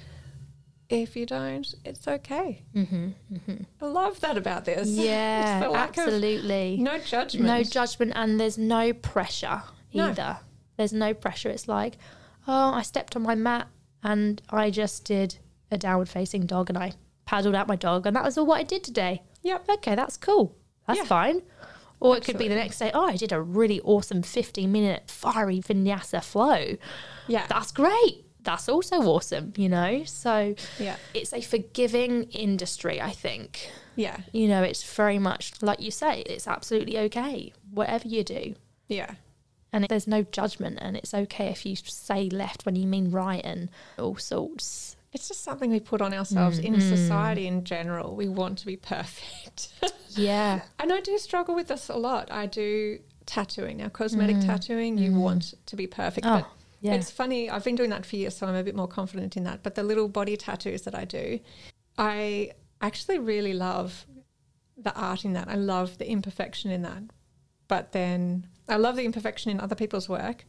If 0.89 1.15
you 1.15 1.25
don't, 1.25 1.73
it's 1.85 2.09
okay. 2.09 2.65
Mm-hmm, 2.75 3.09
mm-hmm. 3.33 3.63
I 3.81 3.87
love 3.87 4.19
that 4.21 4.37
about 4.37 4.65
this. 4.65 4.89
Yeah, 4.91 5.59
It's 5.59 5.65
the 5.67 5.71
lack 5.71 5.97
of- 5.97 6.05
absolutely. 6.05 6.79
no 6.81 6.99
judgment. 6.99 7.47
no 7.47 7.63
judgment 7.63 8.13
and 8.17 8.41
there's 8.41 8.59
no 8.59 8.93
pressure 8.93 9.63
No. 9.95 10.09
either. 10.09 10.39
There's 10.77 10.93
no 10.93 11.15
pressure. 11.15 11.49
It's 11.51 11.69
like, 11.69 11.97
oh, 12.49 12.73
I 12.73 12.83
stepped 12.83 13.15
on 13.15 13.23
my 13.23 13.35
mat 13.37 13.69
and 14.03 14.43
I 14.51 14.71
just 14.71 15.05
did 15.05 15.37
a 15.71 15.79
downward 15.79 16.09
facing 16.09 16.47
dog 16.47 16.71
and 16.71 16.79
I 16.79 16.93
paddled 17.25 17.55
out 17.55 17.69
my 17.69 17.77
dog 17.77 18.07
and 18.07 18.17
that 18.17 18.25
was 18.25 18.37
all 18.37 18.47
what 18.47 18.59
I 18.59 18.65
did 18.65 18.83
today. 18.83 19.23
Yep. 19.43 19.69
Okay, 19.69 19.95
that's 19.95 20.17
cool. 20.17 20.57
That's 20.87 20.99
Yeah. 21.01 21.05
fine. 21.05 21.43
Or 22.01 22.17
it 22.17 22.25
could 22.25 22.39
be 22.39 22.49
the 22.49 22.55
next 22.55 22.79
day, 22.79 22.91
oh, 22.95 23.05
I 23.05 23.17
did 23.17 23.31
a 23.31 23.41
really 23.41 23.81
awesome 23.83 24.23
15 24.23 24.73
minute 24.73 25.11
fiery 25.11 25.61
vinyasa 25.61 26.25
flow. 26.25 26.77
Yeah. 27.29 27.47
That's 27.47 27.73
great. 27.73 28.25
That's 28.43 28.71
also 28.71 28.97
awesome, 29.03 29.53
you 29.57 29.69
know? 29.69 30.05
So 30.05 30.55
yeah. 30.79 30.97
it's 31.13 31.35
a 31.35 31.43
forgiving 31.43 32.25
industry, 32.31 33.01
I 33.01 33.11
think. 33.11 33.71
Yeah. 33.97 34.17
You 34.33 34.49
know, 34.49 34.63
it's 34.63 34.83
very 34.83 35.19
much 35.19 35.61
like 35.61 35.81
you 35.81 35.91
say, 35.91 36.21
it's 36.23 36.49
absolutely 36.49 36.99
okay, 37.01 37.53
whatever 37.71 38.09
you 38.09 38.25
do. 38.25 38.55
Yeah. 38.89 39.15
And 39.73 39.85
there's 39.85 40.07
no 40.07 40.23
judgment, 40.23 40.79
and 40.81 40.97
it's 40.97 41.15
okay 41.15 41.49
if 41.49 41.65
you 41.65 41.77
say 41.77 42.29
left 42.31 42.65
when 42.67 42.75
you 42.77 42.87
mean 42.89 43.11
right 43.11 43.43
and 43.45 43.69
all 43.99 44.17
sorts. 44.17 44.97
It's 45.13 45.27
just 45.29 45.43
something 45.43 45.71
we 45.71 45.81
put 45.81 46.01
on 46.01 46.15
ourselves 46.15 46.61
Mm, 46.61 46.65
in 46.65 46.81
society 46.81 47.47
in 47.47 47.65
general. 47.65 48.15
We 48.15 48.29
want 48.29 48.59
to 48.59 48.67
be 48.67 48.77
perfect. 48.77 49.69
Yeah. 50.17 50.63
and 50.81 50.93
I 50.93 51.01
do 51.01 51.17
struggle 51.19 51.55
with 51.55 51.69
this 51.69 51.89
a 51.89 51.95
lot. 51.97 52.33
I 52.33 52.47
do 52.47 52.99
tattooing 53.27 53.77
now, 53.77 53.89
cosmetic 53.91 54.41
tattooing. 54.41 54.99
You 54.99 55.13
want 55.15 55.55
to 55.67 55.77
be 55.77 55.87
perfect. 55.87 56.27
Mm. 56.27 56.41
Oh, 56.41 56.41
but 56.41 56.51
yeah. 56.81 56.95
it's 56.95 57.13
funny. 57.13 57.49
I've 57.49 57.63
been 57.63 57.77
doing 57.77 57.91
that 57.91 58.05
for 58.05 58.17
years, 58.17 58.37
so 58.37 58.49
I'm 58.49 58.57
a 58.57 58.65
bit 58.65 58.75
more 58.75 58.89
confident 58.89 59.37
in 59.37 59.45
that. 59.45 59.63
But 59.63 59.77
the 59.77 59.85
little 59.85 60.09
body 60.09 60.37
tattoos 60.37 60.83
that 60.83 60.97
I 60.97 61.05
do, 61.05 61.39
I 61.97 62.51
actually 62.81 63.21
really 63.21 63.53
love 63.53 64.05
the 64.77 64.93
art 64.97 65.25
in 65.25 65.33
that. 65.35 65.47
I 65.49 65.55
love 65.55 65.99
the 65.99 66.09
imperfection 66.11 66.73
in 66.73 66.83
that. 66.83 67.03
But 67.69 67.93
then 67.93 68.49
I 68.69 68.77
love 68.79 68.97
the 68.97 69.05
imperfection 69.05 69.53
in 69.53 69.61
other 69.61 69.77
people's 69.77 70.09
work. 70.09 70.45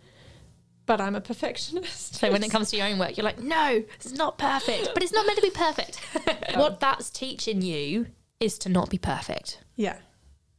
But 0.92 1.00
I'm 1.00 1.16
a 1.16 1.22
perfectionist. 1.22 2.16
So 2.16 2.30
when 2.34 2.44
it 2.44 2.52
comes 2.56 2.70
to 2.72 2.76
your 2.76 2.86
own 2.86 3.00
work, 3.00 3.16
you're 3.16 3.24
like, 3.24 3.40
no, 3.40 3.82
it's 3.96 4.12
not 4.12 4.38
perfect, 4.38 4.90
but 4.94 5.02
it's 5.02 5.14
not 5.14 5.26
meant 5.26 5.38
to 5.38 5.42
be 5.42 5.50
perfect. 5.50 6.02
what 6.56 6.82
that's 6.82 7.10
teaching 7.10 7.62
you 7.62 8.08
is 8.42 8.58
to 8.58 8.68
not 8.68 8.90
be 8.90 8.98
perfect. 8.98 9.60
yeah, 9.78 10.00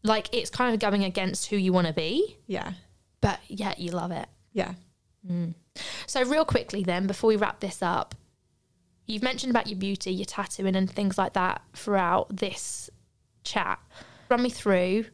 Like 0.03 0.31
it's 0.33 0.49
kind 0.49 0.73
of 0.73 0.81
going 0.81 1.05
against 1.05 1.51
who 1.51 1.57
you 1.59 1.71
want 1.75 1.87
to 1.87 1.93
be, 1.93 2.39
yeah, 2.47 2.73
but 3.21 3.41
yet 3.47 3.79
you 3.79 3.91
love 3.93 4.11
it. 4.11 4.27
yeah. 4.55 4.73
Mm. 5.31 5.53
So, 6.07 6.25
real 6.25 6.47
quickly, 6.47 6.83
then, 6.83 7.07
before 7.07 7.29
we 7.29 7.37
wrap 7.37 7.61
this 7.61 7.83
up, 7.83 8.15
you've 9.07 9.23
mentioned 9.23 9.51
about 9.51 9.67
your 9.67 9.79
beauty, 9.79 10.13
your 10.13 10.25
tattooing, 10.25 10.77
and 10.77 10.91
things 10.91 11.19
like 11.19 11.35
that 11.35 11.61
throughout 11.75 12.35
this 12.35 12.89
chat. 13.45 13.79
Run 14.31 14.43
me 14.43 14.49
through 14.49 15.05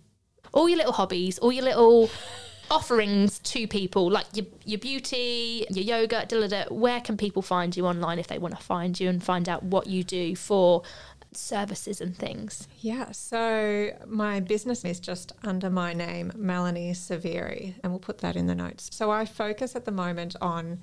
all 0.53 0.69
your 0.69 0.79
little 0.79 0.93
hobbies, 0.93 1.39
all 1.41 1.51
your 1.51 1.65
little 1.65 2.09
offerings 2.71 3.39
to 3.41 3.67
people, 3.67 4.11
like 4.11 4.27
your, 4.35 4.47
your 4.65 4.79
beauty, 4.79 5.67
your 5.71 5.85
yoga, 5.85 6.27
da, 6.27 6.41
da, 6.41 6.47
da. 6.47 6.65
Where 6.75 7.01
can 7.01 7.17
people 7.17 7.43
find 7.43 7.77
you 7.77 7.87
online 7.87 8.19
if 8.19 8.27
they 8.27 8.39
want 8.39 8.57
to 8.57 8.63
find 8.63 8.99
you 8.99 9.09
and 9.09 9.23
find 9.23 9.49
out 9.49 9.63
what 9.63 9.87
you 9.87 10.05
do 10.05 10.37
for 10.37 10.83
services 11.33 12.01
and 12.01 12.17
things? 12.17 12.69
Yeah, 12.81 13.13
so 13.13 13.91
my 14.07 14.41
business 14.41 14.85
is 14.85 15.01
just 15.01 15.33
under 15.45 15.71
my 15.71 15.93
name, 15.93 16.33
Melanie 16.37 16.93
Ceveri, 16.93 17.75
and 17.83 17.93
we'll 17.93 18.01
put 18.01 18.19
that 18.19 18.37
in 18.37 18.47
the 18.47 18.55
notes. 18.55 18.91
So 18.93 19.11
I 19.11 19.25
focus 19.25 19.77
at 19.77 19.85
the 19.85 19.93
moment 19.93 20.37
on 20.41 20.81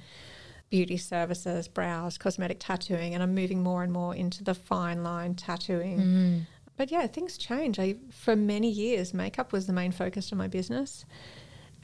beauty 0.69 0.97
services, 0.97 1.67
brows, 1.67 2.17
cosmetic 2.17 2.57
tattooing, 2.59 3.13
and 3.13 3.23
I'm 3.23 3.35
moving 3.35 3.61
more 3.61 3.83
and 3.83 3.91
more 3.91 4.15
into 4.15 4.43
the 4.43 4.53
fine 4.55 5.03
line 5.03 5.35
tattooing. 5.35 5.99
Mm. 5.99 6.41
But 6.77 6.91
yeah, 6.91 7.07
things 7.07 7.37
change. 7.37 7.79
I 7.79 7.95
for 8.11 8.35
many 8.35 8.69
years 8.69 9.13
makeup 9.13 9.53
was 9.53 9.67
the 9.67 9.73
main 9.73 9.91
focus 9.91 10.31
of 10.31 10.37
my 10.37 10.47
business. 10.47 11.05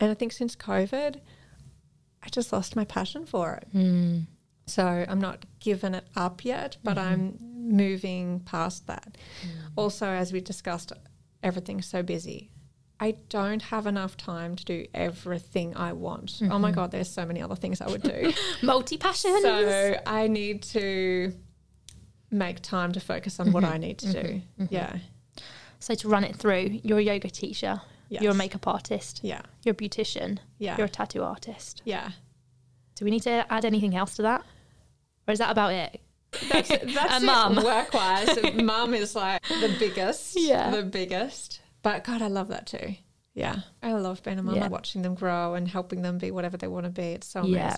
And 0.02 0.10
I 0.10 0.14
think 0.16 0.34
since 0.34 0.56
COVID, 0.56 1.20
I 2.24 2.30
just 2.30 2.52
lost 2.52 2.76
my 2.76 2.86
passion 2.86 3.26
for 3.26 3.54
it. 3.54 3.68
Hmm. 3.72 4.20
So 4.66 5.06
I'm 5.08 5.22
not 5.22 5.46
giving 5.60 5.94
it 5.94 6.06
up 6.16 6.44
yet, 6.44 6.78
but 6.84 6.98
mm-hmm. 6.98 7.08
I'm 7.08 7.38
moving 7.76 8.42
past 8.42 8.88
that. 8.88 9.18
Hmm. 9.42 9.68
Also, 9.76 10.08
as 10.08 10.34
we 10.34 10.42
discussed, 10.42 10.92
everything's 11.44 11.86
so 11.86 12.04
busy. 12.04 12.50
I 13.00 13.16
don't 13.30 13.64
have 13.64 13.88
enough 13.88 14.16
time 14.16 14.56
to 14.56 14.64
do 14.64 14.86
everything 14.94 15.76
I 15.76 15.94
want. 15.94 16.40
Oh 16.44 16.60
my 16.60 16.70
mm-hmm. 16.70 16.76
God, 16.76 16.92
there's 16.92 17.10
so 17.10 17.26
many 17.26 17.42
other 17.42 17.56
things 17.56 17.82
I 17.82 17.88
would 17.88 18.04
do. 18.04 18.32
Multi 18.62 18.98
passions. 18.98 19.42
so 19.42 19.96
I 20.06 20.28
need 20.28 20.62
to 20.64 21.34
make 22.30 22.62
time 22.62 22.92
to 22.92 23.00
focus 23.00 23.40
on 23.40 23.52
what 23.52 23.64
mm-hmm. 23.64 23.74
I 23.74 23.78
need 23.78 23.98
to 24.00 24.24
do. 24.24 24.42
Yeah. 24.70 24.98
So, 25.80 25.96
to 25.96 26.08
run 26.10 26.24
it 26.24 26.36
through, 26.36 26.80
you're 26.84 27.00
a 27.00 27.04
yoga 27.04 27.32
teacher, 27.32 27.82
you're 28.20 28.32
a 28.32 28.36
makeup 28.36 28.68
artist, 28.68 29.22
Yeah. 29.24 29.42
you're 29.64 29.74
a 29.74 29.76
beautician, 29.76 30.40
Yeah. 30.60 30.76
you're 30.78 30.88
a 30.88 30.90
tattoo 30.90 31.24
artist. 31.24 31.82
Yeah. 31.86 32.12
Do 32.96 33.06
we 33.06 33.12
need 33.12 33.24
to 33.24 33.46
add 33.52 33.64
anything 33.66 33.96
else 33.96 34.16
to 34.18 34.22
that? 34.24 34.44
Or 35.28 35.32
is 35.32 35.40
that 35.40 35.52
about 35.52 35.72
it? 35.74 36.02
That's, 36.52 36.68
that's 36.94 37.24
mum. 37.24 37.56
Work-wise, 37.56 38.38
mum 38.56 38.94
is 38.94 39.16
like 39.16 39.42
the 39.48 39.76
biggest. 39.80 40.38
Yeah. 40.40 40.72
The 40.72 40.84
biggest. 40.84 41.62
But 41.84 42.04
God, 42.04 42.22
I 42.22 42.28
love 42.28 42.50
that 42.50 42.68
too. 42.68 42.96
Yeah. 43.34 43.62
I 43.82 43.94
love 43.94 44.22
being 44.24 44.40
a 44.40 44.44
mum 44.44 44.56
Yeah. 44.56 44.64
and 44.64 44.72
watching 44.72 45.02
them 45.04 45.16
grow 45.16 45.54
and 45.54 45.68
helping 45.68 46.02
them 46.02 46.18
be 46.18 46.32
whatever 46.32 46.58
they 46.58 46.68
want 46.68 46.86
to 46.86 46.90
be. 46.92 47.04
It's 47.14 47.28
so 47.28 47.44
Yeah. 47.46 47.76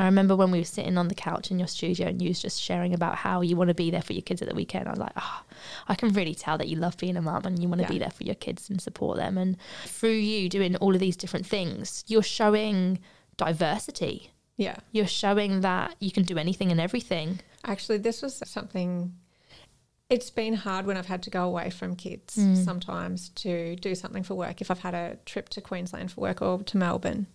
I 0.00 0.06
remember 0.06 0.34
when 0.34 0.50
we 0.50 0.58
were 0.58 0.64
sitting 0.64 0.96
on 0.96 1.08
the 1.08 1.14
couch 1.14 1.50
in 1.50 1.58
your 1.58 1.68
studio 1.68 2.08
and 2.08 2.22
you 2.22 2.28
was 2.28 2.40
just 2.40 2.60
sharing 2.60 2.94
about 2.94 3.16
how 3.16 3.42
you 3.42 3.54
want 3.56 3.68
to 3.68 3.74
be 3.74 3.90
there 3.90 4.00
for 4.02 4.14
your 4.14 4.22
kids 4.22 4.40
at 4.40 4.48
the 4.48 4.54
weekend. 4.54 4.86
I 4.86 4.90
was 4.90 4.98
like, 4.98 5.12
oh, 5.16 5.42
I 5.88 5.94
can 5.94 6.12
really 6.14 6.34
tell 6.34 6.56
that 6.58 6.68
you 6.68 6.76
love 6.76 6.96
being 6.96 7.16
a 7.16 7.22
mum 7.22 7.42
and 7.44 7.58
you 7.60 7.68
want 7.68 7.80
to 7.80 7.84
Yeah. 7.86 7.90
be 7.92 7.98
there 7.98 8.10
for 8.10 8.24
your 8.24 8.34
kids 8.34 8.70
and 8.70 8.80
support 8.80 9.18
them. 9.18 9.36
And 9.36 9.56
through 9.84 10.12
you 10.12 10.48
doing 10.48 10.74
all 10.76 10.94
of 10.94 11.00
these 11.00 11.16
different 11.16 11.44
things, 11.46 12.02
you're 12.06 12.22
showing 12.22 12.98
diversity. 13.36 14.30
Yeah. 14.56 14.76
You're 14.92 15.06
showing 15.06 15.60
that 15.62 15.96
you 16.00 16.10
can 16.10 16.24
do 16.24 16.38
anything 16.38 16.70
and 16.70 16.80
everything. 16.80 17.40
Actually, 17.64 17.98
this 17.98 18.22
was 18.22 18.42
something. 18.46 19.14
It's 20.08 20.30
been 20.30 20.54
hard 20.54 20.86
when 20.86 20.96
I've 20.96 21.06
had 21.06 21.22
to 21.24 21.30
go 21.30 21.44
away 21.44 21.70
from 21.70 21.94
kids 21.94 22.36
Mm. 22.36 22.64
sometimes 22.64 23.28
to 23.44 23.76
do 23.76 23.94
something 23.94 24.22
for 24.22 24.34
work. 24.34 24.60
If 24.60 24.70
I've 24.70 24.80
had 24.80 24.94
a 24.94 25.18
trip 25.24 25.48
to 25.50 25.60
Queensland 25.60 26.10
for 26.12 26.20
work 26.22 26.42
or 26.42 26.62
to 26.62 26.76
Melbourne. 26.76 27.26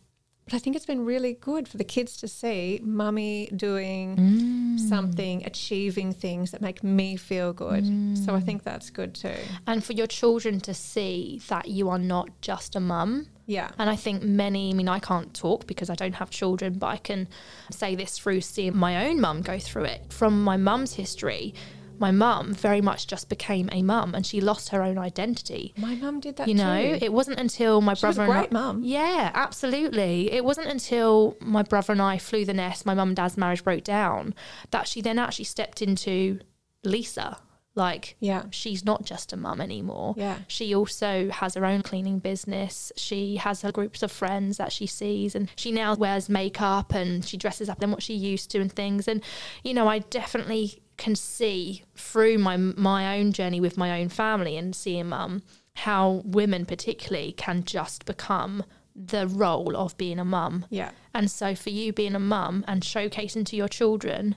But 0.46 0.54
I 0.54 0.60
think 0.60 0.76
it's 0.76 0.86
been 0.86 1.06
really 1.06 1.34
good 1.34 1.68
for 1.68 1.78
the 1.78 1.84
kids 1.84 2.18
to 2.18 2.28
see 2.28 2.80
mummy 2.84 3.50
doing 3.56 4.16
Mm. 4.16 4.80
something, 4.80 5.44
achieving 5.44 6.14
things 6.14 6.52
that 6.52 6.62
make 6.62 6.84
me 6.84 7.16
feel 7.16 7.52
good. 7.52 7.84
So 8.16 8.32
Mm. 8.32 8.36
I 8.36 8.40
think 8.42 8.64
that's 8.64 8.92
good 8.92 9.16
too. 9.16 9.34
And 9.66 9.84
for 9.84 9.94
your 9.94 10.06
children 10.06 10.60
to 10.62 10.74
see 10.76 11.42
that 11.48 11.68
you 11.70 11.90
are 11.90 11.98
not 11.98 12.30
just 12.42 12.76
a 12.76 12.80
mum, 12.80 13.28
Yeah. 13.48 13.70
And 13.78 13.92
I 13.92 13.96
think 13.96 14.24
many, 14.24 14.72
I 14.72 14.74
mean, 14.74 14.88
I 14.88 14.98
can't 14.98 15.32
talk 15.32 15.68
because 15.68 15.92
I 15.92 15.94
don't 15.94 16.16
have 16.16 16.32
children, 16.32 16.80
but 16.80 16.88
I 16.88 16.98
can 16.98 17.28
say 17.70 17.94
this 17.94 18.18
through 18.18 18.42
seeing 18.42 18.76
my 18.76 19.06
own 19.08 19.22
mum 19.22 19.44
go 19.44 19.60
through 19.60 19.84
it. 19.84 20.02
From 20.12 20.44
my 20.44 20.58
mum's 20.58 20.96
history, 20.96 21.54
my 22.00 22.12
mum 22.12 22.54
very 22.54 22.82
much 22.82 23.08
just 23.08 23.30
became 23.30 23.70
a 23.72 23.82
mum 23.82 24.14
and 24.16 24.26
she 24.26 24.42
lost 24.42 24.70
her 24.70 24.82
own 24.84 24.98
identity. 24.98 25.74
My 25.78 25.96
mum 25.96 26.20
did 26.20 26.36
that 26.38 26.48
You 26.48 26.54
know, 26.56 26.82
too. 26.98 27.06
it 27.06 27.14
wasn't 27.14 27.40
until 27.40 27.82
my 27.82 27.94
She 27.94 28.06
was 28.06 28.16
brother 28.16 28.32
a 28.32 28.34
and 28.36 28.42
great 28.42 28.52
mum. 28.52 28.82
Yeah, 28.84 29.32
absolutely. 29.34 30.32
It 30.32 30.44
wasn't 30.46 30.68
until 30.68 31.38
my 31.40 31.64
brother 31.64 31.94
and 31.94 32.02
I 32.02 32.18
flew 32.18 32.46
the 32.46 32.54
nest, 32.54 32.86
my 32.86 32.94
mum 32.94 33.10
and 33.10 33.16
dad's 33.16 33.38
marriage 33.38 33.64
broke 33.64 33.84
down, 33.84 34.34
that 34.72 34.88
she 34.88 35.02
then 35.02 35.18
actually 35.20 35.46
stepped 35.46 35.82
into 35.82 36.40
Lisa. 36.84 37.38
Like, 37.78 38.16
Yeah. 38.22 38.44
she's 38.52 38.86
not 38.86 39.04
just 39.04 39.34
a 39.34 39.38
mum 39.38 39.60
anymore. 39.60 40.14
Yeah. 40.16 40.38
She 40.48 40.74
also 40.74 41.30
has 41.30 41.56
her 41.56 41.66
own 41.66 41.82
cleaning 41.82 42.20
business. 42.20 42.90
She 42.96 43.36
has 43.36 43.64
her 43.64 43.72
groups 43.72 44.02
of 44.02 44.14
friends 44.14 44.56
that 44.58 44.72
she 44.72 44.88
sees, 44.88 45.36
and 45.36 45.50
she 45.58 45.74
now 45.74 45.94
wears 45.96 46.30
makeup 46.30 46.94
and 46.94 47.26
she 47.26 47.36
dresses 47.36 47.68
up 47.68 47.80
than 47.80 47.92
what 47.92 48.02
she 48.02 48.14
used 48.14 48.50
to 48.52 48.62
and 48.62 48.72
things. 48.72 49.10
And 49.10 49.22
you 49.62 49.74
know, 49.74 49.90
I 49.90 50.00
definitely 50.00 50.84
can 50.98 51.16
see 51.16 51.84
through 51.96 52.38
my 52.38 52.56
my 52.58 53.18
own 53.20 53.32
journey 53.34 53.60
with 53.60 53.78
my 53.78 54.00
own 54.00 54.10
family 54.10 54.56
and 54.58 54.76
seeing 54.76 55.08
mum 55.10 55.44
how 55.80 56.22
women 56.24 56.66
particularly 56.66 57.34
can 57.34 57.64
just 57.64 58.06
become 58.06 58.64
the 58.96 59.28
role 59.28 59.76
of 59.76 59.98
being 59.98 60.20
a 60.20 60.24
mum. 60.26 60.66
Yeah. 60.70 60.92
And 61.14 61.30
so 61.30 61.54
for 61.54 61.70
you 61.70 61.92
being 61.92 62.16
a 62.16 62.20
mum 62.20 62.64
and 62.66 62.82
showcasing 62.82 63.46
to 63.48 63.58
your 63.58 63.68
children, 63.68 64.36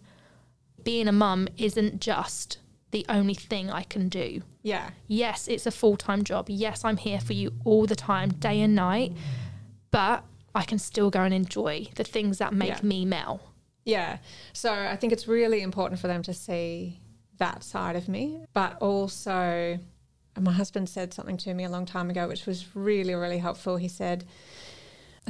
being 0.83 1.07
a 1.07 1.13
mum 1.13 1.47
isn't 1.57 2.01
just 2.01 2.59
the 2.91 3.07
only 3.09 3.35
thing 3.35 3.71
I 3.71 3.85
can 3.85 4.09
do. 4.09 4.43
Yeah. 4.63 4.91
Yes, 5.07 5.47
it's 5.47 5.67
a 5.67 5.71
full 5.71 5.97
time 5.97 6.25
job. 6.25 6.47
Yes, 6.49 6.85
I'm 6.85 6.97
here 6.97 7.21
for 7.21 7.35
you 7.35 7.53
all 7.65 7.87
the 7.87 7.95
time, 7.95 8.31
day 8.31 8.61
and 8.61 8.75
night, 8.75 9.13
but 9.93 10.25
I 10.57 10.65
can 10.65 10.81
still 10.81 11.09
go 11.11 11.23
and 11.23 11.33
enjoy 11.33 11.87
the 11.95 12.03
things 12.05 12.39
that 12.39 12.53
make 12.53 12.71
Yeah. 12.71 12.81
me 12.83 13.05
Mel. 13.05 13.41
Yeah. 13.89 14.19
So 14.53 14.71
I 14.71 14.97
think 14.97 15.15
it's 15.15 15.27
really 15.27 15.63
important 15.63 15.99
for 15.99 16.09
them 16.09 16.23
to 16.25 16.35
see 16.35 17.01
that 17.39 17.65
side 17.65 17.97
of 17.97 18.07
me. 18.07 18.45
But 18.53 18.77
also, 18.83 19.79
my 20.39 20.53
husband 20.53 20.91
said 20.91 21.15
something 21.15 21.39
to 21.39 21.55
me 21.55 21.65
a 21.65 21.71
long 21.71 21.87
time 21.87 22.11
ago, 22.11 22.29
which 22.29 22.45
was 22.45 22.77
really, 22.77 23.15
really 23.15 23.39
helpful. 23.39 23.79
He 23.79 23.89
said, 23.89 24.27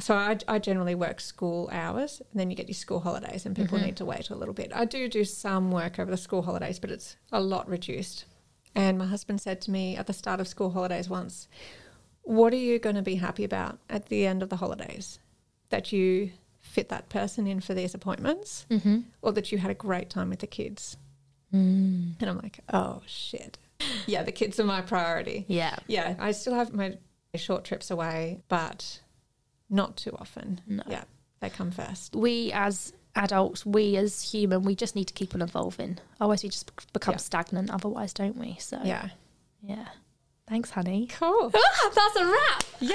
So 0.01 0.17
I, 0.17 0.39
I 0.49 0.59
generally 0.59 0.97
work 0.97 1.21
school 1.21 1.69
hours, 1.71 2.21
and 2.33 2.41
then 2.41 2.51
you 2.51 2.57
get 2.57 2.67
your 2.67 2.75
school 2.75 2.99
holidays, 3.01 3.47
and 3.47 3.55
people 3.55 3.79
Mm-hmm. 3.79 3.87
need 3.87 3.97
to 3.99 4.05
wait 4.05 4.29
a 4.31 4.35
little 4.35 4.55
bit. 4.55 4.73
I 4.75 4.85
do 4.87 5.09
do 5.09 5.25
some 5.25 5.71
work 5.71 6.01
over 6.01 6.11
the 6.11 6.17
school 6.17 6.43
holidays, 6.43 6.81
but 6.81 6.91
it's 6.91 7.17
a 7.31 7.41
lot 7.41 7.69
reduced. 7.69 8.25
And 8.75 8.99
my 8.99 9.07
husband 9.07 9.41
said 9.41 9.61
to 9.63 9.71
me 9.71 9.97
at 9.97 10.09
the 10.09 10.13
start 10.13 10.41
of 10.41 10.49
school 10.49 10.71
holidays 10.71 11.09
once, 11.09 11.47
"What 12.23 12.53
are 12.53 12.57
you 12.57 12.81
going 12.81 12.97
to 12.97 13.03
be 13.03 13.17
happy 13.17 13.45
about 13.45 13.79
at 13.89 14.07
the 14.07 14.27
end 14.27 14.43
of 14.43 14.49
the 14.49 14.57
holidays? 14.57 15.21
That 15.71 15.93
you 15.93 16.33
fit 16.69 16.89
that 16.91 17.09
person 17.09 17.47
in 17.47 17.61
for 17.61 17.75
these 17.75 17.95
appointments, 17.95 18.67
Mm-hmm. 18.71 18.99
or 19.23 19.33
that 19.33 19.51
you 19.53 19.59
had 19.59 19.71
a 19.71 19.75
great 19.75 20.09
time 20.11 20.31
with 20.31 20.41
the 20.41 20.47
kids?" 20.47 20.97
Mm. 21.53 22.15
And 22.21 22.31
I'm 22.31 22.39
like, 22.39 22.61
"Oh 22.73 23.03
shit, 23.07 23.59
yeah, 24.07 24.23
the 24.23 24.33
kids 24.33 24.61
are 24.61 24.65
my 24.65 24.83
priority." 24.83 25.45
Yeah. 25.49 25.77
Yeah, 25.87 26.15
I 26.19 26.33
still 26.33 26.55
have 26.55 26.73
my 26.75 26.99
short 27.35 27.65
trips 27.65 27.91
away, 27.91 28.41
but 28.49 29.01
not 29.71 29.97
too 29.97 30.15
often. 30.19 30.61
No. 30.67 30.83
Yeah, 30.87 31.05
they 31.41 31.51
come 31.51 31.71
first. 31.71 32.15
We 32.15 32.53
as 32.53 32.93
adults, 33.17 33.65
we 33.67 33.97
as 33.97 34.23
human, 34.33 34.63
we 34.63 34.75
just 34.75 34.95
need 34.95 35.07
to 35.07 35.15
keep 35.15 35.35
on 35.35 35.43
evolving. 35.43 35.99
Otherwise, 36.21 36.43
we 36.43 36.49
just 36.51 36.71
become 36.93 37.13
Yeah. 37.15 37.19
stagnant. 37.19 37.71
Otherwise, 37.71 38.13
don't 38.13 38.37
we? 38.37 38.57
So 38.61 38.81
Yeah. 38.85 39.09
yeah. 39.63 39.89
Thanks, 40.49 40.71
honey. 40.71 41.07
Cool. 41.09 41.51
That's 41.95 42.17
a 42.17 42.25
wrap. 42.25 42.65
yeah, 42.81 42.95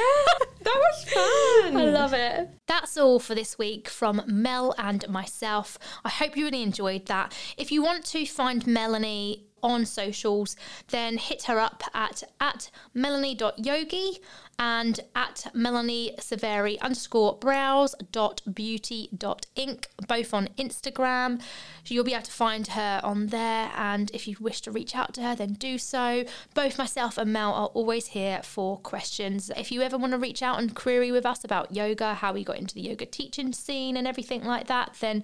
that 0.61 0.75
was 0.75 1.03
fun. 1.03 1.77
I 1.77 1.85
love 1.85 2.13
it. 2.13 2.49
That's 2.67 2.97
all 2.97 3.19
for 3.19 3.35
this 3.35 3.57
week 3.57 3.87
from 3.87 4.23
Mel 4.25 4.73
and 4.77 5.07
myself. 5.07 5.77
I 6.03 6.09
hope 6.09 6.35
you 6.35 6.45
really 6.45 6.63
enjoyed 6.63 7.05
that. 7.07 7.37
If 7.57 7.71
you 7.71 7.83
want 7.83 8.05
to 8.05 8.25
find 8.25 8.65
Melanie 8.65 9.45
on 9.63 9.85
socials, 9.85 10.55
then 10.89 11.17
hit 11.17 11.43
her 11.43 11.59
up 11.59 11.83
at 11.93 12.23
at 12.39 12.69
melanie.yogi 12.93 14.19
and 14.59 14.99
at 15.15 15.47
melanie 15.53 16.13
ceveri 16.19 16.79
underscore 16.79 17.35
brows 17.37 17.95
dot 18.11 18.41
beauty 18.53 19.09
dot 19.17 19.47
ink, 19.55 19.87
both 20.07 20.33
on 20.33 20.47
Instagram. 20.59 21.41
You'll 21.85 22.03
be 22.03 22.13
able 22.13 22.23
to 22.23 22.31
find 22.31 22.67
her 22.67 23.01
on 23.03 23.27
there. 23.27 23.71
And 23.75 24.11
if 24.11 24.27
you 24.27 24.35
wish 24.39 24.61
to 24.61 24.71
reach 24.71 24.95
out 24.95 25.13
to 25.15 25.21
her, 25.21 25.35
then 25.35 25.53
do 25.53 25.77
so. 25.77 26.25
Both 26.53 26.77
myself 26.77 27.17
and 27.17 27.33
Mel 27.33 27.53
are 27.53 27.67
always 27.67 28.07
here 28.07 28.41
for 28.43 28.77
questions. 28.77 29.51
If 29.57 29.71
you 29.71 29.81
ever 29.81 29.97
want 29.97 30.11
to 30.13 30.19
reach 30.19 30.43
out 30.43 30.59
and 30.59 30.75
query 30.75 31.11
with 31.11 31.25
us 31.25 31.43
about 31.43 31.73
yoga, 31.75 32.13
how 32.13 32.33
we 32.33 32.43
got 32.43 32.57
into 32.57 32.75
the 32.75 32.81
yoga 32.81 33.05
teaching 33.05 33.53
scene 33.53 33.97
and 33.97 34.07
everything 34.07 34.43
like 34.43 34.67
that, 34.67 34.95
then 34.99 35.23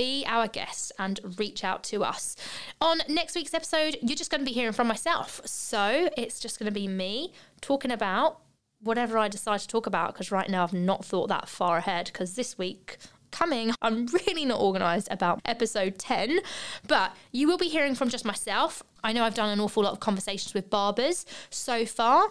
be 0.00 0.24
our 0.26 0.48
guest 0.48 0.92
and 0.98 1.20
reach 1.36 1.62
out 1.62 1.84
to 1.84 2.02
us. 2.02 2.34
On 2.80 3.02
next 3.06 3.34
week's 3.34 3.52
episode, 3.52 3.98
you're 4.00 4.16
just 4.16 4.30
going 4.30 4.40
to 4.40 4.46
be 4.46 4.54
hearing 4.54 4.72
from 4.72 4.86
myself. 4.86 5.42
So 5.44 6.08
it's 6.16 6.40
just 6.40 6.58
going 6.58 6.72
to 6.72 6.80
be 6.80 6.88
me 6.88 7.34
talking 7.60 7.90
about 7.90 8.40
whatever 8.82 9.18
I 9.18 9.28
decide 9.28 9.60
to 9.60 9.68
talk 9.68 9.86
about 9.86 10.14
because 10.14 10.32
right 10.32 10.48
now 10.48 10.62
I've 10.62 10.72
not 10.72 11.04
thought 11.04 11.28
that 11.28 11.50
far 11.50 11.76
ahead 11.76 12.06
because 12.06 12.34
this 12.34 12.56
week 12.56 12.96
coming 13.30 13.72
I'm 13.82 14.06
really 14.26 14.46
not 14.46 14.58
organized 14.58 15.08
about 15.10 15.40
episode 15.44 15.98
10 15.98 16.40
but 16.88 17.14
you 17.30 17.46
will 17.46 17.58
be 17.58 17.68
hearing 17.68 17.94
from 17.94 18.08
just 18.08 18.24
myself 18.24 18.82
I 19.02 19.12
know 19.12 19.24
I've 19.24 19.34
done 19.34 19.48
an 19.48 19.60
awful 19.60 19.82
lot 19.82 19.92
of 19.92 20.00
conversations 20.00 20.54
with 20.54 20.70
barbers 20.70 21.26
so 21.50 21.84
far 21.86 22.28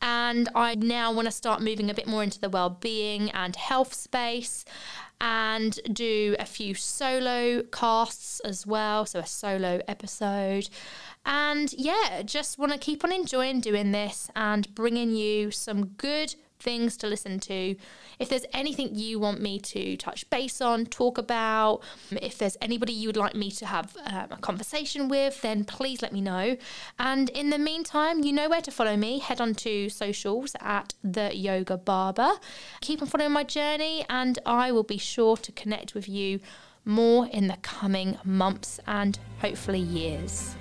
and 0.00 0.48
I 0.54 0.74
now 0.74 1.12
want 1.12 1.26
to 1.26 1.32
start 1.32 1.60
moving 1.62 1.90
a 1.90 1.94
bit 1.94 2.06
more 2.06 2.22
into 2.22 2.40
the 2.40 2.48
well-being 2.48 3.30
and 3.30 3.56
health 3.56 3.94
space 3.94 4.64
and 5.20 5.78
do 5.92 6.34
a 6.40 6.44
few 6.44 6.74
solo 6.74 7.62
casts 7.62 8.40
as 8.40 8.66
well 8.66 9.06
so 9.06 9.20
a 9.20 9.26
solo 9.26 9.80
episode. 9.86 10.68
And 11.24 11.72
yeah, 11.74 12.22
just 12.22 12.58
want 12.58 12.72
to 12.72 12.78
keep 12.78 13.04
on 13.04 13.12
enjoying 13.12 13.60
doing 13.60 13.92
this 13.92 14.30
and 14.34 14.74
bringing 14.74 15.14
you 15.14 15.52
some 15.52 15.86
good 15.86 16.34
things 16.62 16.96
to 16.98 17.06
listen 17.06 17.40
to. 17.40 17.76
If 18.18 18.28
there's 18.28 18.46
anything 18.52 18.94
you 18.94 19.18
want 19.18 19.40
me 19.40 19.58
to 19.58 19.96
touch 19.96 20.28
base 20.30 20.60
on, 20.60 20.86
talk 20.86 21.18
about, 21.18 21.80
if 22.10 22.38
there's 22.38 22.56
anybody 22.62 22.92
you 22.92 23.08
would 23.08 23.16
like 23.16 23.34
me 23.34 23.50
to 23.50 23.66
have 23.66 23.96
um, 24.06 24.28
a 24.30 24.36
conversation 24.40 25.08
with, 25.08 25.40
then 25.42 25.64
please 25.64 26.02
let 26.02 26.12
me 26.12 26.20
know. 26.20 26.56
And 26.98 27.28
in 27.30 27.50
the 27.50 27.58
meantime, 27.58 28.22
you 28.22 28.32
know 28.32 28.48
where 28.48 28.62
to 28.62 28.70
follow 28.70 28.96
me. 28.96 29.18
Head 29.18 29.40
on 29.40 29.54
to 29.56 29.88
socials 29.88 30.54
at 30.60 30.94
the 31.02 31.36
Yoga 31.36 31.76
Barber. 31.76 32.32
Keep 32.80 33.02
on 33.02 33.08
following 33.08 33.32
my 33.32 33.44
journey, 33.44 34.04
and 34.08 34.38
I 34.46 34.72
will 34.72 34.84
be 34.84 34.98
sure 34.98 35.36
to 35.36 35.52
connect 35.52 35.94
with 35.94 36.08
you 36.08 36.40
more 36.84 37.26
in 37.26 37.46
the 37.46 37.56
coming 37.62 38.18
months 38.24 38.80
and 38.86 39.18
hopefully 39.40 39.78
years. 39.78 40.54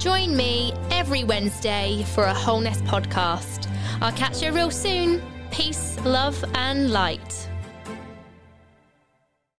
Join 0.00 0.34
me 0.34 0.72
every 0.90 1.24
Wednesday 1.24 2.06
for 2.14 2.24
a 2.24 2.32
Wholeness 2.32 2.80
podcast. 2.80 3.70
I'll 4.00 4.12
catch 4.12 4.40
you 4.42 4.50
real 4.50 4.70
soon. 4.70 5.20
Peace, 5.50 5.98
love, 6.06 6.42
and 6.54 6.90
light. 6.90 7.49